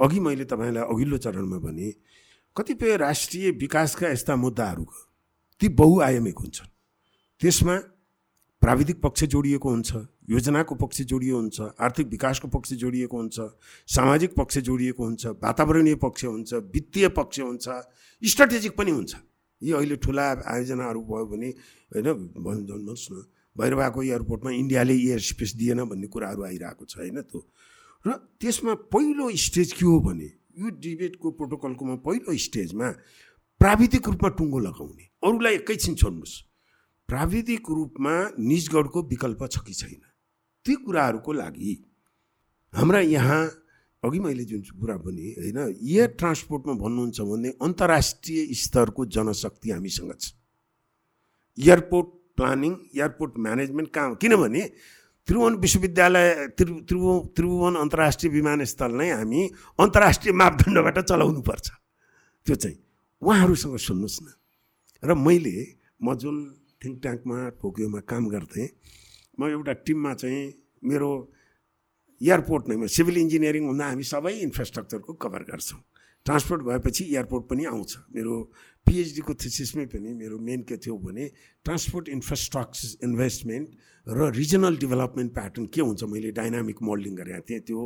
अघि 0.00 0.20
मैले 0.20 0.44
तपाईँलाई 0.44 0.84
अघिल्लो 0.84 1.18
चरणमा 1.18 1.58
भने 1.58 1.88
कतिपय 2.56 2.96
राष्ट्रिय 2.96 3.50
विकासका 3.56 4.08
यस्ता 4.08 4.36
मुद्दाहरूको 4.36 4.98
ती 5.60 5.68
बहुआयामिक 5.72 6.38
हुन्छन्। 6.38 6.68
त्यसमा 7.40 7.76
प्राविधिक 8.62 9.00
पक्ष 9.00 9.24
जोडिएको 9.24 9.68
हुन्छ 9.70 9.90
योजनाको 10.28 10.74
पक्ष 10.74 11.00
जोडिएको 11.02 11.38
हुन्छ 11.38 11.60
आर्थिक 11.80 12.06
विकासको 12.08 12.48
पक्ष 12.48 12.72
जोडिएको 12.74 13.16
हुन्छ 13.16 13.36
सामाजिक 13.88 14.34
पक्ष 14.36 14.58
जोडिएको 14.58 15.04
हुन्छ 15.04 15.26
वातावरणीय 15.40 15.94
पक्ष 15.96 16.24
हुन्छ 16.24 16.52
वित्तीय 16.76 17.08
पक्ष 17.08 17.40
हुन्छ 17.40 17.68
स्ट्राटेजिक 18.22 18.76
पनि 18.76 18.90
हुन्छ। 18.90 19.14
यी 19.62 19.72
अहिले 19.72 19.96
ठुला 19.96 20.26
आयोजनाहरू 20.44 21.00
भयो 21.02 21.26
भने 21.26 21.48
होइन 21.94 22.12
भन्नुहोस् 22.36 23.08
न। 23.12 23.24
भैरवाको 23.58 24.02
एयरपोर्टमा 24.02 24.50
इन्डियाले 24.50 24.94
एयर 24.94 25.20
स्पेस 25.20 25.54
दिएन 25.56 25.84
भन्ने 25.84 26.06
कुराहरू 26.06 26.42
आइरहेको 26.44 26.84
छ 26.84 26.98
होइन 26.98 27.20
त्यो? 27.22 27.40
र 28.04 28.12
त्यसमा 28.40 28.74
पहिलो 28.94 29.30
स्टेज 29.36 29.72
के 29.72 29.84
हो 29.84 29.98
भने 30.00 30.28
यो 30.58 30.70
डिबेटको 30.78 31.30
प्रोटोकलकोमा 31.30 31.94
पहिलो 32.06 32.36
स्टेजमा 32.38 32.88
प्राविधिक 33.60 34.08
रूपमा 34.08 34.28
टुङ्गो 34.38 34.58
लगाउने। 34.58 35.04
अरूलाई 35.24 35.54
एकैछिन 35.54 35.94
छोड्नुहोस्। 35.94 36.34
प्राविधिक 37.08 37.70
रूपमा 37.70 38.14
निजगढको 38.38 39.02
विकल्प 39.02 39.42
छ 39.52 39.58
कि 39.66 39.74
छैन? 39.74 40.00
ती 40.64 40.74
कुराहरूको 40.74 41.32
लागि 41.32 41.72
हाम्रा 42.72 43.00
यहाँ 43.00 43.42
अघि 44.02 44.18
मैले 44.18 44.44
जुन 44.44 44.60
कुरा 44.78 44.96
भने 45.02 45.28
होइन 45.38 45.58
एयर 45.82 46.08
ट्रान्सपोर्टमा 46.18 46.74
भन्नुहुन्छ 46.74 47.20
भने 47.20 47.48
अन्तर्राष्ट्रिय 47.62 48.54
स्तरको 48.54 49.06
जनशक्ति 49.06 49.70
हामीसँग 49.70 50.12
छ। 50.20 50.32
एयरपोर्ट 51.58 52.17
प्लानिङ 52.38 52.72
एयरपोर्ट 52.96 53.32
म्यानेजमेन्ट 53.46 53.90
कहाँ 53.94 54.14
किनभने 54.22 54.62
त्रिभुवन 55.28 55.54
विश्वविद्यालय 55.64 56.28
त्रि 56.58 56.72
त्रिभु 56.88 57.10
त्रिभुवन 57.36 57.74
अन्तर्राष्ट्रिय 57.84 58.32
विमानस्थल 58.32 58.92
नै 59.00 59.08
हामी 59.10 59.40
अन्तर्राष्ट्रिय 59.84 60.32
मापदण्डबाट 60.40 60.98
चलाउनु 61.10 61.40
पर्छ 61.48 61.66
त्यो 62.46 62.54
चाहिँ 62.56 62.76
उहाँहरूसँग 63.22 63.76
सुन्नुहोस् 63.88 64.22
न। 64.22 64.26
र 65.02 65.14
मैले 65.14 65.56
म 66.00 66.14
जुन 66.14 66.36
थिङ्क 66.80 66.96
ट्याङ्कमा 67.02 67.36
टोकियोमा 67.60 68.00
काम 68.08 68.22
गर्थेँ 68.34 68.68
म 69.38 69.40
एउटा 69.52 69.72
टिममा 69.84 70.12
चाहिँ 70.14 70.42
मेरो 70.82 71.10
एयरपोर्ट 72.20 72.64
नै 72.68 72.86
सिभिल 72.88 73.16
इन्जिनियरिङ 73.18 73.64
हुँदा 73.68 73.84
हामी 73.84 74.04
सबै 74.12 74.32
इन्फ्रास्ट्रक्चरको 74.46 75.12
कभर 75.22 75.42
गर्छौँ। 75.50 75.80
ट्रान्सपोर्ट 76.26 76.62
भएपछि 76.62 77.02
एयरपोर्ट 77.14 77.44
पनि 77.50 77.64
आउँछ। 77.72 77.90
मेरो 78.14 78.34
पिएचडीको 78.88 79.34
थिसिसमै 79.36 79.86
पनि 79.92 80.12
मेरो 80.16 80.38
मेन 80.40 80.62
के 80.64 80.76
थियो 80.80 80.96
भने 80.98 81.24
ट्रान्सपोर्ट 81.66 82.08
इन्फ्रास्ट्रक्चर 82.08 83.06
इन्भेस्टमेन्ट 83.06 83.66
र 84.06 84.30
रिजनल 84.32 84.76
डेभलपमेन्ट 84.78 85.32
प्याटर्न 85.34 85.66
के 85.74 85.80
हुन्छ 85.80 86.02
मैले 86.12 86.30
डाइनामिक 86.34 86.78
मोडलिङ 86.82 87.16
गरेको 87.16 87.42
थिएँ 87.48 87.60
त्यो 87.68 87.80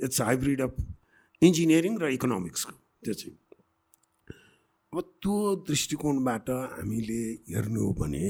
इट्स 0.00 0.20
हाइब्रिड 0.22 0.60
अफ 0.62 0.74
इन्जिनियरिङ 1.42 1.98
र 2.02 2.10
इकोनोमिक्सको 2.12 2.72
त्यो 3.04 3.14
चाहिँ 3.14 3.36
अब 4.92 5.00
त्यो 5.20 5.36
दृष्टिकोणबाट 5.68 6.50
हामीले 6.50 7.20
हेर्नु 7.52 7.80
हो 7.80 7.92
भने 8.00 8.24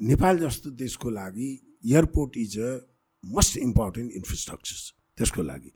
नेपाल 0.00 0.38
जस्तो 0.38 0.70
देशको 0.76 1.10
लागि 1.10 1.48
airport 1.84 2.36
is 2.36 2.58
a 2.60 2.70
most 3.24 3.56
important 3.58 4.12
infrastructure 4.12 4.76
त्यसको 5.18 5.42
लागि 5.42 5.70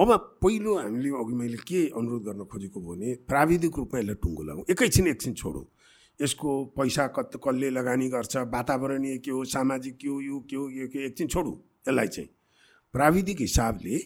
अब 0.00 0.10
पहिलो 0.42 0.74
हामीले 0.78 1.08
अघि 1.08 1.34
मैले 1.36 1.56
के 1.68 1.80
अनुरोध 1.92 2.22
गर्न 2.24 2.44
खोजेको 2.48 2.80
भने 2.80 3.14
प्राविधिक 3.28 3.76
रूपमा 3.76 4.00
यसलाई 4.00 4.14
टुङ्गो 4.24 4.42
लगाउँ। 4.42 4.64
एकैछिन 4.70 5.06
एकछिन 5.06 5.34
छोडौँ। 5.34 5.64
यसको 6.20 6.50
पैसा 6.72 7.06
कत 7.12 7.30
कसले 7.36 7.70
लगानी 7.70 8.08
गर्छ 8.08 8.36
वातावरणीय 8.48 9.18
के 9.18 9.30
हो 9.30 9.44
सामाजिक 9.44 9.96
के 9.96 10.08
हो 10.08 10.20
यो 10.20 10.40
के 10.48 10.56
हो 10.56 10.68
यो 10.70 10.86
के 10.88 11.04
एकछिन 11.06 11.28
छोडौँ। 11.28 11.56
यसलाई 11.88 12.08
चाहिँ 12.08 12.28
प्राविधिक 12.94 13.40
हिसाबले 13.40 14.00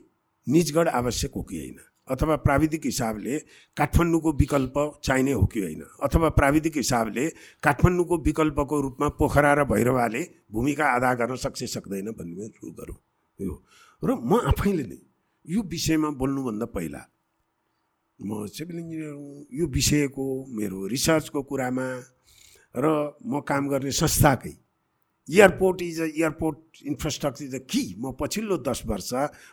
निजगढ 0.46 0.88
आवश्यक 0.88 1.32
हो 1.36 1.42
कि 1.42 1.56
होइन? 1.56 1.78
अथवा 2.08 2.36
प्राविधिक 2.36 2.84
हिसाबले 2.84 3.38
काठमाडौँको 3.76 4.32
विकल्प 4.32 5.00
चाहिने 5.04 5.32
हो 5.32 5.46
कि 5.46 5.60
होइन? 5.60 5.82
अथवा 6.02 6.28
प्राविधिक 6.34 6.76
हिसाबले 6.76 7.28
काठमाडौँको 7.62 8.16
विकल्पको 8.18 8.80
रूपमा 8.80 9.08
पोखरा 9.18 9.52
र 9.54 9.64
भैरवाले 9.64 10.22
भूमिका 10.50 10.86
अदा 10.94 11.14
गर्न 11.14 11.36
सक्छ 11.36 11.64
सक्दैन 11.64 12.10
भन्ने 12.10 12.48
सुरु 12.48 12.72
गरौँ। 12.72 12.98
यो 13.38 13.62
र 14.02 14.14
म 14.18 14.42
आफैले 14.50 14.82
नै 14.82 14.98
यो 15.46 15.62
विषयमा 15.64 16.10
बोल्नुभन्दा 16.20 16.66
पहिला 16.74 17.02
म 18.18 18.46
सिभिल 18.48 18.78
इन्जिनियर 18.78 19.14
यो 19.52 19.66
विषयको 19.68 20.24
मेरो 20.50 20.86
रिसर्चको 20.86 21.42
कुरामा 21.42 21.86
र 22.74 22.86
म 23.22 23.40
काम 23.46 23.68
गर्ने 23.68 23.90
संस्थाकै 23.92 24.54
airport 25.28 25.82
is 25.82 26.00
a 26.00 26.06
airport 26.06 26.58
infrastructure 26.86 27.44
is 27.44 27.54
a 27.54 27.62
key 27.70 27.82
म 27.98 28.12
पछिल्लो 28.20 28.56
दस 28.62 28.82
वर्ष 28.86 29.10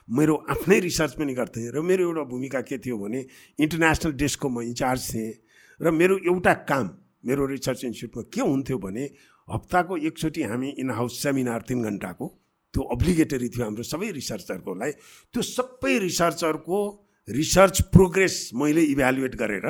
मेरो 0.10 0.36
आफ्नै 0.50 0.80
रिसर्च 0.80 1.14
पनि 1.20 1.34
गर्थेँ 1.34 1.70
र 1.72 1.82
मेरो 1.82 2.04
एउटा 2.08 2.24
भूमिका 2.30 2.62
के 2.62 2.78
थियो 2.78 2.98
भने 2.98 3.26
इन्टरनेसनल 3.60 4.14
डेस्कको 4.22 4.50
म 4.50 4.62
इन्चार्ज 4.64 5.02
थिएँ 5.14 5.32
र 5.80 5.92
मेरो 5.92 6.18
एउटा 6.26 6.54
काम 6.70 6.90
मेरो 7.26 7.46
रिसर्च 7.48 7.84
इन्स्टिट्युटमा 7.86 8.30
के 8.34 8.42
हुन्थ्यो 8.42 8.78
भने 8.78 9.04
हप्ताको 9.48 9.98
एकचोटि 10.00 10.44
हामी 10.44 10.70
इन 10.80 10.92
हाउस 10.92 11.22
सेमिनार 11.24 11.62
तिन 11.68 11.84
घन्टाको 11.84 12.26
त्यो 12.74 12.84
अब्लिगेटरी 12.96 13.50
थियो 13.54 13.64
हाम्रो 13.66 13.84
सबै 13.94 14.12
रिसर्चरकोलाई 14.20 14.92
त्यो 15.34 15.42
सबै 15.50 15.98
रिसर्चरको 16.08 16.80
रिसर्च 17.28 17.82
प्रोग्रेस 17.96 18.36
मैले 18.62 18.84
इभ्यालुएट 18.94 19.36
गरेर 19.42 19.68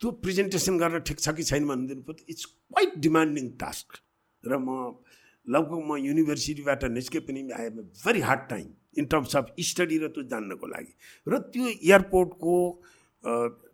त्यो 0.00 0.10
प्रेजेन्टेसन 0.24 0.78
गर्न 0.78 0.98
ठिक 1.08 1.18
छ 1.20 1.34
कि 1.36 1.44
छैन 1.50 1.66
भनिदिनु 1.68 2.14
इट्स 2.32 2.44
क्वाइट 2.46 2.98
डिमान्डिङ 3.06 3.48
टास्क 3.62 3.98
र 4.44 4.58
म 4.58 4.68
लगभग 5.46 5.80
म 5.88 5.96
युनिभर्सिटीबाट 6.04 6.84
निस्के 6.94 7.20
पनि 7.26 7.40
I 7.58 7.68
very 8.04 8.20
hard 8.28 8.40
time 8.48 8.66
in 8.98 9.04
terms 9.12 9.36
of 9.36 9.46
study 9.68 9.98
र 9.98 10.08
त्यो 10.14 10.22
जान्नको 10.30 10.66
लागि। 10.66 10.92
र 11.26 11.38
त्यो 11.52 11.66
एयरपोर्टको 11.68 12.54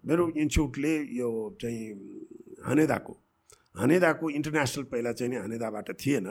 मेरो 0.09 0.25
इन्स्टिट्युटले 0.43 0.95
यो 1.19 1.29
चाहिँ 1.61 1.85
हानेदाको 2.67 3.13
हानेदाको 3.75 4.31
इन्टरनेसनल 4.39 4.85
पहिला 4.93 5.13
चाहिँ 5.13 5.31
नि 5.33 5.39
हानेदाबाट 5.45 5.91
थिएन। 6.01 6.29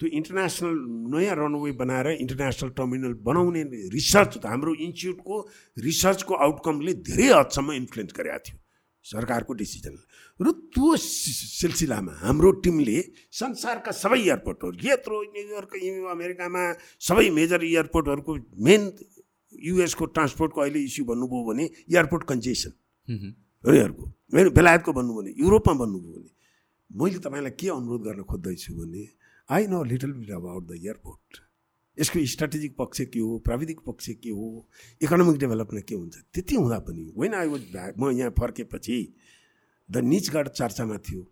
त्यो 0.00 0.08
इन्टरनेसनल 0.10 0.76
नयाँ 1.10 1.36
रनवे 1.36 1.72
बनाएर 1.78 2.08
इन्टरनेसनल 2.16 2.70
टर्मिनल 2.72 3.12
बनाउने 3.22 3.62
रिसर्च 3.90 4.32
हाम्रो 4.44 4.74
इन्स्टिच्युटको 4.80 5.36
रिसर्चको 5.80 6.34
आउटकमले 6.46 6.92
धेरै 7.04 7.28
हदसम्म 7.32 7.72
इन्फ्लुएन्स 7.74 8.12
गरेको 8.18 8.38
थियो 8.42 8.58
सरकारको 9.04 9.52
डिसिजन 9.54 9.94
र 10.40 10.50
त्यो 10.70 10.96
सिलसिलामा 10.96 12.12
हाम्रो 12.20 12.50
टिमले 12.62 12.98
संसारका 13.34 13.92
सबै 13.94 14.18
एयरपोर्टहरू 14.20 14.74
यत्रो 14.82 15.16
न्युयोर्क 15.28 15.72
अमेरिकामा 16.10 16.62
सबै 17.02 17.28
मेजर 17.32 17.64
एयरपोर्टहरूको 17.64 18.32
मेन 18.62 18.82
युएसको 19.52 20.04
ट्रान्सपोर्टको 20.14 20.60
अहिले 20.60 20.80
इस्यु 20.88 21.04
भन्नुभयो 21.04 21.42
भने 21.48 21.64
एयरपोर्ट 21.88 22.22
कन्जेसन 22.28 22.72
उनीहरूको 23.64 24.04
बेलायतको 24.52 24.92
भन्नुभयो 24.92 25.22
भने 25.22 25.34
युरोपमा 25.38 25.74
भन्नुभयो 25.82 26.12
भने 26.14 26.30
मैले 26.90 27.18
तपाईँलाई 27.20 27.54
के 27.54 27.68
अनुरोध 27.70 28.02
गर्न 28.02 28.22
खोज्दैछु 28.30 28.74
भने 28.74 29.02
I 29.52 29.66
know 29.66 29.82
little 29.84 30.12
bit 30.12 30.30
about 30.32 30.66
the 30.66 30.74
airport 30.74 31.40
यसको 31.98 32.24
स्ट्राटेजिक 32.26 32.76
पक्ष 32.76 33.00
के 33.12 33.18
हो 33.18 33.38
प्राविधिक 33.46 33.80
पक्ष 33.86 34.08
के 34.22 34.30
हो 34.30 34.46
इकोनोमिक 35.02 35.38
डेभलपमेन्ट 35.40 35.86
के 35.88 35.94
हुन्छ 35.94 36.22
त्यति 36.34 36.54
हुँदा 36.56 36.78
पनि 36.86 37.12
वेन 37.16 37.34
आई 37.34 37.48
वाज 37.48 37.66
ब्याक 37.72 37.94
म 38.00 38.10
यहाँ 38.12 38.30
फर्केपछि 38.38 38.96
द 39.88 40.04
निचगढ 40.04 40.48
चर्चामा 40.50 40.96
थियो 41.08 41.26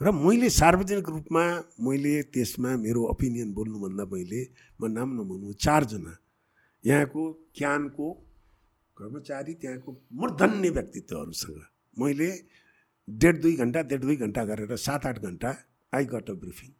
र 0.00 0.10
मैले 0.14 0.50
सार्वजनिक 0.52 1.08
रूपमा 1.08 1.44
मैले 1.82 2.14
त्यसमा 2.34 2.76
मेरो 2.78 3.02
ओपिनियन 3.10 3.52
बोल्नुभन्दा 3.54 4.04
मैले 4.12 4.42
म 4.80 4.92
नाम 4.92 5.14
नभन्नु 5.20 5.52
चारजना 5.58 6.16
यहाँको 6.84 7.22
क्यानको 7.56 8.08
कर्मचारी 8.96 9.54
त्यहाँको 9.60 9.96
मूर्धन्य 10.14 10.70
व्यक्तित्वहरूसँग 10.70 11.60
मैले 11.96 12.30
डेढ 13.08 13.40
दुई 13.42 13.54
घन्टा 13.56 13.82
डेढ 13.90 14.00
दुई 14.00 14.16
घन्टा 14.18 14.44
गरेर 14.46 14.76
सात 14.80 15.06
आठ 15.06 15.18
घन्टा 15.20 15.56
आई 15.92 16.04
गट 16.14 16.30
अ 16.30 16.34
ब्रिफिङ 16.42 16.77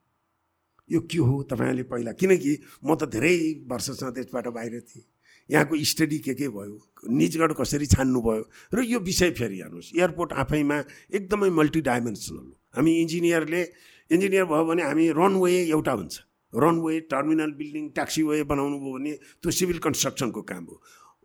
यो 0.90 1.00
के 1.00 1.18
हो 1.18 1.42
तपाईँहरूले 1.50 1.82
पहिला? 1.82 2.12
किनकि 2.12 2.52
म 2.84 2.94
त 2.94 3.08
धेरै 3.08 3.64
वर्षसँग 3.68 4.14
त्यसबाट 4.14 4.46
बाहिर 4.48 4.80
थिएँ। 4.80 5.04
यहाँको 5.50 5.74
स्टडी 5.76 6.18
के 6.18 6.34
के 6.34 6.48
भयो? 6.48 6.76
निजगढ 7.08 7.52
कसरी 7.56 7.86
छान्नु 7.86 8.20
भयो 8.20 8.44
र 8.74 8.84
यो 8.84 8.98
विषय 9.00 9.30
फेरि 9.32 9.58
हेर्नुहोस्। 9.60 9.92
एयरपोर्ट 9.96 10.32
आफैमा 10.32 10.78
एकदमै 11.14 11.50
मल्टी 11.50 11.80
डाइमेन्सनल 11.80 12.36
हो। 12.36 12.54
हामी 12.76 12.92
इन्जिनियरले 13.00 13.62
इन्जिनियर 14.10 14.44
भयो 14.44 14.64
भने 14.64 14.82
हामी 14.82 15.08
रनवे 15.16 15.52
एउटा 15.72 15.92
हुन्छ। 15.92 16.14
Runway 16.52 17.00
terminal 17.12 17.50
building 17.56 17.88
taxi 17.96 18.22
way 18.22 18.42
बनाउनु 18.44 18.76
भयो 18.80 18.92
भने 18.92 19.12
त्यो 19.40 19.50
सिभिल 19.50 19.78
कन्स्ट्रक्सनको 19.84 20.42
काम 20.42 20.64
हो। 20.64 20.76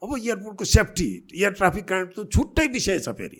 अब 0.03 0.09
एयरपोर्टको 0.19 0.65
सेफ्टी 0.65 1.09
एयर 1.35 1.51
ट्राफिक 1.59 1.85
काण्ड 1.87 2.07
त 2.11 2.27
छुट्टै 2.27 2.67
विषय 2.67 2.99
छ 2.99 3.09
फेरि। 3.15 3.39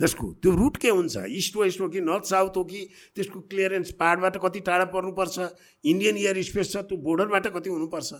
त्यसको 0.00 0.26
त्यो 0.40 0.50
रुट 0.56 0.76
के 0.76 0.88
हुन्छ? 0.88 1.16
इस्ट 1.28 1.56
वेस्ट 1.56 1.80
हो 1.80 1.88
कि 1.88 2.00
नर्थ 2.00 2.24
साउथ 2.24 2.56
हो 2.56 2.64
कि 2.64 2.88
त्यसको 3.14 3.40
क्लियरेन्स 3.40 3.90
पाहाडबाट 4.00 4.36
कति 4.40 4.60
टाढा 4.60 4.84
पर्नुपर्छ? 4.96 5.36
इन्डियन 5.84 6.16
एयर 6.16 6.42
स्पेस 6.42 6.72
छ 6.72 6.76
त्यो 6.88 6.96
बोर्डरबाट 6.96 7.46
कति 7.46 7.70
हुनुपर्छ? 7.70 8.12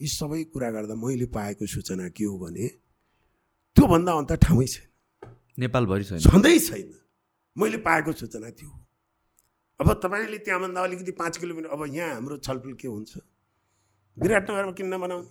यी 0.00 0.08
सबै 0.08 0.42
कुरा 0.54 0.70
गर्दा 0.70 0.94
मैले 0.94 1.26
पाएको 1.34 1.66
सूचना 1.66 2.08
के 2.08 2.24
हो 2.24 2.38
भने 2.38 2.68
त्योभन्दा 3.76 4.12
अन्त 4.12 4.32
ठाउँै 4.46 4.66
छैन। 4.66 4.86
नेपालभरि 5.58 6.04
छैन। 6.04 6.18
छँदै 6.20 6.58
छैन। 6.58 6.94
मैले 7.56 7.78
पाएको 7.82 8.12
सूचना 8.12 8.50
त्यो 8.50 8.70
हो। 8.70 8.78
अब 9.80 9.92
तपाईँले 9.98 10.38
त्यहाँभन्दा 10.38 10.80
अलिकति 10.80 11.12
पाँच 11.12 11.36
किलोमिटर 11.36 11.68
अब 11.68 11.94
यहाँ 11.94 12.14
हाम्रो 12.14 12.36
छलफल 12.38 12.72
के 12.78 12.88
हुन्छ? 12.88 13.12
विराटनगरमा 14.16 14.72
किन 14.72 14.94
नबनाउने 14.94 15.30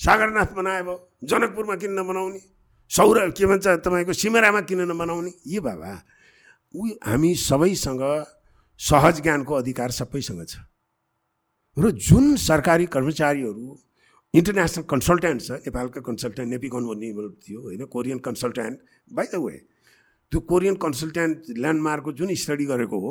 सागरनाथ 0.00 0.52
बनाए 0.52 0.82
भयो 0.82 0.96
जनकपुरमा 1.24 1.76
किन 1.76 1.92
नबनाउने 1.98 2.40
सौर 2.90 3.18
के 3.38 3.46
भन्छ 3.46 3.66
तपाईँको 3.86 4.12
सिमरामा 4.12 4.60
किन 4.66 4.80
नबनाउने 4.90 5.30
यी 5.46 5.60
बाबा 5.62 5.92
उ 6.74 6.88
हामी 7.06 7.34
सबैसँग 7.38 8.02
सहज 8.80 9.20
ज्ञानको 9.22 9.54
अधिकार 9.54 9.90
सबैसँग 9.90 10.42
छ। 10.46 10.58
र 11.76 11.90
जुन 11.90 12.34
सरकारी 12.36 12.86
कर्मचारीहरू 12.90 13.66
इन्टरनेसनल 14.34 14.84
कन्सल्टेन्ट 14.90 15.40
छ 15.42 15.50
नेपालका 15.66 16.00
कन्सल्टेन्ट 16.08 16.50
नेपिकन 16.50 16.82
भन्ने 16.90 17.10
थियो 17.42 17.60
होइन 17.62 17.84
Korean 17.94 18.18
consultant 18.26 18.78
by 19.10 19.26
the 19.26 19.38
way 19.38 19.56
त्यो 20.32 20.40
कोरियन 20.50 20.74
कन्सल्टेन्ट 20.82 21.36
ल्यान्डमार्कको 21.62 22.12
जुन 22.18 22.34
स्टडी 22.42 22.64
गरेको 22.70 22.98
हो 23.06 23.10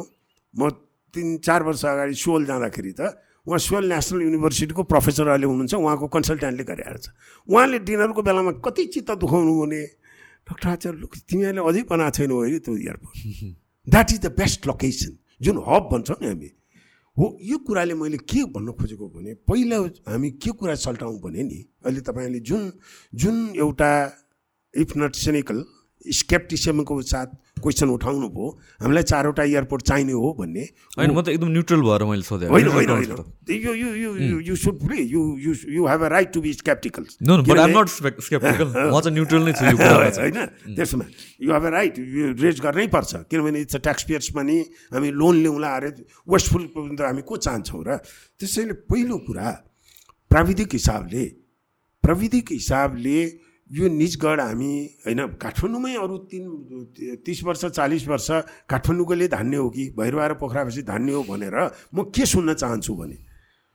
म 0.54 0.70
तिन 1.14 1.38
चार 1.40 1.64
वर्ष 1.64 1.86
अगाडि 1.86 2.16
सोल 2.20 2.46
जाँदाखेरि 2.46 2.94
त 3.00 3.16
उहाँ 3.48 3.60
सोल 3.60 3.86
नेसनल 3.90 4.22
युनिभर्सिटीको 4.22 4.84
प्रोफेसर 4.84 5.28
अहिले 5.28 5.48
हुनुहुन्छ 5.48 5.74
उहाँको 5.76 6.08
कन्सल्टेन्टले 6.16 6.64
गरिरहेको 6.64 7.00
छ 7.00 7.08
उहाँले 7.50 7.80
डिनरको 7.88 8.22
बेलामा 8.22 8.52
कति 8.66 8.86
चित्त 8.94 9.12
दुखाउनु 9.20 9.54
भने 9.62 9.82
डक्टर 10.48 10.70
आचार्य 10.70 11.08
तिमीहरूले 11.30 11.62
अझै 11.70 11.82
बनाएको 11.90 12.16
छैनौ 12.18 12.38
है 12.44 12.60
त्यो 12.60 12.78
airport 12.78 13.18
that 13.88 14.12
is 14.12 14.20
the 14.26 14.28
best 14.38 14.68
location 14.68 15.12
जुन 15.42 15.58
हब 15.68 15.84
भन्छौँ 15.92 16.18
नि 16.22 16.28
हामी। 16.28 16.50
हो 17.18 17.26
यो 17.42 17.58
कुराले 17.68 17.94
मैले 17.94 18.18
के 18.24 18.44
भन्न 18.54 18.72
खोजेको 18.80 19.08
भने 19.10 19.34
पहिला 19.48 19.78
हामी 20.08 20.30
के 20.44 20.52
कुरा 20.52 20.76
सल्टाउँ 20.76 21.20
भने 21.22 21.44
नि 21.44 21.60
अहिले 21.86 22.02
तपाईँले 22.02 22.40
जुन 22.40 22.72
जुन 23.14 23.36
एउटा 23.58 23.92
इफ 24.74 24.94
नट 24.98 25.16
सेनिकल 25.16 25.64
स्केप्टिसियमको 26.00 27.02
साथ 27.04 27.28
क्वेसन 27.60 27.90
उठाउनु 27.92 28.28
भयो। 28.32 28.48
हामीलाई 28.80 29.04
चारवटा 29.04 29.44
एयरपोर्ट 29.44 29.82
चाहिने 29.84 30.16
हो 30.16 30.32
भन्ने। 30.40 30.64
होइन 30.96 31.12
म 31.12 31.22
त 31.22 31.28
एकदम 31.36 31.52
न्युट्रल 31.52 31.82
भएर 31.84 32.04
मैले 32.08 32.24
सोधेँ 32.24 32.48
होइन 32.48 32.68
होइन 32.72 32.90
होइन। 32.90 33.12
You 33.52 33.74
you 33.76 34.16
you 34.16 34.40
you 34.40 34.56
should 34.56 34.80
play 34.80 34.96
you 34.96 35.22
you 35.44 35.52
you 35.68 35.84
have 35.88 36.02
a 36.02 36.08
right 36.08 36.32
to 36.32 36.40
be 36.40 36.54
sceptical 36.56 37.04
होइन 40.16 40.40
त्यसमा 40.76 41.06
यु 41.44 41.52
हेभ 41.52 41.66
अ 41.68 41.70
राइट 41.70 42.00
यो 42.00 42.32
रेज 42.40 42.60
गर्नै 42.64 42.88
पर्छ। 42.88 43.28
किनभने 43.28 43.60
इट्स 43.68 43.76
अ 43.76 43.80
ट्याक्स 43.84 44.04
पेयर्स 44.08 44.30
पनि 44.40 44.58
हामी 44.96 45.12
लोन 45.12 45.36
ल्याउँला 45.44 45.70
अरे 45.76 45.90
वेस्टफुल 46.24 46.96
त 46.96 47.02
हामी 47.04 47.22
को 47.28 47.36
चाहन्छौँ 47.38 47.84
र? 47.84 48.00
त्यसैले 48.40 48.74
पहिलो 48.88 49.18
कुरा 49.28 49.48
प्राविधिक 50.32 50.70
हिसाबले 50.74 51.24
प्राविधिक 52.04 52.46
हिसाबले 52.52 53.20
यो 53.70 53.88
निजगढ 53.92 54.40
हामी 54.42 54.74
होइन 55.06 55.26
काठमाडौँमै 55.38 55.94
अरू 55.96 56.18
तिन 56.26 56.46
तिस 57.22 57.44
वर्ष 57.44 57.66
चालिस 57.68 58.08
वर्ष 58.08 58.30
काठमाडौँकोले 58.66 59.28
धान्ने 59.30 59.58
हो 59.58 59.70
कि 59.70 59.90
भैरवाएर 59.96 60.34
पोखरापछि 60.36 60.82
धान्ने 60.84 61.14
हो 61.14 61.24
भनेर 61.24 61.58
म 61.94 62.04
के 62.10 62.26
सुन्न 62.26 62.54
चाहन्छु 62.56 62.96
भने 62.96 63.18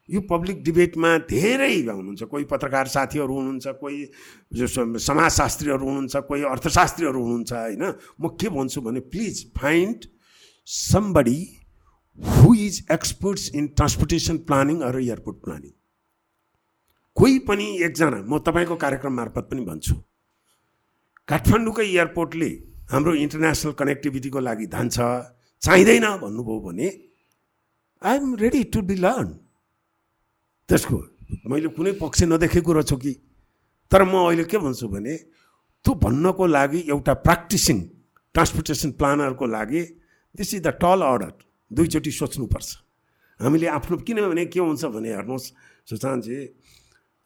यो 0.08 0.20
पब्लिक 0.26 0.62
डिबेटमा 0.64 1.10
धेरै 1.30 1.74
हुनुहुन्छ 1.80 2.22
कोही 2.24 2.44
पत्रकार 2.44 2.86
साथीहरू 2.88 3.34
हुनुहुन्छ 3.34 3.66
कोही 3.80 4.00
समाजशास्त्रीहरू 5.00 5.84
हुनुहुन्छ 5.84 6.16
कोही 6.28 6.42
अर्थशास्त्रीहरू 6.44 7.22
हुनुहुन्छ 7.22 7.52
होइन 7.52 7.84
म 8.20 8.34
के 8.34 8.48
भन्छु 8.50 8.80
भने 8.80 9.00
please 9.08 9.44
find 9.56 10.10
somebody 10.68 11.40
who 12.20 12.54
is 12.56 12.84
experts 12.92 13.50
in 13.54 13.66
transportation 13.76 14.44
planning 14.44 14.80
or 14.82 15.00
airport 15.00 15.42
planning 15.44 15.72
कोही 17.16 17.38
पनि 17.48 17.66
एकजना 17.86 18.18
म 18.26 18.38
तपाईँको 18.42 18.76
कार्यक्रम 18.76 19.12
मार्फत 19.14 19.44
पनि 19.50 19.62
भन्छु। 19.64 19.94
काठमाडौँकै 21.28 21.86
एयरपोर्टले 21.86 22.50
हाम्रो 22.90 23.12
इन्टरनेसनल 23.24 23.72
कनेक्टिभिटीको 23.80 24.40
लागि 24.40 24.66
धान्छ 24.74 24.96
चाहिँदैन 25.62 26.06
भन्नुभयो 26.22 26.58
भने 26.66 26.88
I 28.02 28.16
am 28.16 28.34
ready 28.36 28.62
to 28.74 28.80
be 28.82 28.94
learn. 28.98 29.28
त्यसको 30.68 30.98
मैले 31.48 31.68
कुनै 31.76 31.92
पक्ष 32.02 32.22
नदेखेको 32.28 32.72
रहेछु 32.72 32.96
कि। 32.98 33.12
तर 33.92 34.02
म 34.04 34.12
अहिले 34.26 34.44
के 34.50 34.58
भन्छु 34.58 34.88
भने 34.88 35.14
त्यो 35.84 35.92
भन्नको 35.94 36.44
लागि 36.46 36.80
एउटा 36.90 37.14
प्र्याक्टिसिङ 37.24 37.78
ट्रान्सपोर्टेसन 38.34 38.90
प्लानरको 38.98 39.46
लागि 39.46 39.82
this 40.34 40.54
is 40.54 40.60
the 40.66 40.68
tall 40.82 41.00
order 41.00 41.32
दुईचोटि 41.70 42.10
सोच्नुपर्छ। 42.10 42.68
हामीले 43.40 43.66
आफ्नो 43.78 43.96
किनभने 44.02 44.44
के 44.52 44.60
हुन्छ 44.60 44.84
भने 44.94 45.10
हेर्नुहोस् 45.14 45.46
सुशान्तजी 45.88 46.36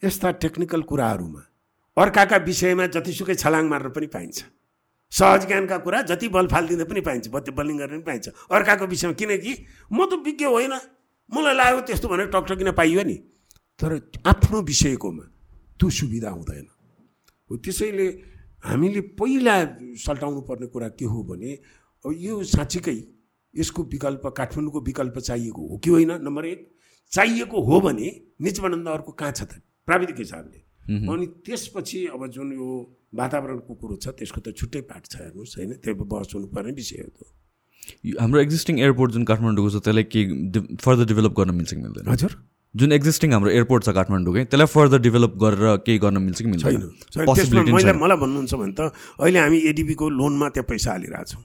यस्ता 0.02 0.30
टेक्निकल 0.42 0.82
कुराहरूमा। 0.82 1.42
अर्काका 1.96 2.36
विषयमा 2.46 2.86
जतिसुकै 2.94 3.34
छलाङ 3.34 3.64
मार्न 3.68 3.88
पनि 3.90 4.06
पाइन्छ। 4.06 4.44
सहज 5.12 5.46
ज्ञानका 5.46 5.76
कुरा 5.82 6.02
जति 6.06 6.28
बल 6.28 6.46
फालिदिँदा 6.46 6.84
पनि 6.84 7.00
पाइन्छ 7.00 7.28
बत्ती 7.28 7.50
बलिङ 7.50 7.76
गर्न 7.78 7.90
पनि 7.90 8.06
पाइन्छ। 8.06 8.28
अर्काको 8.50 8.86
विषयमा 8.86 9.14
किनकि 9.18 9.52
म 9.90 10.06
त 10.06 10.22
विज्ञ 10.22 10.44
होइन। 10.46 10.74
मलाई 11.30 11.54
लाग्यो 11.54 11.80
त्यस्तो 11.82 12.08
भनेर 12.08 12.30
टकटकिन 12.30 12.70
पाइयो 12.72 13.02
नि? 13.02 13.16
तर 13.80 13.90
आफ्नो 14.26 14.62
विषयकोमा 14.62 15.24
त्यो 15.80 15.90
सुविधा 15.90 16.30
हुँदैन। 16.30 16.66
हो 17.50 17.56
त्यसैले 17.58 18.06
हामीले 18.62 19.00
पहिला 19.18 19.54
सल्टाउनु 19.98 20.40
पर्ने 20.46 20.66
कुरा 20.70 20.88
के 20.94 21.04
हो 21.04 21.22
भने 21.26 21.50
यो 22.04 22.42
साँच्चीकै 22.46 22.98
यसको 23.54 23.82
विकल्प 23.82 24.24
काठमाडौँको 24.30 24.80
विकल्प 24.80 25.18
चाहिएको 25.18 25.62
हो 25.68 25.76
कि 25.82 25.90
होइन? 25.90 26.10
नम्बर 26.22 26.44
एक 26.46 26.60
चाहिएको 27.12 27.58
हो 27.58 27.80
भने 27.80 28.08
निजमानन्द 28.40 28.88
अर्को 28.88 29.12
कहाँ 29.12 29.32
छ 29.32 29.42
त? 29.42 29.62
प्राविधिक 29.88 30.18
हिसाबले। 30.18 30.58
अनि 31.08 31.26
त्यसपछि 31.48 32.00
अब 32.12 32.26
जुन 32.36 32.52
यो 32.52 32.68
वातावरणको 33.14 33.72
कुरो 33.80 33.96
छ 33.96 34.12
त्यसको 34.18 34.40
त 34.44 34.52
छुट्टै 34.52 34.80
पाठ 34.84 35.02
छ 35.08 35.14
हेर्नुहोस् 35.24 35.56
होइन? 35.58 35.72
त्यो 35.80 35.94
बहस 36.04 36.28
हुनुपर्ने 36.34 36.72
विषय 36.76 37.08
हो 37.08 37.10
हाम्रो 38.20 38.40
एक्जिस्टिङ 38.40 38.78
एयरपोर्ट 38.84 39.12
जुन 39.12 39.24
काठमाडौँको 39.24 39.70
छ 39.72 39.76
त्यसलाई 39.84 40.04
के 40.12 40.20
फर्दर 40.84 41.04
डेभलप 41.08 41.32
गर्न 41.40 41.50
मिल्छ 41.56 41.70
कि 41.72 41.80
मिल्दैन? 41.80 42.04
हजुर। 42.08 42.32
जुन 42.74 42.92
एक्जिस्टिङ 42.92 43.32
हाम्रो 43.32 43.50
एयरपोर्ट 43.50 43.84
छ 43.84 43.90
काठमाडौँकै 43.96 44.44
त्यसलाई 44.44 44.68
फर्दर 44.68 44.98
डेभलप 45.06 45.32
गरेर 45.40 45.64
केही 45.88 45.98
गर्न 46.04 46.16
मिल्छ 46.20 46.38
कि 46.42 46.48
मिल्दैन? 46.52 46.82
मैले 47.72 47.92
मलाई 47.96 48.18
भन्नुहुन्छ 48.24 48.54
भने 48.60 48.74
त 48.76 48.92
अहिले 49.24 49.38
हामी 49.40 49.58
एडिबीको 49.72 50.04
लोनमा 50.04 50.48
त्यहाँ 50.52 50.68
पैसा 50.68 50.90
हालिरहेछौँ 50.92 51.44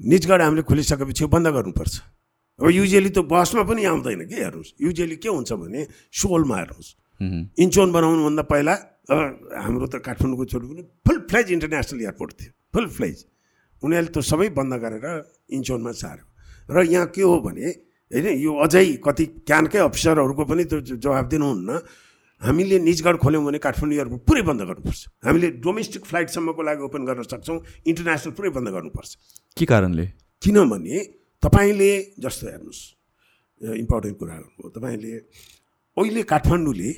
निजगढ 0.00 0.40
हामीले 0.44 0.62
खोलिसकेपछि 0.68 1.24
बन्द 1.32 1.46
गर्नुपर्छ। 1.56 1.94
अब 2.60 2.68
युजली 2.76 3.10
त 3.16 3.24
बसमा 3.24 3.62
पनि 3.64 3.82
आउँदैन 3.88 4.20
कि 4.28 4.36
हेर्नुहोस्? 4.36 4.70
युजली 4.84 5.16
के 5.16 5.28
हुन्छ 5.32 5.52
भने 5.56 5.80
सोलमा 6.12 6.56
हेर्नुहोस्। 6.60 6.90
इन्चोन 7.20 7.88
बनाउनुभन्दा 7.92 8.42
पहिला 8.52 8.74
हाम्रो 9.64 9.86
त 9.86 9.94
काठमाडौँको 10.04 10.44
छोटो 10.52 10.66
पनि 10.66 10.82
फुल 11.06 11.18
फ्लेज 11.30 11.46
इन्टरनेसनल 11.56 12.00
एयरपोर्ट 12.02 12.32
थियो 12.40 12.52
फुल 12.74 12.86
फ्लेज 12.96 13.16
उनीहरूले 13.82 14.12
त 14.12 14.18
सबै 14.20 14.48
बन्द 14.58 14.74
गरेर 14.84 15.04
इन्चोनमा 15.56 15.92
सार्यो 16.02 16.24
र 16.70 16.76
यहाँ 16.92 17.06
के 17.14 17.22
हो 17.22 17.36
भने 17.46 17.66
होइन 18.12 18.26
यो 18.38 18.52
अझै 18.64 18.86
कति 19.02 19.24
क्यानकै 19.48 19.78
अफिसरहरूको 19.90 20.44
पनि 20.44 20.64
त्यो 20.70 20.80
जवाब 21.02 21.26
दिनुहुन्न। 21.32 21.70
हामीले 22.42 22.78
निजगढ 22.84 23.16
खोल्यौँ 23.16 23.44
भने 23.44 23.58
काठमाडौँ 23.64 23.96
एयरपोर्ट 23.96 24.22
पुरै 24.28 24.42
बन्द 24.44 24.60
गर्नुपर्छ। 24.68 25.00
हामीले 25.24 25.48
डोमेस्टिक 25.64 26.02
फ्लाइटसम्मको 26.04 26.62
लागि 26.68 26.82
ओपन 26.84 27.02
गर्न 27.08 27.22
सक्छौँ 27.32 27.58
इन्टरनेसनल 27.90 28.32
पुरै 28.36 28.50
बन्द 28.52 28.68
गर्नुपर्छ। 28.76 29.10
के 29.56 29.64
कारणले? 29.64 30.04
किनभने 30.42 30.96
तपाईँले 31.42 31.90
जस्तो 32.20 32.44
हेर्नुहोस् 32.52 32.82
इम्पोर्टेन्ट 33.82 34.16
कुरा 34.20 34.34
हो 34.36 34.68
तपाईँले 34.68 35.12
अहिले 35.96 36.22
काठमाडौँले 36.28 36.90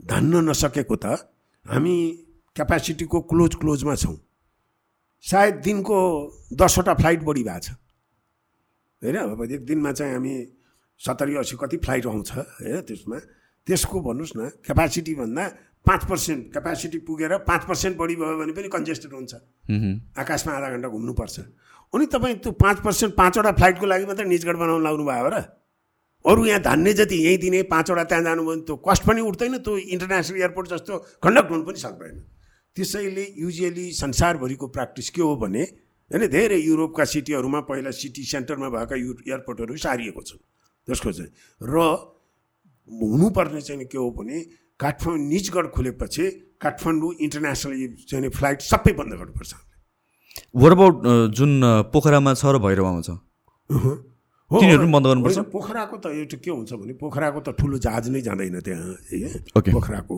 धान्न 0.00 0.48
नसकेको 0.48 0.96
त 0.96 1.06
हामी 1.66 1.94
क्यापासिटीको 2.56 3.20
क्लोज 3.20 3.54
क्लोजमा 3.54 3.94
छौँ। 3.94 4.16
सायद 5.24 5.54
दिनको 5.64 5.98
दसवटा 6.52 6.94
फ्लाइट 6.94 7.22
बढी 7.24 7.42
भएको 7.42 7.60
छ। 7.60 7.70
होइन? 9.02 9.16
अब 9.16 9.42
एक 9.42 9.64
दिनमा 9.64 9.92
चाहिँ 9.92 10.12
हामी 10.12 10.34
सत्तरी 11.00 11.36
असी 11.36 11.56
कति 11.56 11.76
फ्लाइट 11.76 12.06
आउँछ 12.06 12.30
होइन? 12.32 12.80
त्यसमा। 12.84 13.18
त्यसको 13.66 14.00
भन्नुहोस् 14.00 14.36
न 14.36 14.40
क्यापासिटीभन्दा 14.60 15.44
पाँच 15.86 16.04
पर्सेन्ट 16.04 16.52
क्यापासिटी 16.52 16.98
पुगेर 17.08 17.36
पाँच 17.48 17.62
पर्सेन्ट 17.64 17.96
बढी 17.96 18.16
भयो 18.16 18.38
भने 18.38 18.52
पनि 18.52 18.68
कन्जेस्टेड 18.68 19.12
हुन्छ। 19.12 19.32
आकाशमा 20.16 20.52
आधा 20.52 20.68
घन्टा 20.70 20.88
घुम्नुपर्छ। 20.88 21.36
अनि 21.92 22.06
तपाईँ 22.06 22.34
त्यो 22.44 22.52
पाँच 22.52 22.78
पर्सेन्ट 22.84 23.14
पाँचवटा 23.16 23.52
फ्लाइटको 23.52 23.86
लागि 23.86 24.04
मात्रै 24.04 24.26
निजगढ 24.28 24.56
बनाउनु 24.56 24.84
लाग्नु 24.84 25.04
भयो 25.04 25.28
र? 25.28 25.36
अरू 26.24 26.44
यहाँ 26.46 26.60
धान्ने 26.62 26.92
जति 26.94 27.16
यहीँ 27.24 27.38
दिने 27.38 27.62
पाँचवटा 27.68 28.04
त्यहाँ 28.04 28.24
जानुभयो 28.24 28.50
भने 28.50 28.62
त्यो 28.64 28.76
कस्ट 28.88 29.02
पनि 29.04 29.20
उठ्दैन 29.20 29.56
त्यो 29.60 29.76
इन्टरनेसनल 29.76 30.40
एयरपोर्ट 30.40 30.68
जस्तो 30.68 30.98
कन्डक्ट 31.22 31.50
हुनु 31.50 31.64
पनि 31.64 31.78
सक्दैन। 31.78 32.16
त्यसैले 32.76 33.24
युजली 33.38 33.86
संसारभरिको 33.92 34.66
प्र्याक्टिस 34.68 35.10
के 35.10 35.22
हो 35.22 35.36
भने 35.36 35.62
होइन 36.10 36.26
धेरै 36.28 36.58
युरोपका 36.58 37.04
सिटीहरूमा 37.04 37.60
पहिला 37.68 37.90
सिटी 37.92 38.22
सेन्टरमा 38.24 38.68
भएका 38.72 38.96
यु 38.96 39.14
एयरपोर्टहरू 39.28 39.76
सारिएको 39.76 40.22
छन्। 40.22 40.40
त्यसको 40.88 41.12
चाहिँ 41.12 41.30
र 41.60 41.76
हुनुपर्ने 42.88 43.60
चाहिँ 43.60 43.84
के 43.84 43.98
हो 43.98 44.10
भने 44.16 44.40
काठमाडौँ 44.80 45.20
निजगढ 45.28 45.66
खुलेपछि 45.76 46.24
काठमाडौँ 46.60 47.12
इन्टरनेसनल 47.20 47.72
चाहिँ 48.08 48.30
फ्लाइट 48.30 48.60
सबै 48.62 48.92
बन्द 48.96 49.12
गर्नुपर्छ। 49.20 49.52
वर 50.56 50.72
अबाउट 50.72 50.94
जुन 51.36 51.52
पोखरामा 51.92 52.34
छ 52.34 52.44
र 52.48 52.58
भैरवामा 52.58 53.00
छ? 53.00 53.10
तिनीहरू 54.44 54.86
बन्द 54.92 55.06
गर्नुपर्छ? 55.08 55.38
पोखराको 55.50 55.96
त 56.04 56.06
एउटा 56.20 56.36
के 56.36 56.50
हुन्छ 56.52 56.72
भने 56.76 56.92
पोखराको 57.00 57.40
त 57.40 57.48
ठुलो 57.56 57.78
जहाज 57.80 58.12
नै 58.12 58.20
जाँदैन 58.28 58.60
त्यहाँ 58.60 58.92
पोखराको। 59.56 60.16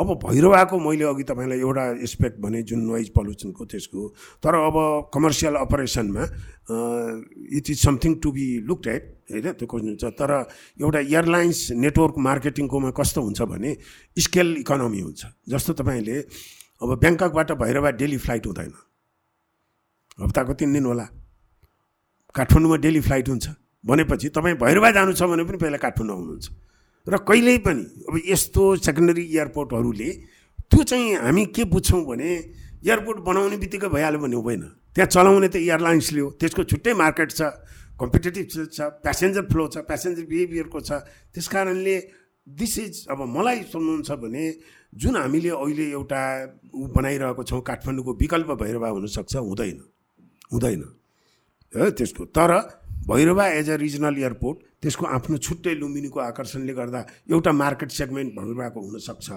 अब 0.00 0.08
भैरवाको 0.16 0.76
मैले 0.80 1.04
अघि 1.04 1.24
तपाईँलाई 1.28 1.60
एउटा 1.60 1.84
एस्पेक्ट 2.00 2.36
भने 2.40 2.62
जुन 2.64 2.80
नोइज 2.88 3.08
पल्युसनको 3.12 3.62
त्यसको 3.68 4.00
तर 4.40 4.54
अब 4.64 4.76
commercial 5.12 5.54
अपरेसनमा 5.60 6.24
it 7.52 7.66
is 7.68 7.78
something 7.84 8.12
to 8.24 8.32
be 8.32 8.46
looked 8.64 8.86
at 8.88 9.04
होइन? 9.30 9.46
त्यो 9.60 9.66
खोज्नु 9.68 9.90
हुन्छ। 9.92 10.04
तर 10.16 10.30
एउटा 10.80 11.00
एयरलाइन्स 11.12 11.76
नेटवर्क 11.76 12.14
मार्केटिङकोमा 12.16 12.90
कस्तो 12.96 13.20
हुन्छ 13.22 13.40
भने 13.44 13.70
स्केल 14.16 14.64
इकोनोमी 14.64 15.00
हुन्छ। 15.04 15.22
जस्तो 15.52 15.72
तपाईँले 15.84 16.16
अब 16.80 16.88
ब्याङ्ककबाट 16.96 17.52
भैरवा 17.60 17.90
डेली 18.00 18.18
फ्लाइट 18.24 18.46
हुँदैन। 18.46 18.72
हप्ताको 20.24 20.52
तिन 20.56 20.72
दिन 20.72 20.84
होला। 20.88 21.06
काठमाडौँमा 22.34 22.76
डेली 22.80 23.00
फ्लाइट 23.04 23.28
हुन्छ। 23.28 23.46
भनेपछि 23.86 24.28
तपाईँ 24.34 24.56
भैरवा 24.58 24.90
जानु 24.90 25.12
छ 25.14 25.22
भने 25.30 25.44
पनि 25.46 25.58
पहिला 25.62 25.78
काठमाडौँ 25.78 26.16
आउनुहुन्छ। 26.16 26.46
र 27.06 27.14
कहिल्यै 27.22 27.58
पनि 27.62 27.82
अब 28.10 28.14
यस्तो 28.26 28.62
सेकेन्डरी 28.82 29.24
एयरपोर्टहरूले 29.30 30.10
त्यो 30.70 30.82
चाहिँ 30.82 31.14
हामी 31.22 31.44
के 31.54 31.64
बुझ्छौँ 31.70 32.02
भने 32.02 32.30
एयरपोर्ट 32.82 33.18
बनाउने 33.22 33.56
बित्तिकै 33.62 33.88
भइहाल्यो 33.88 34.20
भने 34.20 34.36
हुँदैन। 34.36 34.62
त्यहाँ 34.94 35.06
चलाउने 35.06 35.48
त 35.48 35.56
एयरलाइन्सले 35.62 36.20
हो। 36.20 36.28
त्यसको 36.40 36.62
छुट्टै 36.66 36.92
मार्केट 36.98 37.30
छ 37.30 37.40
कम्पिटेटिभ 37.94 38.46
छ 38.74 38.78
प्यासेन्जर 39.06 39.44
फ्लो 39.48 39.64
छ 39.70 39.76
प्यासेन्जर 39.86 40.24
बिहेभियरको 40.26 40.80
छ। 40.82 40.90
त्यस 41.30 41.46
कारणले 41.46 41.96
दिस 42.46 42.74
इज 42.78 42.94
अब 43.10 43.22
मलाई 43.22 43.62
सोध्नुहुन्छ 43.70 44.10
भने 44.18 44.44
जुन 44.94 45.16
हामीले 45.16 45.50
अहिले 45.50 45.86
एउटा 45.94 46.22
ऊ 46.74 46.86
बनाइरहेको 46.90 47.42
छौँ 47.42 47.60
काठमाडौँको 47.62 48.12
विकल्प 48.18 48.50
भैरवा 48.62 48.88
हुनसक्छ 48.88 49.34
हुँदैन। 49.36 49.78
हुँदैन। 50.52 50.82
त्यसको। 51.72 52.24
तर 52.34 52.50
Bhairahawa 53.04 53.46
as 53.48 53.70
a 53.70 53.76
regional 53.76 54.18
airport 54.18 54.58
त्यसको 54.82 55.06
आफ्नो 55.06 55.36
छुट्टै 55.38 55.74
लुम्बिनीको 55.74 56.18
आकर्षणले 56.20 56.72
गर्दा 56.74 57.00
एउटा 57.30 57.52
मार्केट 57.52 57.90
सेगमेन्ट 57.90 58.34
भैरवाको 58.34 58.80
हुनसक्छ। 58.80 59.28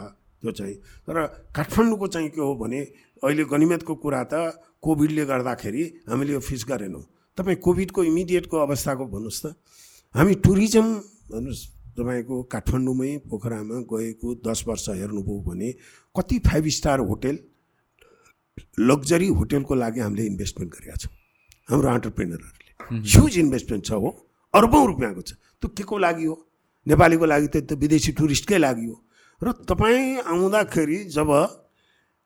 त्यो 0.42 0.52
चाहिँ। 0.52 0.76
तर 1.06 1.16
काठमाडौँको 1.56 2.08
चाहिँ 2.08 2.30
के 2.30 2.42
हो 2.42 2.54
भने 2.56 2.80
अहिले 3.24 3.44
गनिमतको 3.52 3.96
कुरा 3.96 4.24
त 4.32 4.34
कोभिडले 4.82 5.26
गर्दाखेरि 5.26 5.84
हामीले 6.10 6.34
यो 6.34 6.40
फिस 6.40 6.64
गरेनौँ। 6.70 7.04
तपाईँ 7.38 7.58
कोभिडको 7.60 8.04
इमिडिएटको 8.04 8.58
अवस्थाको 8.58 9.06
भन्नुहोस् 9.06 9.42
त। 9.44 9.46
हामी 10.16 10.34
टुरिज्म 10.40 10.88
भन्नुहोस् 11.32 11.64
तपाईँको 12.00 12.36
काठमाडौँमै 12.54 13.12
पोखरामा 13.30 13.78
गएको 13.92 14.28
दस 14.48 14.64
वर्ष 14.68 14.86
हेर्नुभयो 14.96 15.40
भने 15.44 15.70
कति 16.16 16.40
फाइभ 16.48 16.66
स्टार 16.80 17.00
होटेल 17.12 17.36
लग्जरी 18.80 19.28
होटेलको 19.40 19.74
लागि 19.76 20.00
हामीले 20.00 20.24
इन्भेस्टमेन्ट 20.26 20.72
गरेका 20.74 20.96
छौँ। 20.96 21.12
हाम्रो 21.70 21.90
अन्टरप्रेनरहरूले 21.90 22.59
ह्युज 22.92 23.38
इन्भेस्टमेन्ट 23.38 23.86
छ 23.86 23.92
हो। 23.92 24.10
अर्बौँ 24.54 24.86
रुपियाँको 24.88 25.22
छ। 25.22 25.34
त्यो 25.62 25.68
के 25.78 25.84
को 25.84 25.98
लागि 25.98 26.26
हो? 26.26 26.36
नेपालीको 26.88 27.26
लागि 27.26 27.48
त 27.48 27.56
त्यो 27.70 27.78
विदेशी 27.78 28.12
टुरिस्टकै 28.18 28.58
लागि 28.58 28.86
हो। 28.86 28.96
र 29.42 29.52
तपाईँ 29.70 30.26
आउँदाखेरि 30.26 30.98
जब 31.16 31.30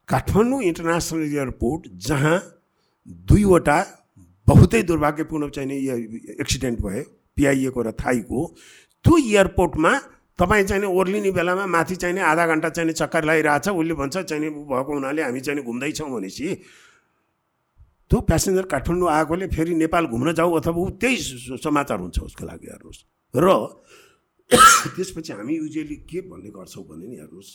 काठमाडौँ 0.10 0.61
इन्टरनेसनल 0.64 1.23
एयरपोर्ट 1.23 1.81
जहाँ 2.07 2.38
दुईवटा 3.27 3.77
बहुतै 4.48 4.81
दुर्भाग्यपूर्ण 4.84 5.49
चाहिने 5.49 5.76
एक्सिडेन्ट 6.41 6.80
भयो 6.81 7.03
पिआइएको 7.38 7.81
र 7.81 7.91
थाईको 7.99 8.40
त्यो 9.06 9.14
एयरपोर्टमा 9.18 9.91
तपाईँ 10.40 10.65
चाहिँ 10.65 10.84
ओर्लिने 10.84 11.31
बेलामा 11.31 11.65
माथि 11.65 11.95
चाहिने 11.95 12.22
आधा 12.22 12.45
घन्टा 12.48 12.69
चाहिने 12.69 12.94
चक्कर 12.94 13.23
लगाइरहेछ 13.23 13.68
उसले 13.69 13.94
भन्छ 13.94 14.18
चाहिने 14.18 14.49
भएको 14.49 14.91
हुनाले 14.94 15.22
हामी 15.23 15.40
चाहिँ 15.40 15.64
घुम्दैछौँ 15.64 16.10
भनेपछि 16.10 16.48
त्यो 18.14 18.19
प्यासेन्जर 18.22 18.65
काठमाडौँ 18.69 19.10
आएकोले 19.10 19.48
फेरि 19.49 19.73
नेपाल 19.73 20.06
घुम्न 20.06 20.31
जाऊ 20.38 20.52
अथवा 20.53 20.77
ऊ 20.77 20.90
त्यही 21.02 21.57
समाचार 21.57 21.98
हुन्छ 21.98 22.19
उसको 22.30 22.45
लागि 22.45 22.68
हेर्नुहोस्। 22.69 22.99
र 23.34 23.48
त्यसपछि 24.95 25.34
हामी 25.34 25.53
युजली 25.57 25.95
के 26.06 26.22
भन्ने 26.30 26.49
गर्छौँ 26.53 26.84
भने 26.85 27.07
नि 27.10 27.18
हेर्नुहोस्। 27.18 27.52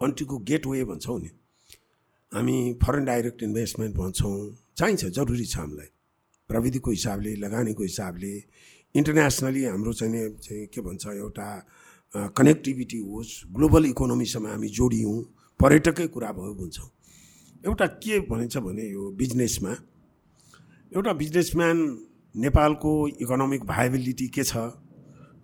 कन्ट्रीको 0.00 0.36
गेट 0.44 0.66
वे 0.68 0.84
भन्छौँ 0.84 1.18
नि। 1.20 1.30
हामी 2.32 2.56
फरेन 2.76 3.04
डाइरेक्ट 3.04 3.42
इन्भेस्टमेन्ट 3.42 3.96
भन्छौँ। 3.96 4.36
चाहिन्छ 4.76 5.16
जरुरी 5.16 5.46
छ 5.48 5.56
हामीलाई। 5.56 5.90
प्रविधिको 6.50 6.90
हिसाबले 6.90 7.32
लगानीको 7.40 7.82
हिसाबले 7.82 8.32
इन्टरनेसनली 8.94 9.64
हाम्रो 9.64 9.92
चाहिँ 9.96 10.66
के 10.68 10.80
भन्छ 10.84 11.06
एउटा 11.24 11.48
कनेक्टिभिटी 12.36 12.98
होस्। 13.00 13.32
ग्लोबल 13.56 13.96
इकोनोमीसँग 13.96 14.46
हामी 14.46 14.68
जोडियौँ। 14.68 15.16
पर्यटकै 15.60 16.06
कुरा 16.12 16.32
भयो 16.36 16.54
भन्छौँ। 16.60 16.97
एउटा 17.66 17.86
के 17.98 18.18
भनिन्छ 18.30 18.56
भने 18.56 18.82
यो 18.88 19.10
बिजनेसमा 19.18 19.70
एउटा 20.92 21.12
बिजनेसम्यान 21.12 21.76
नेपालको 22.34 22.92
इकोनोमिक 23.22 23.64
भाइबिलिटी 23.66 24.26
के 24.30 24.44
छ 24.44 24.56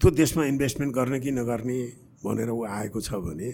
त्यो 0.00 0.10
देशमा 0.10 0.44
इन्भेस्टमेन्ट 0.46 0.94
गर्ने 0.94 1.20
कि 1.20 1.30
नगर्ने 1.32 1.78
भनेर 2.24 2.50
ऊ 2.50 2.64
आएको 2.64 3.00
छ 3.00 3.18
भने 3.24 3.50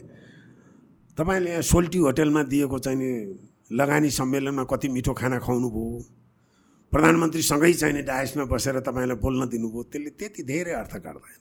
तपाईँले 1.18 1.50
यहाँ 1.50 1.62
सोल्टी 1.72 1.98
होटेलमा 1.98 2.42
दिएको 2.52 2.78
चाहिँ 2.78 3.08
लगानी 3.72 4.10
सम्मेलनमा 4.10 4.64
कति 4.70 4.88
मिठो 4.88 5.12
खाना 5.14 5.38
खुवाउनु 5.40 5.68
भयो 5.70 6.04
प्रधानमन्त्रीसँगै 6.92 7.72
चाहिने 7.72 8.02
डायसमा 8.02 8.44
बसेर 8.52 8.80
तपाईँलाई 8.84 9.16
बोल्न 9.24 9.48
दिनुभयो 9.48 9.82
त्यसले 9.88 10.10
त्यति 10.20 10.42
धेरै 10.42 10.72
अर्थ 10.84 10.94
काट्दैन। 11.00 11.40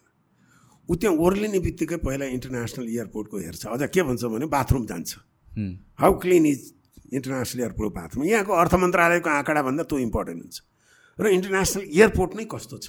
ऊ 0.90 0.96
त्यहाँ 0.96 1.16
ओर्लिने 1.18 1.60
बित्तिकै 1.60 1.98
पहिला 2.00 2.26
इन्टरनेसनल 2.36 2.88
एयरपोर्टको 2.90 3.38
हेर्छ 3.38 3.66
अझ 3.68 3.82
के 3.94 4.02
भन्छ 4.04 4.24
भने 4.24 4.46
बाथरुम 4.56 4.86
जान्छ। 4.86 5.10
How 6.00 6.12
clean 6.22 6.46
is 6.46 6.62
international 7.14 7.62
airport 7.64 7.94
bathroom 7.94 8.24
यहाँको 8.24 8.54
अर्थ 8.54 8.74
मन्त्रालयको 8.84 9.30
आँकडाभन्दा 9.30 9.84
त्यो 9.90 9.98
इम्पोर्टेन्ट 10.00 10.40
हुन्छ। 10.44 10.58
र 11.20 11.26
इन्टरनेसनल 11.28 11.84
एयरपोर्ट 11.90 12.32
नै 12.36 12.46
कस्तो 12.54 12.78
छ? 12.78 12.88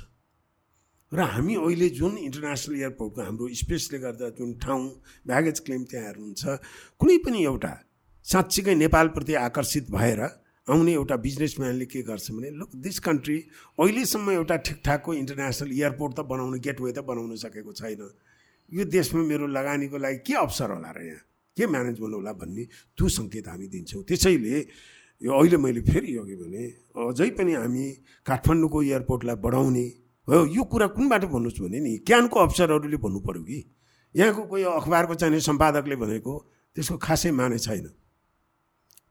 र 1.12 1.20
हामी 1.26 1.54
अहिले 1.58 1.88
जुन 1.98 2.12
इन्टरनेसनल 2.18 2.74
एयरपोर्टको 2.80 3.20
हाम्रो 3.22 3.46
स्पेसले 3.60 3.98
गर्दा 3.98 4.26
जुन 4.38 4.50
ठाउँ 4.62 4.84
ब्यागेज 5.26 5.58
क्लेम 5.66 5.82
त्यहाँ 5.90 6.06
हेर्नुहुन्छ 6.06 6.42
कुनै 7.00 7.16
पनि 7.26 7.38
एउटा 7.44 7.72
साँच्चीकै 8.26 8.74
नेपालप्रति 8.74 9.34
आकर्षित 9.34 9.90
भएर 9.90 10.20
आउने 10.70 10.92
एउटा 10.92 11.16
बिजनेसम्यानले 11.16 11.86
के 11.90 12.02
गर्छ 12.06 12.30
भने 12.30 12.50
लुक 12.54 12.70
दिस 12.78 12.98
कन्ट्री 13.02 13.38
अहिलेसम्म 13.80 14.30
एउटा 14.30 14.56
ठिकठाकको 14.70 15.10
इन्टरनेसनल 15.14 15.70
एयरपोर्ट 15.72 16.12
त 16.14 16.20
बनाउनु 16.30 16.58
गेटवे 16.62 16.92
त 16.92 17.02
बनाउन 17.02 17.34
सकेको 17.42 17.72
छैन। 17.74 18.02
यो 18.70 18.84
देशमा 18.86 19.22
मेरो 19.26 19.46
लगानीको 19.50 19.98
लागि 19.98 20.18
के 20.22 20.34
अवसर 20.38 20.70
होला 20.70 20.90
र 20.94 21.02
यहाँ? 21.02 21.22
के 21.56 21.66
म्यानेजमेन्ट 21.66 22.14
होला 22.14 22.32
भन्ने 22.32 22.64
त्यो 22.96 23.08
सङ्केत 23.08 23.48
हामी 23.48 23.66
दिन्छौँ। 23.68 24.02
त्यसैले 24.08 24.56
यो 25.22 25.30
अहिले 25.32 25.56
मैले 25.56 25.80
फेरि 25.84 26.16
अघि 26.16 26.36
भने 26.40 26.62
अझै 26.96 27.30
पनि 27.36 27.52
हामी 27.52 27.84
काठमाडौँको 28.26 28.78
एयरपोर्टलाई 28.82 29.36
बढाउने 29.44 29.86
हो 30.28 30.36
यो 30.56 30.62
कुरा 30.64 30.86
कुनबाट 30.96 31.24
भन्नुहोस् 31.28 31.60
भने 31.60 31.78
नि 31.80 31.92
क्यानको 32.06 32.36
अफसरहरूले 32.40 32.96
भन्नु 32.96 33.20
पऱ्यो 33.20 33.42
कि। 33.42 33.58
यहाँको 34.14 34.42
कोही 34.50 34.62
अखबारको 34.80 35.14
चाहिने 35.14 35.40
सम्पादकले 35.40 35.96
भनेको 35.96 36.32
त्यसको 36.76 36.96
खासै 36.96 37.30
माने 37.30 37.58
छैन। 37.58 37.86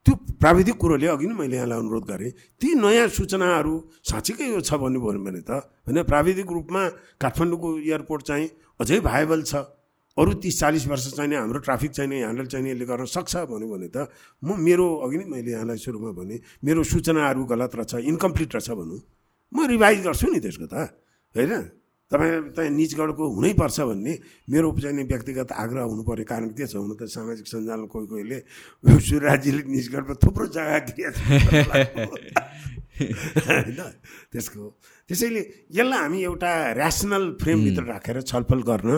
त्यो 0.06 0.14
प्राविधिक 0.42 0.76
कुरोले 0.80 1.08
अघि 1.08 1.28
नै 1.28 1.36
मैले 1.36 1.56
यहाँलाई 1.56 1.80
अनुरोध 1.80 2.06
गरेँ 2.08 2.32
ती 2.58 2.68
नयाँ 2.80 3.08
सूचनाहरू 3.12 3.74
साँच्चीकै 4.02 4.48
यो 4.50 4.60
छ 4.64 4.80
भन्नु 4.80 5.00
भन्यो 5.00 5.22
भने 5.24 5.42
त 5.44 5.52
होइन 5.86 6.04
प्राविधिक 6.10 6.48
रूपमा 6.48 6.84
काठमाडौँको 7.22 7.70
एयरपोर्ट 7.80 8.22
चाहिँ 8.24 8.48
अझै 8.80 9.00
भाइबल 9.04 9.44
छ। 9.44 9.54
अरू 10.20 10.34
तिस 10.44 10.60
चालिस 10.60 10.88
वर्ष 10.88 11.06
चाहिने 11.16 11.36
हाम्रो 11.36 11.60
ट्राफिक 11.64 11.92
चाहिने 11.92 12.18
ह्यान्डल 12.20 12.46
चाहिने 12.52 12.70
यसले 12.72 12.86
गर्न 12.86 13.06
सक्छ 13.08 13.34
भन्यो 13.48 13.68
भने 13.72 13.88
त 13.88 13.98
म 14.44 14.60
मेरो 14.60 14.86
अघि 15.06 15.18
नै 15.18 15.26
मैले 15.26 15.52
यहाँलाई 15.52 15.78
सुरुमा 15.80 16.12
भने 16.12 16.36
मेरो 16.64 16.84
सूचनाहरू 16.84 17.46
गलत 17.46 17.72
रहेछ 17.76 17.94
इन्कम्प्लिट 18.06 18.50
रहेछ 18.56 18.70
भनौँ 18.72 19.00
म 19.52 19.58
रिभाइज 19.70 19.98
गर्छु 20.04 20.28
नि 20.30 20.40
त्यसको 20.40 20.68
त 20.68 20.76
होइन? 21.36 21.54
तपाईँ 22.12 22.52
चाहिँ 22.52 22.72
निजगढको 22.74 23.24
हुनैपर्छ 23.38 23.80
भन्ने 23.82 24.14
मेरो 24.50 24.68
चाहिँ 24.76 25.04
व्यक्तिगत 25.06 25.52
आग्रह 25.54 25.84
हुनुपर्ने 25.88 26.26
कारण 26.26 26.50
के 26.52 26.66
छ 26.66 26.76
हुन 26.76 26.98
त 26.98 27.06
सामाजिक 27.08 27.46
सञ्जाल 27.48 27.86
कोही 27.88 28.06
कोहीले 28.10 28.38
सूर्यराजीले 28.84 29.62
निजगढमा 29.70 30.14
थुप्रो 30.18 30.46
जग्गा 30.50 30.80
होइन? 33.00 33.80
त्यसको 34.34 34.64
त्यसैले 35.10 35.42
यसलाई 35.76 36.00
हामी 36.00 36.20
एउटा 36.24 36.50
ऱ्यासनल 36.72 37.24
फ्रेमभित्र 37.42 37.84
राखेर 37.84 38.22
छलफल 38.32 38.62
गर्न 38.68 38.90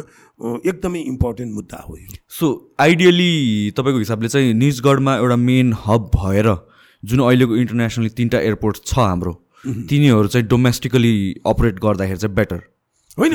एकदमै 0.69 1.01
इम्पोर्टेन्ट 1.11 1.53
मुद्दा 1.55 1.77
हो 1.83 1.95
यो। 1.97 2.17
सो 2.39 2.47
आइडियली 2.85 3.31
तपाईँको 3.77 3.99
हिसाबले 3.99 4.29
चाहिँ 4.33 4.53
निजगढमा 4.63 5.15
एउटा 5.17 5.35
मेन 5.45 5.73
हब 5.85 6.11
भएर 6.15 6.51
जुन 7.03 7.19
अहिलेको 7.27 7.55
इन्टरनेसनली 7.63 8.09
तिनवटा 8.19 8.39
एयरपोर्ट 8.49 8.83
छ 8.85 8.99
हाम्रो 8.99 9.33
तिनीहरू 9.87 10.27
चाहिँ 10.27 10.47
डोमेस्टिकली 10.47 11.15
अपरेट 11.47 11.79
गर्दाखेरि 11.79 12.19
चाहिँ 12.19 12.35
बेटर 12.35 12.61
होइन 13.17 13.33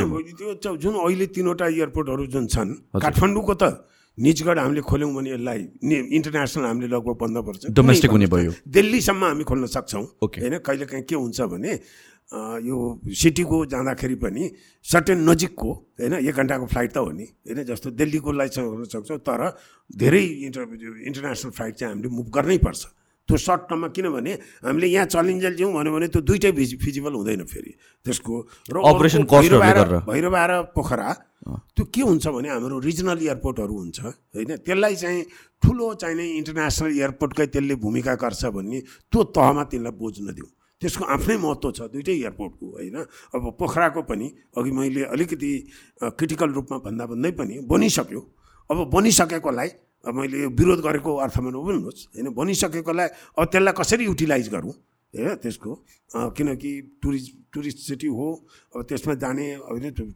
त्यो 0.62 0.76
जुन 0.76 0.94
अहिले 1.00 1.26
तिनवटा 1.34 1.66
एयरपोर्टहरू 1.66 2.26
जुन 2.34 2.46
छन् 2.54 2.72
काठमाडौँको 3.02 3.54
त 3.54 3.64
निजगढ 4.18 4.58
हामीले 4.58 4.80
खोल्यौँ 4.80 5.12
भने 5.14 5.30
यसलाई 5.30 5.58
इन्टरनेसनल 6.18 6.64
हामीले 6.64 6.88
लगभग 6.88 7.16
बन्द 7.20 7.36
पर्छ। 7.46 7.72
डोमेस्टिक 7.76 8.10
हुने 8.10 8.26
भयो। 8.26 8.52
दिल्लीसम्म 8.76 9.24
हामी 9.24 9.44
खोल्न 9.44 9.66
सक्छौँ। 9.68 10.04
होइन 10.24 10.58
कहिले 10.64 10.86
काहीँ 10.88 11.04
के 11.04 11.14
हुन्छ 11.14 11.40
भने 11.52 11.72
यो 12.26 12.76
सिटीको 13.06 13.56
जाँदाखेरि 13.70 14.14
पनि 14.18 14.42
सर्टेन 14.84 15.18
नजिकको 15.30 15.70
होइन 16.00 16.14
एक 16.26 16.34
घन्टाको 16.34 16.66
फ्लाइट 16.66 16.90
त 16.92 16.98
हो 16.98 17.10
नि 17.14 17.26
होइन 17.46 17.62
जस्तो 17.70 17.90
दिल्लीकोलाई 17.94 18.48
गर्न 18.50 18.84
सक्छौँ 18.90 19.18
तर 19.22 19.42
धेरै 19.94 20.24
इन्टर 20.50 20.62
इन्टरनेसनल 21.06 21.50
फ्लाइट 21.54 21.74
चाहिँ 21.78 21.92
हामीले 21.94 22.08
मुभ 22.10 22.28
गर्नै 22.34 22.58
पर्छ। 22.66 22.82
त्यो 23.28 23.36
सर्ट 23.36 23.62
टर्ममा 23.70 23.88
किनभने 23.94 24.32
हामीले 24.66 24.86
यहाँ 24.86 25.06
चलिन्जेल 25.06 25.54
जाउँ 25.54 25.72
भन्यो 25.74 25.92
भने 25.94 26.06
त्यो 26.14 26.22
दुइटै 26.26 26.50
फिजिबल 26.82 27.14
हुँदैन 27.14 27.42
फेरि। 27.46 27.72
त्यसको 28.06 28.34
र 28.70 28.74
अपरेसन 28.86 29.22
भैरवा 29.26 30.42
र 30.46 30.52
पोखरा 30.74 31.08
त्यो 31.46 31.84
के 31.94 32.00
हुन्छ 32.02 32.26
भने 32.26 32.48
हाम्रो 32.50 32.78
रिजनल 32.82 33.18
एयरपोर्टहरू 33.22 33.74
हुन्छ 33.74 33.98
होइन 34.34 34.50
त्यसलाई 34.66 34.94
चाहिँ 34.94 35.22
ठुलो 35.62 35.86
चाहिने 35.94 36.24
इन्टरनेसनल 36.42 36.90
एयरपोर्टकै 36.90 37.46
त्यसले 37.54 37.74
भूमिका 37.82 38.14
गर्छ 38.18 38.42
भन्ने 38.50 38.78
त्यो 39.10 39.20
तहमा 39.30 39.62
त्यसलाई 39.70 39.94
बोझ 39.94 40.14
नदिउँ। 40.26 40.50
त्यसको 40.80 41.04
आफ्नै 41.04 41.36
महत्त्व 41.40 41.70
छ 41.72 41.80
दुइटै 41.88 42.14
एयरपोर्टको 42.20 42.64
होइन? 42.76 42.96
अब 43.34 43.42
पोखराको 43.56 44.02
पनि 44.04 44.26
अघि 44.56 44.70
मैले 44.70 45.02
अलिकति 45.08 45.50
क्रिटिकल 46.16 46.50
रूपमा 46.52 46.76
भन्दा 46.84 47.04
भन्दै 47.12 47.30
पनि 47.32 47.54
बनिसक्यो। 47.64 48.20
अब 48.70 48.78
बनिसकेकोलाई 48.92 49.68
मैले 50.04 50.36
यो 50.42 50.48
विरोध 50.52 50.80
गरेको 50.84 51.10
अर्थमा 51.16 51.50
नबुझ्नुहोस् 51.50 52.02
होइन? 52.12 52.26
बनिसकेकोलाई 52.36 53.08
अब 53.38 53.44
त्यसलाई 53.48 53.74
कसरी 53.80 54.04
युटिलाइज 54.04 54.48
गरौँ 54.52 54.74
होइन? 55.14 55.28
त्यसको 55.42 55.70
किनकि 56.36 56.70
टुरिस्ट 57.02 57.28
टुरिस्ट 57.52 57.78
सिटी 57.88 58.08
हो 58.12 58.28
अब 58.76 58.82
त्यसमा 58.84 59.14
जाने 59.16 59.46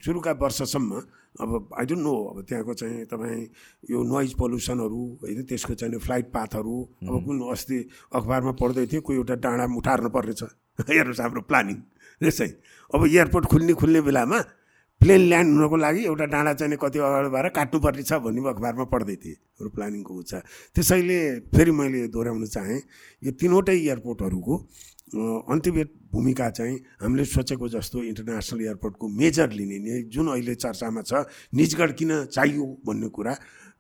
सुरुका 0.05 0.33
वर्षसम्म 0.37 0.93
अब 1.41 1.69
आई 1.79 1.87
डोन्ट 1.87 2.03
नो 2.03 2.15
अब 2.25 2.43
त्यहाँको 2.43 2.75
चाहिँ 2.75 3.05
तपाईँ 3.07 3.43
यो 3.91 4.03
नोइज 4.03 4.35
पल्युसनहरू 4.35 5.01
होइन 5.23 5.43
त्यसको 5.45 5.75
चाहिँ 5.75 5.99
फ्लाइट 5.99 6.27
पाथहरू 6.33 6.77
अब 7.09 7.25
कुन 7.25 7.37
अस्ति 7.51 7.79
अखबारमा 8.15 8.53
पढ्दै 8.53 8.87
थियो 8.87 9.01
कोही 9.01 9.19
एउटा 9.19 9.35
डाँडा 9.35 9.65
उठार्नु 9.77 10.09
पर्नेछ। 10.11 10.43
हेर्नुहोस् 10.91 11.21
हाम्रो 11.21 11.43
प्लानिङ 11.43 11.77
यसै। 12.23 12.49
अब 12.95 13.07
एयरपोर्ट 13.07 13.47
खुल्ने 13.47 13.73
खुल्ने 13.73 14.01
बेलामा 14.01 14.39
प्लेन 15.01 15.21
ल्यान्ड 15.21 15.51
हुनको 15.57 15.77
लागि 15.77 16.03
एउटा 16.05 16.25
डाँडा 16.25 16.53
चाहिँ 16.55 16.77
कति 16.77 16.99
अगाडि 16.99 17.29
भएर 17.29 17.49
काट्नुपर्ने 17.49 18.03
छ 18.03 18.13
भन्ने 18.21 18.41
अखबारमा 18.49 18.85
पढ्दै 18.85 19.17
थिएँ 19.17 19.35
हाम्रो 19.35 19.71
प्लानिङको 19.71 20.13
हुन्छ 20.15 20.35
त्यसैले 20.75 21.19
फेरि 21.55 21.73
मैले 21.73 22.01
दोहोऱ्याउन 22.09 22.45
चाहेँ 22.47 22.81
यो 23.23 23.33
तिनवटै 23.33 23.77
एयरपोर्टहरूको 23.79 24.55
अन्तिमेट 25.11 25.89
भूमिका 26.13 26.49
चाहिँ 26.51 26.77
हामीले 27.03 27.25
सोचेको 27.25 27.69
जस्तो 27.69 28.03
इन्टरनेसनल 28.03 28.61
एयरपोर्टको 28.65 29.09
मेजर 29.09 29.51
लिने 29.53 30.03
जुन 30.11 30.29
अहिले 30.29 30.55
चर्चामा 30.55 31.03
छ 31.03 31.25
निजगढ 31.55 31.91
किन 31.99 32.13
चाहियो 32.27 32.67
भन्ने 32.87 33.09
कुरा 33.09 33.35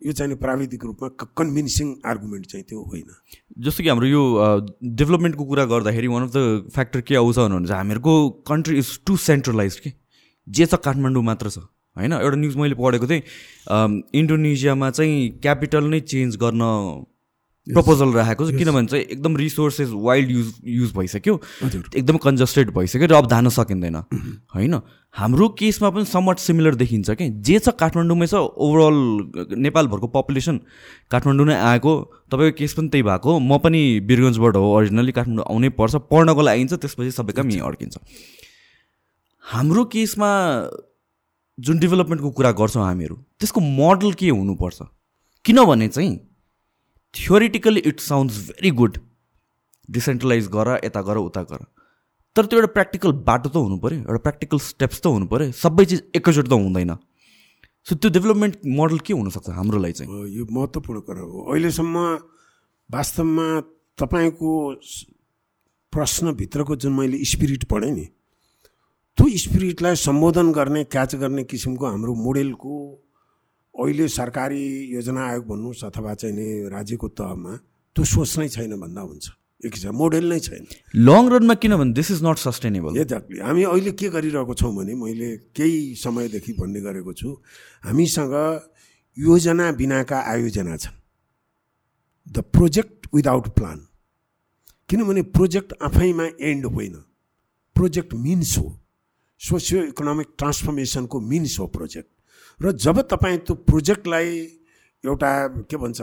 यो 0.07 0.13
चाहिँ 0.13 0.37
प्राविधिक 0.37 0.85
रूपमा 0.85 1.09
कन्भिन्सिङ 1.39 1.89
आर्गुमेन्ट 2.07 2.47
चाहिँ 2.47 2.65
त्यो 2.69 2.83
होइन। 2.83 3.09
जस्तो 3.65 3.83
कि 3.83 3.89
हाम्रो 3.89 4.07
यो 4.07 4.23
डेभलपमेन्टको 5.01 5.45
कुरा 5.45 5.65
गर्दाखेरि 5.73 6.07
वान 6.07 6.23
अफ 6.23 6.31
द 6.37 6.71
फ्याक्टर 6.75 7.01
के 7.01 7.15
आउँछ 7.17 7.37
भन्नुहुन्छ 7.39 7.71
हामीहरूको 7.71 8.15
कन्ट्री 8.49 8.79
इज 8.79 8.99
टु 9.07 9.17
सेन्ट्रलाइज 9.27 9.79
के? 9.81 9.93
जे 10.49 10.67
छ 10.67 10.75
काठमाडौँ 10.85 11.23
मात्र 11.23 11.51
छ 11.51 11.59
होइन? 11.97 12.13
एउटा 12.13 12.37
न्युज 12.37 12.57
मैले 12.57 12.75
पढेको 12.75 13.07
थिएँ 13.07 13.23
इन्डोनेसियामा 14.15 14.91
चाहिँ 14.91 15.29
क्यापिटल 15.43 15.85
नै 15.91 16.01
चेन्ज 16.13 16.37
गर्न 16.43 16.63
प्रपोजल 17.67 18.13
राखेको 18.13 18.51
छ 18.51 18.55
किनभने 18.57 18.87
चाहिँ 18.87 19.05
एकदम 19.05 19.37
रिसोर्सेस 19.37 19.89
वाइल्ड 19.93 20.31
युज 20.31 20.53
युज 20.65 20.93
भइसक्यो। 20.97 21.35
एकदम 21.97 22.17
कन्जस्टेड 22.17 22.71
भइसक्यो 22.73 23.07
र 23.07 23.15
अब 23.15 23.27
धान 23.27 23.49
सकिँदैन। 23.49 23.97
होइन? 24.55 24.81
हाम्रो 25.15 25.49
केसमा 25.59 25.91
पनि 25.91 26.05
समट 26.05 26.39
सिमिलर 26.39 26.75
देखिन्छ 26.75 27.11
कि? 27.11 27.29
जे 27.31 27.59
छ 27.59 27.69
काठमाडौँमै 27.77 28.27
छ 28.27 28.35
ओभरअल 28.35 29.59
नेपालभरको 29.61 30.07
पपुलेसन 30.09 30.61
काठमाडौँ 31.11 31.47
नै 31.47 31.55
आएको। 31.55 31.93
तपाईँको 32.33 32.57
केस 32.59 32.73
पनि 32.75 32.89
त्यही 32.89 33.03
भएको 33.03 33.39
म 33.39 33.59
पनि 33.59 33.81
बिरगन्जबाट 34.09 34.57
हो 34.57 34.73
अरिजिनली 34.75 35.13
काठमाडौँ 35.13 35.45
आउनै 35.45 35.69
पर्छ। 35.77 35.95
पढ्नको 36.09 36.41
लागि 36.41 36.59
आइन्छ 36.59 36.73
त्यसपछि 36.81 37.11
सबै 37.13 37.33
काम 37.37 37.51
यहीँ 37.51 37.67
अड्किन्छ। 37.67 37.97
हाम्रो 39.45 39.85
केसमा 39.93 40.31
जुन 41.59 41.79
डेभलपमेन्टको 41.79 42.31
कुरा 42.31 42.51
गर्छौँ 42.57 42.85
हामीहरू 42.85 43.17
त्यसको 43.37 43.61
मोडल 43.61 44.13
के 44.17 44.29
हुनुपर्छ? 44.31 44.79
किनभने 45.45 45.89
चाहिँ 45.89 46.30
theoretically 47.15 47.81
it 47.91 48.01
sounds 48.01 48.39
very 48.49 48.71
good 48.81 48.99
decentralize 49.89 50.47
गर 50.49 50.69
यता 50.85 51.01
गर 51.03 51.17
उता 51.19 51.43
गर। 51.43 51.65
तर 52.37 52.47
त्यो 52.47 52.59
एउटा 52.59 52.73
प्र्याक्टिकल 52.73 53.13
बाटो 53.29 53.49
त 53.49 53.57
हुनु 53.57 53.77
पऱ्यो 53.79 53.99
एउटा 54.01 54.19
प्र्याक्टिकल 54.27 54.59
स्टेप्स 54.67 55.01
त 55.01 55.07
हुनु 55.07 55.27
पऱ्यो 55.27 55.53
सबै 55.61 55.85
चिज 55.85 56.03
एकैचोटि 56.17 56.49
त 56.49 56.53
हुँदैन। 56.53 56.95
सो 57.87 57.95
त्यो 57.97 58.11
डेभलपमेन्ट 58.11 58.57
मोडल 58.79 58.99
के 59.07 59.13
हुनसक्छ 59.15 59.51
हाम्रो 59.51 59.79
लागि 59.79 59.93
चाहिँ 59.99 60.29
यो 60.37 60.47
महत्त्वपूर्ण 60.51 61.01
कुरा 61.01 61.21
हो। 61.21 61.39
अहिलेसम्म 61.51 61.97
वास्तवमा 62.91 63.47
तपाईँको 63.99 64.51
प्रश्नभित्रको 65.93 66.77
जुन 66.77 66.93
मैले 66.93 67.25
स्पिरिट 67.27 67.65
पढेँ 67.71 67.91
नि 67.91 68.07
त्यो 69.19 69.27
स्पिरिटलाई 69.45 69.95
सम्बोधन 69.99 70.53
गर्ने 70.53 70.85
क्याच 70.87 71.15
गर्ने 71.23 71.43
किसिमको 71.51 71.87
हाम्रो 71.87 72.15
मोडेलको 72.15 72.75
अहिले 73.75 74.09
सरकारी 74.09 74.63
योजना 74.93 75.27
आयोग 75.27 75.47
भन्नुहोस् 75.47 75.85
अथवा 75.85 76.15
चाहिँ 76.15 76.35
नि 76.37 76.69
राज्यको 76.69 77.09
तहमा 77.09 77.53
त्यो 77.97 78.05
सोच 78.05 78.39
नै 78.39 78.49
छैन 78.49 78.77
भन्दा 78.81 79.01
हुन्छ। 79.01 79.31
एक 79.67 79.75
हिसाब 79.75 79.95
मोडेल 79.95 80.29
नै 80.29 80.39
छैन। 80.41 80.67
लङ 80.97 81.29
रनमा 81.29 81.55
किनभने 81.55 81.93
this 81.93 82.11
is 82.11 82.21
not 82.25 82.39
sustainable 82.39 82.97
exactly 82.97 83.39
हामी 83.39 83.63
अहिले 83.65 83.93
के 83.93 84.09
गरिरहेको 84.09 84.55
छौँ 84.55 84.75
भने 84.77 84.95
मैले 84.95 85.37
केही 85.57 85.95
समयदेखि 85.97 86.53
भन्ने 86.61 86.81
गरेको 86.81 87.13
छु 87.13 87.29
हामीसँग 87.85 88.35
योजना 89.17 89.71
बिनाका 89.73 90.19
आयोजना 90.33 90.77
छन्। 90.77 90.97
द 92.27 92.39
प्रोजेक्ट 92.53 93.09
विदाउट 93.15 93.49
प्लान 93.55 93.79
किनभने 94.89 95.23
प्रोजेक्ट 95.37 95.73
आफैमा 95.83 96.27
एन्ड 96.41 96.67
होइन। 96.67 96.95
प्रोजेक्ट 97.77 98.15
मिन्स 98.15 98.57
हो। 98.59 98.69
सोसियो 99.41 99.83
इकोनोमिक 99.85 100.29
ट्रान्सफर्मेसनको 100.39 101.21
मिन्स 101.21 101.59
हो 101.61 101.67
प्रोजेक्ट 101.67 102.11
र 102.61 102.73
जब 102.77 103.01
तपाईँ 103.11 103.39
त्यो 103.47 103.55
प्रोजेक्टलाई 103.65 104.29
एउटा 105.05 105.31
के 105.65 105.77
भन्छ 105.77 106.01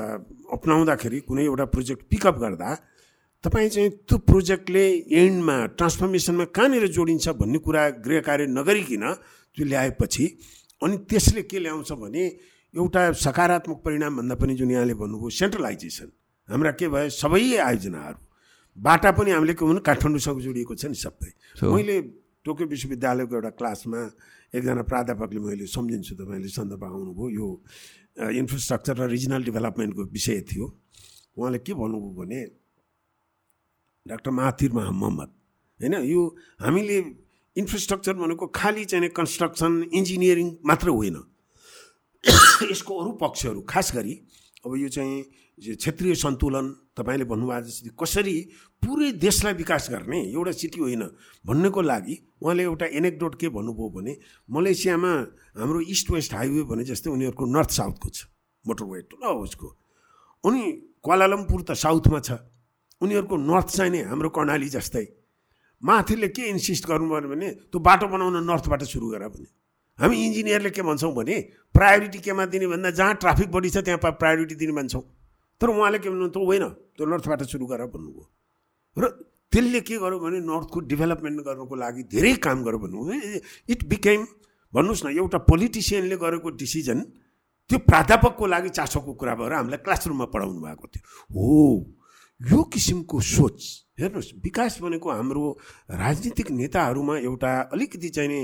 अप्नाउँदाखेरि 0.58 1.20
कुनै 1.30 1.44
एउटा 1.46 1.66
प्रोजेक्ट 1.70 2.02
पिकअप 2.10 2.38
गर्दा 2.40 2.70
तपाईँ 3.44 3.70
चाहिँ 3.70 3.90
त्यो 4.10 4.18
प्रोजेक्टले 4.26 4.86
एन्डमा 5.22 5.58
ट्रान्सफर्मेसनमा 5.78 6.46
कहाँनिर 6.58 6.88
जोडिन्छ 6.98 7.30
भन्ने 7.38 7.60
कुरा 7.62 7.84
गृह 8.06 8.20
कार्य 8.28 8.46
नगरिकन 8.58 9.06
त्यो 9.58 9.66
ल्याएपछि 9.66 10.26
अनि 10.82 10.98
त्यसले 11.10 11.42
के 11.46 11.60
ल्याउँछ 11.60 11.92
भने 12.02 12.24
एउटा 12.74 13.02
सकारात्मक 13.22 13.78
परिणाम 13.86 14.18
भन्दा 14.18 14.36
पनि 14.42 14.56
जुन 14.58 14.72
यहाँले 14.72 14.94
भन्नुभयो 14.98 15.30
सेन्ट्रलाइजेसन 15.30 16.10
हाम्रा 16.50 16.72
के 16.80 16.88
भयो 16.90 17.10
सबै 17.22 17.44
आयोजनाहरू 17.70 18.20
बाटा 18.78 19.12
पनि 19.14 19.32
हामीले 19.32 19.54
के 19.54 19.66
भन्नु 19.66 19.82
काठमाडौँसँग 19.86 20.42
जोडिएको 20.42 20.74
छ 20.74 20.86
नि 20.90 20.98
सबै। 21.06 21.30
मैले 21.62 21.96
टोकियो 22.46 22.68
विश्वविद्यालयको 22.74 23.36
एउटा 23.36 23.52
क्लासमा 23.62 24.02
एकजना 24.54 24.84
प्राध्यापकले 24.84 25.40
मैले 25.40 25.66
सम्झिन्छु 25.68 26.16
तपाईँले 26.16 26.50
सन्दर्भ 26.50 26.84
आउनुभयो। 26.84 27.28
यो 27.30 27.48
इन्फ्रास्ट्रक्चर 28.32 28.96
र 28.98 29.04
रिजनल 29.08 29.44
डेभलपमेन्टको 29.44 30.04
विषय 30.08 30.42
थियो। 30.50 30.66
उहाँले 31.38 31.60
के 31.60 31.74
भन्नुभयो 31.74 32.14
भने 32.16 32.40
डाक्टर 34.06 34.32
माथिर 34.32 34.72
मोहम्मद 34.72 35.30
होइन 35.80 35.94
यो 36.08 36.22
हामीले 36.60 36.98
इन्फ्रास्ट्रक्चर 37.56 38.14
भनेको 38.14 38.46
खालि 38.56 38.86
चाहिँ 38.86 39.10
कन्स्ट्रक्सन 39.10 39.72
इन्जिनियरिङ 39.94 40.48
मात्र 40.66 40.90
होइन। 40.90 41.18
यसको 42.72 42.92
अरू 43.02 43.12
पक्षहरू 43.22 43.62
खास 43.62 43.92
गरी 43.96 44.14
अब 44.66 44.76
यो 44.76 44.90
चाहिँ 44.90 45.24
क्षेत्रीय 45.58 46.16
सन्तुलन 46.16 46.66
तपाईँले 46.98 47.26
भन्नुभएको 47.26 47.66
जस्तै 47.68 47.92
कसरी 47.98 48.36
पुरै 48.84 49.12
देशलाई 49.18 49.54
विकास 49.54 49.90
गर्ने 49.90 50.20
एउटा 50.30 50.52
सिटी 50.52 50.80
होइन 50.80 51.04
भन्नको 51.46 51.82
लागि 51.82 52.16
उहाँले 52.42 52.64
एउटा 52.64 52.86
एनेक्डोट 52.94 53.34
के 53.42 53.50
भन्नुभयो 53.50 53.90
भने 53.90 54.14
मलेसियामा 54.50 55.12
हाम्रो 55.58 55.80
इस्ट 55.94 56.12
वेस्ट 56.12 56.34
हाइवे 56.34 56.64
भने 56.70 56.84
जस्तै 56.86 57.10
उनीहरूको 57.10 57.46
नर्थ 57.58 57.72
साउथको 57.74 58.10
छ 58.10 58.30
मोटरवे 58.66 59.02
ठुलो 59.10 59.34
उसको। 59.44 59.68
अनि 60.44 60.62
क्वालालम्पुर 61.02 61.62
त 61.62 61.72
साउथमा 61.74 62.20
छ 62.22 62.38
उनीहरूको 63.02 63.36
नर्थ 63.50 63.68
चाहिँ 63.78 63.92
नै 63.92 64.02
हाम्रो 64.14 64.30
कर्णाली 64.30 64.70
जस्तै। 64.70 65.06
माथिले 65.82 66.28
के 66.38 66.50
इन्सिस्ट 66.54 66.86
गर्नुभयो 66.86 67.30
भने 67.34 67.50
त्यो 67.74 67.80
बाटो 67.82 68.08
बनाउन 68.14 68.46
नर्थबाट 68.46 68.84
सुरु 68.94 69.10
गर 69.10 69.28
भने 69.34 69.50
हामी 70.00 70.16
इन्जिनियरले 70.26 70.70
के 70.70 70.82
भन्छौँ 70.86 71.14
भने 71.14 71.36
प्रायोरिटी 71.74 72.20
केमा 72.22 72.46
दिने 72.46 72.68
भन्दा 72.68 72.90
जहाँ 72.94 73.14
ट्राफिक 73.22 73.50
बढी 73.52 73.70
छ 73.70 73.82
त्यहाँ 73.86 74.12
प्रायोरिटी 74.22 74.56
दिने 74.56 74.74
भन्छौँ 74.78 75.06
तर 75.62 75.68
उहाँले 75.70 76.00
के 76.00 76.10
भन्नु 76.10 76.28
त 76.30 76.38
होइन 76.38 76.66
त्यो 76.98 77.06
नर्थबाट 77.06 77.42
सुरु 77.50 77.66
गर 77.66 77.86
भन्नुभयो। 77.90 78.24
र 78.98 79.04
त्यसले 79.54 79.80
के 79.82 79.98
गर्यो 79.98 80.20
भने 80.20 80.40
नर्थको 80.44 80.80
डेभलपमेन्ट 80.92 81.40
गर्नुको 81.48 81.76
लागि 81.76 82.04
धेरै 82.14 82.34
काम 82.46 82.64
गर्यो 82.64 82.80
भन्नुभयो। 82.80 83.40
इट 83.70 83.82
बिकेम 83.90 84.22
भन्नुहोस् 84.74 85.06
न 85.06 85.08
एउटा 85.18 85.38
पोलिटिसियनले 85.50 86.18
गरेको 86.18 86.50
डिसिजन 86.62 87.00
त्यो 87.70 87.78
प्राध्यापकको 87.90 88.46
लागि 88.48 88.70
चासोको 88.70 89.14
कुरा 89.16 89.34
भएर 89.36 89.54
हामीलाई 89.54 89.82
क्लासरुममा 89.84 90.26
पढाउनु 90.30 90.60
भएको 90.62 90.88
थियो। 90.88 91.04
हो 91.32 91.50
यो 92.42 92.60
किसिमको 92.70 93.18
सोच 93.18 93.58
हेर्नुहोस् 94.00 94.34
विकास 94.44 94.78
भनेको 94.82 95.08
हाम्रो 95.10 95.44
राजनीतिक 95.90 96.52
नेताहरूमा 96.52 97.18
एउटा 97.18 97.52
अलिकति 97.74 98.10
चाहिँ 98.10 98.30
नि 98.30 98.40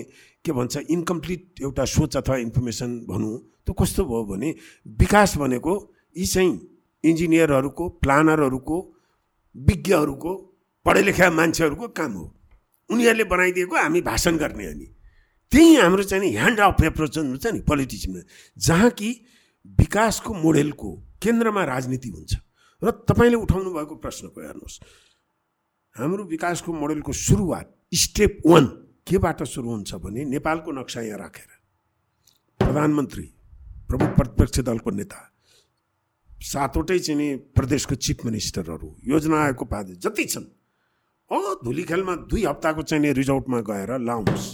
के 0.45 0.52
भन्छ 0.52 0.90
इन्कम्प्लिट 0.90 1.61
एउटा 1.61 1.84
सोच 1.85 2.18
अथवा 2.18 2.38
इन्फर्मेसन 2.48 2.90
भनौँ 3.06 3.38
त्यो 3.64 3.73
कस्तो 3.76 4.02
भयो 4.03 4.23
भने 4.26 4.49
विकास 4.98 5.38
भनेको 5.38 5.73
यी 6.15 6.26
चाहिँ 6.26 6.52
इन्जिनियरहरूको 7.03 7.89
प्लानरहरूको 7.89 8.77
विज्ञहरूको 9.55 10.34
पढे 10.85 11.01
लेखा 11.01 11.30
मान्छेहरूको 11.31 11.88
काम 11.88 12.11
हो। 12.13 12.35
उनीहरूले 12.89 13.23
बनाइदिएको 13.23 13.75
हामी 13.75 14.01
भाषण 14.01 14.38
गर्ने 14.38 14.65
अनि 14.65 14.85
त्यही 15.51 15.75
हाम्रो 15.75 16.03
चाहिँ 16.03 16.31
ह्यान्ड 16.31 16.59
अफ 16.59 16.84
एप्रोच 16.84 17.17
हुन्छ 17.17 17.47
नि 17.47 17.59
पोलिटिसियनमा 17.59 18.21
जहाँ 18.57 18.89
कि 18.89 19.25
विकासको 19.65 20.34
मोडेलको 20.34 20.95
केन्द्रमा 21.21 21.63
राजनीति 21.63 22.09
हुन्छ। 22.09 22.35
र 22.84 22.91
तपाईँले 22.91 23.35
उठाउनु 23.35 23.73
भएको 23.73 23.95
प्रश्नको 23.95 24.41
हेर्नुहोस्। 24.41 24.80
हाम्रो 25.95 26.23
विकासको 26.23 26.73
मोडेलको 26.73 27.11
सुरुवात 27.11 27.75
स्टेप 27.93 28.38
वान 28.45 28.65
केबाट 29.07 29.43
सुरु 29.43 29.69
हुन्छ 29.69 29.93
भने 29.95 30.25
नेपालको 30.25 30.71
नक्सा 30.71 31.01
यहाँ 31.01 31.19
राखेर। 31.19 31.49
प्रधानमन्त्री 32.59 33.23
प्रमुख 33.88 34.09
प्रतिपक्ष 34.15 34.59
दलको 34.59 34.91
नेता। 34.91 35.32
सातवटै 36.43 36.99
चाहिँ 36.99 37.17
नि 37.17 37.35
प्रदेशको 37.55 37.95
चिफ 37.95 38.25
मिनिस्टरहरू 38.25 38.89
योजना 39.07 39.37
आयोगको 39.43 39.65
पादे 39.65 39.93
जति 39.95 40.25
छन्। 40.25 40.45
अँ 41.31 41.55
धुली 41.63 41.83
खेलमा 41.83 42.15
दुई 42.27 42.43
हप्ताको 42.45 42.81
चाहिँ 42.83 43.13
रिजोर्टमा 43.13 43.59
गएर 43.61 43.97
लाउनुहोस्। 43.99 44.47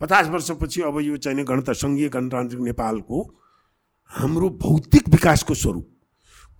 पचास 0.00 0.28
वर्षपछि 0.28 0.80
अब 0.82 1.00
यो 1.00 1.16
चाहिँ 1.16 1.44
गणत 1.44 1.70
सङ्घीय 1.76 2.08
गणतान्त्रिक 2.08 2.60
नेपालको 2.62 3.18
हाम्रो 4.10 4.48
भौतिक 4.64 5.08
विकासको 5.08 5.54
स्वरूप। 5.54 5.86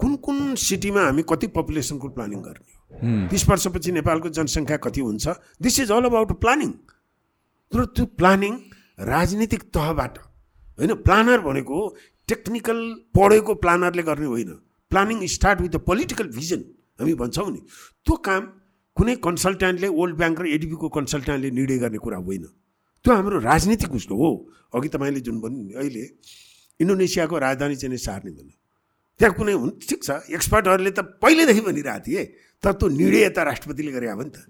कुन 0.00 0.16
कुन 0.16 0.54
सिटीमा 0.56 1.02
हामी 1.04 1.22
कति 1.28 1.46
पपुलेसनको 1.56 2.08
प्लानिङ 2.08 2.40
गर्ने 2.40 2.72
हो? 2.72 3.28
बिस 3.28 3.48
वर्षपछि 3.48 3.92
नेपालको 3.92 4.28
जनसङ्ख्या 4.28 4.76
कति 4.76 5.00
हुन्छ? 5.00 5.28
This 5.62 5.80
is 5.80 5.90
all 5.92 6.04
about 6.04 6.32
planning 6.40 6.70
तर 7.72 7.84
त्यो 7.96 8.04
प्लानिङ 8.20 8.52
राजनीतिक 9.08 9.62
तहबाट 9.72 10.18
होइन 10.78 10.94
प्लानर 11.04 11.40
भनेको 11.40 11.76
टेक्निकल 12.30 12.78
पढेको 13.14 13.54
प्लानरले 13.54 14.02
गर्ने 14.02 14.26
होइन। 14.26 14.50
Planning 14.90 15.26
start 15.26 15.60
with 15.60 15.70
the 15.70 15.78
political 15.86 16.28
vision 16.38 16.62
हामी 17.00 17.14
भन्छौँ 17.14 17.50
नि। 17.50 17.60
त्यो 18.06 18.16
काम 18.16 18.42
कुनै 18.96 19.14
कन्सल्ट्यान्टले 19.26 19.88
वर्ल्ड 19.88 20.16
ब्याङ्क 20.16 20.40
र 20.40 20.46
एडिबीको 20.46 20.88
कन्सल्ट्यान्टले 20.88 21.50
निर्णय 21.50 21.78
गर्ने 21.78 21.98
कुरा 21.98 22.18
होइन। 22.18 22.44
त्यो 23.04 23.10
हाम्रो 23.14 23.38
राजनीतिक 23.40 23.92
उस्तो 23.94 24.14
हो। 24.14 24.30
अघि 24.74 24.88
तपाईँले 24.88 25.20
जुन 25.20 25.40
भन्नु 25.40 25.62
नि 25.62 25.74
अहिले 25.74 26.04
इन्डोनेसियाको 26.80 27.38
राजधानी 27.38 27.76
चाहिँ 27.76 27.96
सार्ने 27.96 28.30
भन्नु। 28.30 28.54
त्यहाँ 29.20 29.34
कुनै 29.36 29.52
हुन् 29.52 29.72
ठिक 29.88 30.00
छ। 30.04 30.10
एक्सपर्टहरूले 30.28 30.90
त 30.90 31.00
पहिल्यैदेखि 31.22 31.60
भनिरहेको 31.60 32.04
थिए। 32.06 32.24
तर 32.62 32.72
त्यो 32.72 32.88
निर्णय 32.88 33.28
त 33.30 33.38
राष्ट्रपतिले 33.48 33.92
गरे 33.92 34.10
हो 34.10 34.22
नि 34.22 34.30
त। 34.30 34.44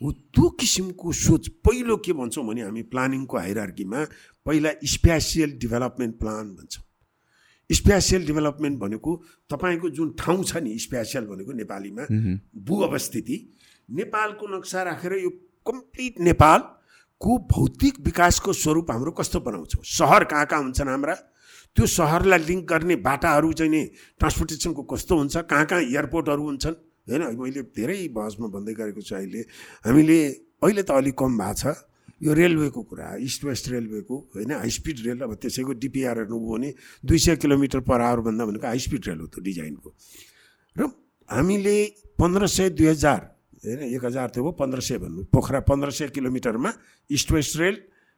हो 0.00 0.10
त्यो 0.34 0.48
किसिमको 0.58 1.12
सोच 1.12 1.48
पहिलो 1.62 1.96
के 2.00 2.12
भन्छौँ 2.12 2.44
भने 2.46 2.62
हामी 2.62 2.82
प्लानिङको 2.88 3.36
हाइरार्कीमा 3.36 4.00
पहिला 4.46 4.70
स्पेसियल 4.84 5.50
डेभलपमेन्ट 5.60 6.14
प्लान 6.18 6.46
भन्छौँ। 6.56 6.82
स्पेसियल 7.70 8.26
डेभलपमेन्ट 8.26 8.78
भनेको 8.78 9.16
तपाईँको 9.50 9.90
जुन 9.90 10.14
ठाउँ 10.18 10.44
छ 10.44 10.56
नि 10.56 10.78
स्पेसियल 10.78 11.24
भनेको 11.26 11.52
नेपालीमा 11.52 12.06
भू 12.66 12.80
अवस्थिति 12.82 13.36
नेपालको 13.90 14.46
नक्सा 14.56 14.82
राखेर 14.82 15.12
यो 15.22 15.30
कम्प्लिट 15.66 16.20
नेपालको 16.20 17.38
भौतिक 17.52 18.00
विकासको 18.00 18.52
स्वरूप 18.52 18.90
हाम्रो 18.90 19.10
कस्तो 19.12 19.40
बनाउँछौँ? 19.40 19.82
सहर 19.84 20.24
कहाँ 20.24 20.46
कहाँ 20.46 20.62
हुन्छन् 20.62 20.88
हाम्रा? 20.88 21.14
त्यो 21.76 21.86
सहरलाई 21.86 22.38
लिङ्क 22.38 22.64
गर्ने 22.66 22.96
बाटाहरू 22.96 23.52
चाहिँ 23.52 23.70
नि 23.70 23.82
ट्रान्सपोर्टेसनको 24.18 24.82
कस्तो 24.82 25.16
हुन्छ? 25.16 25.36
कहाँ 25.36 25.66
कहाँ 25.66 25.82
एयरपोर्टहरू 25.82 26.42
हुन्छन्? 26.42 26.74
होइन 27.10 27.22
मैले 27.38 27.62
धेरै 27.76 28.08
बहसमा 28.08 28.46
भन्दै 28.48 28.74
गरेको 28.74 29.00
छु 29.02 29.14
अहिले। 29.14 29.40
हामीले 29.86 30.18
अहिले 30.62 30.82
त 30.82 30.90
अलिक 30.90 31.14
कम 31.14 31.38
भएको 31.38 31.54
छ। 31.54 31.89
यो 32.20 32.32
रेलवेको 32.32 32.82
कुरा 32.82 33.14
इस्ट 33.24 33.44
वेस्ट 33.44 33.68
रेलवेको 33.68 34.16
होइन 34.36 34.52
हाई 34.52 34.70
स्पिड 34.70 34.98
रेल 35.06 35.20
अब 35.20 35.34
त्यसैको 35.42 35.72
डिपिआर 35.84 36.18
हेर्नुभयो 36.18 36.52
भने 36.52 36.72
दुई 37.04 37.18
सय 37.18 37.36
किलोमिटर 37.36 37.80
पर 37.80 38.00
आवरभन्दा 38.00 38.44
भनेको 38.46 38.66
हाई 38.66 38.78
स्पिड 38.78 39.08
रेल 39.08 39.18
हो 39.20 39.26
त्यो 39.26 39.42
डिजाइनको 39.44 39.94
र 40.76 40.90
हामीले 41.28 41.76
पन्ध्र 42.18 42.46
सय 42.46 42.70
दुई 42.70 42.86
हजार 42.86 43.20
होइन 43.64 43.80
एक 43.94 44.04
हजार 44.04 44.28
त्यो 44.34 44.44
हो 44.44 44.52
पन्ध्र 44.60 44.80
सय 44.80 44.98
भन्नु 44.98 45.24
पोखरा 45.32 45.60
पन्ध्र 45.68 45.90
सय 45.90 46.08
किलोमिटरमा 46.08 46.72
east 47.10 47.32
west 47.32 47.56
rail 47.56 47.76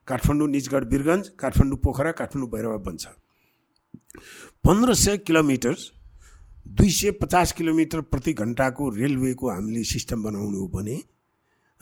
Kathmandu 0.08 0.48
Nijgadh 0.50 0.84
Birgunj 0.90 1.28
Kathmandu 1.38 1.78
Pokhara 1.78 2.12
Kathmandu 2.18 2.50
Bhairahawa 2.50 2.76
बन्छ। 2.86 3.06
पन्ध्र 4.66 4.94
सय 4.94 5.16
किलोमिटर 5.18 5.74
दुई 6.68 6.90
सय 6.90 7.10
पचास 7.22 7.52
किलोमिटर 7.52 8.00
प्रति 8.10 8.32
घन्टाको 8.32 8.88
रेलवेको 8.96 9.50
हामीले 9.50 9.84
सिस्टम 9.84 10.22
बनाउनु 10.22 10.58
हो 10.58 10.68
भने 10.68 10.96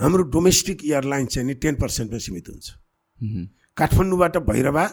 हाम्रो 0.00 0.22
डोमेस्टिक 0.32 0.84
एयरलाइन 0.84 1.26
चाहिँ 1.26 1.46
नि 1.46 1.54
टेन 1.60 1.74
पर्सेन्टमा 1.76 2.18
सीमित 2.18 2.48
हुन्छ। 2.48 2.66
काठमाडौँबाट 3.76 4.36
भैरवा 4.48 4.84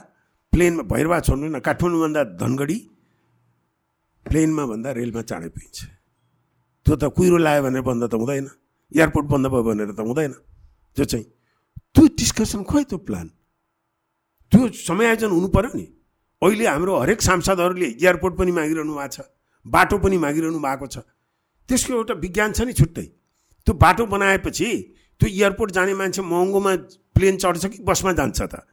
प्लेनमा 0.54 0.84
भैरवा 0.84 1.20
छोड्नु 1.28 1.48
न 1.48 1.60
काठमाडौँभन्दा 1.64 2.24
धनगढी 2.36 2.78
प्लेनमा 4.26 4.64
भन्दा 4.68 4.90
रेलमा 5.00 5.22
चाँडै 5.22 5.50
पुगिन्छ। 5.56 5.80
त्यो 6.86 6.96
त 6.96 7.04
कुहिरो 7.16 7.38
लायो 7.40 7.62
भनेर 7.64 7.82
बन्द 7.88 8.04
त 8.12 8.14
हुँदैन 8.20 8.46
एयरपोर्ट 8.92 9.28
बन्द 9.32 9.46
भयो 9.48 9.64
भनेर 9.64 9.92
त 9.96 10.00
हुँदैन। 10.04 10.34
त्यो 10.98 11.06
चाहिँ 11.08 11.26
त्यो 11.96 12.04
डिस्कसन 12.20 12.64
खोइ 12.68 12.84
त्यो 12.92 12.98
प्लान 13.08 13.28
त्यो 14.52 14.62
समायोजन 14.76 15.32
हुनु 15.32 15.48
पऱ्यो 15.56 15.72
नि। 15.72 15.86
अहिले 16.44 16.66
हाम्रो 16.68 16.94
हरेक 17.00 17.22
सांसदहरूले 17.22 17.88
एयरपोर्ट 17.96 18.34
पनि 18.36 18.52
मागिरहनु 18.52 18.94
भएको 18.94 19.08
छ 19.16 19.20
बाटो 19.66 19.98
पनि 20.04 20.18
मागिरहनु 20.20 20.60
भएको 20.60 20.88
छ। 20.88 20.98
त्यसको 21.70 21.94
एउटा 21.96 22.14
विज्ञान 22.24 22.52
छ 22.52 22.68
नि 22.68 22.74
छुट्टै। 22.76 23.08
त्यो 23.68 23.73
बाटो 23.76 24.06
बनाएपछि 24.07 24.69
त्यो 25.19 25.27
एयरपोर्ट 25.30 25.72
जाने 25.76 25.94
मान्छे 25.94 26.22
महँगोमा 26.23 26.76
प्लेन 27.11 27.38
चढ्छ 27.38 27.65
कि 27.68 27.84
बसमा 27.84 28.11
जान्छ 28.15 28.41
त? 28.41 28.64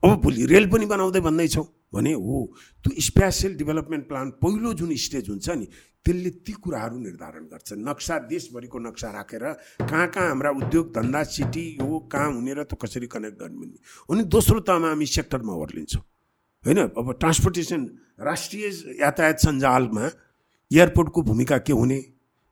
अब 0.00 0.16
भोलि 0.16 0.46
रेल 0.48 0.66
पनि 0.72 0.86
बनाउँदै 0.88 1.20
भन्दैछौँ। 1.20 1.66
भने 1.92 2.12
हो 2.14 2.38
त्यो 2.84 3.00
स्पेसियल 3.02 3.54
डेभलपमेन्ट 3.56 4.04
प्लान 4.08 4.30
पहिलो 4.40 4.72
जुन 4.80 4.94
स्टेज 4.96 5.28
हुन्छ 5.28 5.48
नि 5.50 5.66
त्यसले 6.06 6.30
ती 6.40 6.52
कुराहरू 6.56 6.98
निर्धारण 6.98 7.44
गर्छ। 7.50 7.72
नक्सा 7.82 8.18
देशभरिको 8.30 8.78
नक्सा 8.78 9.10
राखेर 9.10 9.44
कहाँ 9.84 10.06
कहाँ 10.08 10.28
हाम्रा 10.28 10.50
उद्योग 10.56 10.94
धन्दा 10.94 11.22
सिटी 11.26 11.64
हो 11.82 11.98
कहाँ 12.08 12.32
हुने 12.32 12.54
र 12.54 12.62
त्यो 12.64 12.76
कसरी 12.80 13.06
कनेक्ट 13.06 13.36
गर्ने 13.42 13.66
अनि 14.08 14.22
दोस्रो 14.24 14.60
तहमा 14.62 14.88
हामी 14.88 15.06
सेक्टरमा 15.06 15.52
ओर्लिन्छौँ। 15.52 16.02
होइन 16.64 16.78
अब 16.78 17.12
ट्रान्सपोर्टेसन 17.20 17.80
राष्ट्रिय 18.22 18.64
यातायात 19.02 19.38
सञ्जालमा 19.40 20.04
एयरपोर्टको 20.70 21.22
भूमिका 21.22 21.58
के 21.58 21.72
हुने? 21.72 22.00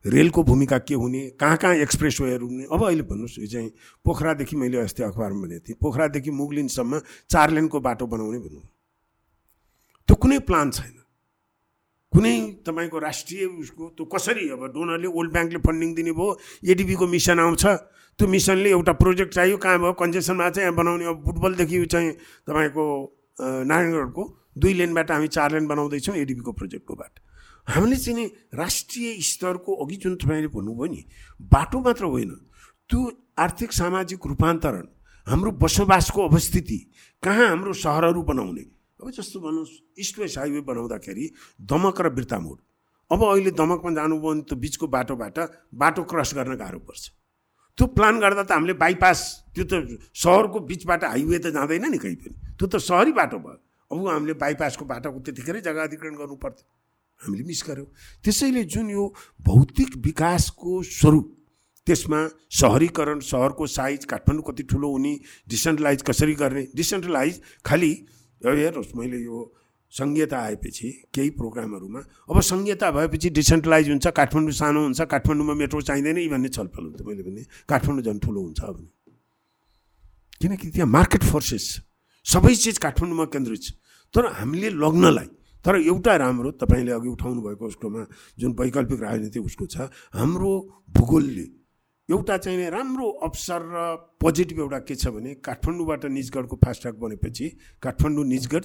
रेलको 0.04 0.42
भूमिका 0.42 0.78
के 0.78 0.94
हुने 0.94 1.20
कहाँ 1.40 1.56
कहाँ 1.56 1.74
एक्सप्रेस 1.76 2.20
वेहरू 2.20 2.46
हुने? 2.46 2.64
अब 2.72 2.84
अहिले 2.86 3.02
भन्नुहोस् 3.02 3.38
यो 3.38 3.46
चाहिँ 3.46 3.70
पोखरादेखि 4.06 4.56
मैले 4.56 4.78
अस्ति 4.78 5.02
अखबारमा 5.02 5.40
भनेको 5.42 5.64
थिएँ। 5.68 5.76
पोखरादेखि 5.80 6.30
मुगलिनसम्म 6.30 7.00
चार 7.30 7.50
लेनको 7.50 7.80
बाटो 7.80 8.06
बनाउने 8.06 8.38
भन्नु 8.38 8.60
त्यो 10.08 10.16
कुनै 10.16 10.38
प्लान 10.48 10.70
छैन। 10.70 10.94
कुनै 12.12 12.62
तपाईँको 12.64 12.98
राष्ट्रिय 12.98 13.44
उसको 13.44 13.88
त्यो 13.96 14.04
कसरी 14.08 14.48
अब 14.48 14.64
डोनरले 14.72 15.08
वर्ल्ड 15.12 15.32
ब्याङ्कले 15.32 15.58
फन्डिङ 15.66 15.94
दिने 15.94 16.12
भयो 16.14 16.38
एडिबीको 16.64 17.06
मिसन 17.06 17.38
आउँछ 17.38 17.64
त्यो 18.18 18.26
मिसनले 18.26 18.70
एउटा 18.70 18.92
प्रोजेक्ट 18.96 19.34
चाहियो 19.34 19.56
कहाँ 19.58 19.78
भयो 19.78 19.92
कन्जेसनमा 19.92 20.48
चाहिँ 20.50 20.72
बनाउने। 20.72 21.04
अब 21.04 21.24
फुटबलदेखि 21.26 21.84
चाहिँ 21.86 22.10
तपाईँको 22.48 22.84
नारायणगढको 23.40 24.22
दुई 24.58 24.72
लेनबाट 24.74 25.10
हामी 25.10 25.28
चार 25.28 25.52
लेन 25.52 25.66
बनाउँदैछौँ 25.68 26.16
एडिबीको 26.16 26.52
प्रोजेक्टको 26.52 26.94
बाटो। 26.94 27.20
हामीले 27.68 27.96
चाहिँ 27.96 28.16
नि 28.16 28.24
राष्ट्रिय 28.54 29.20
स्तरको 29.22 29.74
अघि 29.84 29.96
जुन 30.02 30.14
तपाईँले 30.16 30.48
भन्नुभयो 30.48 30.86
नि 30.88 31.04
बाटो 31.52 31.78
मात्र 31.80 32.04
होइन 32.04 32.30
त्यो 32.90 33.00
आर्थिक 33.38 33.72
सामाजिक 33.72 34.26
रूपान्तरण 34.26 34.86
हाम्रो 35.26 35.50
बसोबासको 35.60 36.28
अवस्थिति 36.28 36.78
कहाँ 37.22 37.48
हाम्रो 37.48 37.72
सहरहरू 37.72 38.22
बनाउने। 38.24 38.64
अब 38.98 39.10
जस्तो 39.10 39.40
भन्नुहोस् 39.40 40.00
इस्ट 40.00 40.18
वेस्ट 40.18 40.38
हाइवे 40.38 40.60
बनाउँदाखेरि 40.64 41.24
दमक 41.60 42.00
र 42.00 42.08
बिर्तामोड 42.10 42.58
अब 43.10 43.20
अहिले 43.24 43.50
दमकमा 43.52 43.90
जानुभयो 43.94 44.32
भने 44.32 44.42
त्यो 44.48 44.56
बिचको 44.58 44.86
बाटोबाट 44.88 45.38
बाटो 45.74 46.02
क्रस 46.08 46.34
गर्न 46.34 46.56
गाह्रो 46.56 46.78
पर्छ। 46.88 47.04
त्यो 47.78 47.86
प्लान 47.92 48.20
गर्दा 48.20 48.42
त 48.42 48.52
हामीले 48.52 48.74
बाइपास 48.80 49.20
त्यो 49.54 49.64
त 49.68 50.00
सहरको 50.16 50.60
बिचबाट 50.64 51.04
हाइवे 51.04 51.38
त 51.38 51.52
जाँदैन 51.52 51.84
नि 51.92 51.98
कहीँ 52.00 52.16
पनि। 52.16 52.34
त्यो 52.56 52.66
त 52.66 52.76
सहरी 52.80 53.12
बाटो 53.12 53.38
भयो। 53.38 53.60
अब 53.92 54.08
हामीले 54.08 54.34
बाइपासको 54.40 54.84
बाटोको 54.84 55.18
त्यतिखेरै 55.20 55.60
जग्गा 55.60 55.82
अधिग्रहण 55.84 56.16
गर्नु 56.16 56.36
पर्थ्यो। 56.36 56.64
हामीले 57.20 57.44
मिस 57.44 57.62
गऱ्यौँ 57.68 57.86
त्यसैले 58.24 58.64
जुन 58.64 58.90
यो 58.90 59.04
भौतिक 59.46 59.96
विकासको 60.06 60.82
स्वरूप 60.82 61.34
त्यसमा 61.86 62.20
सहरीकरण 62.52 63.20
सहरको 63.26 63.66
साइज 63.66 64.04
काठमाडौँ 64.04 64.44
कति 64.48 64.62
ठुलो 64.70 64.88
हुने 64.92 65.12
डिसेन्ट्रलाइज 65.48 66.02
कसरी 66.08 66.34
गर्ने 66.34 66.66
डिसेन्ट्रलाइज 66.76 67.40
खालि 67.64 67.92
हेर्नुहोस् 68.42 68.96
मैले 68.96 69.18
यो 69.22 69.38
सङ्घीयता 69.92 70.38
आएपछि 70.38 70.88
केही 71.14 71.30
प्रोग्रामहरूमा 71.40 72.00
अब 72.28 72.40
सङ्घीयता 72.44 72.90
भएपछि 72.90 73.28
डिसेन्ट्रलाइज 73.30 73.88
हुन्छ 73.88 74.06
काठमाडौँ 74.18 74.52
सानो 74.52 74.82
हुन्छ 74.82 75.00
काठमाडौँमा 75.14 75.54
मेट्रो 75.54 75.80
चाहिँदैन 75.80 76.28
भन्ने 76.28 76.48
छलफल 76.48 76.84
हुन्छ। 76.84 77.02
मैले 77.08 77.22
भने 77.24 77.42
काठमाडौँ 77.68 78.04
झन् 78.04 78.20
ठुलो 78.20 78.40
हुन्छ 78.40 78.60
भने। 78.60 78.88
किनकि 80.40 80.70
त्यहाँ 80.70 80.90
मार्केट 80.92 81.22
फोर्सेस 81.24 81.64
सबै 82.26 82.54
चिज 82.54 82.78
काठमाडौँमा 82.78 83.24
केन्द्रित 83.32 83.62
छ। 83.62 83.72
तर 84.14 84.26
हामीले 84.38 84.70
लग्नलाई 84.76 85.28
तर 85.64 85.76
एउटा 85.76 86.16
राम्रो 86.16 86.50
तपाईँले 86.62 86.92
अघि 86.92 87.08
उठाउनु 87.08 87.40
भएको 87.42 87.66
उसकोमा 87.66 88.06
जुन 88.38 88.52
वैकल्पिक 88.60 89.02
राजनीति 89.02 89.38
उसको 89.40 89.66
छ 89.66 89.88
हाम्रो 90.14 90.52
भूगोलले 90.96 91.46
एउटा 92.08 92.36
चाहिँ 92.38 92.70
राम्रो 92.70 93.08
अवसर 93.26 93.62
र 93.68 93.84
पोजिटिभ 94.20 94.58
एउटा 94.60 94.78
के 94.88 94.94
छ 94.94 95.08
भने 95.12 95.34
काठमाडौँबाट 95.44 96.04
निजगढको 96.08 96.56
फास्ट्याग 96.64 96.94
बनेपछि 97.00 97.46
काठमाडौँ 97.82 98.24
निजगढ 98.24 98.64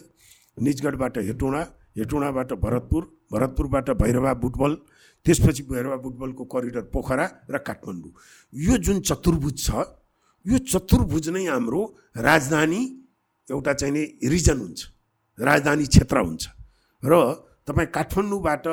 निजगढबाट 0.57 1.17
हेटोडा 1.29 1.61
हेटोडाबाट 1.97 2.53
भरतपुर 2.63 3.03
भरतपुरबाट 3.33 3.89
भैरवा 4.01 4.33
बुटबल 4.43 4.77
त्यसपछि 5.25 5.63
भैरवा 5.63 5.95
बुटबलको 5.97 6.43
करिडर 6.45 6.81
पोखरा 6.93 7.25
र 7.49 7.57
काठमाडौँ। 7.67 8.11
यो 8.53 8.77
जुन 8.77 8.99
चतुर्भुज 9.01 9.55
छ 9.57 9.69
यो 10.45 10.57
चतुर्भुज 10.63 11.29
नै 11.29 11.45
हाम्रो 11.45 11.81
राजधानी 12.17 12.81
एउटा 13.47 13.73
चाहिँ 13.73 13.93
नि 13.93 14.03
रिजन 14.29 14.57
हुन्छ 14.59 14.79
राजधानी 15.39 15.85
क्षेत्र 15.85 16.17
हुन्छ। 16.19 16.43
र 17.03 17.13
तपाईँ 17.67 17.87
काठमाडौँबाट 17.95 18.67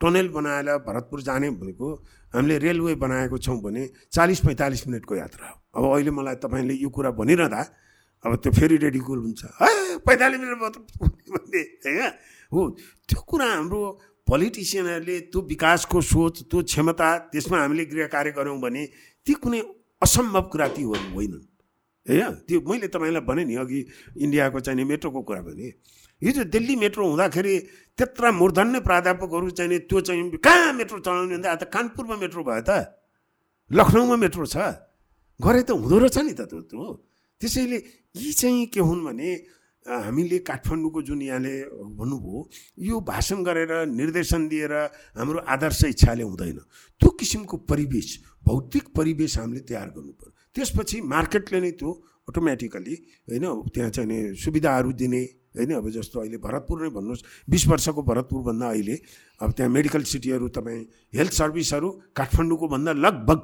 टनेल 0.00 0.28
बनाएर 0.28 0.68
भरतपुर 0.86 1.20
जाने 1.22 1.50
भनेको 1.58 1.88
हामीले 2.34 2.58
रेलवे 2.58 2.94
बनाएको 2.98 3.38
छौँ 3.38 3.58
भने 3.62 3.82
चालिस 4.12 4.40
पैँतालिस 4.40 4.86
मिनटको 4.88 5.14
यात्रा 5.16 5.46
हो। 5.46 5.56
अब 5.76 5.84
अहिले 5.94 6.10
मलाई 6.10 6.34
तपाईँले 6.42 6.74
यो 6.74 6.88
कुरा 6.90 7.10
भनिरहँदा 7.18 7.62
अब 8.24 8.34
त्यो 8.42 8.52
फेरि 8.52 8.76
रेडिकुल 8.76 9.18
हुन्छ। 9.18 9.44
है 9.62 9.98
पैँतालिस 10.06 10.40
मिनट 10.40 10.58
भन्ने 10.58 11.60
होइन? 11.86 12.10
हो 12.52 12.60
त्यो 13.08 13.20
कुरा 13.20 13.46
हाम्रो 13.46 13.80
पोलिटिसियनहरूले 14.26 15.18
त्यो 15.30 15.40
विकासको 15.42 16.00
सोच 16.00 16.42
त्यो 16.50 16.62
क्षमता 16.62 17.08
त्यसमा 17.30 17.58
हामीले 17.60 17.84
गृह 17.84 18.06
कार्य 18.06 18.30
गऱ्यौँ 18.38 18.58
भने 18.60 18.82
ती 19.26 19.32
कुनै 19.34 19.60
असम्भव 20.02 20.42
कुरा 20.52 20.66
ती 20.74 20.82
होइनन्। 20.82 21.46
होइन? 22.06 22.32
त्यो 22.46 22.60
मैले 22.60 22.88
तपाईँलाई 22.88 23.22
भने 23.22 23.44
नि 23.44 23.54
अघि 23.54 23.80
इन्डियाको 24.18 24.60
चाहिने 24.60 24.84
मेट्रोको 24.84 25.22
कुरा 25.22 25.40
भने 25.42 25.70
हिजो 26.22 26.44
दिल्ली 26.54 26.74
मेट्रो 26.78 27.02
हुँदाखेरि 27.02 27.54
त्यत्र 27.98 28.30
मूर्धन्य 28.32 28.80
प्राध्यापकहरू 28.80 29.50
चाहिने 29.58 29.78
त्यो 29.90 30.00
चाहिँ 30.00 30.38
कहाँ 30.38 30.72
मेट्रो 30.72 30.98
चलाउने 31.02 31.34
भन्दा 31.34 31.54
त 31.54 31.64
कानपुरमा 31.68 32.16
मेट्रो 32.22 32.42
भयो 32.42 32.62
त। 32.62 32.70
लखनऊमा 33.70 34.16
मेट्रो 34.16 34.46
छ। 34.46 34.56
गरे 35.40 35.62
त 35.66 35.70
हुँदो 35.74 35.98
रहेछ 35.98 36.18
नि 36.22 36.32
त 36.38 36.46
त्यो 36.46 36.60
त्यो 36.70 36.84
त्यसैले 37.40 37.78
यी 38.14 38.32
चाहिँ 38.32 38.66
के 38.70 38.80
हुन् 38.80 39.04
भने 39.04 39.28
हामीले 39.86 40.38
काठमाडौँको 40.46 41.00
जुन 41.02 41.22
यहाँले 41.26 41.54
भन्नुभयो 41.98 42.38
यो 42.86 43.00
भाषण 43.02 43.42
गरेर 43.42 43.72
निर्देशन 43.90 44.46
दिएर 44.48 44.72
हाम्रो 45.18 45.38
आदर्श 45.42 45.84
इच्छाले 45.90 46.22
हुँदैन। 46.22 46.58
त्यो 47.02 47.10
किसिमको 47.18 47.56
परिवेश 47.66 48.08
भौतिक 48.46 48.94
परिवेश 48.94 49.38
हामीले 49.38 49.60
तयार 49.66 49.88
गर्नु 49.90 50.12
पऱ्यो 50.14 50.30
त्यसपछि 50.54 51.00
मार्केटले 51.02 51.58
नै 51.60 51.70
त्यो 51.74 51.90
अटोमेटिकली 52.30 52.94
होइन 53.26 53.46
त्यहाँ 53.74 53.90
चाहिँ 53.90 54.34
सुविधाहरू 54.38 54.92
दिने 54.94 55.22
होइन 55.54 55.70
अब 55.74 55.88
जस्तो 55.90 56.20
अहिले 56.20 56.38
भरतपुर 56.38 56.76
नै 56.82 56.90
भन्नुहोस् 56.90 57.22
बिस 57.48 57.66
वर्षको 57.68 58.02
भरतपुरभन्दा 58.02 58.66
अहिले 58.68 58.96
अब 59.40 59.50
त्यहाँ 59.52 59.70
मेडिकल 59.70 60.02
सिटीहरू 60.02 60.48
तपाईँ 60.48 60.80
हेल्थ 61.14 61.32
सर्भिसहरू 61.32 61.88
काठमाडौँको 62.16 62.66
भन्दा 62.68 62.92
लगभग 62.96 63.40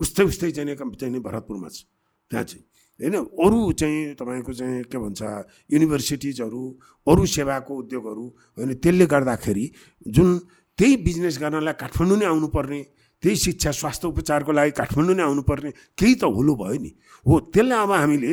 उस्तै 0.00 0.24
उस्तै 0.24 0.50
चाहिँ 0.50 0.76
चाहिँ 0.76 1.20
भरतपुरमा 1.20 1.68
छ। 1.68 1.88
त्यहाँ 2.30 2.44
चाहिँ 2.44 2.64
होइन? 3.00 3.14
अरू 3.14 3.72
चाहिँ 3.72 4.14
तपाईँको 4.14 4.52
चाहिँ 4.52 4.82
के 4.84 4.98
भन्छ 4.98 5.22
युनिभर्सिटिजहरू 5.70 6.62
अरू 7.06 7.26
सेवाको 7.26 7.72
उद्योगहरू 7.78 8.24
होइन? 8.58 8.74
त्यसले 8.74 9.06
गर्दाखेरि 9.06 9.64
जुन 10.06 10.28
त्यही 10.78 10.96
बिजनेस 11.02 11.38
गर्नलाई 11.38 11.74
काठमाडौँ 11.74 12.18
नै 12.18 12.26
आउनुपर्ने 12.26 12.80
त्यही 13.22 13.36
शिक्षा 13.36 13.70
स्वास्थ्य 13.72 14.08
उपचारको 14.08 14.52
लागि 14.52 14.70
काठमाडौँ 14.78 15.14
नै 15.14 15.22
आउनुपर्ने 15.22 15.70
केही 15.98 16.14
त 16.14 16.24
हुलो 16.26 16.54
भयो 16.54 16.78
नि। 16.78 16.90
हो 17.26 17.34
त्यसलाई 17.50 17.78
अब 17.78 17.92
हामीले 17.92 18.32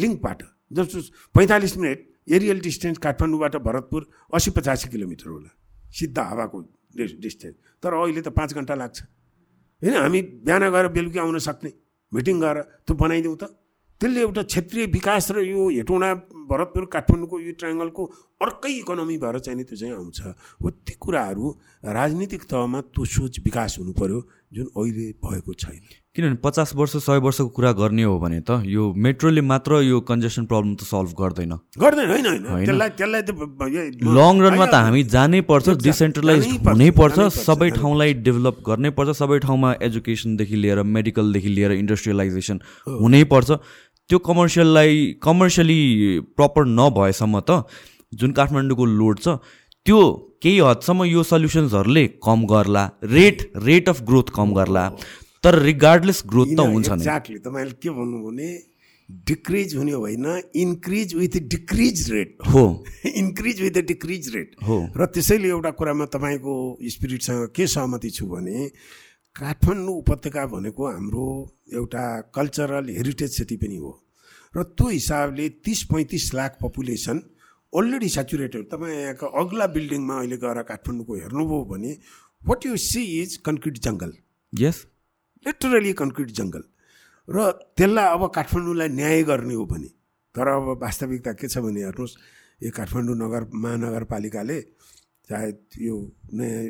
लिङ्कबाट 0.00 0.40
जस्तो 0.72 1.00
पैँतालिस 1.34 1.76
मिनट 1.78 1.98
एरियल 2.32 2.60
डिस्टेन्स 2.60 2.98
काठमाडौँबाट 2.98 3.56
भरतपुर 3.66 4.02
असी 4.34 4.50
पचासी 4.56 4.88
किलोमिटर 4.88 5.28
होला 5.28 5.50
सिधा 5.90 6.22
हावाको 6.22 6.60
डिस्टेन्स। 6.96 7.56
तर 7.82 7.92
अहिले 7.92 8.20
त 8.22 8.28
पाँच 8.32 8.54
घन्टा 8.54 8.74
लाग्छ। 8.74 8.98
होइन 9.82 9.94
हामी 9.96 10.20
बिहान 10.46 10.70
गएर 10.70 10.88
बेलुकी 10.88 11.18
आउन 11.18 11.38
सक्ने 11.38 11.70
मिटिङ 12.12 12.40
गरेर 12.40 12.62
त्यो 12.86 12.94
बनाइदिउँ 12.96 13.36
त। 13.36 13.44
त्यसले 14.00 14.20
एउटा 14.20 14.42
क्षेत्रीय 14.42 14.86
विकास 14.92 15.30
र 15.30 15.46
यो 15.46 15.68
हेटौँडा 15.78 16.10
भरतपुर 16.50 16.84
काठमाडौँको 16.90 17.36
यो 17.38 17.52
ट्राइङ्गलको 17.54 18.02
अर्कै 18.42 18.72
इकोनोमी 18.78 19.16
भएर 19.18 19.38
चाहिँ 19.38 19.56
नि 19.58 19.64
त्यो 19.64 19.76
चाहिँ 19.78 19.94
आउँछ। 19.94 20.20
हो 20.58 20.70
ती 20.82 20.94
कुराहरू 20.98 21.46
राजनीतिक 21.86 22.42
तहमा 22.50 22.80
त्यो 22.90 23.04
सोच 23.04 23.38
विकास 23.46 23.78
हुनु 23.78 23.92
पऱ्यो 23.94 24.18
जुन 24.52 24.66
अहिले 24.74 25.06
भएको 25.22 25.52
छैन। 25.54 25.82
किनभने 26.16 26.36
पचास 26.44 26.74
वर्ष 26.76 26.96
सय 27.04 27.18
वर्षको 27.24 27.48
कुरा 27.56 27.70
गर्ने 27.72 28.02
हो 28.04 28.18
भने 28.20 28.40
त 28.44 28.60
यो 28.68 28.92
मेट्रोले 29.04 29.40
मात्र 29.42 29.80
यो 29.82 30.00
कन्जेसन 30.08 30.44
प्रब्लम 30.46 30.74
त 30.74 30.84
सल्भ 30.84 31.14
गर्दैन। 31.20 31.52
गर्दैन 31.80 32.10
लङ 34.16 34.40
रनमा 34.44 34.66
त 34.66 34.74
हामी 34.76 35.02
जानै 35.14 35.40
पर्छ 35.50 35.68
डिसेन्ट्रलाइज 35.84 36.44
हुनै 36.66 36.90
पर्छ 36.98 37.28
सबै 37.36 37.68
ठाउँलाई 37.78 38.14
डेभलप 38.28 38.58
गर्नै 38.66 38.90
पर्छ 38.98 39.16
सबै 39.20 39.38
ठाउँमा 39.46 39.70
एजुकेसनदेखि 39.88 40.56
लिएर 40.56 40.82
मेडिकलदेखि 40.98 41.54
लिएर 41.54 41.72
इन्डस्ट्रियलाइजेसन 41.78 42.60
हुनै 43.00 43.22
पर्छ 43.32 43.50
त्यो 44.10 44.18
कमर्सियललाई 44.28 45.00
कमर्सियली 45.22 45.80
प्रपर 46.36 46.68
नभएसम्म 46.74 47.40
त 47.48 47.64
जुन 48.20 48.36
काठमाडौँको 48.36 48.90
लोड 49.00 49.24
छ 49.24 49.40
त्यो 49.86 50.04
केही 50.44 50.58
हदसम्म 50.60 51.04
यो 51.06 51.22
सल्युसन्सहरूले 51.24 52.04
कम 52.22 52.46
गर्ला 52.52 52.84
रेट 53.16 53.50
रेट 53.64 53.88
अफ 53.88 53.98
ग्रोथ 54.08 54.36
कम 54.36 54.52
गर्ला। 54.54 54.84
तर 55.44 55.58
रिगार्डलेस 55.62 56.22
ग्रोथ 56.26 56.46
त 56.56 56.60
हुन्छ 56.72 56.88
एक्ज्याक्टली 56.90 57.38
तपाईँले 57.46 57.74
के 57.82 57.90
भन्नु 57.90 58.18
भने 58.26 58.50
डिक्रिज 59.28 59.74
हुने 59.76 59.92
होइन 59.92 60.26
इन्क्रिज 60.56 61.14
विथ 61.14 61.38
डिक्रिज 61.54 62.10
रेट 62.10 62.36
हो। 62.52 62.62
इन्क्रिज 63.06 63.60
विथ 63.60 63.80
डिक्रिज 63.86 64.28
रेट 64.34 64.54
हो। 64.66 64.76
र 64.96 65.06
त्यसैले 65.14 65.48
एउटा 65.48 65.70
कुरामा 65.80 66.06
तपाईँको 66.14 66.54
स्पिरिटसँग 66.94 67.48
के 67.56 67.66
सहमति 67.66 68.10
छु 68.10 68.26
भने 68.26 68.68
काठमाडौँ 69.36 69.96
उपत्यका 69.96 70.46
भनेको 70.46 70.86
हाम्रो 70.88 71.26
एउटा 71.74 72.04
कल्चरल 72.34 72.88
हेरिटेज 72.96 73.36
सिटी 73.36 73.56
पनि 73.56 73.76
हो। 73.76 73.92
र 74.54 74.62
त्यो 74.62 74.88
हिसाबले 74.88 75.48
तिस 75.64 75.82
पैँतिस 75.92 76.32
लाख 76.34 76.56
पपुलेसन 76.62 77.18
अलरेडी 77.72 78.08
सेचुरेटेड 78.14 78.64
तपाईँ 78.72 78.96
यहाँको 78.96 79.26
अग्ला 79.42 79.66
बिल्डिङमा 79.74 80.18
अहिले 80.20 80.36
गएर 80.38 80.62
काठमाडौँको 80.70 81.14
हेर्नुभयो 81.16 81.64
भने 81.72 81.92
what 82.42 82.66
you 82.66 82.76
see 82.86 83.04
is 83.20 83.36
concrete 83.44 83.78
jungle 83.84 84.12
yes 84.52 84.84
literally 85.46 85.92
concrete 86.00 86.30
जङ्गल 86.38 86.62
र 87.28 87.50
त्यसलाई 87.76 88.06
अब 88.14 88.22
काठमाडौँलाई 88.34 88.88
न्याय 88.88 89.22
गर्ने 89.30 89.54
हो 89.54 89.64
भने 89.66 89.90
तर 90.34 90.48
अब 90.48 90.66
वास्तविकता 90.82 91.32
के 91.38 91.48
छ 91.48 91.58
भने 91.64 91.80
हेर्नुहोस् 91.86 92.14
यो 92.62 92.70
काठमाडौँ 92.70 93.16
नगर 93.22 93.42
महानगरपालिकाले 93.54 94.58
चाहे 95.28 95.48
यो 95.86 95.94
नयाँ 96.34 96.62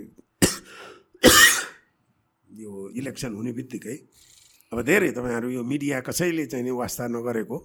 यो 2.50 2.70
इलेक्सन 3.00 3.32
हुने 3.34 3.52
बित्तिकै 3.58 3.96
अब 4.72 4.78
धेरै 4.88 5.10
तपाईँहरू 5.16 5.48
यो 5.50 5.62
मिडिया 5.64 6.00
कसैले 6.00 6.46
चाहिँ 6.46 6.64
नि 6.64 6.70
वास्ता 6.72 7.08
नगरेको 7.08 7.56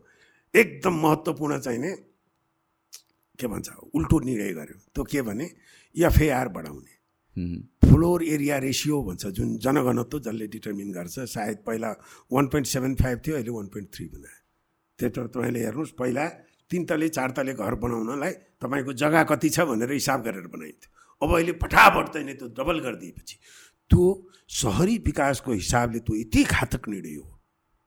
एकदम 0.53 0.93
महत्त्वपूर्ण 1.03 1.59
चाहिने 1.59 1.91
के 3.39 3.47
भन्छ 3.47 3.69
उल्टो 3.93 4.19
निर्णय 4.19 4.51
गर्यो। 4.53 4.77
त्यो 4.95 5.03
के 5.03 5.21
भने 5.21 5.45
एफआइआर 5.95 6.47
बढाउने। 6.49 6.96
फ्लोर 7.37 8.23
एरिया 8.23 8.57
रेसियो 8.57 9.01
भन्छ 9.03 9.25
जुन 9.37 9.57
जनघनत्व 9.57 10.19
जसले 10.19 10.47
डिटर्मिन 10.47 10.91
गर्छ 10.91 11.19
सायद 11.19 11.57
पहिला 11.67 11.91
वान 12.31 12.47
पोइन्ट 12.47 12.67
सेभेन 12.67 12.95
फाइभ 12.95 13.21
थियो 13.27 13.35
अहिले 13.35 13.51
वान 13.51 13.67
पोइन्ट 13.67 13.89
थ्री 13.93 14.05
बनायो 14.07 14.39
त्यो 14.99 15.27
तपाईँले 15.27 15.59
हेर्नुहोस् 15.59 15.91
पहिला 15.91 16.27
तिन 16.71 16.85
तले 16.85 17.09
चार 17.09 17.31
तले 17.31 17.53
घर 17.53 17.75
बनाउनलाई 17.75 18.31
तपाईँको 18.61 18.93
जग्गा 18.93 19.23
कति 19.23 19.49
छ 19.49 19.59
भनेर 19.69 19.91
हिसाब 19.91 20.23
गरेर 20.23 20.47
बनाइन्थ्यो 20.47 20.95
अब 21.21 21.35
अहिले 21.35 21.51
फटाफट 21.51 22.13
चाहिँ 22.13 22.35
त्यो 22.35 22.47
डबल 22.57 22.79
गरिदिएपछि। 22.79 23.35
त्यो 23.91 24.03
सहरी 24.49 24.97
विकासको 24.97 25.51
हिसाबले 25.51 25.99
त्यो 25.99 26.15
यति 26.15 26.43
घातक 26.43 26.87
निर्णय 26.89 27.15
हो। 27.15 27.39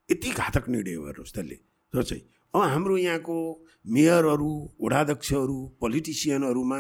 यति 0.09 0.31
घातक 0.31 0.69
निर्णय 0.69 0.95
हो 0.95 1.05
हेर्नुहोस् 1.05 1.35
त्यसले। 1.35 1.55
त्यो 1.55 2.03
चाहिँ 2.03 2.23
हाम्रो 2.55 2.97
यहाँको 2.97 3.37
मेयरहरू 3.87 4.51
वडाध्यक्षहरू 4.83 5.59
पोलिटिसियनहरूमा 5.81 6.79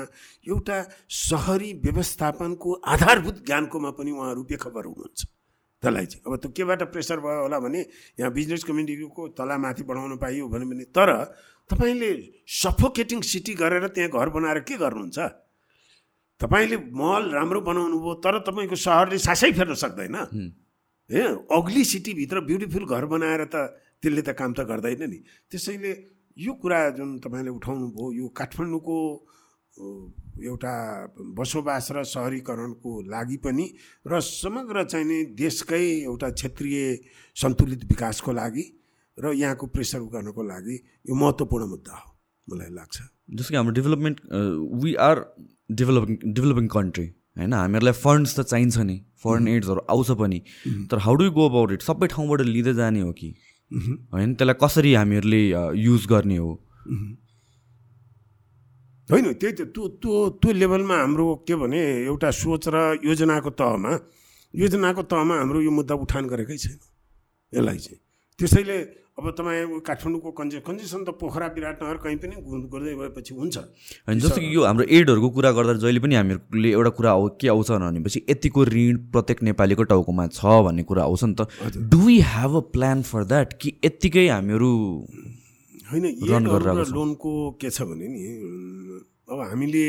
एउटा 0.48 0.78
सहरी 1.08 1.72
व्यवस्थापनको 1.84 2.72
आधारभूत 2.86 3.36
ज्ञानकोमा 3.46 3.90
पनि 3.98 4.10
उहाँहरू 4.10 4.42
बेखबर 4.50 4.84
हुनुहुन्छ। 4.84 5.20
त्यसलाई 5.82 6.06
चाहिँ 6.06 6.22
अब 6.26 6.36
त्यो 6.36 6.50
केबाट 6.52 6.82
प्रेसर 6.92 7.18
भयो 7.24 7.40
होला 7.40 7.58
भने 7.58 7.80
यहाँ 8.20 8.32
बिजनेस 8.32 8.64
कम्युनिटीको 8.68 9.28
तलामाथि 9.38 9.82
बढाउन 9.88 10.16
पाइयो 10.18 10.48
भन्यो 10.48 10.68
भने 10.68 10.84
तर 10.92 11.10
तपाईँले 11.70 12.10
सफोकेटिङ 12.44 13.20
सिटी 13.22 13.54
गरेर 13.54 13.86
त्यहाँ 13.94 14.10
घर 14.10 14.28
बनाएर 14.28 14.58
के 14.66 14.76
गर्नुहुन्छ? 14.76 15.18
तपाईँले 16.40 16.76
मल 16.92 17.30
राम्रो 17.32 17.60
बनाउनु 17.62 17.96
भयो 17.96 18.14
तर 18.20 18.38
तपाईँको 18.44 18.76
सहरले 18.76 19.18
सासै 19.18 19.52
फेर्न 19.56 19.74
सक्दैन। 19.74 20.16
ए 21.10 21.22
अग्ली 21.48 21.84
सिटीभित्र 21.84 22.40
ब्युटिफुल 22.44 22.84
घर 22.84 23.04
बनाएर 23.06 23.44
त 23.54 23.56
त्यसले 24.02 24.22
त 24.22 24.30
काम 24.36 24.52
त 24.52 24.60
गर्दैन 24.66 25.02
नि। 25.10 25.18
त्यसैले 25.50 25.92
यो 26.36 26.52
कुरा 26.56 26.78
जुन 26.96 27.18
तपाईँले 27.20 27.50
उठाउनु 27.52 27.86
भयो 27.92 28.12
यो 28.12 28.26
काठमाडौँको 28.32 28.96
एउटा 30.40 30.72
बसोबास 31.36 31.86
र 31.92 32.02
सहरीकरणको 32.04 32.90
लागि 33.12 33.36
पनि 33.44 33.66
र 34.08 34.20
समग्र 34.20 34.84
चाहिँ 34.84 35.06
नि 35.06 35.18
देशकै 35.36 35.84
एउटा 36.08 36.28
क्षेत्रीय 36.30 36.78
सन्तुलित 37.36 37.84
विकासको 37.88 38.32
लागि 38.32 38.64
र 39.18 39.32
यहाँको 39.36 39.66
प्रेसर 39.68 40.00
गर्नको 40.14 40.42
लागि 40.42 40.76
यो 41.08 41.14
महत्त्वपूर्ण 41.14 41.64
मुद्दा 41.68 41.92
हो 41.92 42.08
मलाई 42.48 42.70
लाग्छ। 42.72 42.96
जस्तो 43.36 43.50
कि 43.52 43.56
हाम्रो 43.56 43.74
development 43.78 44.18
we 44.82 44.94
are 44.96 45.16
developing 45.70 46.16
developing 46.34 46.66
country 46.68 47.06
होइन? 47.36 47.52
हामीहरूलाई 47.52 47.96
फन्ड्स 48.00 48.38
त 48.38 48.40
चाहिन्छ 48.48 48.76
नि 48.80 48.96
फरेन 49.22 49.48
एड्सहरू 49.48 49.80
आउँछ 49.92 50.10
पनि। 50.18 50.40
तर 50.90 50.98
how 51.04 51.14
do 51.14 51.30
go 51.30 51.48
about 51.48 51.72
it 51.72 51.82
सबै 51.84 52.06
ठाउँबाट 52.16 52.40
लिँदै 52.48 52.74
जाने 52.74 53.00
हो 53.00 53.12
कि? 53.12 53.30
होइन? 53.70 54.34
त्यसलाई 54.34 54.56
कसरी 54.62 54.92
हामीहरूले 54.94 55.42
युज 55.78 56.02
गर्ने 56.10 56.36
हो? 56.36 56.52
होइन 59.08 59.26
त्यही 59.40 59.52
त 59.58 59.60
त्यो 59.74 59.84
त्यो 60.02 60.14
त्यो 60.38 60.50
लेभलमा 60.52 60.96
हाम्रो 60.96 61.26
के 61.46 61.54
भने 61.54 61.80
एउटा 62.06 62.30
सोच 62.30 62.64
र 62.74 62.76
योजनाको 63.04 63.50
तहमा 63.58 63.92
योजनाको 64.54 65.02
तहमा 65.02 65.34
हाम्रो 65.38 65.58
यो 65.62 65.70
मुद्दा 65.70 65.94
उठान 65.94 66.24
गरेकै 66.26 66.56
छैन। 66.56 66.78
यसलाई 67.52 67.78
चाहिँ। 67.78 67.98
त्यसैले 68.38 68.78
अब 69.20 69.30
तपाईँ 69.36 69.84
काठमाडौँको 69.84 70.30
कन्जे 70.32 70.58
कन्जेसन 70.64 71.04
त 71.04 71.12
पोखरा 71.20 71.46
विराटनगर 71.52 71.96
कहीँ 72.00 72.16
पनि 72.24 72.36
गर्दै 72.72 72.92
गएपछि 72.96 73.32
हुन्छ। 73.36 73.56
होइन 74.08 74.16
जस्तो 74.16 74.40
कि 74.40 74.48
यो 74.48 74.64
हाम्रो 74.64 74.84
एडहरूको 74.88 75.28
कुरा 75.36 75.50
गर्दा 75.52 75.72
जहिले 75.84 76.00
पनि 76.00 76.14
हामीहरूले 76.16 76.70
एउटा 76.72 76.90
कुरा 76.96 77.10
आउ 77.12 77.28
के 77.36 77.48
आउँछ 77.52 77.70
भनेपछि 77.70 78.18
यतिको 78.30 78.64
ऋण 78.64 78.96
प्रत्येक 79.12 79.42
नेपालीको 79.44 79.84
टाउकोमा 79.92 80.26
छ 80.32 80.40
भन्ने 80.64 80.82
कुरा 80.88 81.02
आउँछ 81.04 81.24
नि 81.24 81.34
त। 81.36 81.52
Do 81.92 82.00
we 82.00 82.16
have 82.32 82.56
a 82.56 82.62
plan 82.72 83.02
for 83.04 83.24
that 83.28 83.52
कि 83.60 83.68
यत्तिकै 83.84 84.26
हामीहरू 84.28 84.72
होइन 85.92 86.04
लोनको 86.96 87.32
के 87.60 87.68
छ 87.68 87.84
भने 87.92 88.08
नि 88.08 88.24
अब 89.28 89.38
हामीले 89.52 89.84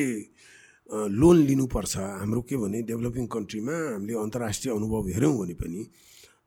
लोन 0.91 1.38
लिनुपर्छ। 1.48 1.94
हाम्रो 2.20 2.41
के 2.52 2.56
भने 2.60 2.82
डेभलपिङ 2.84 3.26
कन्ट्रीमा 3.32 3.76
हामीले 3.95 4.14
अन्तर्राष्ट्रिय 4.20 4.76
अनुभव 4.76 5.08
हेऱ्यौँ 5.08 5.36
भने 5.40 5.56
पनि 5.56 5.82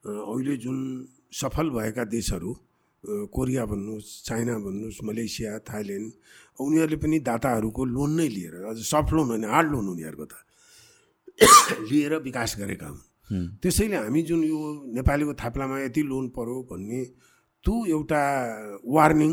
अहिले 0.04 0.56
जुन 0.60 0.76
सफल 1.32 1.70
भएका 1.72 2.04
देशहरू 2.12 2.50
कोरिया 3.04 3.64
भन्नुहोस् 3.66 4.10
चाइना 4.26 4.54
भन्नुहोस् 4.58 5.04
मलेसिया 5.04 5.58
थाइल्यान्ड 5.68 6.12
उनीहरूले 6.60 6.96
पनि 6.96 7.18
दाताहरूको 7.20 7.82
लोन 7.84 8.10
नै 8.16 8.28
लिएर 8.28 8.54
अझ 8.70 8.78
सफ्ट 8.82 9.12
लोन 9.12 9.28
होइन 9.28 9.44
हार्ड 9.44 9.68
लोन 9.72 9.86
उनीहरूको 9.88 10.24
त 10.24 10.34
लिएर 11.90 12.12
विकास 12.22 12.56
गरेका 12.58 12.86
हुन्। 12.86 13.58
त्यसैले 13.60 13.96
हामी 13.96 14.22
जुन 14.22 14.40
यो 14.44 14.58
नेपालीको 14.94 15.34
थाप्लामा 15.34 15.76
यति 15.84 16.02
लोन 16.02 16.28
पऱ्यो 16.36 16.56
भन्ने 16.70 17.00
त्यो 17.64 17.74
एउटा 17.86 18.22
वार्निङ 18.86 19.32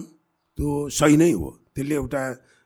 त्यो 0.57 0.69
सही 0.89 1.15
नै 1.17 1.31
हो। 1.31 1.49
त्यसले 1.75 1.95
एउटा 1.95 2.21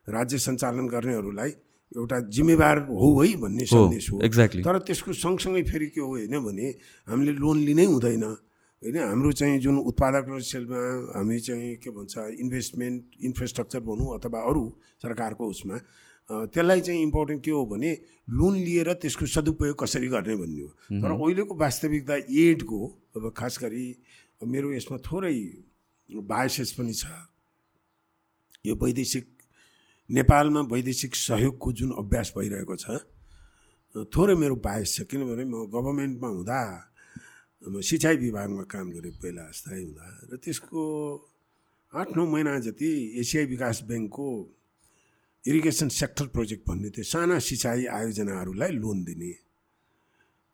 राज्य 0.07 0.38
सञ्चालन 0.38 0.88
गर्नेहरूलाई 0.88 1.52
एउटा 1.98 2.18
जिम्मेवार 2.30 2.77
हो 2.90 3.10
है 3.22 3.36
भन्ने 3.36 3.65
सन्देश 3.65 4.06
हो। 4.11 4.22
एक्ज्याक्टली 4.22 4.61
तर 4.64 4.77
त्यसको 4.88 5.14
सँगसँगै 5.14 5.64
फेरि 5.64 5.88
के 5.94 6.02
हो 6.02 6.07
होइन 6.07 6.36
भने 6.45 6.68
हामीले 7.07 7.34
लोन 7.34 7.57
लिनै 7.68 7.86
हुँदैन। 7.86 8.26
होइन 8.86 8.98
हाम्रो 9.02 9.32
चाहिँ 9.34 9.60
जुन 9.60 9.78
उत्पादक 9.90 10.26
सेलमा 10.45 10.80
हामी 11.18 11.40
चाहिँ 11.41 11.76
के 11.82 11.90
भन्छ 11.90 12.38
इन्भेस्टमेन्ट 12.38 13.03
इन्फ्रास्ट्रक्चर 13.26 13.80
भनौँ 13.82 14.14
अथवा 14.18 14.40
अरू 14.45 14.64
सरकारको 15.02 15.48
उसमा 15.49 15.78
त्यसलाई 16.53 16.82
चाहिँ 16.82 17.02
इम्पोर्टेन्ट 17.02 17.44
के 17.45 17.52
हो 17.52 17.66
भने 17.66 17.91
लोन 18.30 18.56
लिएर 18.56 18.94
त्यसको 19.02 19.26
सदुपयोग 19.26 19.76
कसरी 19.82 20.07
गर्ने 20.07 20.36
भन्ने 20.38 20.62
हो। 20.62 20.70
तर 21.02 21.12
अहिलेको 21.12 21.53
वास्तविकता 21.57 22.16
एडको 22.30 22.80
अब 23.18 23.34
खास 23.38 23.57
गरी 23.64 23.86
मेरो 24.41 24.74
यसमा 24.74 24.98
थोरै 25.02 25.34
बायसेस 26.10 26.72
पनि 26.78 26.94
छ। 26.94 27.06
यो 28.66 28.76
वैदेशिक 28.76 29.26
नेपालमा 30.10 30.62
वैदेशिक 30.70 31.16
सहयोगको 31.16 31.72
जुन 31.74 31.91
अभ्यास 31.98 32.34
भइरहेको 32.38 32.76
छ 32.76 33.02
थोरै 34.14 34.36
मेरो 34.36 34.56
बायस 34.62 34.95
छ। 34.95 35.10
किनभने 35.10 35.45
म 35.45 35.66
गभर्मेन्टमा 35.74 36.28
हुँदा 36.28 36.62
म 37.66 37.82
सिँचाइ 37.82 38.16
विभागमा 38.18 38.64
काम 38.70 38.88
गरेँ 38.96 39.14
पहिला 39.22 39.44
स्थायी 39.52 39.84
हुँदा 39.84 40.06
र 40.32 40.38
त्यसको 40.38 40.82
आठ 41.94 42.10
नौ 42.18 42.26
महिना 42.26 42.60
जति 42.62 42.90
एसियाई 43.22 43.46
विकास 43.46 43.84
ब्याङ्कको 43.90 44.28
इरिगेसन 45.44 45.90
सेक्टर 45.90 46.26
प्रोजेक्ट 46.36 46.64
भन्ने 46.70 46.90
थियो 46.90 47.04
साना 47.04 47.40
सिँचाइ 47.40 47.86
आयोजनाहरूलाई 47.86 48.72
लोन 48.82 49.04
दिने। 49.04 49.32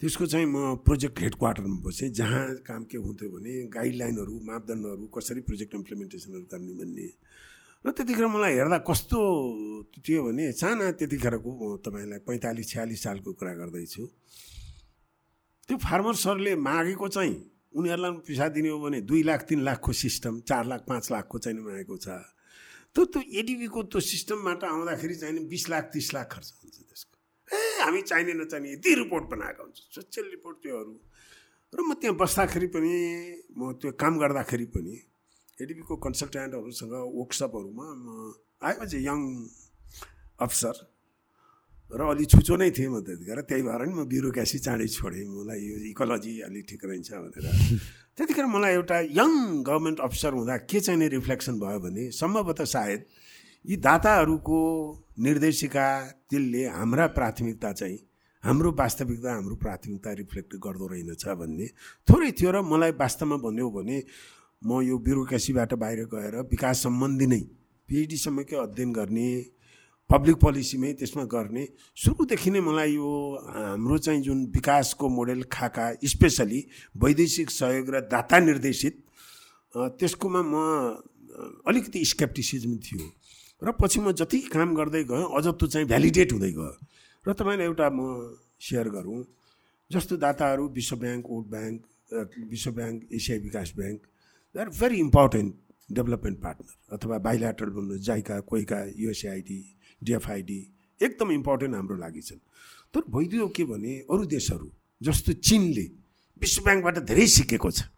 त्यसको 0.02 0.26
चाहिँ 0.26 0.46
म 0.46 0.82
प्रोजेक्ट 0.88 1.20
हेड 1.20 1.36
क्वार्टरमा 1.36 1.78
बसेँ 1.86 2.10
जहाँ 2.10 2.46
काम 2.68 2.84
के 2.90 2.98
हुन्थ्यो 2.98 3.30
भने 3.30 3.54
गाइडलाइनहरू 3.70 4.36
मापदण्डहरू 4.50 5.06
कसरी 5.16 5.42
प्रोजेक्ट 5.48 5.76
इम्प्लिमेन्टेसनहरू 5.76 6.46
गर्ने 6.52 6.74
भन्ने। 6.80 7.08
र 7.86 7.92
त्यतिखेर 7.92 8.28
मलाई 8.28 8.54
हेर्दा 8.56 8.78
कस्तो 8.88 9.20
थियो 10.06 10.22
भने 10.26 10.52
साना 10.54 10.92
त्यतिखेरको 11.00 11.52
तपाईँलाई 11.86 12.20
पैँतालिस 12.28 12.68
छ्यालिस 12.72 13.00
सालको 13.04 13.30
कुरा 13.34 13.54
गर्दैछु। 13.62 14.04
त्यो 15.72 15.80
फार्मर्सहरूले 15.80 16.56
मागेको 16.68 17.07
चाहिँ 17.07 17.35
उनीहरूलाई 17.80 18.11
पैसा 18.27 18.48
दिने 18.52 18.69
हो 18.76 18.80
भने 18.84 18.99
दुई 19.07 19.23
लाख 19.23 19.41
तिन 19.48 19.64
लाखको 19.64 19.91
सिस्टम 19.95 20.39
चार 20.43 20.65
लाख 20.68 20.84
पाँच 20.84 21.11
लाखको 21.11 21.39
चाहिँ 21.39 21.64
मागेको 21.64 21.95
छ। 21.95 22.11
त्यो 22.91 23.06
त्यो 23.07 23.22
एडिबीको 23.39 23.84
त्यो 23.88 23.99
सिस्टमबाट 24.03 24.64
आउँदाखेरि 24.68 25.15
चाहिँ 25.15 25.48
बिस 25.48 25.69
लाख 25.72 25.84
तिस 25.95 26.14
लाख 26.14 26.27
खर्च 26.27 26.48
हुन्छ 26.60 26.76
त्यसको। 26.76 27.15
ए 27.56 27.88
हामी 27.88 28.02
चाहिने 28.03 28.34
नचाहिने 28.35 28.72
यति 28.76 28.95
रिपोर्ट 28.99 29.23
बनाएको 29.31 29.64
हुन्छ। 29.64 29.80
सोसियल 29.95 30.27
रिपोर्ट 30.35 30.57
त्योहरू। 30.60 30.93
र 31.72 31.80
म 31.80 31.95
त्यहाँ 31.95 32.19
बस्दाखेरि 32.19 32.68
पनि 32.76 32.91
म 33.56 33.72
त्यो 33.80 33.95
काम 33.95 34.19
गर्दाखेरि 34.19 34.68
पनि 34.76 34.95
एडिबीको 35.56 35.95
कन्सल्टेन्टहरूसँग 36.03 36.93
वर्कसपहरूमा 37.15 37.88
म 37.95 38.35
चाहिँ 38.60 39.06
यङ 39.07 39.19
अफसर 40.35 40.76
र 41.92 42.02
अलि 42.08 42.26
छुचो 42.26 42.56
नै 42.56 42.72
थिएँ 42.72 42.88
म 42.88 43.04
त्यतिखेर 43.04 43.40
त्यही 43.44 43.62
भएर 43.62 43.82
नि 43.84 43.94
म 43.94 44.08
ब्युरोक्रासी 44.08 44.58
चाँडै 44.60 44.88
छोडेँ। 44.90 45.28
मलाई 45.28 45.60
यो 45.62 45.76
इकोलोजी 45.92 46.34
अलिक 46.48 46.66
ठिक 46.70 46.82
रहन्छ 46.84 47.10
भनेर। 47.14 47.46
त्यतिखेर 48.18 48.46
मलाई 48.48 48.74
एउटा 48.74 48.98
यङ 49.12 49.32
गभर्मेन्ट 49.62 50.00
अफिसर 50.00 50.32
हुँदा 50.34 50.56
के 50.66 50.80
चाहिँ 50.80 51.00
नै 51.00 51.08
रिफ्लेक्सन 51.18 51.60
भयो 51.60 51.80
भने 51.80 52.04
सम्भवतः 52.12 52.66
सायद 52.76 53.02
यी 53.66 53.76
दाताहरूको 53.78 54.60
निर्देशिका 55.20 55.88
त्यसले 56.30 56.64
हाम्रा 56.72 57.06
प्राथमिकता 57.18 57.72
चाहिँ 57.74 58.00
हाम्रो 58.44 58.72
वास्तविकता 58.74 59.34
हाम्रो 59.34 59.56
प्राथमिकता 59.56 60.12
रिफ्लेक्ट 60.14 60.56
गर्दो 60.58 60.88
रहेनछ 60.88 61.26
भन्ने 61.38 61.68
थोरै 62.08 62.32
थियो 62.32 62.52
र 62.52 62.62
मलाई 62.64 62.92
वास्तवमा 62.98 63.38
भन्यो 63.38 63.70
भने 63.70 63.98
म 64.62 64.82
यो 64.82 64.98
ब्युरोक्रेसीबाट 64.98 65.74
बाहिर 65.76 66.00
गएर 66.08 66.36
विकास 66.48 66.84
सम्बन्धी 66.84 67.28
नै 67.28 67.42
पिएचडीसम्मकै 67.90 68.58
अध्ययन 68.58 68.92
गर्ने 68.94 69.28
पब्लिक 70.12 70.36
पोलिसीमै 70.44 70.92
त्यसमा 71.00 71.24
गर्ने। 71.32 71.64
सुरुदेखि 72.04 72.50
नै 72.52 72.60
मलाई 72.60 72.92
यो 73.00 73.12
हाम्रो 73.56 73.98
चाहिँ 73.98 74.22
जुन 74.22 74.40
विकासको 74.52 75.10
मोडेल 75.10 75.42
खाका 75.48 75.86
स्पेसली 76.04 76.60
वैदेशिक 77.00 77.50
सहयोग 77.50 77.90
र 77.96 78.00
दाता 78.12 78.40
निर्देशित 78.40 78.96
त्यसकोमा 80.00 80.42
म 80.44 80.56
अलिकति 81.68 82.00
स्केप्टिसिजम 82.06 82.76
थियो। 82.84 83.06
र 83.62 83.72
पछि 83.80 84.00
म 84.04 84.12
जति 84.12 84.40
काम 84.52 84.76
गर्दै 84.76 85.04
गएँ 85.08 85.26
अझ 85.32 85.46
त्यो 85.48 85.68
चाहिँ 85.68 85.88
भ्यालिडेट 85.88 86.32
हुँदै 86.34 86.52
गयो। 86.52 86.74
र 87.26 87.34
तपाईँलाई 87.34 87.66
एउटा 87.72 87.88
म 87.90 88.36
सेयर 88.60 88.90
गरौँ। 88.92 89.24
जस्तो 89.92 90.18
दाताहरू 90.18 90.68
विश्व 90.76 90.96
ब्याङ्क 91.04 91.24
वर्ल्ड 91.32 91.48
ब्याङ्क 91.52 91.80
विश्व 92.52 92.72
ब्याङ्क 92.72 92.98
एसियाई 93.16 93.40
विकास 93.48 93.74
bank 93.76 94.00
they 94.56 94.60
are 94.60 94.70
very 94.76 94.98
important 95.08 95.52
development 95.90 96.38
partner 96.40 96.96
अथवा 96.96 97.18
बाइल्याटरल 97.28 97.70
भन्नु 97.76 97.98
जाइका 98.08 98.40
कोइका 98.52 98.80
युएसएआइडी 98.96 99.60
डिएफआइडी 100.03 100.60
एकदम 100.99 101.32
इम्पोर्टेन्ट 101.32 101.76
हाम्रो 101.76 101.95
लागि 101.98 102.22
छन्। 102.22 102.41
तर 102.94 103.02
भइदियो 103.10 103.48
के 103.56 103.64
भने 103.65 103.94
अरू 104.10 104.26
देशहरू 104.26 104.68
जस्तो 105.02 105.34
चिनले 105.40 105.86
विश्व 106.41 106.64
ब्याङ्कबाट 106.64 106.98
धेरै 107.06 107.28
सिकेको 107.28 107.69
छ। 107.72 107.90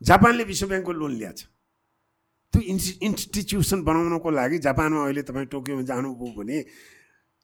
जापानले 0.00 0.44
विश्व 0.44 0.66
ब्याङ्कको 0.68 0.92
लोन 0.92 1.12
ल्याएको 1.16 1.36
छ। 1.36 1.42
त्यो 2.54 2.60
इन्सि 2.62 2.90
इन्स्टिट्युसन 3.06 3.82
बनाउनको 3.84 4.30
लागि 4.30 4.58
जापानमा 4.58 5.02
अहिले 5.04 5.22
तपाईँ 5.22 5.46
टोकियोमा 5.52 5.82
जानुभयो 5.86 6.32
भने 6.34 6.58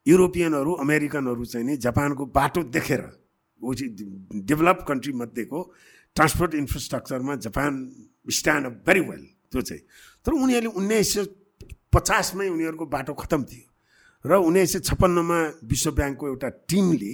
युरोपियनहरू 0.07 0.73
अमेरिकनहरू 0.83 1.45
चाहिँ 1.45 1.67
नि 1.67 1.77
जापानको 1.79 2.27
बाटो 2.31 2.63
देखेर 2.75 3.03
डेभलप 3.63 4.85
कन्ट्री 4.89 5.13
मध्येको 5.13 5.59
transport 6.17 6.55
इन्फ्रास्ट्रक्चरमा 6.55 7.35
Japan 7.45 7.73
stand 8.31 8.67
up 8.67 8.75
very 8.87 9.01
well 9.01 9.23
त्यो 9.51 9.61
चाहिँ। 9.63 9.83
तर 10.27 10.33
उनीहरूले 10.33 10.75
उन्नाइस 10.75 11.13
सय 11.15 11.25
पचासमै 11.93 12.49
उनीहरूको 12.49 12.87
बाटो 12.87 13.15
खतम 13.15 13.43
थियो। 13.45 13.67
र 14.27 14.35
उन्नाइस 14.43 14.73
सय 14.73 14.81
छप्पन्नमा 14.81 15.39
विश्व 15.65 15.91
ब्याङ्कको 15.93 16.27
एउटा 16.27 16.49
टिमले 16.69 17.13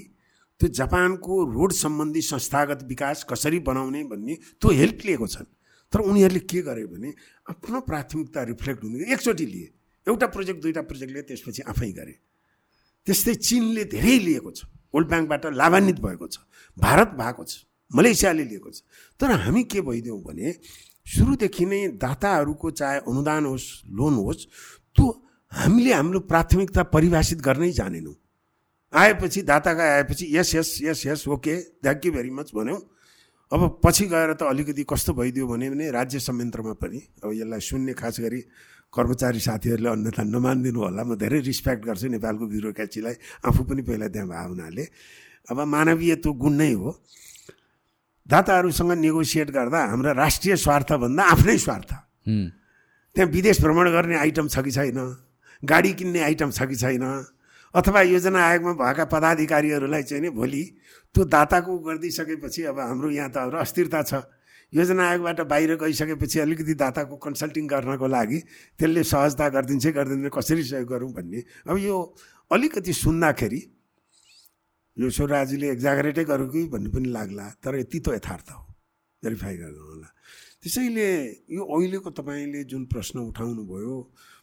त्यो 0.60 0.68
जापानको 0.68 1.34
रोड 1.52 1.72
सम्बन्धी 1.72 2.20
संस्थागत 2.22 2.82
विकास 2.88 3.24
कसरी 3.30 3.58
बनाउने 3.58 4.02
भन्ने 4.04 4.34
त्यो 4.60 4.70
हेल्प 4.70 4.98
लिएको 5.04 5.26
छन्। 5.26 5.48
तर 5.92 6.00
उनीहरूले 6.00 6.40
के 6.40 6.60
गरे 6.62 6.84
भने 6.86 7.12
आफ्नो 7.50 7.80
प्राथमिकता 7.80 8.42
रिफ्लेक्ट 8.42 8.84
हुने 8.84 9.12
एकचोटि 9.12 9.46
लिए। 9.46 9.68
एउटा 10.06 10.26
प्रोजेक्ट 10.26 10.62
दुईवटा 10.62 10.82
प्रोजेक्ट 10.82 11.12
लिए 11.12 11.22
त्यसपछि 11.22 11.62
आफै 11.62 11.90
गरे। 11.92 12.14
त्यस्तै 13.06 13.34
चिनले 13.34 13.84
धेरै 13.84 14.18
लिएको 14.18 14.50
छ। 14.50 14.64
वर्ल्ड 14.94 15.08
ब्याङ्कबाट 15.08 15.44
लाभान्वित 15.52 15.98
भएको 16.00 16.26
छ। 16.26 16.36
भारत 16.76 17.08
भएको 17.18 17.44
छ। 17.44 17.52
मलेसियाले 17.90 18.44
लिएको 18.44 18.70
छ। 18.70 18.82
तर 19.20 19.30
हामी 19.44 19.62
के 19.64 19.80
भइदियौँ 19.80 20.20
भने 20.22 20.54
सुरुदेखि 21.06 21.64
नै 21.66 21.80
दाताहरूको 21.98 22.70
चाहे 22.70 22.98
अनुदान 23.04 23.44
होस् 23.46 23.68
लोन 23.90 24.14
होस् 24.14 24.46
त्यो 24.96 25.06
हामीले 25.52 25.92
हाम्रो 25.92 26.20
प्राथमिकता 26.24 26.82
परिभाषित 26.88 27.40
गर्नै 27.40 27.70
जानेनौँ। 27.72 28.14
आएपछि 28.92 29.42
दाताका 29.42 29.84
आएपछि 29.94 30.24
यस 30.36 30.54
यस 30.54 30.68
यस 30.82 31.06
यस 31.06 31.28
okay 31.28 31.54
thank 31.84 32.06
you 32.06 32.12
very 32.12 32.30
much 32.30 32.50
भन्यौँ। 32.54 32.80
अब 33.52 33.80
पछि 33.84 34.04
गएर 34.08 34.32
त 34.32 34.42
अलिकति 34.48 34.84
कस्तो 34.88 35.12
भइदियो 35.12 35.46
भने 35.46 35.70
भने 35.70 35.90
राज्य 35.92 36.18
संयन्त्रमा 36.24 36.72
पनि 36.80 36.98
अब 37.24 37.32
यसलाई 37.32 37.60
सुन्ने 37.60 37.92
खास 37.92 38.20
गरी 38.20 38.40
कर्मचारी 38.92 39.40
साथीहरूले 39.40 39.88
अन्यथा 39.88 40.22
नमानिदिनु 40.24 40.80
होला। 40.80 41.02
म 41.04 41.16
धेरै 41.16 41.40
रिस्पेक्ट 41.40 41.84
गर्छु 41.84 42.08
नेपालको 42.16 42.44
ब्युरोक्रेसीलाई। 42.48 43.16
आफू 43.44 43.60
पनि 43.64 43.82
पहिला 43.84 44.08
त्यहाँ 44.08 44.28
भए 44.28 44.44
हुनाले। 44.48 44.84
अब 45.52 45.58
मानवीय 45.68 46.14
त्यो 46.20 46.32
गुण 46.32 46.52
नै 46.56 46.72
हो। 46.72 46.90
दाताहरूसँग 48.28 48.92
नेगोसिएट 49.04 49.48
गर्दा 49.52 49.78
हाम्रा 49.84 50.12
राष्ट्रिय 50.16 50.56
स्वार्थभन्दा 50.56 51.22
आफ्नै 51.24 51.56
स्वार्थ। 51.58 51.90
त्यहाँ 53.16 53.28
विदेश 53.28 53.60
भ्रमण 53.60 53.86
गर्ने 53.92 54.16
आइटम 54.16 54.48
छ 54.48 54.64
कि 54.64 54.72
छैन? 54.72 55.00
गाडी 55.62 55.92
किन्ने 55.92 56.20
आइटम 56.20 56.50
छ 56.50 56.62
कि 56.68 56.76
छैन? 56.76 57.04
अथवा 57.74 58.00
योजना 58.02 58.40
आयोगमा 58.44 58.72
भएका 58.76 59.04
पदाधिकारीहरूलाई 59.08 60.02
चाहिँ 60.02 60.22
नि 60.22 60.30
भोलि 60.30 60.62
त्यो 61.14 61.24
दाताको 61.24 61.78
गरिदिइसकेपछि 61.78 62.62
अब 62.68 62.78
हाम्रो 62.80 63.10
यहाँ 63.10 63.30
त 63.30 63.54
अस्थिरता 63.54 64.02
छ। 64.02 64.22
योजना 64.72 65.08
आयोगबाट 65.08 65.40
बाहिर 65.46 65.74
गइसकेपछि 65.76 66.38
अलिकति 66.40 66.74
दाताको 66.74 67.16
कन्सल्टिङ 67.16 67.66
गर्नको 67.68 68.06
लागि 68.08 68.38
त्यसले 68.78 69.02
सहजता 69.04 69.48
गरिदिन्छ 69.48 69.86
गरिदिन्छ 69.86 70.32
कसरी 70.32 70.62
सहयोग 70.64 70.88
गरौँ 70.88 71.12
भन्ने। 71.12 71.40
अब 71.68 71.76
यो 71.78 71.96
अलिकति 72.50 72.92
सुन्दाखेरि 72.92 73.60
यो 74.96 75.10
छोराजीले 75.10 75.70
एक्जागरेटै 75.70 76.24
गरौँ 76.24 76.48
कि 76.48 76.66
भन्ने 76.68 76.90
पनि 76.92 77.08
लाग्ला 77.08 77.46
तर 77.64 77.78
यति 77.78 77.98
त 78.00 78.16
यथार्थ 78.16 78.48
हो। 78.52 78.60
भेरिफाई 79.22 79.56
गर्नु 79.56 79.82
होला 79.88 80.08
त्यसैले 80.60 81.08
यो 81.52 81.62
अहिलेको 81.64 82.10
तपाईँले 82.10 82.64
जुन 82.64 82.84
प्रश्न 82.92 83.18
उठाउनु 83.30 83.62
भयो 83.64 83.96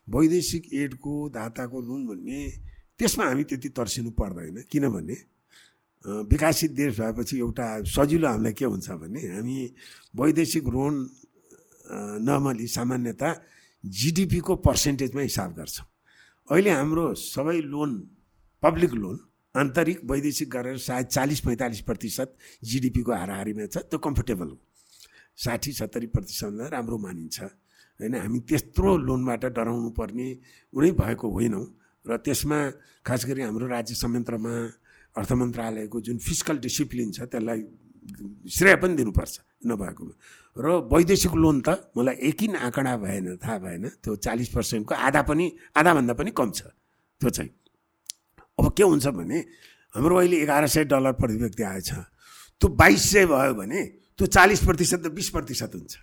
वैदेशिक 0.10 0.64
एडको 0.73 1.14
दाताको 1.30 1.77
लोन 1.81 2.02
भन्ने 2.07 2.40
त्यसमा 2.99 3.26
हामी 3.26 3.44
त्यति 3.49 3.69
तर्सिनु 3.77 4.11
पर्दैन। 4.18 4.57
किनभने 4.72 5.15
विकासित 6.06 6.72
देश 6.72 6.99
भएपछि 6.99 7.38
एउटा 7.40 7.65
सजिलो 7.86 8.27
हामीलाई 8.27 8.53
के 8.53 8.65
हुन्छ 8.65 8.90
भने 9.02 9.22
हामी 9.36 9.57
वैदेशिक 10.15 10.65
लोन 10.68 10.94
नर्मली 12.26 12.68
सामान्यता 12.68 13.30
जिडिपीको 13.84 14.56
पर्सेन्टेजमा 14.65 15.22
हिसाब 15.22 15.53
गर्छौँ। 15.56 15.88
अहिले 16.48 16.72
हाम्रो 16.72 17.06
सबै 17.15 17.57
लोन 17.64 17.91
पब्लिक 18.64 18.94
लोन 18.94 19.19
आन्तरिक 19.56 19.99
वैदेशिक 20.06 20.49
गरेर 20.49 20.77
सायद 20.77 21.06
चालिस 21.07 21.40
पैँतालिस 21.41 21.81
प्रतिशत 21.81 22.30
जिडिपीको 22.64 23.11
हाराहारीमा 23.11 23.65
छ 23.65 23.77
त्यो 23.90 23.99
कम्फर्टेबल 23.99 24.48
हो। 24.49 24.57
साठी 25.38 25.72
सत्तरी 25.73 26.07
प्रतिशतमा 26.14 26.68
राम्रो 26.68 26.98
मानिन्छ। 26.98 27.38
होइन 28.00 28.16
हामी 28.16 28.40
त्यत्रो 28.48 28.98
लोनबाट 28.98 29.44
डराउनु 29.56 29.90
पर्ने 29.92 30.28
उनी 30.74 30.90
भएको 30.96 31.28
होइनौँ। 31.30 31.66
र 32.06 32.18
त्यसमा 32.18 32.60
खास 33.04 33.22
गरी 33.28 33.42
हाम्रो 33.44 33.68
राज्य 33.68 33.96
संयन्त्रमा 33.96 34.54
अर्थ 35.16 35.32
मन्त्रालयको 35.32 35.98
जुन 36.00 36.18
फिजिकल 36.18 36.58
डिसिप्लिन 36.64 37.12
छ 37.12 37.28
त्यसलाई 37.28 37.60
श्रेय 38.48 38.76
पनि 38.82 38.94
दिनुपर्छ 38.96 39.36
नभएकोमा। 39.68 40.14
र 40.56 40.66
वैदेशिक 40.88 41.34
लोन 41.36 41.58
त 41.62 41.92
मलाई 41.94 42.16
एकिन 42.30 42.56
आँकडा 42.56 42.94
भएन 42.98 43.38
थाहा 43.38 43.58
भएन। 43.60 43.86
त्यो 44.00 44.16
चालिस 44.16 44.50
पर्सेन्टको 44.50 44.94
आधा 44.96 45.22
पनि 45.28 45.46
आधाभन्दा 45.76 46.14
पनि 46.16 46.32
कम 46.32 46.50
छ। 46.52 46.72
त्यो 47.22 47.30
चाहिँ। 47.30 47.52
अब 48.60 48.66
के 48.74 48.84
हुन्छ 48.84 49.08
भने 49.12 49.38
हाम्रो 49.94 50.16
अहिले 50.18 50.38
एघार 50.44 50.68
सय 50.68 50.84
डलर 50.88 51.14
प्रति 51.20 51.38
व्यक्ति 51.38 51.64
आएछ। 51.64 51.90
त्यो 52.62 52.68
बाइस 52.72 53.02
सय 53.12 53.26
भयो 53.28 53.54
भने 53.54 53.82
त्यो 54.18 54.26
चालिस 54.28 54.60
प्रतिशत 54.64 55.00
त 55.04 55.08
बिस 55.12 55.30
प्रतिशत 55.30 55.72
हुन्छ। 55.76 55.94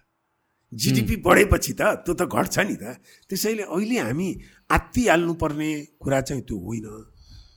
जिडिपी 0.77 1.17
बढेपछि 1.25 1.73
त 1.73 1.83
त्यो 2.05 2.15
त 2.15 2.23
घट्छ 2.29 2.59
नि 2.59 2.77
त। 2.77 3.01
त्यसैले 3.31 3.63
अहिले 3.65 3.99
हामी 3.99 4.29
आत्तिहाल्नुपर्ने 4.71 5.71
कुरा 6.01 6.21
चाहिँ 6.21 6.43
त्यो 6.43 6.57
होइन। 6.59 6.87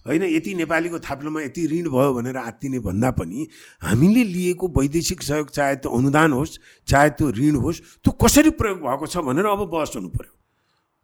होइन 0.07 0.23
यति 0.23 0.53
नेपालीको 0.55 0.99
थाप्लोमा 0.99 1.41
यति 1.41 1.65
ऋण 1.67 1.87
भयो 1.89 2.13
भनेर 2.13 2.37
आत्तिने 2.39 2.79
भन्दा 2.79 3.09
पनि 3.11 3.47
हामीले 3.81 4.23
लिएको 4.23 4.67
वैदेशिक 4.71 5.21
सहयोग 5.21 5.49
चाहे 5.49 5.75
त्यो 5.75 5.91
अनुदान 5.91 6.31
होस् 6.33 6.57
चाहे 6.87 7.09
त्यो 7.19 7.29
ऋण 7.31 7.55
होस् 7.55 7.81
त्यो 8.03 8.11
कसरी 8.17 8.49
प्रयोग 8.55 8.79
भएको 8.79 9.05
छ 9.05 9.17
भनेर 9.27 9.45
अब 9.45 9.61
बहस 9.69 9.93
हुनु 9.95 10.09
पऱ्यो 10.09 10.33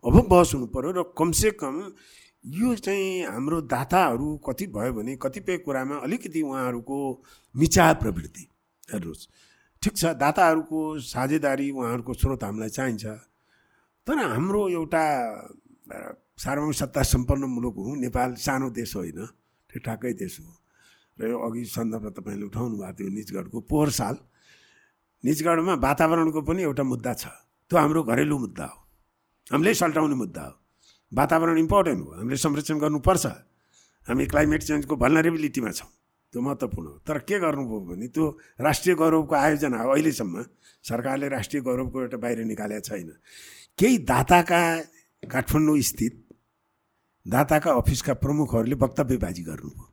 अब 0.04 0.16
बहस 0.30 0.54
हुनु 0.56 0.68
पऱ्यो 0.74 0.92
र 0.92 1.04
कमसेकम 1.18 1.76
यो 2.56 2.76
चाहिँ 2.76 3.26
हाम्रो 3.26 3.62
दाताहरू 3.68 4.28
कति 4.48 4.66
भयो 4.68 4.94
भने 4.94 5.16
कतिपय 5.22 5.58
कुरामा 5.66 5.96
अलिकति 6.06 6.42
उहाँहरूको 6.42 6.98
मिचा 7.56 7.92
प्रवृत्ति। 8.02 8.44
हेर्नुहोस्। 8.94 9.28
ठिक 9.86 9.94
छ 9.94 10.18
दाताहरूको 10.18 10.98
साझेदारी 10.98 11.70
उहाँहरूको 11.70 12.14
स्रोत 12.18 12.44
हामीलाई 12.44 12.70
चाहिन्छ। 12.74 13.06
तर 14.08 14.18
हाम्रो 14.34 14.62
एउटा 14.82 15.04
सार्वभौम 16.42 16.72
सत्ता 16.74 17.02
सम्पन्न 17.06 17.46
मुलुक 17.46 17.76
हो 17.78 17.94
नेपाल 18.02 18.34
सानो 18.34 18.70
देश 18.74 18.96
होइन 18.98 19.20
ठिकठाकै 19.70 20.14
देश 20.18 20.42
हो। 20.42 20.50
र 21.22 21.30
यो 21.30 21.38
अघि 21.38 21.62
सन्दर्भ 21.70 22.18
तपाईँले 22.18 22.46
उठाउनु 22.50 22.76
भएको 22.82 22.98
थियो 22.98 23.10
निजगढको 23.14 23.58
पोहोर 23.70 23.90
साल। 23.94 24.16
निजगढमा 25.24 25.74
वातावरणको 25.78 26.42
पनि 26.42 26.62
एउटा 26.66 26.84
मुद्दा 26.84 27.14
छ 27.14 27.24
त्यो 27.70 27.78
हाम्रो 27.78 28.02
घरेलु 28.10 28.38
मुद्दा 28.42 28.66
हो। 28.66 28.78
हामीले 29.54 29.74
सल्टाउने 29.78 30.16
मुद्दा 30.18 30.44
हो। 30.50 30.54
वातावरण 31.12 31.58
इम्पोर्टेन्ट 31.62 32.02
हो 32.02 32.10
हामीले 32.26 32.38
संरक्षण 32.42 32.78
गर्नुपर्छ। 32.82 33.26
हामी 34.08 34.26
क्लाइमेट 34.34 34.62
चेन्जको 34.66 34.96
भल्नरेबिलिटीमा 34.98 35.72
छौँ। 35.78 35.90
त्यो 36.36 36.42
महत्त्वपूर्ण 36.44 36.88
हो। 36.88 36.98
तर 37.08 37.18
के 37.24 37.40
गर्नुभयो 37.40 37.80
भने 37.88 38.08
त्यो 38.12 38.26
राष्ट्रिय 38.60 38.96
गौरवको 39.00 39.36
आयोजना 39.36 39.78
हो 39.80 39.90
अहिलेसम्म 39.96 40.36
सरकारले 40.84 41.28
राष्ट्रिय 41.32 41.62
गौरवको 41.64 42.02
एउटा 42.02 42.18
बाहिर 42.20 42.44
निकालेको 42.52 42.84
छैन। 42.84 43.10
केही 43.80 43.98
दाताका 44.04 44.62
काठमाडौँ 45.24 45.80
स्थित 45.82 46.14
दाताका 47.26 47.72
अफिसका 47.72 48.14
प्रमुखहरूले 48.20 48.76
वक्तव्यबाजी 48.76 49.44
गर्नुभयो। 49.50 49.86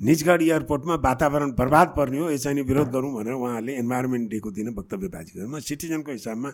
निजगढ 0.00 0.42
एयरपोर्टमा 0.42 0.94
वातावरण 1.04 1.50
बर्बाद 1.58 1.88
पर्ने 1.96 2.18
हो 2.18 2.30
यसरी 2.30 2.62
विरोध 2.64 2.88
गरौँ 2.88 3.12
भनेर 3.14 3.34
उहाँहरूले 3.34 3.72
इन्भाइरोमेन्ट 3.82 4.30
डेको 4.30 4.50
दिन 4.56 4.68
वक्तव्यबाजी 4.78 5.32
गर्नु 5.36 5.50
म 5.50 5.60
सिटिजनको 5.60 6.10
हिसाबमा 6.12 6.50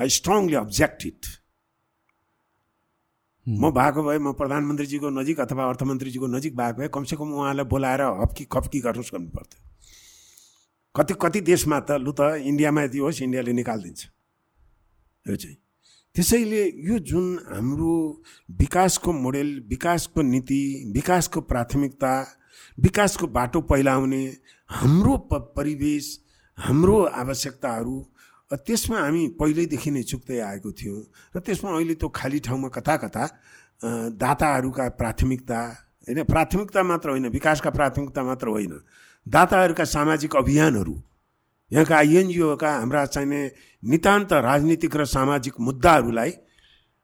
आई 0.00 0.08
स्ट्रङली 0.16 0.56
अब्जेक्टेड 0.64 1.20
म 3.50 3.70
भएको 3.70 4.02
भए 4.02 4.18
म 4.18 4.32
प्रधानमन्त्रीजीको 4.32 5.10
नजिक 5.10 5.40
अथवा 5.40 5.68
अर्थमन्त्रीजीको 5.68 6.26
नजिक 6.26 6.56
भएको 6.56 6.78
भए 6.78 6.88
कमसेकम 6.94 7.32
उहाँलाई 7.34 7.64
बोलाएर 7.66 8.02
हप्की 8.22 8.44
खप्की 8.44 8.80
गर्नुहोस् 8.80 9.14
भन्नु 9.14 9.30
पर्थ्यो। 9.30 9.58
कति 10.94 11.14
कति 11.22 11.40
देशमा 11.40 11.80
त 11.80 11.98
लु 11.98 12.12
त 12.12 12.20
इन्डियामा 12.46 12.82
यदि 12.82 12.98
होस् 12.98 13.22
इन्डियाले 13.22 13.52
निकालिदिन्छ। 13.52 14.06
यो 15.26 15.36
चाहिँ। 15.36 15.56
त्यसैले 16.16 16.62
यो 16.86 16.98
जुन 16.98 17.26
हाम्रो 17.50 18.22
विकासको 18.60 19.12
मोडेल 19.12 19.50
विकासको 19.68 20.22
नीति 20.22 20.62
विकासको 20.94 21.40
प्राथमिकता 21.40 22.12
विकासको 22.78 23.26
बाटो 23.26 23.60
पहिलाउने 23.60 24.22
हाम्रो 24.70 25.16
परिवेश 25.58 26.06
हाम्रो 26.58 26.96
आवश्यकताहरू 27.04 27.96
त्यसमा 28.56 28.98
हामी 28.98 29.22
पहिल्यैदेखि 29.40 29.90
नै 29.90 30.02
चुक्दै 30.02 30.38
आएको 30.40 30.70
थियौँ 30.72 31.02
र 31.36 31.40
त्यसमा 31.40 31.70
अहिले 31.70 31.94
त्यो 31.94 32.08
खाली 32.08 32.38
ठाउँमा 32.40 32.68
कता 32.68 32.96
कता 32.96 33.24
दाताहरूका 34.16 34.88
प्राथमिकता 34.98 35.60
होइन 36.08 36.22
प्राथमिकता 36.24 36.82
मात्र 36.82 37.08
होइन 37.10 37.26
विकासका 37.28 37.70
प्राथमिकता 37.70 38.22
मात्र 38.22 38.48
होइन। 38.48 38.74
दाताहरूका 39.26 39.84
सामाजिक 39.86 40.36
अभियानहरू 40.36 40.96
यहाँका 41.70 41.96
आइएनजिओका 41.96 42.70
हाम्रा 42.72 43.04
चाहिने 43.06 43.40
नितान्त 43.82 44.32
राजनीतिक 44.32 44.96
र 44.96 45.04
सामाजिक 45.06 45.54
मुद्दाहरूलाई 45.60 46.32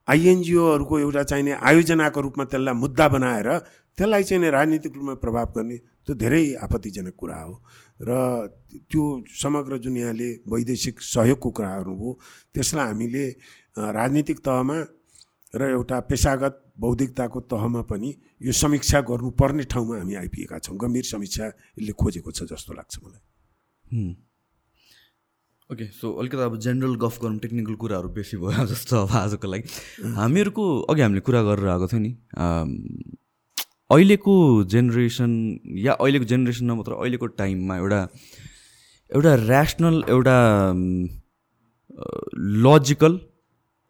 आइएनजिओहरूको 0.08 0.98
एउटा 0.98 1.22
चाहिने 1.22 1.52
आयोजनाको 1.52 2.20
रूपमा 2.20 2.44
त्यसलाई 2.44 2.74
मुद्दा 2.74 3.06
बनाएर 3.08 3.48
त्यसलाई 3.98 4.22
चाहिँ 4.22 4.50
राजनीतिक 4.50 4.92
रूपमा 4.96 5.14
प्रभाव 5.14 5.46
गर्ने 5.56 5.76
त्यो 5.76 6.14
धेरै 6.14 6.44
आपत्तिजनक 6.62 7.14
कुरा 7.16 7.38
हो। 7.42 7.54
र 8.00 8.10
त्यो 8.90 9.04
समग्र 9.24 9.78
जुन 9.78 9.96
यहाँले 9.96 10.28
वैदेशिक 10.44 11.00
सहयोगको 11.00 11.50
कुराहरू 11.50 11.94
हो 11.96 12.10
त्यसलाई 12.54 12.86
हामीले 12.86 13.24
राजनीतिक 13.76 14.38
तहमा 14.44 14.76
र 15.56 15.62
एउटा 15.70 15.96
पेसागत 16.10 16.54
बौद्धिकताको 16.76 17.40
तहमा 17.48 17.82
पनि 17.88 18.10
यो 18.42 18.52
समीक्षा 18.52 19.00
गर्नुपर्ने 19.08 19.64
ठाउँमा 19.72 19.96
हामी 19.96 20.14
आइपुगेका 20.14 20.58
छौँ। 20.60 20.76
गम्भीर 20.76 21.04
समीक्षा 21.08 21.44
यसले 21.80 21.92
खोजेको 21.96 22.30
छ 22.36 22.44
जस्तो 22.52 22.72
लाग्छ 22.76 22.94
मलाई। 23.00 23.22
ओके 25.70 25.86
सो 25.96 26.12
अलिकति 26.20 26.42
अब 26.42 26.58
जेनरल 26.60 26.94
गफ 27.00 27.16
गरौँ 27.22 27.38
टेक्निकल 27.40 27.74
कुराहरू 27.80 28.08
बेसी 28.12 28.36
भयो 28.36 28.66
जस्तो 28.66 28.96
अब 29.02 29.10
आजको 29.16 29.46
लागि। 29.48 29.64
हामीहरूको 30.20 30.64
अघि 30.92 31.02
हामीले 31.02 31.20
कुरा 31.24 31.42
गरेर 31.42 31.68
आएको 31.68 31.86
थियो 31.88 32.00
नि 32.00 32.12
अहिलेको 33.90 34.34
जेनेरेसन 34.72 35.32
या 35.84 35.92
अहिलेको 35.92 36.24
जेनेरेसन 36.32 36.64
नमात्र 36.70 36.92
अहिलेको 37.02 37.26
टाइममा 37.40 37.76
एउटा 37.76 38.00
एउटा 39.10 39.34
ऱ्यासनल 39.34 40.02
एउटा 40.08 40.36
लजिकल 42.66 43.18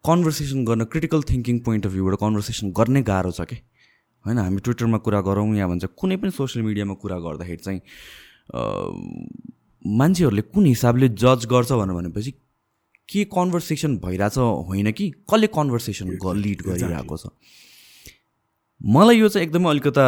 कन्भर्सेसन 0.05 0.65
गर्न 0.65 0.83
क्रिटिकल 0.91 1.23
थिङ्किङ 1.31 1.59
पोइन्ट 1.67 1.85
अफ 1.85 1.91
भ्यूबाट 1.91 2.19
कन्भर्सेसन 2.19 2.71
गर्ने 2.79 3.01
गाह्रो 3.09 3.31
छ 3.31 3.41
कि? 3.49 3.57
होइन 4.25 4.37
हामी 4.37 4.59
ट्विटरमा 4.67 4.97
कुरा 5.07 5.21
गरौँ 5.27 5.47
या 5.57 5.67
भन्छ 5.67 5.85
कुनै 5.97 6.17
पनि 6.21 6.31
सोसियल 6.37 6.65
मिडियामा 6.65 6.93
कुरा 7.03 7.17
गर्दाखेरि 7.25 7.61
चाहिँ 7.65 7.81
मान्छेहरूले 9.99 10.41
कुन 10.53 10.65
हिसाबले 10.65 11.09
जज 11.23 11.45
गर्छ 11.53 11.71
भनेर 11.81 11.95
भनेपछि 11.99 12.31
के 13.09 13.23
कन्भर्सेसन 13.37 13.97
भइरहेछ 14.05 14.37
होइन 14.69 14.91
कि 14.99 15.09
कसले 15.31 15.47
कन्भर्सेसन 15.57 16.17
लिड 16.45 16.61
गरिरहेको 16.67 17.17
छ? 17.17 17.33
मलाई 18.81 19.17
यो 19.17 19.29
चाहिँ 19.29 19.47
एकदमै 19.47 19.69
अलिकता 19.69 20.05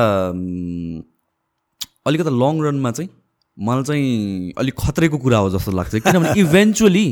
अलिकता 2.07 2.31
लङ 2.41 2.61
रनमा 2.65 2.91
चाहिँ 2.91 3.09
मलाई 3.57 3.83
चाहिँ 3.83 4.53
अलिक 4.57 4.75
खतरेको 4.79 5.17
कुरा 5.17 5.37
हो 5.37 5.49
जस्तो 5.49 5.71
लाग्छ। 5.71 5.95
किनभने 6.05 6.39
इभेन्चुली 6.39 7.05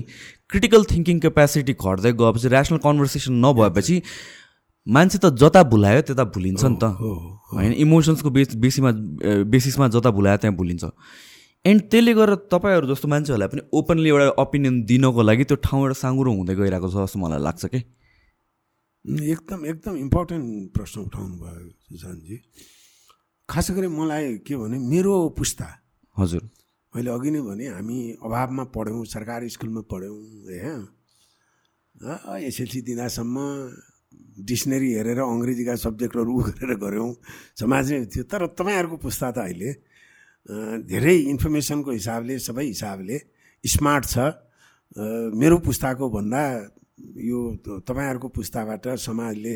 क्रिटिकल 0.49 0.83
थिङ्किङ 0.91 1.19
क्यापेसिटी 1.19 1.73
घट्दै 1.73 2.11
गएपछि 2.13 2.47
ऱ्यासनल 2.47 2.79
कन्भर्सेसन 2.85 3.33
नभएपछि 3.45 3.95
मान्छे 4.87 5.17
त 5.17 5.35
जता 5.35 5.63
भुलायो 5.67 6.01
त्यता 6.07 6.23
भुलिन्छ 6.31 6.63
नि 6.63 6.77
त। 6.79 6.83
होइन 7.51 7.73
इमोसन्सको 7.83 8.29
बेस 8.31 8.55
बेसीमा 8.55 8.91
बेसिसमा 9.51 9.87
जता 9.91 10.09
भुलायो 10.15 10.37
त्यहाँ 10.37 10.55
भुलिन्छ। 10.55 10.83
एन्ड 11.65 11.81
त्यसले 11.91 12.13
गर्दा 12.13 12.35
तपाईँहरू 12.47 12.87
जस्तो 12.95 13.07
मान्छेहरूलाई 13.11 13.49
पनि 13.51 13.61
ओपनली 13.73 14.09
एउटा 14.09 14.27
ओपिनियन 14.39 14.75
दिनको 14.87 15.21
लागि 15.27 15.43
त्यो 15.51 15.57
ठाउँ 15.67 15.81
एउटा 15.83 15.99
साँगुरो 15.99 16.31
हुँदै 16.31 16.55
गइरहेको 16.55 16.87
छ 16.87 16.95
जस्तो 17.03 17.19
मलाई 17.19 17.43
लाग्छ 17.43 17.65
कि? 17.65 17.79
एकदम 19.07 19.65
एकदम 19.65 19.95
इम्पोर्टेन्ट 19.97 20.75
प्रश्न 20.75 21.01
उठाउनु 21.07 21.35
भयो 21.39 21.69
सुशान्तजी। 21.87 22.35
खास 23.49 23.71
गरी 23.71 23.87
मलाई 23.87 24.43
के 24.43 24.55
भने 24.59 24.77
मेरो 24.83 25.31
पुस्ता। 25.31 25.67
हजुर। 26.15 26.43
मैले 26.93 27.09
अघि 27.15 27.31
नै 27.31 27.41
भने 27.47 27.65
हामी 27.71 27.97
अभावमा 28.19 28.63
पढ्यौँ 28.75 29.05
सरकारी 29.07 29.47
स्कुलमा 29.55 29.81
पढ्यौँ 29.87 30.19
ए 30.51 30.75
एसएलसी 32.51 32.79
दिँदासम्म 32.83 33.35
डिक्सनेरी 34.43 34.89
हेरेर 34.93 35.19
अङ्ग्रेजीका 35.23 35.75
सब्जेक्टहरू 35.87 36.31
उ 36.31 36.41
गरेर 36.51 36.75
गऱ्यौँ। 36.75 37.11
समाज 37.55 37.85
नै 37.91 38.05
थियो। 38.11 38.23
तर 38.27 38.41
तपाईँहरूको 38.59 38.97
पुस्ता 38.99 39.31
त 39.31 39.37
अहिले 39.47 39.71
धेरै 40.83 41.15
इन्फर्मेसनको 41.31 41.91
हिसाबले 41.95 42.35
सबै 42.43 42.65
हिसाबले 42.75 43.17
स्मार्ट 43.63 44.03
छ। 44.03 44.15
मेरो 45.31 45.57
पुस्ताको 45.63 46.05
भन्दा 46.11 46.43
यो 46.97 47.39
तपाईँहरूको 47.85 48.27
पुस्ताबाट 48.33 48.87
समाजले 48.97 49.55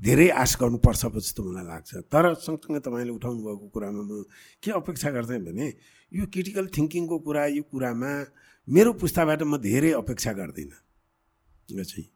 धेरै 0.00 0.28
आश 0.34 0.56
गर्नुपर्छ 0.60 1.02
जस्तो 1.06 1.40
मलाई 1.42 1.64
लाग्छ। 1.66 1.90
तर 2.10 2.34
सँगसँगै 2.34 2.80
तपाईँले 2.82 3.12
उठाउनु 3.14 3.40
भएको 3.46 3.66
कुरामा 3.70 4.02
म 4.02 4.26
के 4.62 4.70
अपेक्षा 4.74 5.10
गर्थेँ 5.14 5.40
भने 5.46 5.66
यो 6.12 6.26
क्रिटिकल 6.26 6.66
थिङ्किङको 6.74 7.16
कुरा 7.22 7.46
यो 7.54 7.62
कुरामा 7.70 8.10
मेरो 8.68 8.90
पुस्ताबाट 8.98 9.42
म 9.42 9.56
धेरै 9.58 9.92
अपेक्षा 10.02 10.32
गर्दिनँ। 10.34 10.78
चाहिँ। 11.70 12.06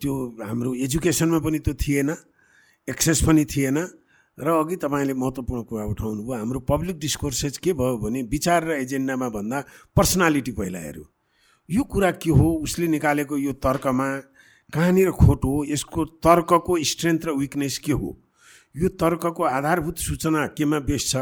त्यो 0.00 0.12
हाम्रो 0.40 0.74
एजुकेसनमा 0.80 1.38
पनि 1.44 1.58
त्यो 1.60 1.74
थिएन 1.76 2.10
एक्सेस 2.88 3.22
पनि 3.28 3.44
थिएन 3.44 3.78
र 4.38 4.48
अघि 4.48 4.76
तपाईँले 4.80 5.14
महत्त्वपूर्ण 5.14 5.62
कुरा 5.68 5.84
उठाउनु 5.84 6.22
भयो 6.24 6.38
हाम्रो 6.40 6.60
पब्लिक 6.64 6.96
डिस्कोर्सेस 6.98 7.58
के 7.60 7.72
भयो 7.76 7.96
भने 8.00 8.22
विचार 8.24 8.64
र 8.64 8.70
एजेन्डामा 8.80 9.28
भन्दा 9.28 9.58
पर्सनालिटी 9.96 10.52
पहिला 10.52 10.80
हेऱ्यो। 10.80 11.04
यो 11.70 11.82
कुरा 11.82 12.10
के 12.10 12.30
हो? 12.30 12.52
उसले 12.62 12.86
निकालेको 12.88 13.36
यो 13.38 13.52
तर्कमा 13.52 14.08
कहाँनिर 14.72 15.10
खोट 15.10 15.44
हो। 15.44 15.64
यसको 15.68 16.04
तर्कको 16.20 16.76
स्ट्रेन्थ 16.84 17.24
र 17.26 17.30
विकनेस 17.30 17.78
के 17.78 17.92
हो? 17.92 18.16
यो 18.76 18.88
तर्कको 18.88 19.42
आधारभूत 19.42 19.98
सूचना 19.98 20.46
केमा 20.58 20.78
बेस 20.80 21.10
छ 21.10 21.16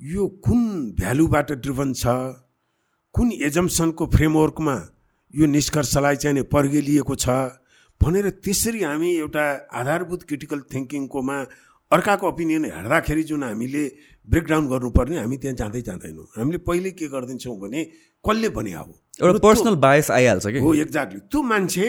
यो 0.00 0.26
कुन 0.44 0.92
भ्यालुबाट 0.98 1.52
ड्रिभन 1.52 1.92
छ? 1.92 2.06
कुन 3.14 3.32
एजम्सनको 3.32 4.06
फ्रेमवर्कमा 4.06 4.76
यो 5.34 5.46
निष्कर्षलाई 5.46 6.16
चाहिँ 6.16 6.42
पर्गेलिएको 6.42 7.14
छ? 7.14 7.28
भनेर 8.00 8.28
त्यसरी 8.44 8.82
हामी 8.82 9.10
एउटा 9.16 9.44
आधारभूत 9.72 10.22
क्रिटिकल 10.22 10.60
थिङ्किङकोमा 10.72 11.36
अर्काको 11.92 12.28
ओपिनियन 12.28 12.64
हेर्दाखेरि 12.64 13.22
जुन 13.22 13.42
हामीले 13.44 13.84
ब्रेकडाउन 14.28 14.64
गर्नुपर्ने 14.68 15.16
हामी 15.18 15.36
त्यहाँ 15.36 15.56
जाँदै 15.56 15.82
जाँदैनौँ। 15.82 16.26
हामीले 16.36 16.58
पहिले 16.58 16.90
के 16.98 17.06
गरिदिन्छौँ 17.08 17.56
भने 17.60 17.80
कसले 18.24 18.48
भने 18.50 18.72
अब 18.72 18.88
एउटा 19.22 19.38
पर्सनल 19.38 19.76
बायस 19.76 20.10
आइहाल्छ 20.10 20.46
कि? 20.46 20.58
हो 20.58 20.74
एक्ज्याक्टली 20.74 21.20
त्यो 21.30 21.42
मान्छे 21.42 21.86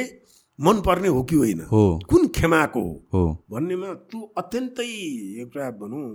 मनपर्ने 0.60 1.08
हो 1.08 1.24
कि 1.24 1.36
होइन? 1.36 1.62
हो। 1.72 1.84
कुन 2.10 2.28
खेमाको 2.36 2.82
हो? 3.14 3.24
भन्नेमा 3.52 3.90
त्यो 4.10 4.20
अत्यन्तै 4.38 4.90
एउटा 5.42 5.70
भनौँ 5.82 6.06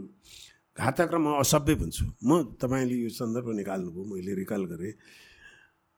घातक 0.79 1.11
र 1.15 1.19
म 1.19 1.37
असभ्य 1.43 1.75
भन्छु। 1.75 2.05
म 2.25 2.57
तपाईँले 2.59 2.97
यो 3.03 3.09
सन्दर्भ 3.13 3.49
निकाल्नुभयो 3.61 4.05
मैले 4.09 4.33
रिकल 4.35 4.63
गरेँ। 4.73 4.95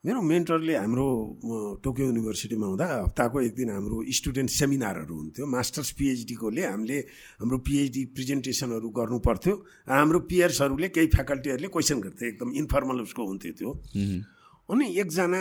मेरो 0.05 0.21
मेन्टरले 0.21 0.75
हाम्रो 0.77 1.81
टोकियो 1.81 2.07
युनिभर्सिटीमा 2.07 2.67
हुँदा 2.67 2.87
हप्ताको 3.09 3.41
एक 3.41 3.55
दिन 3.57 3.71
हाम्रो 3.73 3.97
स्टुडेन्ट 4.05 4.51
सेमिनारहरू 4.53 5.15
हुन्थ्यो। 5.17 5.45
मास्टर्स 5.49 5.91
पिएचडीकोले 5.97 6.61
हामीले 6.61 6.99
हाम्रो 7.41 7.59
पिएचडी 7.65 8.03
प्रेजेन्टेसनहरू 8.13 8.89
गर्नु 8.93 9.19
पर्थ्यो 9.25 9.55
हाम्रो 9.89 10.19
पियर्सहरूले 10.29 10.89
केही 10.93 11.09
फ्याकल्टीहरूले 11.09 11.69
क्वेसन 11.73 11.99
गर्थ्यो 12.05 12.29
एकदम 12.29 12.49
इन्फर्मल 12.53 13.01
उसको 13.01 13.23
हुन्थ्यो 13.25 13.53
त्यो। 13.57 13.71
अनि 14.69 14.85
एकजना 14.93 15.41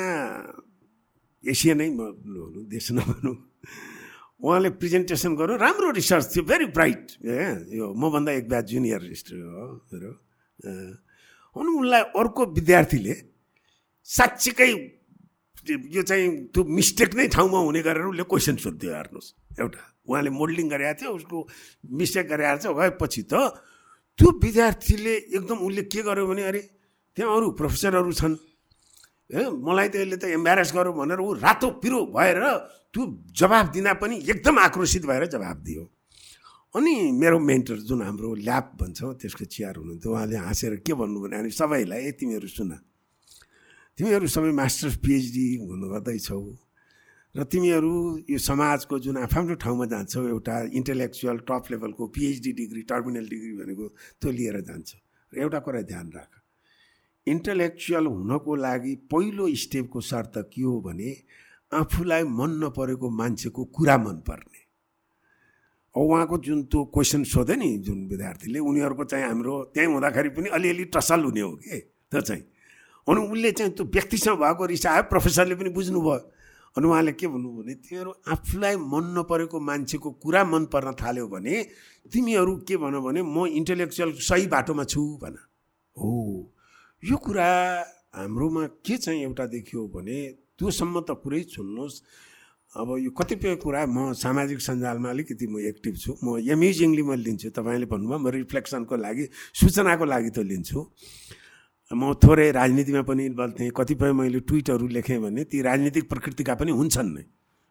एसियनै 1.44 1.90
भनौँ 1.99 2.64
देश 2.72 2.88
नभनौँ 2.95 3.35
उहाँले 4.40 4.69
प्रेजेन्टेसन 4.80 5.35
गर्नु 5.44 5.56
राम्रो 5.60 5.91
रिसर्च 5.99 6.26
थियो 6.31 6.44
भेरी 6.48 6.72
ब्राइट। 6.72 7.19
ए 7.19 7.68
यो 7.84 7.91
मभन्दा 7.99 8.31
एक 8.40 8.48
ब्याच 8.48 8.65
जुनियर 8.72 9.11
हो 9.11 9.68
मेरो। 9.91 10.11
अनि 11.56 11.69
उनलाई 11.84 12.02
अर्को 12.15 12.41
विद्यार्थीले 12.56 13.15
साँच्चीकै 14.05 14.71
यो 15.95 16.01
चाहिँ 16.03 16.51
त्यो 16.51 16.63
मिस्टेक 16.63 17.15
नै 17.15 17.27
ठाउँमा 17.31 17.59
हुने 17.59 17.81
गरेर 17.88 18.05
उसले 18.11 18.23
क्वेसन 18.27 18.55
सोध्थ्यो 18.59 18.91
हेर्नुहोस्। 18.93 19.27
एउटा 19.63 19.81
उहाँले 20.07 20.30
मोडलिङ 20.30 20.67
गरेको 20.69 20.93
थियो 20.99 21.11
उसको 21.15 21.38
मिस्टेक 21.99 22.25
गरेर 22.27 22.57
चाहिँ 22.59 22.75
भएपछि 22.75 23.21
त 23.31 23.34
त्यो 24.19 24.27
विद्यार्थीले 24.43 25.13
एकदम 25.39 25.57
उसले 25.63 25.84
के 25.88 26.01
गर्यो 26.03 26.25
भने 26.27 26.43
अरे 26.43 26.61
त्यहाँ 27.17 27.31
अरू 27.31 27.47
प्रोफेसरहरू 27.55 28.11
छन्। 28.11 28.35
ए 29.31 29.39
मलाई 29.49 29.88
त 29.88 29.95
यसले 30.03 30.17
त 30.19 30.25
एम्बारेस 30.35 30.69
गरौँ 30.75 30.93
भनेर 30.93 31.19
ऊ 31.23 31.39
रातो 31.39 31.80
पिरो 31.80 31.99
भएर 32.11 32.43
त्यो 32.91 33.01
जवाब 33.31 33.65
दिँदा 33.71 33.93
पनि 34.03 34.15
एकदम 34.19 34.59
आक्रोशित 34.67 35.03
भएर 35.07 35.25
जवाब 35.31 35.57
दियो। 35.63 35.84
अनि 36.75 36.93
मेरो 37.15 37.39
मेन्टर 37.39 37.77
जुन 37.88 38.01
हाम्रो 38.03 38.30
ल्याब 38.43 38.65
भन्छौँ 38.77 39.13
त्यसको 39.15 39.45
चियर 39.47 39.75
हुनुहुन्थ्यो 39.80 40.11
उहाँले 40.11 40.38
हाँसेर 40.43 40.75
के 40.84 40.93
भन्नु 40.93 41.19
भने 41.23 41.49
सबैलाई 41.49 42.01
ए 42.03 42.11
तिमीहरू 42.19 42.47
सुन 42.51 42.71
तिमीहरू 43.98 44.28
सबै 44.28 44.52
मास्टर्स 44.52 44.95
पिएचडी 45.06 45.45
हुनु 45.61 45.88
गर्दैछौ 45.90 46.41
र 47.36 47.44
तिमीहरू 47.45 47.94
यो 48.30 48.38
समाजको 48.38 48.99
जुन 48.99 49.18
आफ्नो 49.18 49.56
ठाउँमा 49.56 49.86
जान्छौ 49.86 50.22
एउटा 50.28 50.56
इन्टेलेक्चुअल 50.74 51.38
टप 51.49 51.64
लेभलको 51.72 52.07
पिएचडी 52.07 52.52
डिग्री 52.52 52.82
टर्मिनल 52.82 53.26
डिग्री 53.28 53.53
भनेको 53.57 53.86
त्यो 54.22 54.32
लिएर 54.32 54.60
जान्छ। 54.61 54.90
र 55.34 55.41
एउटा 55.41 55.60
कुरा 55.60 55.82
ध्यान 55.82 56.07
राख। 56.10 56.32
इन्टेलेक्चुअल 57.28 58.06
हुनको 58.06 58.56
लागि 58.56 58.94
पहिलो 59.14 59.45
स्टेपको 59.56 60.02
शर्त 60.02 60.34
के 60.53 60.61
हो 60.61 60.74
भने 60.82 61.11
आफूलाई 61.74 62.24
मन 62.24 62.52
नपरेको 62.64 63.10
मान्छेको 63.10 63.65
कुरा 63.65 63.98
मनपर्ने 63.98 64.61
अब 65.95 66.02
उहाँको 66.02 66.38
जुन 66.38 66.64
त्यो 66.65 66.86
क्वेसन 66.86 67.24
सोधे 67.24 67.56
नि 67.56 67.70
जुन 67.86 67.99
विद्यार्थीले 68.10 68.60
उनीहरूको 68.60 69.03
चाहिँ 69.06 69.26
हाम्रो 69.26 69.53
त्यहीँ 69.74 69.90
हुँदाखेरि 69.94 70.30
पनि 70.30 70.49
अलिअलि 70.49 70.86
टसल 70.86 71.24
हुने 71.24 71.41
हो 71.41 71.52
कि? 71.56 71.78
त्यो 72.10 72.22
चाहिँ। 72.22 72.44
अनि 73.07 73.19
उसले 73.27 73.51
चाहिँ 73.51 73.71
त्यो 73.73 73.85
व्यक्तिसँग 73.85 74.38
भएको 74.39 74.65
रिस 74.65 74.85
आयो 74.88 75.03
प्रोफेसरले 75.11 75.55
पनि 75.55 75.69
बुझ्नुभयो। 75.75 76.19
अनि 76.75 76.85
उहाँले 76.88 77.11
के 77.13 77.27
भन्नुभयो 77.27 77.63
भने 77.63 77.73
तिमीहरू 77.85 78.11
आफूलाई 78.34 78.75
मन 78.75 79.05
नपरेको 79.17 79.59
मान्छेको 79.59 80.09
कुरा 80.23 80.43
मन 80.43 80.65
पर्न 80.73 80.91
थाल्यो 80.97 81.27
भने 81.27 81.55
तिमीहरू 82.09 82.53
के 82.67 82.77
भन 82.77 82.99
भने 83.05 83.21
म 83.21 83.45
इन्टेलेक्चुअल 83.59 84.11
सही 84.17 84.47
बाटोमा 84.49 84.84
छु 84.89 85.01
भन। 85.21 85.35
हो। 85.95 86.11
यो 87.03 87.17
कुरा 87.17 87.49
हाम्रोमा 88.15 88.65
के 88.81 88.97
चाहिँ 88.97 89.21
एउटा 89.21 89.45
देखियो 89.53 89.88
भने 89.93 90.17
त्योसम्म 90.57 90.99
त 91.05 91.11
पुरै 91.21 91.41
सुन्नुहोस् 91.53 92.01
अब 92.73 92.89
यो 93.05 93.11
कतिपय 93.13 93.55
कुरा 93.61 93.85
म 93.85 94.13
सामाजिक 94.17 94.59
सञ्जालमा 94.61 95.09
अलिकति 95.09 95.45
म 95.45 95.61
एक्टिभ 95.61 95.93
छु। 95.93 96.17
म 96.23 96.41
एम्युजिङली 96.41 97.03
म 97.05 97.13
लिन्छु। 97.21 97.49
तपाईँले 97.53 97.85
भन्नुभयो 97.85 98.17
म 98.17 98.27
रिफ्लेक्सनको 98.34 98.95
लागि 98.97 99.30
सूचनाको 99.53 100.05
लागि 100.05 100.30
त 100.34 100.39
लिन्छु। 100.41 100.80
म 101.94 102.14
थोरै 102.18 102.52
राजनीतिमा 102.52 103.02
पनि 103.06 103.26
इन्भल्भ 103.26 103.53
थिएँ। 103.60 103.72
कतिपय 103.78 104.11
मैले 104.11 104.40
ट्विटहरू 104.49 104.88
लेखेँ 104.88 105.20
भने 105.22 105.44
ती 105.45 105.61
राजनीतिक 105.61 106.10
प्रकृतिका 106.10 106.53
पनि 106.57 106.72
हुन्छन् 106.74 107.14
नै। 107.14 107.24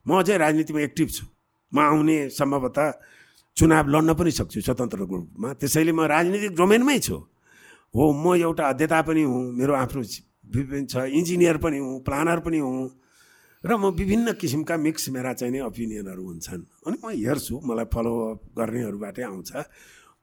म 0.07 0.11
अझै 0.23 0.37
राजनीतिमा 0.39 0.81
एक्टिभ 0.81 1.09
छु। 1.11 1.27
म 1.73 1.79
आउने 1.79 2.17
सम्भवतः 2.31 2.87
चुनाव 3.57 3.89
लड्न 3.89 4.15
पनि 4.15 4.31
सक्छु 4.31 4.61
स्वतन्त्र 4.63 4.99
रूपमा। 5.05 5.49
त्यसैले 5.59 5.93
म 5.93 6.07
राजनीतिक 6.07 6.53
डोमेनमै 6.57 6.99
छु। 6.99 7.17
हो 7.95 8.03
म 8.13 8.35
एउटा 8.39 8.65
अध्यता 8.69 8.99
पनि 9.03 9.23
हुँ 9.23 9.43
मेरो 9.59 9.73
आफ्नो 9.75 10.03
विभिन्न 10.55 10.87
छ 10.87 10.95
इन्जिनियर 11.11 11.57
पनि 11.59 11.79
हुँ 11.79 12.01
प्लानर 12.07 12.39
पनि 12.47 12.59
हुँ 12.59 12.91
र 13.65 13.71
म 13.79 13.91
विभिन्न 13.95 14.33
किसिमका 14.39 14.77
मिक्स 14.77 15.09
मेरा 15.15 15.33
चाहिँ 15.39 15.61
ओपिनियनहरू 15.61 16.23
हुन्छन्। 16.23 16.63
अनि 16.87 16.97
म 16.99 17.07
हेर्छु 17.11 17.61
मलाई 17.63 17.87
फलोअप 17.95 18.39
गर्नेहरूबाटै 18.59 19.23
आउँछ। 19.23 19.51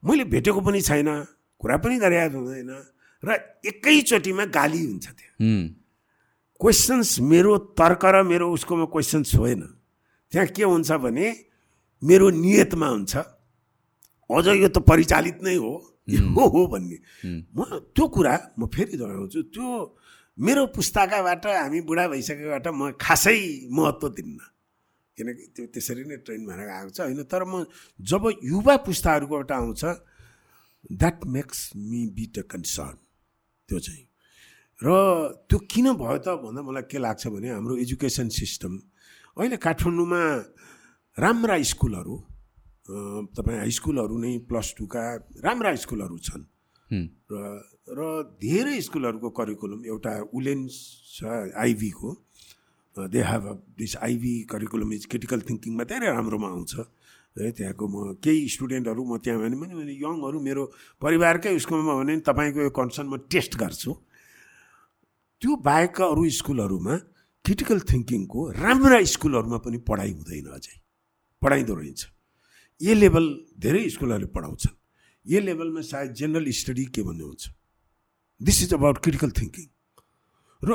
मैले 0.02 0.24
भेटेको 0.24 0.60
पनि 0.60 0.80
छैन 0.80 1.08
कुरा 1.60 1.76
पनि 1.80 1.96
गरेको 1.98 2.38
हुँदैन। 2.38 2.70
र 3.22 3.28
एकैचोटिमा 3.64 4.44
गाली 4.48 4.80
हुन्छ 4.84 5.06
त्यहाँ 5.08 5.78
क्वेसन्स 6.60 7.10
मेरो 7.20 7.52
तर्क 7.72 8.04
र 8.04 8.22
मेरो 8.22 8.46
उसकोमा 8.52 8.84
क्वेसन्स 8.92 9.34
होइन। 9.34 9.62
त्यहाँ 10.32 10.46
के 10.52 10.62
हुन्छ 10.64 10.92
भने 10.92 11.26
मेरो 12.02 12.30
नियतमा 12.30 12.88
हुन्छ। 12.88 13.16
अझ 14.30 14.46
यो 14.60 14.68
त 14.68 14.78
परिचालित 14.84 15.40
नै 15.42 15.56
हो। 15.56 15.72
यो 16.08 16.20
हो 16.36 16.66
भन्ने। 16.68 16.98
म 17.56 17.58
त्यो 17.96 18.04
कुरा 18.08 18.34
म 18.58 18.66
फेरि 18.68 18.96
दोहोऱ्याउँछु। 19.00 19.40
त्यो 19.52 19.66
मेरो 20.38 20.62
पुस्ताकाबाट 20.76 21.46
हामी 21.46 21.80
बुढा 21.80 22.04
भइसकेकोबाट 22.08 22.66
म 22.68 22.92
खासै 23.00 23.68
महत्त्व 23.72 24.08
दिन्न। 24.08 24.38
किनकि 25.16 25.44
त्यो 25.56 25.64
त्यसरी 25.72 26.04
नै 26.04 26.16
ट्रेन 26.24 26.40
भएर 26.46 26.60
आएको 26.68 26.90
छ। 26.92 27.00
होइन 27.08 27.22
तर 27.24 27.44
म 27.44 27.64
जब 28.00 28.22
युवा 28.44 28.76
पुस्ताहरूकोबाट 28.84 29.50
आउँछ 29.52 29.84
that 30.92 31.24
makes 31.26 31.58
me 31.76 32.00
bit 32.16 32.38
a 32.38 32.44
concern 32.48 32.96
त्यो 33.70 33.78
चाहिँ। 33.78 34.04
र 34.82 34.88
त्यो 35.46 35.58
किन 35.70 35.86
भयो 35.94 36.18
त 36.18 36.28
भन्दा 36.42 36.60
मलाई 36.66 36.84
के 36.90 36.98
लाग्छ 36.98 37.30
भने 37.30 37.48
हाम्रो 37.54 37.74
एजुकेसन 37.86 38.28
सिस्टम 38.34 38.72
अहिले 39.38 39.56
काठमाडौँमा 39.62 40.22
राम्रा 41.16 41.56
स्कुलहरू 41.70 42.16
तपाईँ 43.38 43.58
हाई 43.62 43.70
स्कुलहरू 43.70 44.14
नै 44.18 44.32
प्लस 44.50 44.68
टूका 44.78 45.02
राम्रा 45.46 45.70
स्कुलहरू 45.84 46.16
छन्। 46.18 46.44
र 47.30 47.34
र 47.90 48.00
धेरै 48.42 48.80
स्कुलहरूको 48.82 49.30
करिकुलम 49.30 49.80
एउटा 49.86 50.14
उलेन्स 50.34 50.74
छ 51.14 51.18
आइभीको 51.54 52.10
they 52.96 53.20
have 53.22 53.44
this 53.78 53.96
IB 54.02 54.34
curriculum 54.50 54.92
is 54.92 55.06
critical 55.06 55.40
थिङ्किङमा 55.48 55.84
धेरै 55.86 56.08
राम्रोमा 56.10 56.48
आउँछ। 56.50 56.74
है 57.36 57.50
त्यहाँको 57.56 57.84
म 57.86 57.94
केही 58.18 58.48
स्टुडेन्टहरू 58.54 59.02
म 59.04 59.16
त्यहाँ 59.22 59.40
भने 59.40 59.56
पनि 59.56 59.94
यङहरू 60.02 60.38
मेरो 60.40 60.62
परिवारकै 61.02 61.58
स्कुलमा 61.58 61.94
भने 62.00 62.14
तपाईँको 62.26 62.60
यो 62.66 62.70
कन्सर्न 62.74 63.06
म 63.06 63.16
टेस्ट 63.30 63.56
गर्छु। 63.56 63.90
त्यो 65.42 65.50
बाहेकका 65.62 66.04
अरू 66.04 66.22
स्कुलहरूमा 66.40 66.94
क्रिटिकल 67.44 67.78
थिङ्किङको 67.90 68.40
राम्रा 68.60 68.98
स्कुलहरूमा 69.14 69.58
पनि 69.64 69.78
पढाइ 69.88 70.10
हुँदैन 70.12 70.46
अझै। 70.58 70.74
पढाइँदो 71.42 71.74
रहेछ 71.74 72.00
ए 72.80 72.94
लेभल 72.94 73.24
धेरै 73.56 73.88
स्कुलहरूले 73.94 74.28
पढाउँछन्। 74.34 74.74
ए 75.26 75.38
लेभलमा 75.40 75.82
सायद 75.86 76.10
जेनरल 76.18 76.50
स्टडी 76.50 76.84
के 76.92 77.02
भन्ने 77.02 77.24
हुन्छ? 77.24 77.42
This 78.40 78.58
is 78.62 78.74
about 78.74 78.96
critical 79.04 79.30
thinking 79.38 79.66
र 80.62 80.70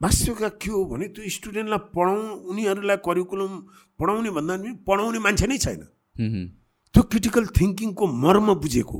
वास्तविकता 0.00 0.48
के 0.60 0.70
हो 0.70 0.84
भने 0.84 1.06
त्यो 1.16 1.28
स्टुडेन्टलाई 1.30 1.82
पढाउ 1.96 2.18
उनीहरूलाई 2.50 2.98
करिकुलम 3.00 3.52
पढाउने 3.98 4.30
भन्दा 4.36 4.54
पनि 4.56 4.70
पढाउने 4.86 5.18
मान्छे 5.18 5.46
नै 5.46 5.58
छैन। 5.58 5.82
त्यो 6.16 7.02
क्रिटिकल 7.02 7.46
थिङ्किङको 7.58 8.06
मर्म 8.24 8.54
बुझेको। 8.54 8.98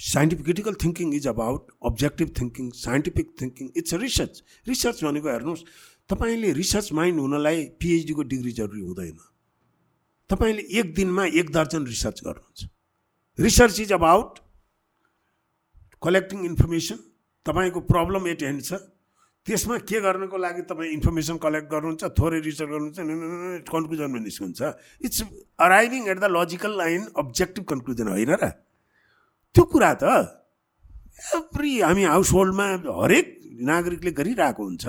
Scientific 0.00 0.44
critical 0.44 0.74
thinking 0.82 1.14
is 1.14 1.26
about 1.28 1.70
objective 1.90 2.28
thinking 2.40 2.70
scientific 2.80 3.30
thinking 3.40 3.70
it's 3.76 3.94
a 3.94 3.98
research 3.98 4.42
research 4.68 5.04
भनेको 5.04 5.28
हेर्नुहोस् 5.28 5.64
तपाईँले 6.10 6.52
रिसर्च 6.58 6.92
माइन्ड 6.98 7.20
हुनलाई 7.20 7.64
पिएचडीको 7.80 8.22
डिग्री 8.32 8.52
जरुरी 8.58 8.80
हुँदैन। 8.80 9.16
तपाईँले 10.30 10.62
एक 10.80 10.94
दिनमा 10.94 11.24
एक 11.40 11.50
दर्जन 11.50 11.86
रिसर्च 11.86 12.22
गर्नुहुन्छ। 12.24 12.68
Research 13.38 13.80
is 13.80 13.92
about 13.92 14.38
collecting 16.02 16.44
information 16.44 16.98
तपाईँको 17.46 17.80
प्रब्लम 17.90 18.26
एट 18.28 18.42
ह्यान्ड 18.42 18.62
छ। 18.62 18.72
त्यसमा 19.48 19.76
के 19.88 19.98
गर्नको 20.04 20.36
लागि 20.36 20.62
तपाईँ 20.68 20.92
इन्फर्मेसन 20.92 21.36
कलेक्ट 21.40 21.68
गर्नुहुन्छ 21.72 22.04
थोरै 22.20 22.38
रिसर्च 22.44 22.68
गर्नुहुन्छ 22.68 23.64
कन्क्लुजनमा 23.64 24.18
निस्कन्छ? 24.28 24.60
It's 25.00 25.18
arriving 25.56 26.02
at 26.12 26.18
the 26.20 26.28
logical 26.36 26.72
line 26.76 27.02
objective 27.16 27.64
conclusion 27.64 28.08
होइन 28.12 28.32
र? 28.36 28.44
त्यो 29.56 29.64
कुरा 29.72 29.92
त 30.04 30.04
एभ्री 31.40 31.72
हामी 31.80 32.04
हाउस 32.12 32.28
होल्डमा 32.36 32.66
हरेक 33.00 33.26
नागरिकले 33.72 34.12
गरिरहेको 34.20 34.62
हुन्छ। 34.68 34.84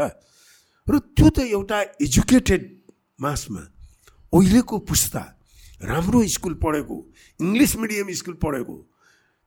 र 0.87 0.93
त्यो 1.15 1.27
त 1.31 1.39
एउटा 1.55 1.79
एजुकेटेड 2.03 2.61
मासमा 3.15 3.63
अहिलेको 4.35 4.75
पुस्ता 4.83 5.23
राम्रो 5.87 6.19
स्कुल 6.35 6.53
पढेको 6.59 6.97
इङ्ग्लिस 7.39 7.71
मिडियम 7.79 8.11
स्कुल 8.11 8.35
पढेको 8.43 8.75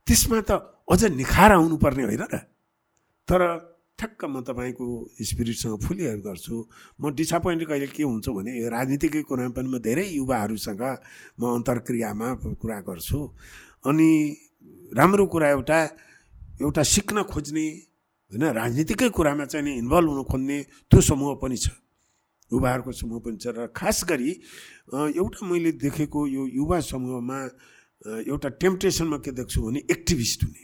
त्यसमा 0.09 0.41
त 0.41 0.51
अझ 0.89 1.01
निखार 1.21 1.51
आउनुपर्ने 1.53 2.03
होइन 2.09 2.25
र? 2.33 2.35
तर 3.29 3.41
ठ्याक्क 3.99 4.25
म 4.25 4.41
तपाईँको 4.43 4.87
स्पिरिटसँग 5.21 5.77
फुली 5.85 6.05
गर्छु। 6.27 6.55
म 7.01 7.03
डिसपोइन्ट 7.15 7.63
कहिले 7.69 7.87
के 7.95 8.03
हुन्छ 8.03 8.29
भने 8.29 8.53
राजनीतिकै 8.69 9.23
कुरामा 9.29 9.53
पनि 9.57 9.69
म 9.69 9.79
धेरै 9.79 10.07
युवाहरूसँग 10.19 10.83
म 11.39 11.43
अन्तर्क्रियामा 11.59 12.29
कुरा 12.59 12.79
गर्छु। 12.89 13.19
अनि 13.87 14.11
राम्रो 14.97 15.25
कुरा 15.27 15.49
एउटा 15.51 15.79
एउटा 16.63 16.83
सिक्न 16.83 17.23
खोज्ने 17.31 17.67
होइन 18.33 18.45
राजनीतिकै 18.59 19.09
कुरामा 19.11 19.45
चाहिँ 19.45 19.65
नि 19.65 19.73
इन्भल्भ 19.83 20.09
हुन 20.11 20.23
खोज्ने 20.25 20.59
त्यो 20.91 21.01
समूह 21.01 21.35
पनि 21.43 21.57
छ। 21.57 21.71
युवाहरूको 22.53 22.93
समूह 22.93 23.19
पनि 23.25 23.37
छ 23.39 23.47
र 23.57 23.67
खास 23.71 24.05
गरी 24.09 24.31
एउटा 25.17 25.41
मैले 25.47 25.73
देखेको 25.79 26.21
यो 26.27 26.43
युवा 26.59 26.79
समूहमा 26.81 27.39
एउटा 28.29 28.49
टेम्पटेसनमा 28.61 29.19
के 29.25 29.31
देख्छु 29.33 29.59
भने 29.63 29.81
एक्टिभिस्ट 29.91 30.41
हुने। 30.45 30.63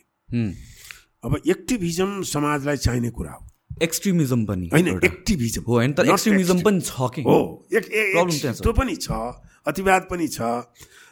अब 1.24 1.40
एक्टिभिजम 1.46 2.22
समाजलाई 2.24 2.76
चाहिने 2.76 3.10
कुरा 3.10 3.32
हो। 3.32 3.46
एक्सट्रिमिजम 3.82 4.44
पनि 4.46 4.68
होइन 4.72 4.88
एक्टिभिजम। 5.04 5.62
हो 5.62 5.74
होइन 5.74 5.92
तर 5.92 6.08
एक्सट्रिमिजम 6.08 6.60
पनि 6.62 6.80
छ 6.80 7.10
कि? 7.14 7.22
हो 7.22 7.38
त्यो 7.72 8.72
पनि 8.72 8.96
छ 8.96 9.10
अतिवाद 9.66 10.06
पनि 10.10 10.28
छ। 10.28 10.40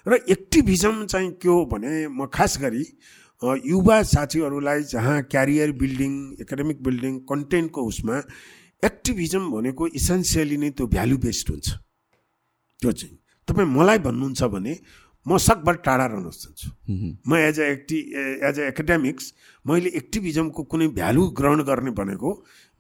र 0.06 0.18
एक्टिभिजम 0.30 1.04
चाहिँ 1.06 1.30
के 1.42 1.48
हो 1.48 1.64
भने 1.66 2.06
म 2.08 2.26
खास 2.30 2.58
गरी 2.62 2.84
युवा 3.42 4.02
साथीहरूलाई 4.04 4.82
जहाँ 4.90 5.22
क्यारियर 5.22 5.72
बिल्डिङ 5.76 6.12
एकाडेमिक 6.40 6.82
बिल्डिङ 6.82 7.18
कन्टेन्टको 7.28 7.82
उसमा 7.86 8.22
एक्टिभिजम 8.82 9.50
भनेको 9.50 9.86
इसेन्सियली 9.92 10.56
नै 10.56 10.70
त्यो 10.70 10.86
भ्यालु 10.86 11.16
बेस्ड 11.18 11.50
हुन्छ। 11.50 11.68
त्यो 12.82 12.92
चाहिँ। 12.92 13.18
तपाईँ 13.48 13.68
मलाई 13.68 13.98
भन्नुहुन्छ 13.98 14.42
भने 14.54 14.72
म 15.26 15.38
सकभर 15.38 15.74
टाढा 15.86 16.06
रहन 16.06 16.30
चाहन्छु 16.30 16.68
म 17.28 17.36
as 17.36 17.60
a 17.60 17.64
active 17.64 17.98
as 18.48 18.60
a 18.60 18.66
academics 18.68 19.32
मैले 19.64 19.90
एक्टिभिजमको 20.00 20.62
कुनै 20.70 20.86
भ्यालु 20.98 21.26
ग्रहण 21.38 21.62
गर्ने 21.62 21.90
भनेको 21.90 22.30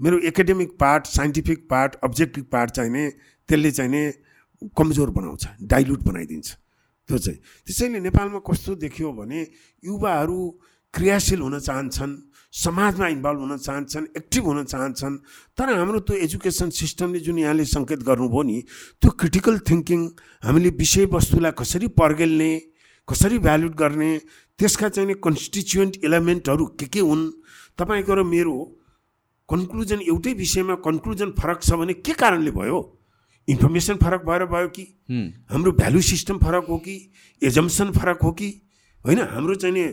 मेरो 0.00 0.18
academic 0.30 0.76
part 0.80 1.06
scientific 1.06 1.66
part 1.70 1.94
objective 2.04 2.44
part 2.52 2.70
चाहिने 2.70 3.08
त्यसले 3.48 3.70
चाहिने 3.70 4.02
कमजोर 4.76 5.10
बनाउँछ 5.10 5.46
डाइल्युट 5.62 6.02
बनाइदिन्छ। 6.02 6.48
त्यो 7.08 7.18
चाहिँ। 7.18 7.38
त्यसैले 7.66 7.98
नेपालमा 8.00 8.38
कस्तो 8.46 8.74
देखियो 8.74 9.12
भने 9.12 9.40
युवाहरू 9.84 10.38
क्रियाशील 10.94 11.40
हुन 11.40 11.58
चाहन्छन्। 11.58 12.12
समाजमा 12.56 13.06
इन्भल्भ 13.08 13.40
हुन 13.40 13.56
चाहन्छन् 13.58 14.06
एक्टिभ 14.16 14.44
हुन 14.44 14.64
चाहन्छन् 14.64 15.16
तर 15.58 15.72
हाम्रो 15.72 16.00
त्यो 16.08 16.16
एजुकेसन 16.26 16.70
सिस्टमले 16.72 17.20
जुन 17.20 17.38
यहाँले 17.38 17.64
सङ्केत 17.64 18.00
गर्नुभयो 18.08 18.42
नि 18.42 18.56
त्यो 19.02 19.10
क्रिटिकल 19.20 19.58
थिङ्किङ 19.68 20.00
हामीले 20.42 20.70
विषयवस्तुलाई 20.80 21.52
कसरी 21.58 21.88
पर्गेल्ने 22.00 22.50
कसरी 23.08 23.38
भ्यालुट 23.38 23.74
गर्ने 23.76 24.10
त्यसका 24.58 24.88
चाहिँ 24.88 25.14
कन्स्टिच्युएन्ट 25.20 26.04
इलिमेन्टहरू 26.04 26.66
के 26.80 26.86
के 26.88 27.00
हुन् 27.00 27.24
तपाईँको 27.78 28.14
र 28.14 28.22
मेरो 28.24 28.56
कन्क्लुजन 29.48 30.00
एउटै 30.02 30.32
विषयमा 30.34 30.74
कन्क्लुजन 30.82 31.30
फरक 31.38 31.62
छ 31.62 31.78
भने 31.78 31.94
के 32.02 32.12
कारणले 32.18 32.50
भयो? 32.50 32.78
इन्फर्मेसन 33.48 33.96
फरक 34.02 34.22
भएर 34.26 34.44
भयो 34.50 34.68
कि? 34.68 34.84
हाम्रो 35.52 35.72
भ्यालु 35.72 36.00
सिस्टम 36.02 36.38
फरक 36.38 36.66
हो 36.68 36.78
कि? 36.78 36.96
एजम्सन 37.42 37.92
फरक 37.92 38.22
हो 38.22 38.32
कि? 38.32 38.48
होइन 39.04 39.20
हाम्रो 39.20 39.54
चाहिँ 39.54 39.86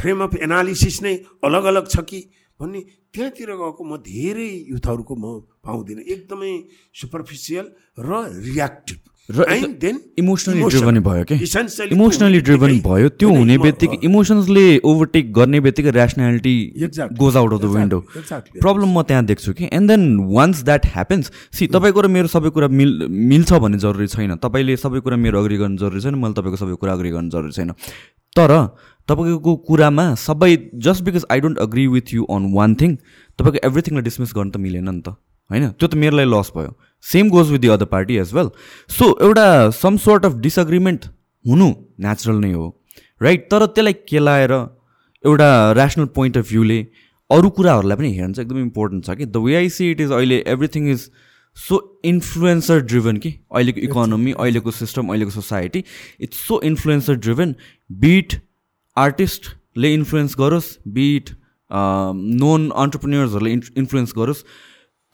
फ्रेम 0.00 0.22
अफ 0.22 0.36
एनालिसिस 0.42 1.02
नै 1.02 1.14
अलग 1.44 1.64
अलग 1.72 1.84
छ 1.88 2.00
कि? 2.06 2.20
भन्ने 2.60 2.80
त्यहाँतिर 3.14 3.50
गएको 3.56 3.82
म 3.84 3.96
धेरै 4.04 4.50
युथहरूको 4.72 5.14
म 5.16 5.24
पाउँदिनँ। 5.64 6.02
एकदमै 6.04 6.52
सुपरफिसियल 6.94 7.66
र 7.98 8.10
रियाक्टिभ 8.48 8.98
इमोसनली 10.18 10.62
ड्रिभन 10.74 10.98
भयो 11.00 11.24
कि? 11.24 11.34
इमोसनली 11.94 12.40
ड्रिभन 12.40 12.72
भयो 12.82 13.08
त्यो 13.14 13.28
हुने 13.30 13.56
बित्तिकै 13.58 13.96
इमोसन्सले 14.02 14.64
ओभरटेक 14.82 15.32
गर्ने 15.32 15.60
बित्तिकै 15.62 15.90
rationality 15.90 16.54
goes 17.14 17.36
out 17.36 17.52
of 17.54 17.60
the 17.60 17.64
window 17.70 17.98
problem 18.58 18.90
म 18.90 19.02
त्यहाँ 19.06 19.24
देख्छु 19.30 19.52
कि? 19.54 19.64
And 19.70 19.86
then 19.90 20.02
once 20.34 20.62
that 20.66 20.86
happens 20.94 21.30
see 21.54 21.66
तपाईँको 21.70 22.00
र 22.02 22.08
मेरो 22.10 22.28
सबै 22.28 22.50
कुरा 22.50 22.68
मिल 22.68 23.06
मिल्छ 23.08 23.52
भन्ने 23.54 23.78
जरुरी 23.78 24.06
छैन। 24.10 24.34
तपाईँले 24.42 24.76
सबै 24.76 25.00
कुरा 25.00 25.16
मेरो 25.16 25.38
अग्री 25.38 25.56
गर्नु 25.62 25.78
जरुरी 25.78 26.00
छैन 26.02 26.18
मैले 26.18 26.34
तपाईँको 26.34 26.58
सबै 26.66 26.74
कुरा 26.82 26.92
अग्री 26.92 27.10
गर्नु 27.14 27.30
जरुरी 27.30 27.54
छैन। 27.54 27.70
तर 28.34 28.50
तपाईँको 29.10 29.56
कुरामा 29.68 30.06
सबै 30.24 30.50
just 30.86 31.04
because 31.04 31.24
I 31.30 31.40
don't 31.40 31.58
agree 31.66 31.86
with 31.94 32.14
you 32.14 32.24
on 32.36 32.52
one 32.54 32.74
thing 32.80 32.96
तपाईँको 33.38 33.66
एभ्रिथिङलाई 33.68 34.04
डिसमिस 34.08 34.32
गर्नु 34.36 34.50
त 34.50 34.56
मिलेन 34.66 34.88
नि 34.88 35.02
त 35.02 35.08
होइन? 35.50 35.70
त्यो 35.70 35.88
त 35.88 35.94
मेरो 35.94 36.16
लागि 36.16 36.30
लस 36.30 36.52
भयो। 36.56 36.72
Same 37.04 37.28
goes 37.30 37.50
with 37.50 37.60
the 37.60 37.68
other 37.74 37.88
party 37.92 38.16
as 38.22 38.34
well 38.34 38.50
so 38.90 39.06
एउटा 39.26 39.46
सम 39.76 39.96
सोर्ट 40.06 40.24
अफ 40.26 40.34
डिसएग्रिमेन्ट 40.46 41.06
हुनु 41.44 41.68
नेचुरल 42.06 42.36
नै 42.40 42.52
हो 42.52 42.66
राइट 43.20 43.48
तर 43.50 43.66
त्यसलाई 43.66 43.92
केलाएर 44.08 44.52
एउटा 44.52 45.48
ऱ्यासनल 45.72 46.06
पोइन्ट 46.14 46.38
अफ 46.38 46.48
भ्यूले 46.48 46.78
अरू 47.30 47.48
कुराहरूलाई 47.56 47.96
पनि 47.96 48.12
हेर्नु 48.12 48.34
चाहिँ 48.34 48.46
एकदम 48.46 48.60
इम्पोर्टेन्ट 48.60 49.04
छ 49.06 49.16
कि। 49.18 49.26
The 49.26 49.42
way 49.46 49.54
I 49.56 49.68
see 49.70 49.90
it 49.90 50.00
is 50.00 50.12
अहिले 50.12 50.38
everything 50.54 50.90
is 50.90 51.10
so 51.56 51.78
influencer 52.04 52.80
driven 52.82 53.16
कि। 53.16 53.30
अहिलेको 53.54 53.80
इकोनोमी 53.80 54.32
अहिलेको 54.32 54.70
सिस्टम 54.70 55.08
अहिलेको 55.08 55.30
society 55.30 55.84
it's 56.20 56.46
so 56.46 56.60
influencer 56.70 57.16
driven 57.26 57.54
be it 58.04 58.34
आर्टिस्टले 58.96 59.92
influence 59.94 60.34
गरोस् 60.38 60.68
बिट 60.90 61.30
नोन 62.40 62.70
अन्टरप्रिन्यर्सहरूले 62.76 63.52
इन्फ्लुएन्स 63.52 64.12
गरोस् 64.16 64.42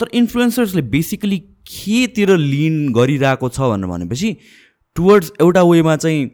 तर 0.00 0.08
इन्फ्लुएन्सर्सले 0.14 0.82
बेसिकली 0.88 1.38
केतिर 1.66 2.36
लिन 2.38 2.80
गरिरहेको 2.92 3.48
छ 3.50 3.70
भनेर 3.70 3.90
भनेपछि 3.90 4.36
टुवर्ड्स 4.96 5.32
एउटा 5.40 5.62
वेमा 5.64 5.96
चाहिँ 5.96 6.24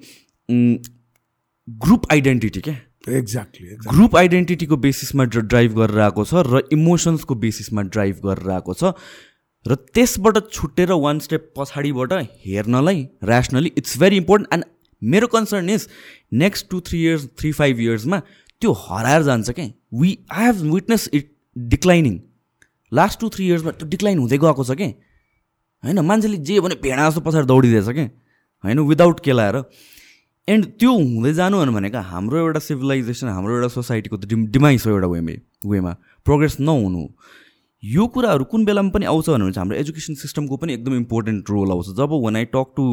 ग्रुप 1.68 2.06
आइडेन्टिटी 2.12 2.60
क्या 2.60 2.74
एक्ज्याक्टली 3.10 3.76
ग्रुप 3.86 4.16
आइडेन्टिटीको 4.16 4.76
बेसिसमा 4.78 5.24
ड्राइभ 5.34 5.74
गरेर 5.74 6.00
आएको 6.00 6.24
छ 6.24 6.42
र 6.46 6.62
इमोसन्सको 6.72 7.34
बेसिसमा 7.36 7.82
ड्राइभ 7.88 8.20
गरेर 8.24 8.50
आएको 8.52 8.74
छ 8.74 8.92
र 9.66 9.74
त्यसबाट 9.94 10.38
छुट्टेर 10.50 10.92
वान 11.00 11.18
स्टेप 11.18 11.52
पछाडिबाट 11.56 12.12
हेर्नलाई 12.46 13.02
rationally 13.24 13.72
it's 13.76 13.98
very 13.98 14.16
important 14.16 14.54
and 14.54 14.64
मेरो 15.02 15.26
concern 15.26 15.70
is 15.70 15.88
next 16.32 16.68
two 16.70 16.80
three 16.80 17.02
years 17.02 17.26
three 17.38 17.52
five 17.52 17.80
इयर्समा 17.80 18.18
त्यो 18.62 18.72
हराएर 18.80 19.22
जान्छ 19.22 19.50
क्या 19.50 19.66
we 20.00 20.18
I 20.32 20.44
have 20.44 20.60
witness 20.74 21.08
it 21.12 21.32
declining 21.56 22.18
last 22.92 23.20
two 23.20 23.28
three 23.28 23.46
इयर्समा 23.46 23.70
त्यो 23.70 23.88
डिक्लाइन 23.88 24.18
हुँदै 24.18 24.38
गएको 24.38 24.64
छ 24.64 24.76
कि? 24.76 24.88
होइन 25.82 26.00
मान्छेले 26.00 26.36
जे 26.38 26.60
भने 26.60 26.74
भेडा 26.82 27.08
जस्तो 27.08 27.20
पछाडि 27.20 27.46
दौडिदिएछ 27.46 27.88
कि? 27.88 28.04
होइन 28.64 28.80
विदाउट 28.88 29.20
केलाएर। 29.20 29.56
एन्ड 30.48 30.64
त्यो 30.78 30.92
हुँदै 30.92 31.32
जानु 31.34 31.64
भनेको 31.72 32.00
हाम्रो 32.10 32.38
एउटा 32.38 32.60
सिभिलाइजेसन 32.60 33.28
हाम्रो 33.28 33.56
एउटा 33.56 33.68
सोसाइटीको 33.74 34.16
त 34.16 34.26
डिम 34.28 34.46
डिमाइस 34.54 34.86
हो 34.86 34.92
एउटा 34.92 35.06
वेमा 35.06 35.34
वेमा 35.66 35.92
प्रोग्रेस 36.26 36.56
नहुनु। 36.60 37.06
यो 37.82 38.06
कुराहरू 38.06 38.44
कुन 38.44 38.64
बेलामा 38.64 38.90
पनि 38.90 39.06
आउँछ 39.06 39.28
भने 39.30 39.52
चाहिँ 39.52 39.58
हाम्रो 39.58 39.76
एजुकेसन 39.78 40.14
सिस्टमको 40.14 40.56
पनि 40.56 40.74
एकदम 40.74 40.94
इम्पोर्टेन्ट 40.96 41.50
रोल 41.50 41.70
आउँछ। 41.70 41.86
जब 41.96 42.10
वान 42.24 42.36
आई 42.36 42.44
टक 42.54 42.74
टु 42.76 42.84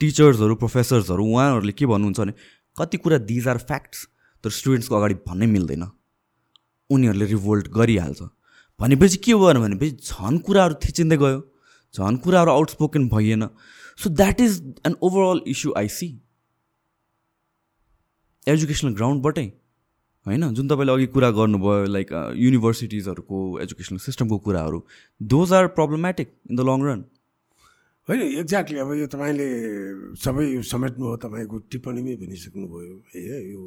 टिचर्सहरू 0.00 0.54
प्रोफेसर्सहरू 0.54 1.24
उहाँहरूले 1.24 1.72
के 1.72 1.86
भन्नुहुन्छ 1.86 2.20
भने 2.20 2.32
कति 2.76 2.96
कुरा 2.98 3.18
दिज 3.30 3.48
आर 3.48 3.58
फ्याक्ट्स 3.58 4.08
तर 4.44 4.50
स्टुडेन्ट्सको 4.50 4.94
अगाडि 4.96 5.14
भन्नै 5.28 5.46
मिल्दैन। 5.46 5.84
उनीहरूले 6.90 7.26
रिभोल्ट 7.26 7.68
गरिहाल्छ। 7.68 8.22
भनेपछि 8.80 9.16
के 9.24 9.34
भयो 9.34 9.60
भनेपछि 9.60 9.90
झन् 9.90 10.38
कुराहरू 10.38 10.74
थिचिँदै 10.84 11.16
गयो। 11.16 11.40
झन् 11.94 12.16
कुराहरू 12.24 12.50
outspoken 12.50 13.08
भइएन। 13.08 13.48
So 13.98 14.10
that 14.10 14.40
is 14.40 14.52
an 14.86 14.96
overall 15.02 15.40
issue 15.48 15.72
I 15.76 15.88
see 15.88 16.08
educational 18.46 18.92
ग्राउन्डबाटै 18.94 19.46
होइन 20.26 20.42
जुन 20.54 20.68
तपाईँले 20.68 20.92
अघि 20.92 21.06
कुरा 21.06 21.30
गर्नुभयो 21.30 21.84
लाइक 21.86 22.12
युनिभर्सिटिजहरूको 22.36 23.38
एजुकेसनल 23.60 23.98
सिस्टमको 23.98 24.38
कुराहरू 24.38 24.78
those 25.20 25.52
are 25.52 25.66
problematic 25.78 26.28
in 26.50 26.56
the 26.56 26.60
long 26.60 26.82
run 26.86 27.04
होइन 28.08 28.20
एक्ज्याक्टली 28.22 28.78
अब 28.78 28.90
यो 28.94 29.06
तपाईँले 29.10 29.46
सबै 30.22 30.44
यो 30.46 30.62
समेट्नुभयो 30.62 31.16
तपाईँको 31.26 31.56
टिप्पणीमै 31.74 32.14
भनिसक्नुभयो। 32.22 32.94
है 33.14 33.38
यो 33.50 33.62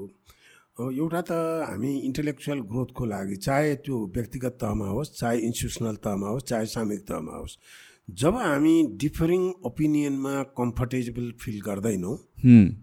एउटा 0.79 1.21
त 1.27 1.31
हामी 1.67 1.91
इन्टेलेक्चुअल 2.07 2.59
ग्रोथको 2.71 3.05
लागि 3.05 3.35
चाहे 3.35 3.75
त्यो 3.83 3.95
व्यक्तिगत 4.15 4.55
तहमा 4.63 4.87
होस् 4.95 5.11
चाहे 5.19 5.37
इन्स्टिट्युसनल 5.43 5.95
तहमा 6.05 6.27
होस् 6.29 6.47
चाहे 6.47 6.65
सामूहिक 6.71 7.03
तहमा 7.11 7.35
होस् 7.35 7.57
जब 8.21 8.39
हामी 8.39 8.75
डिफरिङ 9.03 9.43
ओपिनियनमा 9.67 10.35
कम्फर्टेबल 10.55 11.31
फिल 11.41 11.59
गर्दैनौँ 11.67 12.15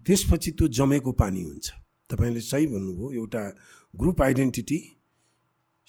त्यसपछि 0.05 0.51
त्यो 0.53 0.67
जमेको 0.77 1.11
पानी 1.17 1.41
हुन्छ। 1.41 1.65
तपाईँले 2.09 2.41
सही 2.45 2.67
भन्नुभयो 2.69 3.11
एउटा 3.17 3.43
ग्रुप 3.93 4.21
आइडेन्टिटी 4.21 4.79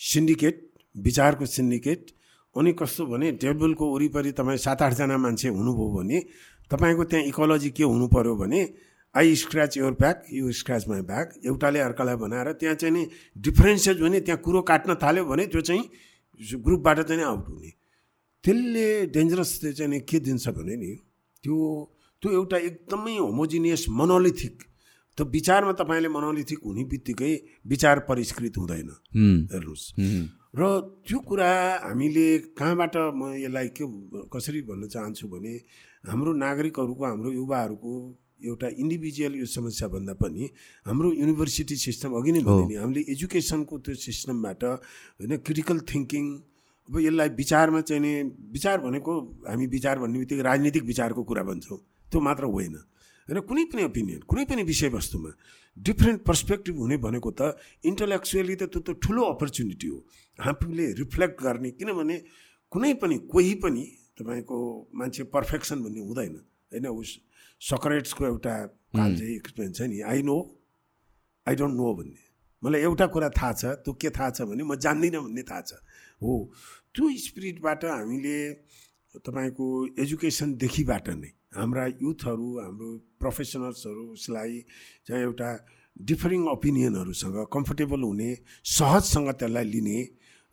सिन्डिकेट 0.01 0.57
विचारको 0.95 1.47
सिन्डिकेट 1.47 2.17
अनि 2.59 2.73
कस्तो 2.73 3.07
भने 3.07 3.33
टेबलको 3.43 3.85
वरिपरि 3.95 4.33
तपाईँ 4.33 4.59
सात 4.59 4.83
आठजना 4.83 5.17
मान्छे 5.19 5.49
हुनुभयो 5.49 5.89
भने 5.97 6.19
तपाईँको 6.71 7.05
त्यहाँ 7.05 7.25
इकोलोजी 7.25 7.71
के 7.71 7.85
हुनु 7.85 8.07
पऱ्यो 8.09 8.35
भने 8.37 8.61
I 9.15 9.35
scratch 9.35 9.77
your 9.77 9.93
back 10.01 10.25
you 10.33 10.53
scratch 10.53 10.89
my 10.89 11.03
back 11.03 11.35
एउटाले 11.47 11.81
अर्कालाई 11.81 12.17
बनाएर 12.17 12.53
त्यहाँ 12.61 12.75
चाहिँ 12.77 12.95
नि 12.95 13.03
डिफ्रेन्सेस 13.37 13.97
भने 13.97 14.21
त्यहाँ 14.21 14.41
कुरो 14.45 14.63
काट्न 14.63 14.95
थाल्यो 15.03 15.25
भने 15.25 15.47
त्यो 15.47 15.61
चाहिँ 15.61 15.85
ग्रुपबाट 16.65 17.01
चाहिँ 17.01 17.23
आउट 17.23 17.49
हुने। 17.49 17.71
त्यसले 18.45 19.07
डेन्जरस 19.07 19.51
चाहिँ 19.61 19.91
नि 19.91 20.01
के 20.01 20.19
दिन्छ 20.21 20.49
भने 20.49 20.77
नि 20.77 20.93
त्यो 21.45 21.57
त्यो 22.23 22.33
एउटा 22.33 22.57
एकदमै 22.59 23.17
होमोजिनियस 23.17 23.87
मनोलिथिक 23.91 24.63
त्यो 25.19 25.27
विचारमा 25.27 25.73
तपाईँले 25.73 26.09
मनोलिथिक 26.09 26.59
हुने 26.65 26.85
बित्तिकै 26.85 27.33
विचार 27.67 27.99
परिष्कृत 28.09 28.59
हुँदैन। 28.59 28.91
हेर्नुहोस्। 29.53 29.85
र 30.59 30.65
त्यो 31.07 31.19
कुरा 31.21 31.51
हामीले 31.85 32.27
कहाँबाट 32.59 32.97
म 33.15 33.21
यसलाई 33.37 33.69
के 33.71 33.85
कसरी 34.27 34.61
भन्न 34.63 34.89
चाहन्छु 34.89 35.29
भने 35.29 35.55
हाम्रो 36.05 36.33
नागरिकहरूको 36.35 37.05
हाम्रो 37.05 37.31
युवाहरूको 37.33 37.93
एउटा 38.41 38.69
इन्डिभिजुअल 38.79 39.35
यो 39.35 39.47
समस्याभन्दा 39.49 40.15
पनि 40.15 40.51
हाम्रो 40.87 41.13
युनिभर्सिटी 41.13 41.77
सिस्टम 41.77 42.11
अघि 42.13 42.33
नै 42.33 42.43
भने 42.43 42.67
नि 42.67 42.75
हामीले 42.75 43.01
एजुकेसनको 43.09 43.79
त्यो 43.79 43.95
सिस्टमबाट 43.99 44.65
होइन 44.65 45.37
क्रिटिकल 45.39 45.79
थिङ्किङ 45.91 46.25
अब 46.89 46.99
यसलाई 46.99 47.29
विचारमा 47.37 47.81
चाहिँ 47.81 48.03
नि 48.03 48.13
विचार 48.51 48.81
भनेको 48.81 49.13
हामी 49.49 49.67
विचार 49.67 49.99
भन्ने 49.99 50.19
बित्तिकै 50.19 50.43
राजनीतिक 50.43 50.85
विचारको 50.85 51.23
कुरा 51.23 51.43
भन्छौँ 51.43 51.79
त्यो 52.13 52.21
मात्र 52.21 52.45
होइन। 52.49 52.77
होइन 53.29 53.41
कुनै 53.45 53.65
पनि 53.69 53.83
ओपिनियन 53.85 54.21
कुनै 54.25 54.45
पनि 54.49 54.63
विषयवस्तुमा 54.65 55.31
डिफ्रेन्ट 55.77 56.21
पर्सपेक्टिभ 56.25 56.77
हुने 56.79 56.97
भनेको 56.97 57.31
त 57.31 57.55
इन्टलेक्चुअली 57.85 58.55
त 58.57 58.63
त्यो 58.73 58.81
त 58.81 58.89
ठुलो 59.05 59.23
अपर्च्युनिटी 59.37 59.89
हो। 59.89 59.99
आफूले 60.39 60.87
रिफ्लेक्ट 61.03 61.37
गर्ने 61.43 61.71
किनभने 61.79 62.17
कुनै 62.73 62.93
पनि 63.03 63.17
कोही 63.29 63.55
पनि 63.63 63.85
तपाईँको 64.19 64.57
मान्छे 64.95 65.23
पर्फेक्सन 65.35 65.83
भन्ने 65.85 66.01
हुँदैन 66.01 66.35
होइन? 66.73 66.87
उस 66.89 67.11
सकरेट्सको 67.61 68.25
एउटा 68.27 68.55
एक्सपिरियन्स 69.39 69.77
छ 69.79 69.83
नि 69.93 70.01
I 70.03 70.23
know 70.23 70.37
I 71.47 71.55
don't 71.55 71.75
know 71.77 71.95
भन्ने। 71.95 72.23
मलाई 72.63 72.81
एउटा 72.81 73.07
कुरा 73.15 73.29
थाहा 73.39 73.53
छ 73.53 73.65
त्यो 73.85 73.93
के 74.03 74.11
थाहा 74.11 74.31
छ 74.31 74.49
भने 74.51 74.63
म 74.65 74.75
जान्दिनँ 74.75 75.23
भन्ने 75.23 75.43
थाहा 75.47 75.63
छ। 75.69 75.73
हो 76.23 76.33
त्यो 76.95 77.05
स्पिरिटबाट 77.29 77.85
हामीले 77.85 78.39
तपाईँको 79.15 79.67
एजुकेसनदेखिबाट 80.03 81.09
नै 81.23 81.31
हाम्रा 81.55 81.85
युथहरू 82.03 82.49
हाम्रो 82.59 82.91
प्रोफेसनल्सहरू 83.21 84.15
चाहिँ 84.17 85.23
एउटा 85.23 85.51
डिफरिङ 86.01 86.43
ओपिनियनहरूसँग 86.49 87.37
कम्फर्टेबल 87.53 88.01
हुने 88.03 88.31
सहजसँग 88.65 89.29
त्यसलाई 89.35 89.65
लिने 89.65 89.99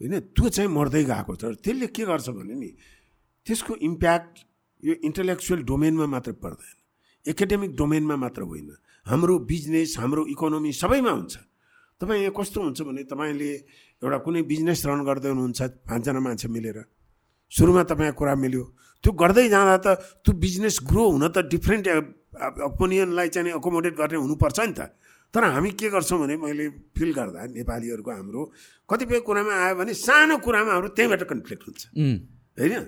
होइन? 0.01 0.19
त्यो 0.33 0.49
चाहिँ 0.49 0.69
मर्दै 0.69 1.03
गएको 1.05 1.35
छ। 1.35 1.43
त्यसले 1.61 1.87
के 1.87 2.03
गर्छ 2.05 2.29
भने 2.29 2.55
नि 2.55 2.69
त्यसको 3.47 3.75
इम्प्याक्ट 3.81 4.33
यो 4.83 4.93
इन्टेलेक्चुअल 5.05 5.61
डोमेनमा 5.63 6.05
मात्र 6.05 6.31
पर्दैन। 6.41 6.75
एकाडेमिक 7.25 7.71
डोमेनमा 7.75 8.15
मात्र 8.15 8.41
होइन। 8.41 8.69
हाम्रो 9.05 9.33
बिजनेस 9.45 9.95
हाम्रो 9.99 10.25
इकोनोमी 10.33 10.71
सबैमा 10.73 11.11
हुन्छ। 11.11 11.35
तपाईँ 12.01 12.21
यहाँ 12.21 12.33
कस्तो 12.33 12.59
हुन्छ 12.61 12.81
भने 12.81 13.03
तपाईँले 13.05 13.51
एउटा 14.01 14.17
कुनै 14.25 14.41
बिजनेस 14.43 14.85
रन 14.85 15.01
गर्दै 15.05 15.29
हुनुहुन्छ 15.29 15.61
पाँचजना 15.85 16.19
मान्छे 16.19 16.47
मिलेर। 16.49 16.77
सुरुमा 17.51 17.83
तपाईँको 17.85 18.17
कुरा 18.17 18.35
मिल्यो। 18.35 18.63
त्यो 19.05 19.13
गर्दै 19.13 19.45
जाँदा 19.53 19.77
त 19.85 19.87
त्यो 20.25 20.33
बिजनेस 20.33 20.81
ग्रो 20.89 21.03
हुन 21.13 21.29
त 21.29 21.45
डिफ्रेन्ट 21.45 21.85
ओपिनियनलाई 22.73 23.29
चाहिँ 23.29 23.53
एकोमोडेट 23.61 23.93
गर्ने 24.01 24.17
हुनुपर्छ 24.17 24.59
नि 24.65 24.73
त। 24.73 24.89
तर 25.29 25.43
हामी 25.45 25.71
के 25.77 25.87
गर्छौँ 25.93 26.19
भने 26.19 26.35
मैले 26.41 26.65
फिल 26.97 27.13
गर्दा 27.13 27.53
नेपालीहरूको 27.53 28.11
हाम्रो 28.11 28.41
कतिपय 28.89 29.19
कुरामा 29.27 29.53
आयो 29.53 29.75
भने 29.77 29.93
सानो 29.93 30.35
कुरामा 30.41 30.71
हाम्रो 30.73 30.89
त्यहीँबाट 30.97 31.23
कन्फ्लिक्ट 31.29 31.63
हुन्छ। 31.67 31.81
होइन? 32.57 32.83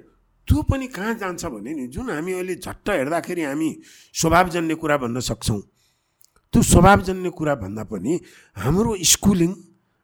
त्यो 0.47 0.57
पनि 0.63 0.87
कहाँ 0.89 1.13
जान्छ 1.21 1.43
भने 1.53 1.71
नि 1.75 1.85
जुन 1.93 2.09
हामी 2.09 2.31
अहिले 2.33 2.55
झट्ट 2.55 2.87
हेर्दाखेरि 2.89 3.43
हामी 3.51 3.69
स्वभावजन्य 4.15 4.75
कुरा 4.81 4.97
भन्न 4.97 5.19
सक्छौँ। 5.19 5.61
त्यो 6.53 6.61
स्वभावजन्य 6.63 7.29
कुरा 7.29 7.55
भन्दा 7.61 7.83
पनि 7.83 8.13
हाम्रो 8.57 8.91
स्कुलिङ 9.13 9.51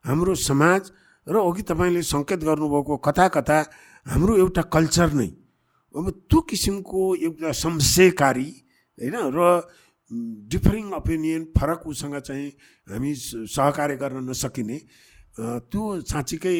हाम्रो 0.04 0.34
समाज 0.38 0.82
र 1.26 1.36
अघि 1.40 1.62
तपाईँले 1.64 2.02
सङ्केत 2.04 2.40
गर्नुभएको 2.44 2.96
कथा 3.02 3.26
कथा 3.34 3.58
हाम्रो 4.06 4.32
एउटा 4.36 4.62
कल्चर 4.68 5.10
नै। 5.16 5.28
अब 5.94 6.10
त्यो 6.26 6.40
किसिमको 6.44 7.00
एउटा 7.22 7.50
संशयकारी 7.54 8.50
होइन? 8.98 9.16
र 9.30 9.40
डिफरिङ 10.50 10.92
ओपिनियन 10.92 11.42
फरक 11.52 11.86
उसँग 11.86 12.16
चाहिँ 12.20 12.48
हामी 12.88 13.14
सहकार्य 13.48 13.96
गर्न 13.96 14.28
नसकिने 14.28 14.78
त्यो 15.66 15.82
साँच्चीकै 16.04 16.58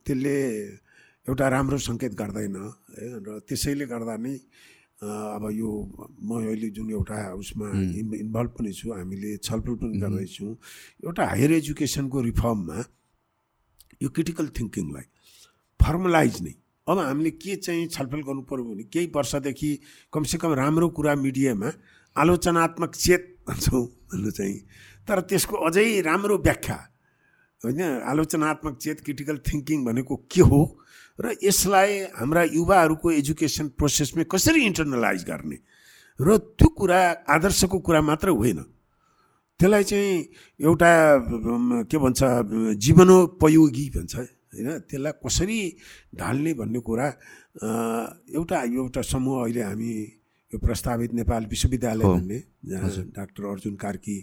त्यसले 0.00 0.36
एउटा 1.26 1.46
राम्रो 1.48 1.78
सङ्केत 1.78 2.12
गर्दैन 2.14 2.56
र 3.20 3.38
त्यसैले 3.44 3.86
गर्दा 3.86 4.16
नै 4.18 4.34
अब 5.02 5.44
यो 5.52 5.70
म 6.18 6.30
अहिले 6.40 6.68
जुन 6.70 6.90
एउटा 6.92 7.18
उसमा 7.34 7.66
इन्भल्भ 8.16 8.50
पनि 8.54 8.72
छु 8.72 8.92
हामीले 8.92 9.36
छलफल 9.38 9.74
पनि 9.76 9.98
गर्दैछौँ 9.98 10.54
एउटा 11.02 11.22
हायर 11.26 11.52
एजुकेसनको 11.52 12.18
रिफर्ममा 12.22 12.78
यो 14.00 14.08
क्रिटिकल 14.08 14.46
थिङ्किङलाई 14.56 15.06
फर्मलाइज 15.80 16.34
नै 16.42 16.54
अब 16.88 16.98
हामीले 16.98 17.30
के 17.30 17.56
चाहिँ 17.56 17.86
छलफल 17.88 18.22
गर्नु 18.26 18.42
पऱ्यो 18.42 18.64
भने 18.64 18.82
केही 18.90 19.06
वर्षदेखि 19.14 19.70
कमसेकम 20.12 20.52
राम्रो 20.52 20.88
कुरा 20.98 21.14
मिडियामा 21.14 21.70
आलोचनात्मक 22.16 22.94
चेत 22.94 23.22
भन्छौँ 23.48 23.84
भन्नु 24.10 24.30
चाहिँ। 24.30 24.58
तर 25.08 25.20
त्यसको 25.30 25.56
अझै 25.66 26.00
राम्रो 26.02 26.36
व्याख्या 26.38 26.78
होइन 27.62 27.80
आलोचनात्मक 28.02 28.74
चेत 28.82 29.00
क्रिटिकल 29.00 29.36
थिङ्किङ 29.46 29.84
भनेको 29.84 30.16
के 30.26 30.42
हो? 30.42 30.60
र 31.18 31.38
यसलाई 31.38 32.18
हाम्रा 32.18 32.42
युवाहरूको 32.50 33.10
एजुकेसन 33.10 33.68
प्रोसेसमा 33.78 34.22
कसरी 34.26 34.60
इन्टरनलाइज 34.66 35.22
गर्ने? 35.24 35.58
र 36.18 36.28
त्यो 36.58 36.68
कुरा 36.68 37.00
आदर्शको 37.30 37.78
कुरा 37.78 38.00
मात्र 38.02 38.28
होइन। 38.34 38.58
त्यसलाई 39.60 39.84
चाहिँ 39.84 40.12
एउटा 40.60 40.92
के 41.86 41.96
भन्छ 41.98 42.20
जीवनोपयोगी 42.74 43.86
भन्छ। 43.96 44.14
होइन? 44.52 44.78
त्यसलाई 44.88 45.12
कसरी 45.24 45.60
ढाल्ने 46.16 46.52
भन्ने 46.54 46.80
कुरा 46.88 47.06
एउटा 48.36 48.58
एउटा 48.62 49.02
समूह 49.02 49.42
अहिले 49.42 49.62
हामी 49.62 49.92
यो 50.52 50.58
प्रस्तावित 50.58 51.12
नेपाल 51.14 51.46
विश्वविद्यालय 51.48 52.04
भन्ने 52.04 52.38
जहाँ 52.68 52.90
डाक्टर 53.16 53.44
अर्जुन 53.52 53.74
कार्की 53.84 54.16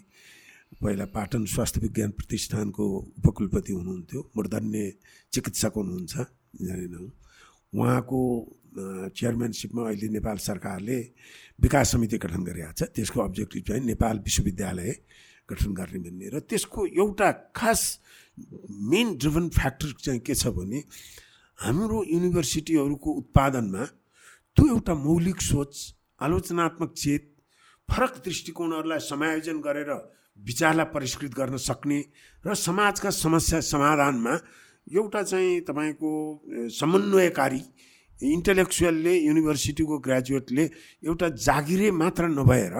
पहिला 0.81 1.05
पाटन 1.09 1.45
स्वास्थ्य 1.49 1.81
विज्ञान 1.81 2.11
प्रतिष्ठानको 2.13 2.85
उपकुलपति 3.17 3.73
हुनुहुन्थ्यो 3.73 4.19
मूर्धन्य 4.37 4.93
चिकित्सक 5.33 5.73
हुनुहुन्छ 5.75 6.13
जानेनौँ 6.61 7.09
उहाँको 7.73 8.19
चेयरम्यानसिपमा 9.17 9.81
अहिले 9.89 10.07
नेपाल 10.09 10.37
सरकारले 10.37 10.99
विकास 11.61 11.91
समिति 11.91 12.17
गठन 12.17 12.43
गरिरहेको 12.43 12.73
छ। 12.77 12.89
त्यसको 12.95 13.19
अब्जेक्टिभ 13.21 13.63
चाहिँ 13.67 13.83
नेपाल 13.85 14.19
विश्वविद्यालय 14.19 14.91
गठन 15.49 15.71
गर्ने 15.73 15.99
भन्ने। 16.05 16.27
र 16.29 16.39
त्यसको 16.49 16.85
एउटा 16.85 17.29
खास 17.55 17.81
मेन 18.89 19.07
ड्रिभन 19.17 19.49
फ्याक्टर 19.49 19.91
चाहिँ 19.99 20.19
के 20.21 20.35
छ 20.35 20.47
भने 20.55 20.79
हाम्रो 21.59 21.97
युनिभर्सिटीहरूको 22.07 23.09
उत्पादनमा 23.21 23.83
त्यो 24.57 24.63
एउटा 24.67 24.93
मौलिक 24.95 25.41
सोच 25.41 25.73
आलोचनात्मक 26.21 26.91
चेत 26.93 27.23
फरक 27.89 28.13
दृष्टिकोणहरूलाई 28.25 28.99
समायोजन 29.03 29.57
गरेर 29.59 29.91
विचारलाई 30.39 30.85
परिष्कृत 30.95 31.33
गर्न 31.35 31.57
सक्ने 31.59 31.99
र 32.43 32.53
समाजका 32.55 33.09
समस्या 33.09 33.59
समाधानमा 33.63 34.33
एउटा 34.87 35.21
चाहिँ 35.23 35.61
तपाईँको 35.67 36.11
समन्वयकारी 36.71 37.61
इन्टेलेक्चुअलले 38.19 39.13
युनिभर्सिटीको 39.19 39.97
ग्रेजुएटले 39.99 40.65
एउटा 41.03 41.27
जागिरे 41.39 41.91
मात्र 41.91 42.27
नभएर 42.39 42.75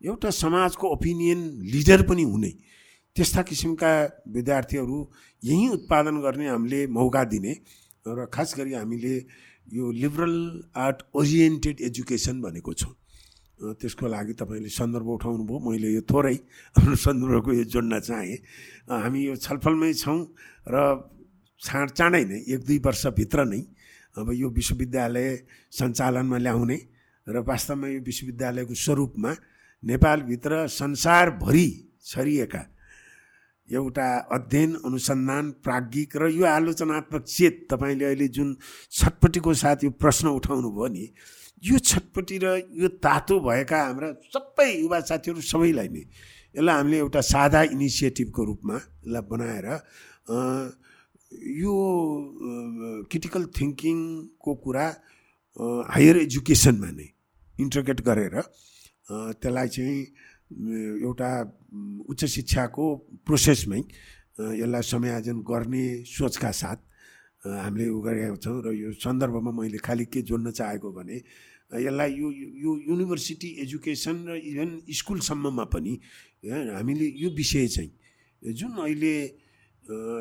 एउटा 0.00 0.30
समाजको 0.32 0.86
ओपिनियन 0.88 1.40
लिडर 1.72 2.02
पनि 2.08 2.22
हुने। 2.24 2.52
त्यस्ता 3.16 3.42
किसिमका 3.42 3.92
विद्यार्थीहरू 4.28 4.98
यहीँ 5.42 5.68
उत्पादन 5.76 6.16
गर्ने 6.24 6.46
हामीले 6.48 6.86
मौका 6.88 7.22
दिने 7.28 7.52
र 8.06 8.26
खास 8.32 8.54
गरी 8.58 8.72
हामीले 8.74 9.14
यो 9.76 9.84
लिबरल 9.92 10.36
आर्ट 10.74 10.98
ओरिएन्टेड 11.14 11.80
एजुकेसन 11.80 12.40
भनेको 12.40 12.72
छौँ। 12.72 12.94
त्यसको 13.76 14.06
लागि 14.08 14.32
तपाईँले 14.40 14.70
सन्दर्भ 14.72 15.08
उठाउनु 15.20 15.44
भयो 15.44 15.58
मैले 15.60 15.88
यो 15.92 16.02
थोरै 16.08 16.36
आफ्नो 16.80 16.96
सन्दर्भको 16.96 17.50
यो 17.60 17.64
जोड्न 17.68 18.00
चाहेँ। 18.00 18.38
हामी 18.88 19.20
यो 19.20 19.36
छलफलमै 19.36 19.92
छौँ 20.00 20.20
र 20.64 20.76
छाँड 21.60 21.88
चाँडै 21.92 22.24
नै 22.24 22.38
एक 22.56 22.60
दुई 22.64 22.78
वर्षभित्र 22.80 23.44
नै 23.44 23.60
अब 24.16 24.32
यो 24.32 24.48
विश्वविद्यालय 24.48 25.28
सञ्चालनमा 25.76 26.38
ल्याउने 26.40 26.78
र 27.26 27.36
वास्तवमा 27.44 27.86
यो 27.94 28.00
विश्वविद्यालयको 28.00 28.74
स्वरूपमा 28.74 29.32
नेपालभित्र 29.82 30.66
संसारभरि 30.70 31.68
छरिएका 32.04 32.64
एउटा 33.68 34.06
अध्ययन 34.32 34.74
अनुसन्धान 34.86 35.50
प्राज्ञिक 35.64 36.16
र 36.16 36.28
यो 36.30 36.46
आलोचनात्मक 36.46 37.22
चेत 37.24 37.66
तपाईँले 37.70 38.04
अहिले 38.04 38.28
जुन 38.30 38.56
छटपट्टिको 38.92 39.54
साथ 39.56 39.84
यो 39.84 39.90
प्रश्न 39.96 40.28
उठाउनु 40.30 40.70
भयो 40.70 40.88
नि 40.88 41.06
यो 41.62 41.78
छटपट्टि 41.80 42.38
र 42.42 42.56
यो 42.74 42.88
तातो 42.98 43.38
भएका 43.40 43.78
हाम्रा 43.78 44.12
सबै 44.28 44.68
युवा 44.72 45.00
साथीहरू 45.06 45.40
सबैलाई 45.44 45.88
नै 45.88 46.04
यसलाई 46.54 46.76
हामीले 46.76 46.98
एउटा 46.98 47.20
सादा 47.24 47.62
इनिसिएटिभको 47.70 48.44
रूपमा 48.44 48.76
यसलाई 48.76 49.22
बनाएर 49.30 49.66
यो 51.56 51.74
क्रिटिकल 53.06 53.44
थिङ्किङको 53.54 54.54
कुरा 54.56 54.86
हायर 55.88 56.16
एजुकेसनमा 56.18 56.90
नै 56.92 57.08
इन्टरग्रेट 57.56 58.00
गरेर 58.02 58.34
त्यसलाई 59.10 59.68
चाहिँ 59.68 59.98
एउटा 61.02 61.30
उच्च 62.10 62.24
शिक्षाको 62.24 62.84
प्रोसेसमै 63.26 63.80
यसलाई 64.60 64.82
समायोजन 64.92 65.36
गर्ने 65.50 65.84
सोचका 66.06 66.50
साथ 66.62 66.78
हामीले 67.42 67.88
उ 67.88 68.00
गरेका 68.06 68.36
छौँ 68.44 68.58
र 68.64 68.72
यो 68.74 68.88
सन्दर्भमा 69.02 69.50
मैले 69.50 69.78
खालि 69.78 70.04
के 70.12 70.22
जोड्न 70.22 70.50
चाहेको 70.50 70.90
भने 70.92 71.16
यसलाई 71.86 72.10
यो 72.22 72.28
यो 72.64 72.70
युनिभर्सिटी 72.90 73.48
एजुकेसन 73.62 74.16
र 74.28 74.36
इभन 74.50 74.70
स्कुलसम्ममा 74.90 75.64
पनि 75.74 75.94
हामीले 76.78 77.06
यो 77.22 77.30
विषय 77.30 77.66
चाहिँ 77.74 78.52
जुन 78.54 78.72
अहिले 78.86 79.14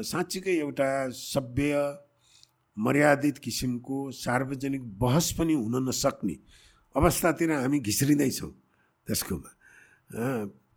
साँच्चीकै 0.03 0.55
एउटा 0.65 0.89
सभ्य 1.09 1.73
मर्यादित 2.77 3.37
किसिमको 3.43 3.97
सार्वजनिक 4.15 4.83
बहस 4.99 5.31
पनि 5.39 5.53
हुन 5.53 5.75
नसक्ने 5.89 6.35
अवस्थातिर 6.95 7.51
हामी 7.51 7.79
घिस्रिँदैछौँ। 7.79 8.51
त्यसकोमा 9.09 9.51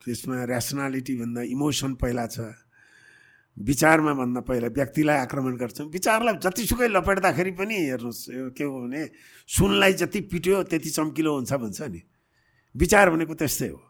त्यसमा 0.02 0.34
ऱ्यासनालिटी 0.48 1.14
भन्दा 1.20 1.40
इमोसन 1.52 1.92
पहिला 2.00 2.26
छ। 2.32 2.40
विचारमा 3.56 4.12
भन्दा 4.16 4.40
पहिला 4.48 4.68
व्यक्तिलाई 4.72 5.18
आक्रमण 5.28 5.54
गर्छौँ। 5.60 5.86
विचारलाई 5.92 6.34
जतिसुकै 6.40 6.88
लपेट्दाखेरि 6.88 7.52
पनि 7.60 7.76
हेर्नुहोस् 7.92 8.56
के 8.56 8.64
हो 8.64 8.76
भने 8.88 9.02
सुनलाई 9.46 9.92
जति 10.00 10.20
पिट्यो 10.32 10.62
त्यति 10.72 10.90
चम्किलो 10.90 11.30
हुन्छ 11.36 11.52
भन्छ 11.60 11.80
नि। 11.92 12.00
विचार 12.74 13.10
भनेको 13.12 13.34
त्यस्तै 13.36 13.68
हो। 13.68 13.80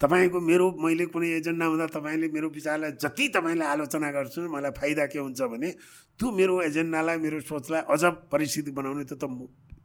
तपाईँको 0.00 0.38
मेरो 0.40 0.66
मैले 0.80 1.06
कुनै 1.12 1.28
एजेन्डा 1.36 1.64
हुँदा 1.68 1.86
तपाईँले 1.92 2.26
मेरो 2.32 2.48
विचारलाई 2.48 2.92
जति 2.96 3.24
तपाईँले 3.36 3.64
आलोचना 3.76 4.08
गर्छु 4.08 4.48
मलाई 4.48 4.72
फाइदा 4.72 5.04
के 5.12 5.18
हुन्छ 5.20 5.40
भने 5.52 5.70
त्यो 6.16 6.26
मेरो 6.32 6.54
एजेन्डालाई 6.72 7.16
मेरो 7.18 7.38
सोचलाई 7.44 7.82
अझ 7.84 8.02
परिस्थिति 8.32 8.70
बनाउने 8.72 9.04
त 9.04 9.20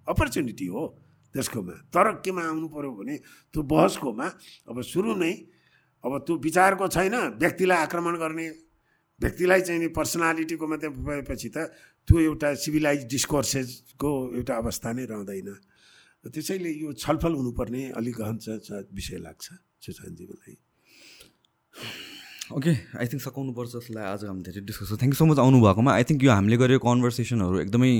अपर्च्युनिटी 0.07 0.67
हो। 0.71 0.83
त्यसकोमा। 1.33 1.75
तर 1.93 2.07
केमा 2.23 2.41
आउनु 2.53 2.67
पऱ्यो 2.69 2.91
भने 2.93 3.15
त्यो 3.53 3.61
बहसकोमा 3.65 4.27
अब 4.69 4.77
सुरु 4.81 5.11
नै 5.17 5.33
अब 6.03 6.13
त्यो 6.25 6.33
विचारको 6.37 6.85
छैन 6.95 7.15
व्यक्तिलाई 7.41 7.79
आक्रमण 7.85 8.15
गर्ने 8.23 8.47
व्यक्तिलाई 9.21 9.61
चाहिँ 9.67 9.79
नि 9.81 9.87
पर्सनालिटीको 9.97 10.65
मात्रै 10.67 10.89
भएपछि 10.93 11.49
त 11.55 11.57
त्यो 12.07 12.19
एउटा 12.29 12.47
सिभिलाइज 12.63 13.01
डिस्कोर्सेसको 13.09 14.09
एउटा 14.37 14.53
अवस्था 14.61 14.89
नै 14.93 15.05
रहँदैन। 15.11 15.49
त्यसैले 16.23 16.71
यो 16.83 16.89
छलफल 16.95 17.33
हुनुपर्ने 17.35 17.81
अलिक 17.99 18.15
गहन 18.15 18.37
विषय 18.91 19.17
लाग्छ 19.27 19.45
सुशान्तजी 19.83 20.23
मलाई 20.23 20.55
ओके 22.51 22.71
आई 22.99 23.05
थिङ्क 23.07 23.21
सघाउनुपर्छ 23.23 23.71
जसलाई 23.75 24.03
आज 24.03 24.23
हामी 24.27 24.43
धेरै 24.43 24.61
discuss 24.67 24.91
thank 24.99 25.13
you 25.15 25.19
so 25.19 25.25
much 25.25 25.39
आउनुभएकोमा। 25.39 25.91
I 25.93 26.03
think 26.03 26.23
यो 26.23 26.31
हामीले 26.31 26.57
गरेको 26.63 26.83
कन्भर्सेसनहरू 26.83 27.57
एकदमै 27.63 27.91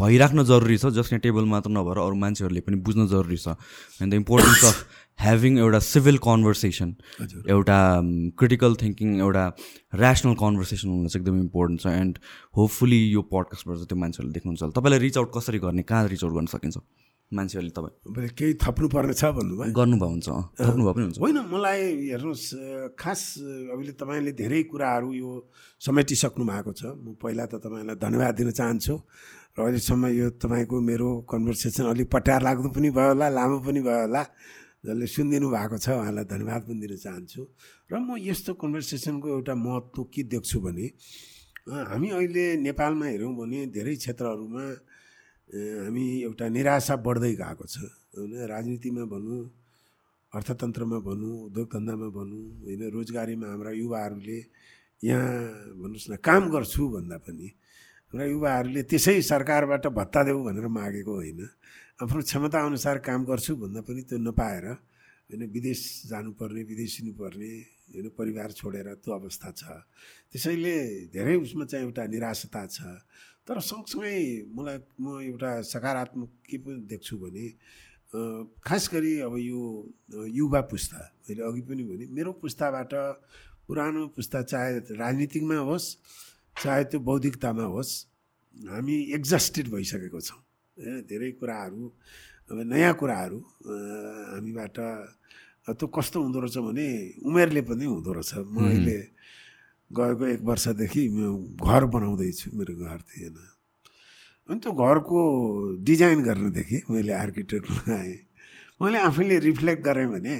भइराख्न 0.00 0.42
जरुरी 0.44 0.76
छ 0.78 0.90
यहाँ 0.90 1.18
टेबल 1.22 1.44
मात्र 1.46 1.70
नभएर 1.70 1.98
अरू 2.02 2.14
मान्छेहरूले 2.18 2.60
पनि 2.66 2.76
बुझ्न 2.82 3.06
जरुरी 3.06 3.36
छ। 3.38 3.54
And 4.02 4.10
the 4.10 4.14
importance 4.14 4.64
of 4.64 4.76
having 5.18 5.58
एउटा 5.58 5.78
सिभिल 5.88 6.18
कन्भर्सेसन 6.26 6.94
एउटा 7.46 7.78
क्रिटिकल 8.34 8.74
थिङ्किङ 8.82 9.20
एउटा 9.20 9.44
ऱ्यासनल 9.94 10.34
कन्भर्सेसन 10.42 10.88
हुन 10.88 11.06
चाहिँ 11.06 11.22
एकदम 11.22 11.38
इम्पोर्टेन्ट 11.40 11.80
छ। 11.80 11.86
एन्ड 11.86 12.18
होपफुली 12.58 13.00
यो 13.14 13.22
पडकास्टबाट 13.30 13.76
चाहिँ 13.76 13.88
त्यो 13.88 13.98
मान्छेहरूले 14.02 14.34
देख्नुहुन्छ 14.34 14.74
तपाईँलाई 14.74 15.00
रिच 15.06 15.18
आउट 15.22 15.30
कसरी 15.38 15.58
गर्ने 15.62 15.82
कहाँ 15.86 16.08
रिच 16.10 16.24
आउट 16.24 16.34
गर्न 16.34 16.46
सकिन्छ? 16.58 16.78
मान्छेहरूले 17.32 17.72
तपाईँ 17.78 18.28
केही 18.38 18.54
थप्नु 18.62 18.88
पर्ने 18.90 19.14
छ 19.14 19.30
भन्नुभयो। 19.38 19.72
गर्नुभयो 19.78 20.10
हुन्छ 20.10 20.28
थप्नुभयो 20.58 20.92
पनि 20.92 21.04
हुन्छ। 21.06 21.18
होइन 21.22 21.38
मलाई 21.54 21.80
हेर्नुहोस् 22.10 22.46
खास 22.98 23.22
अहिले 23.78 23.94
तपाईँले 24.02 24.32
धेरै 24.42 24.62
कुराहरू 24.74 25.08
यो 25.14 25.30
समेटिसक्नु 25.86 26.44
भएको 26.44 26.72
छ। 26.74 26.82
म 26.98 27.14
पहिला 27.22 27.46
त 27.46 27.62
तपाईँलाई 27.62 27.96
धन्यवाद 27.96 28.34
दिन 28.34 28.50
चाहन्छु। 28.50 28.94
र 29.54 29.62
अहिलेसम्म 29.62 30.04
यो 30.18 30.26
तपाईँको 30.42 30.76
मेरो 30.82 31.08
कन्भर्सेसन 31.30 31.84
अलिक 31.86 32.10
पट्यार 32.10 32.42
लाग्दो 32.42 32.68
पनि 32.74 32.90
भयो 32.90 33.08
होला 33.14 33.26
लामो 33.38 33.58
पनि 33.62 33.80
भयो 33.86 34.00
होला 34.10 34.22
जसले 34.82 35.06
सुनिदिनु 35.06 35.46
भएको 35.46 35.76
छ 35.78 35.94
उहाँलाई 35.94 36.26
धन्यवाद 36.26 36.62
पनि 36.66 36.78
दिन 36.82 36.98
चाहन्छु। 36.98 37.40
र 37.86 37.92
म 38.02 38.18
यस्तो 38.18 38.50
कन्भर्सेसनको 38.58 39.26
एउटा 39.30 39.54
महत्त्व 39.54 40.02
के 40.10 40.22
देख्छु 40.26 40.58
भने 40.58 40.86
हामी 41.70 42.08
अहिले 42.18 42.44
नेपालमा 42.66 43.06
हेऱ्यौँ 43.14 43.34
भने 43.38 43.58
धेरै 43.70 43.94
क्षेत्रहरूमा 43.94 44.64
हामी 45.86 46.04
एउटा 46.26 46.46
निराशा 46.50 46.94
बढ्दै 47.06 47.32
गएको 47.38 47.64
छ। 47.64 47.76
होइन 48.10 48.34
राजनीतिमा 48.50 49.04
भनौँ 49.06 49.40
अर्थतन्त्रमा 50.32 50.98
भनौँ 50.98 51.34
उद्योग 51.46 51.66
धन्दामा 51.70 52.08
भनौँ 52.10 52.42
होइन 52.66 52.82
रोजगारीमा 52.90 53.46
हाम्रा 53.54 53.70
युवाहरूले 53.70 54.38
यहाँ 54.98 55.30
भन्नुहोस् 55.78 56.10
न 56.10 56.14
काम 56.18 56.42
गर्छु 56.50 56.82
भन्दा 56.90 57.16
पनि 57.22 57.48
हाम्रा 58.14 58.30
युवाहरूले 58.30 58.82
त्यसै 58.86 59.26
सरकारबाट 59.26 59.90
भत्ता 59.90 60.20
देऊ 60.22 60.38
भनेर 60.46 60.70
मागेको 60.70 61.14
होइन। 61.18 61.40
आफ्नो 61.98 62.22
क्षमताअनुसार 62.22 62.96
काम 63.02 63.20
गर्छु 63.26 63.52
भन्दा 63.58 63.80
पनि 63.82 64.02
त्यो 64.06 64.22
नपाएर 64.22 64.66
होइन 64.70 65.42
विदेश 65.50 65.80
जानुपर्ने 66.14 66.62
विदेश 66.62 66.90
सिर्नुपर्ने 66.94 67.50
होइन 67.90 68.06
परिवार 68.14 68.50
छोडेर 68.54 69.02
त्यो 69.02 69.10
अवस्था 69.18 69.50
छ। 69.58 69.62
त्यसैले 70.30 71.10
धेरै 71.10 71.34
उसमा 71.42 71.64
चाहिँ 71.66 71.90
एउटा 71.90 72.02
निराशता 72.14 72.62
छ। 72.70 72.78
तर 73.42 73.58
सँगसँगै 73.58 74.46
मलाई 74.46 74.78
म 75.02 75.18
एउटा 75.34 75.50
सकारात्मक 75.74 76.30
के 76.46 76.56
पनि 76.62 76.86
देख्छु 76.86 77.18
भने 77.18 77.46
खास 78.62 78.84
गरी 78.94 79.26
अब 79.26 79.34
यो 79.42 79.60
युवा 80.38 80.60
पुस्ता 80.70 81.00
मैले 81.26 81.42
अघि 81.42 81.62
पनि 81.66 81.82
भने 81.82 82.04
मेरो 82.14 82.30
पुस्ताबाट 82.38 82.94
पुरानो 83.66 84.02
पुस्ता 84.14 84.38
चाहे 84.46 84.94
राजनीतिकमा 85.02 85.58
होस् 85.66 85.86
चाहे 86.60 86.84
त्यो 86.90 87.00
बौद्धिकतामा 87.00 87.64
होस् 87.74 87.92
हामी 88.70 88.94
एक्जस्टेड 89.18 89.66
भइसकेको 89.74 90.20
छौँ। 90.20 90.40
धेरै 91.10 91.30
कुराहरू 91.38 91.82
अब 92.50 92.58
नयाँ 92.70 92.94
कुराहरू 93.00 93.38
हामीबाट 93.66 94.76
त्यो 95.64 95.86
कस्तो 95.96 96.18
हुँदो 96.22 96.38
रहेछ 96.44 96.56
भने 96.66 96.86
उमेरले 97.24 97.62
पनि 97.68 97.84
हुँदो 97.84 98.12
रहेछ। 98.12 98.32
म 98.52 98.56
अहिले 98.68 98.98
गएको 99.90 100.24
एक 100.34 100.40
वर्षदेखि 100.44 101.02
म 101.08 101.56
घर 101.56 101.82
बनाउँदैछु 101.94 102.46
मेरो 102.52 102.74
घर 102.74 103.00
थिएन। 103.08 103.36
अनि 104.48 104.58
त्यो 104.60 104.72
घरको 104.72 105.18
डिजाइन 105.84 106.20
गर्नदेखि 106.22 106.78
मैले 106.90 107.12
आर्किटेक्ट 107.12 107.66
लगाएँ 107.70 108.16
मैले 108.82 108.98
आफैले 109.08 109.38
रिफ्लेक्ट 109.48 109.82
गरेँ 109.84 110.08
भने 110.12 110.36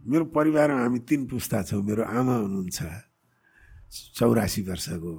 मेरो 0.00 0.24
परिवारमा 0.32 0.80
हामी 0.82 0.98
तिन 1.08 1.26
पुस्ता 1.26 1.62
छौँ 1.68 1.82
मेरो 1.82 2.02
आमा 2.08 2.34
हुनुहुन्छ। 2.40 2.80
चौरासी 3.90 4.62
वर्षको 4.68 5.14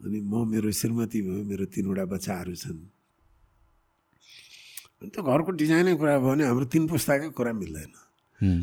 अनि 0.00 0.18
म 0.24 0.32
मेरो 0.48 0.70
श्रीमती 0.70 1.18
भयो 1.26 1.42
मेरो 1.44 1.64
तिनवटा 1.74 2.04
बच्चाहरू 2.08 2.54
छन्। 2.56 2.80
त्यो 5.12 5.20
घरको 5.20 5.50
डिजाइनै 5.60 5.92
कुरा 6.00 6.14
भयो 6.20 6.28
भने 6.30 6.44
हाम्रो 6.48 6.66
तिन 6.72 6.84
पुस्ताकै 6.88 7.28
कुरा 7.36 7.52
मिल्दैन। 7.52 7.92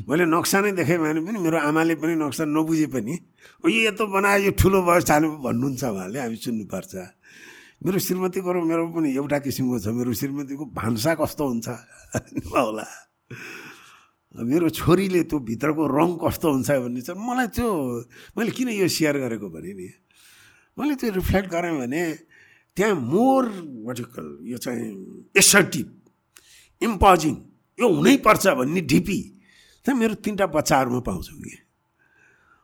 मैले 0.10 0.26
नक्सा 0.26 0.58
नै 0.66 0.72
देखेँ 0.82 0.98
भने 0.98 1.22
पनि 1.22 1.38
मेरो 1.46 1.58
आमाले 1.70 1.96
पनि 2.02 2.14
नक्सा 2.18 2.44
नबुझे 2.50 2.88
पनि 2.90 3.14
ओ 3.62 3.66
यो 3.70 3.80
यत्रो 3.90 4.06
बनायो 4.10 4.50
यो 4.50 4.52
ठुलो 4.58 4.80
भयो 4.82 5.02
सानो 5.06 5.28
भन्नुहुन्छ 5.46 5.84
उहाँले 5.94 6.18
हामी 6.18 6.38
सुन्नुपर्छ। 6.42 6.94
मेरो 7.86 7.98
श्रीमतीको 8.02 8.50
र 8.50 8.58
मेरो 8.66 8.84
पनि 8.90 9.10
एउटा 9.14 9.38
किसिमको 9.46 9.78
छ 9.78 9.94
मेरो 9.94 10.10
श्रीमतीको 10.18 10.64
भान्सा 10.74 11.12
कस्तो 11.22 11.44
हुन्छ? 11.46 11.68
होला। 12.54 12.88
मेरो 14.36 14.70
छोरीले 14.70 15.24
त्यो 15.24 15.40
भित्रको 15.40 15.84
रङ 15.88 16.10
कस्तो 16.20 16.48
हुन्छ 16.52 16.70
भन्ने 16.84 17.02
चाहिँ 17.02 17.20
मलाई 17.20 17.48
त्यो 17.48 17.68
मैले 18.38 18.52
किन 18.52 18.70
यो 18.76 18.88
सेयर 18.88 19.18
गरेको 19.24 19.48
भने 19.50 19.72
नि 19.74 19.88
मैले 20.78 20.96
त्यो 20.96 21.10
रिफ्लेक्ट 21.16 21.50
गरेँ 21.50 21.74
भने 21.80 22.02
त्यहाँ 22.78 22.96
मोर 22.96 23.44
भर्टिकल 23.88 24.28
यो 24.46 24.58
चाहिँ 24.58 24.84
एसर्टिभ 25.34 25.88
इम्पोजिङ 26.82 27.36
यो 27.80 27.88
हुनैपर्छ 27.88 28.46
भन्ने 28.60 28.82
ढिपी 28.84 29.20
त्यहाँ 29.86 30.00
मेरो 30.00 30.14
तिनवटा 30.20 30.46
बच्चाहरूमा 30.54 31.00
पाउँछु 31.00 31.34
कि। 31.34 31.56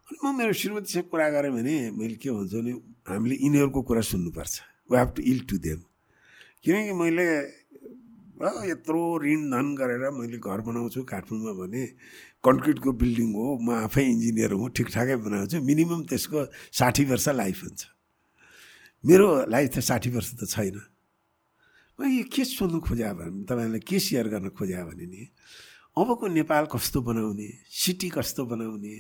अनि 0.07 0.17
म 0.21 0.35
मेरो 0.37 0.53
श्रीमतीसँग 0.53 1.07
कुरा 1.09 1.29
गरेँ 1.29 1.51
भने 1.51 1.75
मैले 1.97 2.15
के 2.21 2.29
भन्छु 2.29 2.57
भने 2.59 2.71
हामीले 3.07 3.35
यिनीहरूको 3.41 3.81
कुरा 3.81 4.01
सुन्नुपर्छ 4.03 4.53
we 4.91 4.97
have 4.97 5.09
to 5.15 5.21
ill 5.23 5.39
to 5.49 5.57
them 5.57 5.79
किनकि 6.63 6.93
मैले 6.93 7.25
यत्रो 8.69 9.01
ऋण 9.23 9.41
धन 9.51 9.67
गरेर 9.75 10.09
मैले 10.11 10.37
घर 10.37 10.59
बनाउँछु 10.67 11.03
काठमाडौँमा 11.03 11.53
भने 11.59 11.83
कन्क्रिटको 12.43 12.91
बिल्डिङ 12.91 13.29
हो 13.33 13.45
म 13.63 13.69
आफै 13.87 14.03
इन्जिनियर 14.03 14.51
हो 14.59 14.67
ठिकठाकै 14.75 15.15
बनाउँछु। 15.23 15.61
मिनिमम 15.63 16.03
त्यसको 16.11 16.39
साठी 16.75 17.03
वर्ष 17.07 17.27
लाइफ 17.39 17.59
हुन्छ। 17.63 17.81
मेरो 19.03 19.27
लाइफ 19.47 19.69
त 19.75 19.79
साठी 19.79 20.09
वर्ष 20.11 20.29
त 20.39 20.49
छैन। 20.49 20.75
म 21.99 22.09
यो 22.09 22.23
के 22.27 22.43
सोध्नु 22.43 22.79
खोज्या 22.83 23.13
भने 23.15 23.43
तपाईँलाई 23.47 23.79
के 23.79 23.99
सेयर 23.99 24.27
गर्न 24.27 24.49
खोज्या 24.57 24.81
भने 24.91 25.05
नि 25.07 25.23
अबको 25.95 26.25
नेपाल 26.27 26.65
कस्तो 26.73 26.99
बनाउने 27.05 27.47
सिटी 27.69 28.09
कस्तो 28.09 28.45
बनाउने 28.49 28.95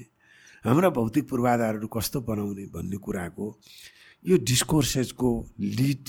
हाम्रा 0.63 0.89
भौतिक 0.93 1.25
पूर्वाधारहरू 1.29 1.87
कस्तो 1.89 2.21
बनाउने 2.21 2.65
भन्ने 2.69 2.97
कुराको 3.01 3.45
यो 4.25 4.35
डिस्कोर्सेसको 4.39 5.29
लिड 5.59 6.03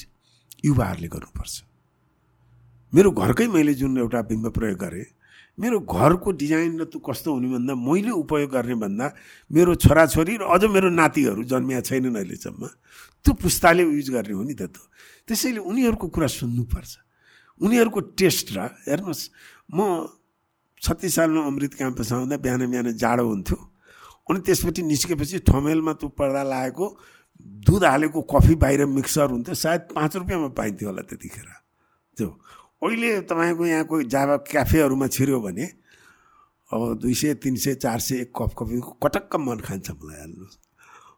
युवाहरूले 0.65 1.09
गर्नुपर्छ। 1.09 1.74
मेरो 2.95 3.11
घरकै 3.11 3.47
मैले 3.51 3.75
जुन 3.75 3.99
एउटा 3.99 4.21
बिम्ब 4.31 4.47
प्रयोग 4.55 4.79
गरेँ 4.79 5.07
मेरो 5.59 5.79
घरको 5.83 6.31
डिजाइन 6.31 6.79
र 6.81 6.85
त्यो 6.91 6.99
कस्तो 6.99 7.31
हुने 7.35 7.49
भन्दा 7.55 7.75
मैले 7.75 8.11
उपयोग 8.11 8.51
गर्ने 8.51 8.75
भन्दा 8.75 9.07
मेरो 9.51 9.75
छोराछोरी 9.83 10.35
र 10.39 10.43
अझ 10.47 10.63
मेरो 10.71 10.89
नातिहरू 10.95 11.43
जन्मिया 11.51 11.81
छैनन् 11.91 12.17
अहिलेसम्म 12.17 12.63
त्यो 13.25 13.33
पुस्ताले 13.35 13.83
युज 13.83 14.09
गर्ने 14.15 14.35
हो 14.35 14.43
नि 14.43 14.55
त 14.55 14.71
त्यो। 14.71 14.83
त्यसैले 15.27 15.61
उनीहरूको 15.63 16.07
कुरा 16.15 16.27
सुन्नुपर्छ। 16.39 16.93
उनीहरूको 17.61 18.01
टेस्ट 18.19 18.47
र 18.55 18.59
हेर्नुहोस् 18.87 19.23
म 19.75 19.79
छत्तिस 20.83 21.15
सालमा 21.15 21.43
अमृत 21.51 21.75
क्याम्पस 21.79 22.13
आउँदा 22.13 22.37
बिहान 22.37 22.63
बिहान 22.71 22.89
जाडो 22.95 23.25
हुन्थ्यो 23.25 23.59
अनि 24.31 24.39
त्यसपछि 24.47 24.83
निस्केपछि 24.91 25.39
ठमेलमा 25.49 25.93
त्यो 25.99 26.09
पर्दा 26.19 26.43
लागेको 26.45 26.87
दुध 27.67 27.85
हालेको 27.85 28.21
कफी 28.23 28.55
बाहिर 28.63 28.87
मिक्सर 28.91 29.31
हुन्थ्यो 29.35 29.55
सायद 29.55 29.83
पाँच 29.95 30.13
रुपियाँमा 30.17 30.49
पाइन्थ्यो 30.59 30.89
होला 30.89 31.03
त्यतिखेर। 31.09 31.49
त्यो 32.17 32.29
अहिले 32.83 33.11
तपाईँको 33.31 33.65
यहाँको 33.67 34.03
जाभा 34.09 34.37
क्याफेहरूमा 34.51 35.07
छिर्यो 35.07 35.41
भने 35.41 35.67
अब 36.71 36.81
दुई 36.99 37.15
सय 37.15 37.35
तिन 37.39 37.57
सय 37.57 37.75
चार 37.79 38.01
सय 38.01 38.15
एक 38.25 38.33
कप 38.35 38.51
कफीको 38.59 38.91
कटक्क 38.99 39.33
मन 39.37 39.59
खान्छ 39.63 39.91
मलाई 39.95 40.19
हाल्नुहोस् 40.21 40.59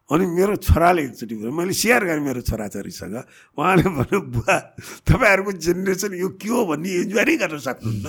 अनि 0.07 0.25
मेरो 0.25 0.55
छोराले 0.63 1.03
एकचोटि 1.03 1.35
मैले 1.35 1.73
सेयर 1.75 2.03
गरेँ 2.07 2.23
मेरो 2.23 2.41
छोराछोरीसँग। 2.47 3.15
उहाँले 3.59 3.83
भन्यो 3.91 4.19
बुवा 4.23 4.55
तपाईँहरूको 5.03 5.51
जेनेरेसन 5.59 6.13
यो 6.15 6.29
के 6.39 6.47
हो 6.47 6.63
भन्ने 6.63 7.11
इन्जोय 7.11 7.35
गर्न 7.43 7.57
सक्नुहुन्न। 7.59 8.07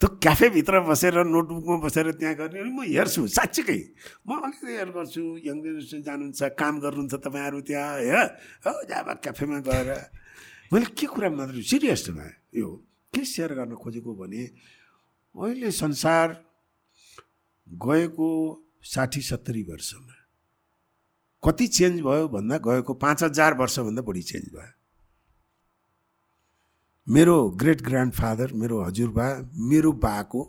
त्यो 0.00 0.08
क्याफेभित्र 0.22 0.74
बसेर 0.86 1.26
नोटबुकमा 1.26 1.76
बसेर 1.82 2.06
त्यहाँ 2.14 2.34
गर्ने 2.38 2.58
अनि 2.62 2.70
म 2.70 2.86
हेर्छु 2.86 3.26
साँच्चीकै। 3.26 3.80
म 4.22 4.38
अलिकति 4.38 4.70
हेयर 4.70 4.90
गर्छु 4.94 5.22
यङ 5.42 5.56
जेनेरेसन 5.66 6.00
जानुहुन्छ 6.06 6.40
काम 6.54 6.74
गर्नुहुन्छ 6.78 7.14
तपाईँहरू 7.26 7.58
त्यहाँ 7.66 7.90
हो 8.62 8.72
जब 8.86 9.08
क्याफेमा 9.18 9.58
गएर 9.66 9.90
मैले 10.72 10.86
के 10.98 11.06
कुरा 11.06 11.28
मात्र 11.30 11.62
सिरियसमा 11.62 12.26
यो 12.56 12.68
के 13.14 13.24
सेयर 13.24 13.54
गर्न 13.54 13.74
खोजेको 13.74 14.14
भने 14.14 14.42
अहिले 15.34 15.70
संसार 15.70 16.26
गएको 17.68 18.30
साठी 18.84 19.20
सत्तरी 19.22 19.62
वर्षमा 19.70 20.14
कति 21.42 21.66
चेन्ज 21.68 22.00
भयो 22.00 22.28
भन्दा 22.28 22.56
गएको 22.64 22.94
पाँच 22.94 23.22
हजार 23.22 23.54
वर्षभन्दा 23.54 24.02
बढी 24.02 24.22
चेन्ज 24.22 24.48
भयो। 24.54 24.72
मेरो 27.06 27.36
ग्रेट 27.60 27.80
ग्रान्डफादर 27.82 28.52
मेरो 28.52 28.82
हजुरबा 28.82 29.26
मेरो 29.70 29.92
बाको 30.00 30.42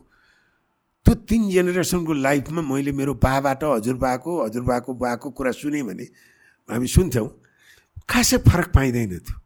त्यो 1.05 1.13
तिन 1.29 1.49
जेनेरेसनको 1.49 2.13
लाइफमा 2.13 2.61
मैले 2.63 2.91
मेरो 2.91 3.13
बाबाट 3.19 3.63
हजुरबाको 3.63 4.31
हजुरबाको 4.43 4.93
बाको 4.95 5.29
कुरा 5.37 5.51
सुनेँ 5.51 5.83
भने 5.83 6.03
हामी 6.69 6.87
सुन्थ्यौँ 6.87 7.29
खासै 8.09 8.37
फरक 8.47 8.71
पाइँदैन 8.75 9.19
थियो। 9.19 9.39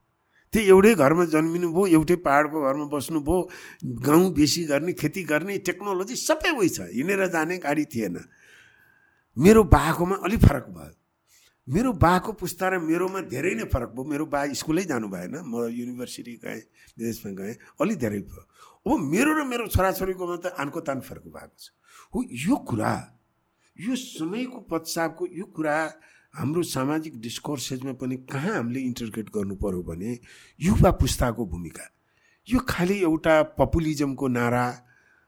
त्यो 0.49 0.61
एउटै 0.73 0.93
घरमा 0.97 1.25
जन्मिनु 1.29 1.67
भयो 1.69 1.85
एउटै 1.97 2.15
पाहाडको 2.25 2.57
घरमा 2.57 2.85
बस्नुभयो 2.89 3.37
गाउँ 4.01 4.33
बेसी 4.33 4.61
गर्ने 4.65 4.93
खेती 4.97 5.21
गर्ने 5.29 5.57
टेक्नोलोजी 5.61 6.15
सबै 6.17 6.51
उयो 6.57 6.69
छ। 6.73 6.77
हिँडेर 6.89 7.21
जाने 7.29 7.57
गाडी 7.61 7.85
थिएन। 7.85 8.17
मेरो 9.37 9.61
बाकोमा 9.69 10.15
अलिक 10.25 10.41
फरक 10.41 10.65
भयो। 10.73 10.93
मेरो 11.67 11.89
बाको 12.01 12.31
पुस्ता 12.33 12.65
र 12.65 12.73
मेरोमा 12.81 13.29
धेरै 13.29 13.53
नै 13.61 13.69
फरक 13.69 13.93
भयो। 13.93 14.03
मेरो 14.09 14.25
बा 14.25 14.39
स्कुलै 14.57 14.89
जानु 14.89 15.05
भएन। 15.05 15.45
म 15.45 15.69
युनिभर्सिटी 15.69 16.33
गएँ 16.41 16.61
विदेशमा 16.97 17.31
गएँ 17.37 17.53
अलिक 17.77 17.97
धेरै 18.01 18.21
भयो। 18.25 18.41
अब 18.89 18.97
मेरो 19.05 19.31
र 19.37 19.45
मेरो 19.45 19.69
छोराछोरीकोमा 19.69 20.35
त 20.41 20.45
आनको 20.57 20.79
तान 20.81 20.99
फरक 21.05 21.29
भएको 21.29 21.57
छ। 21.61 21.69
हो 22.09 22.17
यो 22.25 22.55
कुरा 22.65 22.93
यो 23.77 23.93
समयको 23.95 24.59
पश्चातको 24.65 25.23
यो 25.29 25.45
कुरा 25.53 25.77
हाम्रो 26.33 26.63
सामाजिक 26.63 27.19
डिस्कोर्सेसमा 27.21 27.93
पनि 28.01 28.15
कहाँ 28.29 28.55
हामीले 28.55 28.79
इन्टरग्रेट 28.79 29.29
गर्नु 29.29 29.55
पऱ्यो 29.55 29.81
भने 29.83 30.19
युवा 30.59 30.91
पुस्ताको 30.91 31.45
भूमिका। 31.45 31.85
यो 32.47 32.59
खालि 32.69 32.97
एउटा 33.01 33.41
पपुलिजमको 33.57 34.27
नारा 34.27 34.65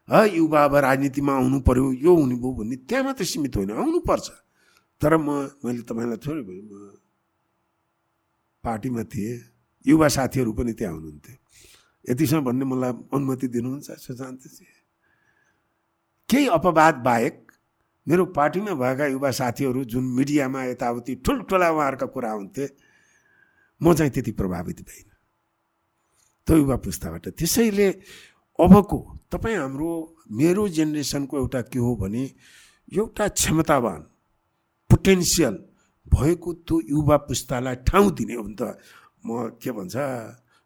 है 0.07 0.21
युवा 0.37 0.63
अब 0.63 0.75
राजनीतिमा 0.75 1.33
आउनु 1.33 1.59
पऱ्यो 1.61 1.91
यो 2.05 2.15
हुने 2.15 2.35
भयो 2.35 2.51
भन्ने 2.53 2.75
त्यहाँ 2.85 3.03
मात्रै 3.03 3.25
सीमित 3.25 3.55
होइन 3.57 3.71
आउनुपर्छ। 3.71 4.29
तर 5.01 5.17
म 5.17 5.27
मैले 5.65 5.81
तपाईँलाई 5.89 6.17
थोरै 6.21 6.41
भयो 6.41 6.61
म 6.61 6.97
पार्टीमा 8.63 9.03
थिएँ 9.03 9.39
युवा 9.85 10.07
साथीहरू 10.07 10.51
पनि 10.53 10.73
त्यहाँ 10.73 10.93
हुनुहुन्थ्यो। 10.93 11.35
यतिसम्म 12.05 12.43
भन्ने 12.45 12.65
मलाई 12.65 12.93
अनुमति 13.13 13.47
दिनुहुन्छ 13.47 13.89
सुशान्तजी 13.91 14.65
केही 16.29 16.47
अपवाद 16.47 16.95
बाहेक 17.05 17.50
मेरो 18.07 18.25
पार्टीमा 18.37 18.73
भएका 18.73 19.05
युवा 19.13 19.31
साथीहरू 19.31 19.83
जुन 19.85 20.03
मिडियामा 20.17 20.63
यताउति 20.65 21.15
ठुल्ठुला 21.25 21.69
उहाँहरूका 21.71 22.05
कुरा 22.13 22.31
हुन्थे 22.31 22.65
म 23.81 23.93
चाहिँ 23.93 24.11
त्यति 24.11 24.31
प्रभावित 24.37 24.79
भइनँ 24.81 25.09
त्यो 26.47 26.57
युवा 26.57 26.75
पुस्ताबाट। 26.85 27.27
त्यसैले 27.37 27.87
अबको 28.59 28.97
तपाईँ 29.31 29.57
हाम्रो 29.57 29.89
मेरो 30.29 30.67
जेनेरेसनको 30.67 31.37
एउटा 31.37 31.61
के 31.69 31.79
हो 31.79 31.95
भने 31.95 32.23
एउटा 32.89 33.27
क्षमतावान 33.27 34.01
पोटेन्सियल 34.89 35.55
भएको 36.07 36.53
त्यो 36.65 36.75
युवा 36.89 37.17
पुस्तालाई 37.29 37.75
ठाउँ 37.85 38.11
दिने 38.17 38.33
हो 38.33 38.43
भने 38.43 38.55
त। 38.57 38.77
म 39.25 39.57
के 39.61 39.71
भन्छ 39.71 39.95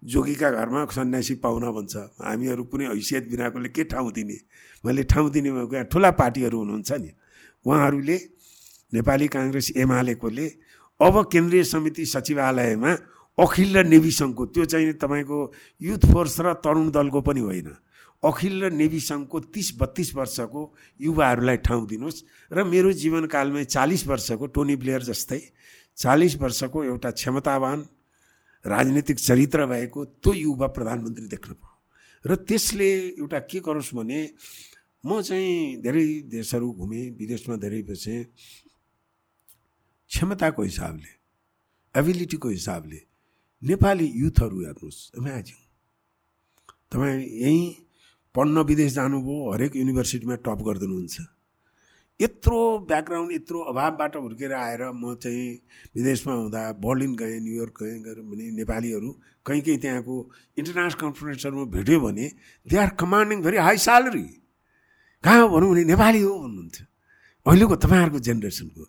जोगीका 0.03 0.49
घरमा 0.52 0.86
सन्यासी 0.88 1.36
पाहुना 1.44 1.70
भन्छ। 1.72 1.95
हामीहरू 2.24 2.64
कुनै 2.72 2.86
हैसियत 2.95 3.24
बिनाकोले 3.30 3.70
के 3.76 3.84
ठाउँ 3.91 4.12
दिने? 4.12 4.38
मैले 4.84 5.03
ठाउँ 5.03 5.30
दिने 5.32 5.84
ठुला 5.91 6.12
पार्टीहरू 6.16 6.57
हुनुहुन्छ 6.57 6.91
नि। 6.91 7.12
उहाँहरूले 7.66 8.18
नेपाली 8.94 9.28
काङ्ग्रेस 9.28 9.72
एमालेकोले 9.78 10.48
अब 11.00 11.16
केन्द्रीय 11.26 11.64
समिति 11.66 12.06
सचिवालयमा 12.06 12.92
अखिल 13.38 13.78
र 13.78 13.84
नेभी 13.86 14.12
सङ्घको 14.14 14.46
त्यो 14.48 14.66
चाहिँ 14.66 14.94
तपाईँको 14.96 15.40
युथ 15.82 16.04
फोर्स 16.08 16.40
र 16.40 16.54
तरुण 16.58 16.90
दलको 16.92 17.22
पनि 17.22 17.42
होइन। 17.42 17.70
अखिल 18.24 18.54
र 18.64 18.70
नेभी 18.72 19.00
सङ्घको 19.02 19.40
तिस 19.52 19.76
बत्तिस 19.76 20.16
वर्षको 20.16 20.62
युवाहरूलाई 21.00 21.58
ठाउँ 21.60 21.86
दिनुहोस् 21.86 22.24
र 22.52 22.64
मेरो 22.64 22.92
जीवनकालमै 22.94 23.64
चालिस 23.68 24.08
वर्षको 24.08 24.46
टोनी 24.48 24.76
प्लेयर 24.78 25.02
जस्तै 25.04 25.42
चालिस 25.98 26.36
वर्षको 26.36 26.84
एउटा 26.86 27.12
क्षमतावान 27.12 27.80
राजनीतिक 28.66 29.18
चरित्र 29.20 29.66
भएको 29.66 30.06
त्यो 30.18 30.34
युवा 30.34 30.68
प्रधानमन्त्री 30.68 31.28
देख्न 31.28 31.52
र 32.26 32.36
त्यसले 32.42 32.90
एउटा 33.16 33.40
के 33.46 33.60
गरोस् 33.60 33.94
भने 33.94 34.20
म 35.06 35.22
चाहिँ 35.22 35.82
धेरै 35.86 36.06
देशहरू 36.34 36.72
घुमेँ 36.82 37.10
विदेशमा 37.19 37.56
धेरै 37.61 37.82
बसेँ। 37.90 38.23
क्षमताको 40.11 40.61
हिसाबले 40.64 41.11
एबिलिटीको 41.95 42.49
हिसाबले 42.49 42.99
नेपाली 43.61 44.07
युथहरू 44.22 44.57
हेर्नुहोस् 44.65 44.99
इमेजिङ 45.18 45.60
तपाईँ 46.91 47.22
यहीँ 47.44 47.65
पढ्न 48.36 48.57
विदेश 48.69 48.91
जानुभयो 48.94 49.36
हरेक 49.53 49.76
युनिभर्सिटीमा 49.76 50.36
टप 50.45 50.60
गरिदिनुहुन्छ। 50.68 51.15
यत्रो 52.19 52.60
ब्याकग्राउन्ड 52.90 53.32
यत्रो 53.32 53.60
अभावबाट 53.72 54.15
हुर्केर 54.15 54.53
आएर 54.56 54.82
म 54.95 55.14
चाहिँ 55.22 55.48
विदेशमा 55.95 56.34
हुँदा 56.34 56.61
बर्लिन 56.82 57.15
गएँ 57.15 57.40
न्युयोर्क 57.45 57.77
गएँ 57.84 58.23
भने 58.26 58.45
नेपालीहरू 58.57 59.10
कहीँ 59.45 59.61
कहीँ 59.61 59.77
त्यहाँको 59.84 60.15
इन्टरनेसनल 60.57 60.99
कन्फरेन्सहरूमा 61.02 61.65
भेट्यो 61.76 61.99
भने 61.99 62.26
they 62.68 62.77
are 62.77 62.90
commanding 62.98 63.41
very 63.45 63.57
high 63.68 63.77
salary 63.86 64.26
कहाँ 65.26 65.50
भनौँ 65.50 65.70
भने 65.74 65.84
नेपाली 65.90 66.22
हो 66.22 66.34
भन्नुहुन्थ्यो। 66.38 66.86
अहिलेको 67.46 67.76
तपाईँहरूको 67.82 68.20
जेनेरेसनको। 68.22 68.84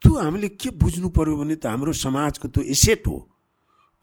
त्यो 0.00 0.12
हामीले 0.16 0.48
के 0.56 0.68
बुझ्नु 0.80 1.08
पऱ्यो 1.12 1.36
भने 1.36 1.56
त 1.60 1.66
हाम्रो 1.68 1.92
समाजको 1.92 2.48
त्यो 2.48 2.62
एसेट 2.72 3.04
हो। 3.04 3.16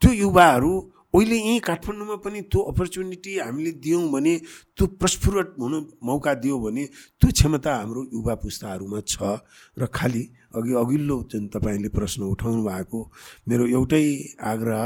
त्यो 0.02 0.10
युवाहरू 0.22 0.72
अहिले 1.14 1.36
यहीँ 1.36 1.60
काठमाडौँमा 1.60 2.16
पनि 2.22 2.40
त्यो 2.52 2.60
अपर्च्युनिटी 2.70 3.32
हामीले 3.38 3.72
दियौँ 3.80 4.04
भने 4.12 4.34
त्यो 4.76 4.86
प्रस्फुरत 5.00 5.54
हुन 5.58 5.74
मौका 6.04 6.32
दियो 6.44 6.56
भने 6.60 6.84
त्यो 7.18 7.30
क्षमता 7.32 7.72
हाम्रो 7.74 8.02
युवा 8.12 8.34
पुस्ताहरूमा 8.36 9.00
छ 9.02 9.40
र 9.80 9.86
खालि 9.88 10.22
अघि 10.54 10.72
अघिल्लो 10.76 11.16
जुन 11.32 11.46
तपाईँले 11.48 11.88
प्रश्न 11.88 12.20
उठाउनु 12.30 12.62
भएको 12.68 13.00
मेरो 13.48 13.64
एउटै 13.66 14.06
आग्रह 14.52 14.84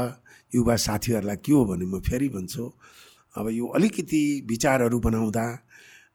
युवा 0.55 0.75
साथीहरूलाई 0.85 1.37
के 1.43 1.51
हो 1.51 1.65
भने 1.65 1.85
म 1.85 1.99
फेरि 1.99 2.29
भन्छु 2.31 2.63
अब 3.35 3.45
यो 3.51 3.65
अलिकति 3.75 4.21
विचारहरू 4.47 4.99
बनाउँदा 4.99 5.45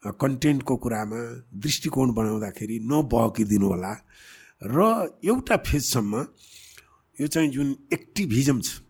कन्टेन्टको 0.02 0.77
कुरामा 0.77 1.20
दृष्टिकोण 1.55 2.12
बनाउँदाखेरि 2.14 2.78
नबहकिदिनु 2.85 3.66
होला 3.66 3.93
र 4.62 4.78
एउटा 5.24 5.56
फेजसम्म 5.66 6.27
यो 7.16 7.27
चाहिँ 7.27 7.51
जुन 7.51 7.77
एक्टिभिजम 7.93 8.60
छ 8.60 8.81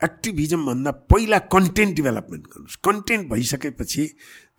एक्टिभिजमभन्दा 0.00 0.90
पहिला 1.08 1.38
कन्टेन्ट 1.48 1.94
डेभलपमेन्ट 1.96 2.44
गर्नुहोस्। 2.46 2.76
कन्टेन्ट 2.84 3.28
भइसकेपछि 3.30 4.04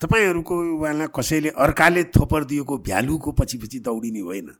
तपाईँहरूको 0.02 0.54
वाला 0.78 1.06
कसैले 1.14 1.48
अर्काले 1.56 2.02
थोपर 2.10 2.44
दिएको 2.44 2.78
भ्यालुको 2.78 3.32
पछि 3.32 3.58
पछि 3.58 3.78
दौडिने 3.80 4.20
होइन। 4.20 4.50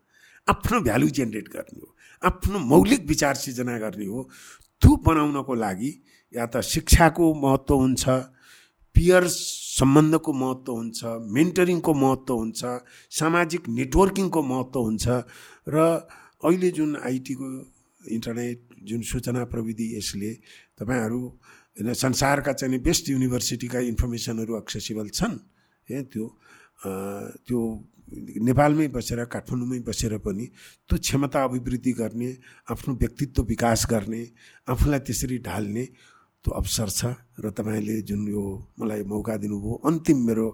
आफ्नो 0.48 0.80
भ्यालु 0.80 1.08
जेनेरेट 1.08 1.48
गर्ने 1.48 1.80
हो 1.80 1.94
आफ्नो 2.22 2.58
मौलिक 2.58 3.06
विचार 3.06 3.34
सिर्जना 3.34 3.78
गर्ने 3.78 4.06
हो। 4.06 4.22
त्यो 4.82 4.96
बनाउनको 5.02 5.54
लागि 5.54 5.90
या 6.34 6.46
त 6.46 6.60
शिक्षाको 6.62 7.24
महत्त्व 7.34 7.74
हुन्छ 7.74 8.08
पियर 8.98 9.26
सम्बन्धको 9.30 10.32
महत्त्व 10.34 10.72
हुन्छ 10.74 11.00
मेन्टरिङको 11.34 11.92
महत्त्व 11.96 12.34
हुन्छ 12.34 12.60
सामाजिक 13.14 13.68
नेटवर्किङको 13.74 14.42
महत्त्व 14.44 14.80
हुन्छ 14.82 15.06
र 15.68 15.76
अहिले 16.40 16.70
जुन 16.72 16.96
आइटीको 17.02 17.46
इन्टरनेट 18.00 18.74
जुन 18.84 19.02
सूचना 19.04 19.44
प्रविधि 19.46 19.86
यसले 19.96 20.32
तपाईँहरू 20.78 21.20
होइन 21.20 21.92
संसारका 21.96 22.52
चाहिँ 22.54 22.80
बेस्ट 22.80 23.08
युनिभर्सिटीका 23.10 23.78
इन्फर्मेसनहरू 23.86 24.58
एक्सेसिबल 24.58 25.08
छन् 25.12 25.38
ए 25.88 26.02
त्यो 26.10 26.26
त्यो 27.44 27.60
नेपालमै 28.42 28.86
बसेर 28.90 29.24
काठमाडौँमै 29.28 29.80
बसेर 29.84 30.18
पनि 30.18 30.46
त्यो 30.90 30.98
क्षमता 30.98 31.42
अभिवृद्धि 31.44 31.92
गर्ने 31.94 32.30
आफ्नो 32.68 32.94
व्यक्तित्व 32.96 33.42
विकास 33.46 33.86
गर्ने 33.90 34.22
आफूलाई 34.68 35.00
त्यसरी 35.06 35.38
ढाल्ने 35.44 35.84
अवसर 36.50 36.88
छ 36.90 37.00
र 37.36 37.50
तपाईँले 37.50 38.00
जुन 38.02 38.20
यो 38.28 38.44
मलाई 38.74 39.02
मौका 39.04 39.36
दिनुभयो 39.38 39.74
अन्तिम 39.82 40.18
मेरो 40.22 40.46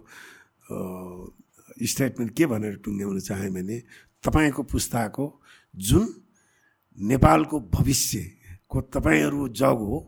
स्टेटमेन्ट 1.85 2.31
के 2.33 2.45
भनेर 2.47 2.75
टुङ्ग्याउन 2.81 3.19
चाहेँ 3.21 3.51
भने 3.51 3.79
तपाईँको 4.25 4.62
पुस्ताको 4.65 5.25
जुन 5.75 6.05
नेपालको 6.99 7.61
भविष्यको 7.71 8.81
तपाईँहरू 8.91 9.49
जग 9.51 9.79
हो 9.83 9.99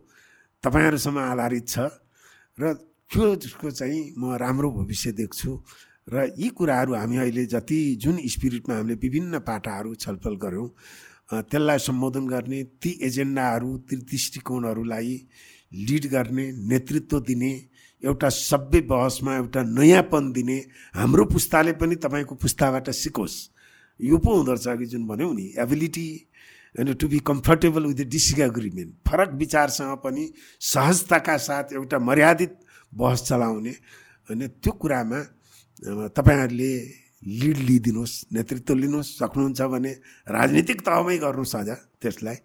तपाईँहरूसँग 0.64 1.18
आधारित 1.18 1.66
छ 1.66 1.78
र 2.58 2.72
त्यो 3.10 3.34
जसको 3.36 3.70
चाहिँ 3.70 4.02
म 4.14 4.34
राम्रो 4.34 4.70
भविष्य 4.72 5.12
देख्छु 5.14 5.50
र 6.08 6.30
यी 6.32 6.48
कुराहरू 6.50 6.94
हामी 6.94 7.16
अहिले 7.18 7.44
जति 7.46 7.78
जुन 7.96 8.16
स्पिरिटमा 8.28 8.74
हामीले 8.74 8.94
विभिन्न 8.96 9.38
पाटाहरू 9.40 9.94
छलफल 9.96 10.34
गऱ्यौँ 10.36 10.68
त्यसलाई 11.44 11.78
सम्बोधन 11.80 12.26
गर्ने 12.26 12.62
ती 12.78 12.90
एजेन्डाहरू 13.02 13.70
ती 13.84 13.96
दृष्टिकोणहरूलाई 14.04 15.14
लिड 15.72 16.06
गर्ने 16.10 16.50
नेतृत्व 16.68 17.20
दिने 17.20 17.52
एउटा 18.02 18.28
सभ्य 18.28 18.80
बहसमा 18.90 19.36
एउटा 19.36 19.62
नयाँपन 19.62 20.32
दिने 20.32 20.56
हाम्रो 20.94 21.24
पुस्ताले 21.26 21.72
पनि 21.72 21.94
तपाईँको 21.96 22.34
पुस्ताबाट 22.34 22.90
सिकोस्। 22.92 23.36
यो 24.00 24.18
पो 24.18 24.34
हुँदो 24.36 24.52
रहेछ 24.52 24.68
अघि 24.68 24.86
जुन 24.86 25.06
भन्यौँ 25.06 25.34
नि 25.34 25.52
एबिलिटी 25.58 26.08
होइन 26.74 26.92
to 26.94 27.08
be 27.08 27.18
comfortable 27.26 27.86
with 27.86 27.94
the 27.96 28.08
disagreement 28.08 28.92
फरक 29.08 29.30
विचारसँग 29.34 29.96
पनि 30.04 30.24
सहजताका 30.60 31.36
साथ 31.36 31.72
एउटा 31.72 31.98
मर्यादित 31.98 32.52
बहस 32.92 33.22
चलाउने 33.28 33.70
होइन 34.28 34.46
त्यो 34.60 34.72
कुरामा 34.72 35.20
तपाईँहरूले 36.12 36.72
लिड 37.40 37.56
लिइदिनुहोस् 37.58 38.14
नेतृत्व 38.32 38.74
लिनुहोस् 38.74 39.16
सक्नुहुन्छ 39.18 39.62
भने 39.72 39.92
राजनीतिक 40.28 40.80
तहमै 40.80 41.16
गर्नुहोस् 41.18 41.56
अझ 41.56 41.68
त्यसलाई। 42.02 42.36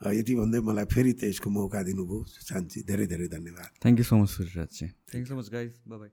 यति 0.00 0.34
भन्दै 0.34 0.60
मलाई 0.64 0.84
फेरि 0.88 1.12
त्यसको 1.20 1.48
मौका 1.50 1.80
दिनुभयो। 1.84 2.18
शान्ति 2.48 2.78
धेरै 2.88 3.06
धेरै 3.06 3.28
धन्यवाद। 3.36 3.70
Thank 3.84 3.98
you 4.00 4.04
so 4.04 4.16
much 4.16 4.28
Suraj 4.28 4.56
thank 4.56 5.22
you 5.24 5.28
so 5.28 5.36
much 5.36 5.48
guys 5.52 5.72
bye 5.86 6.08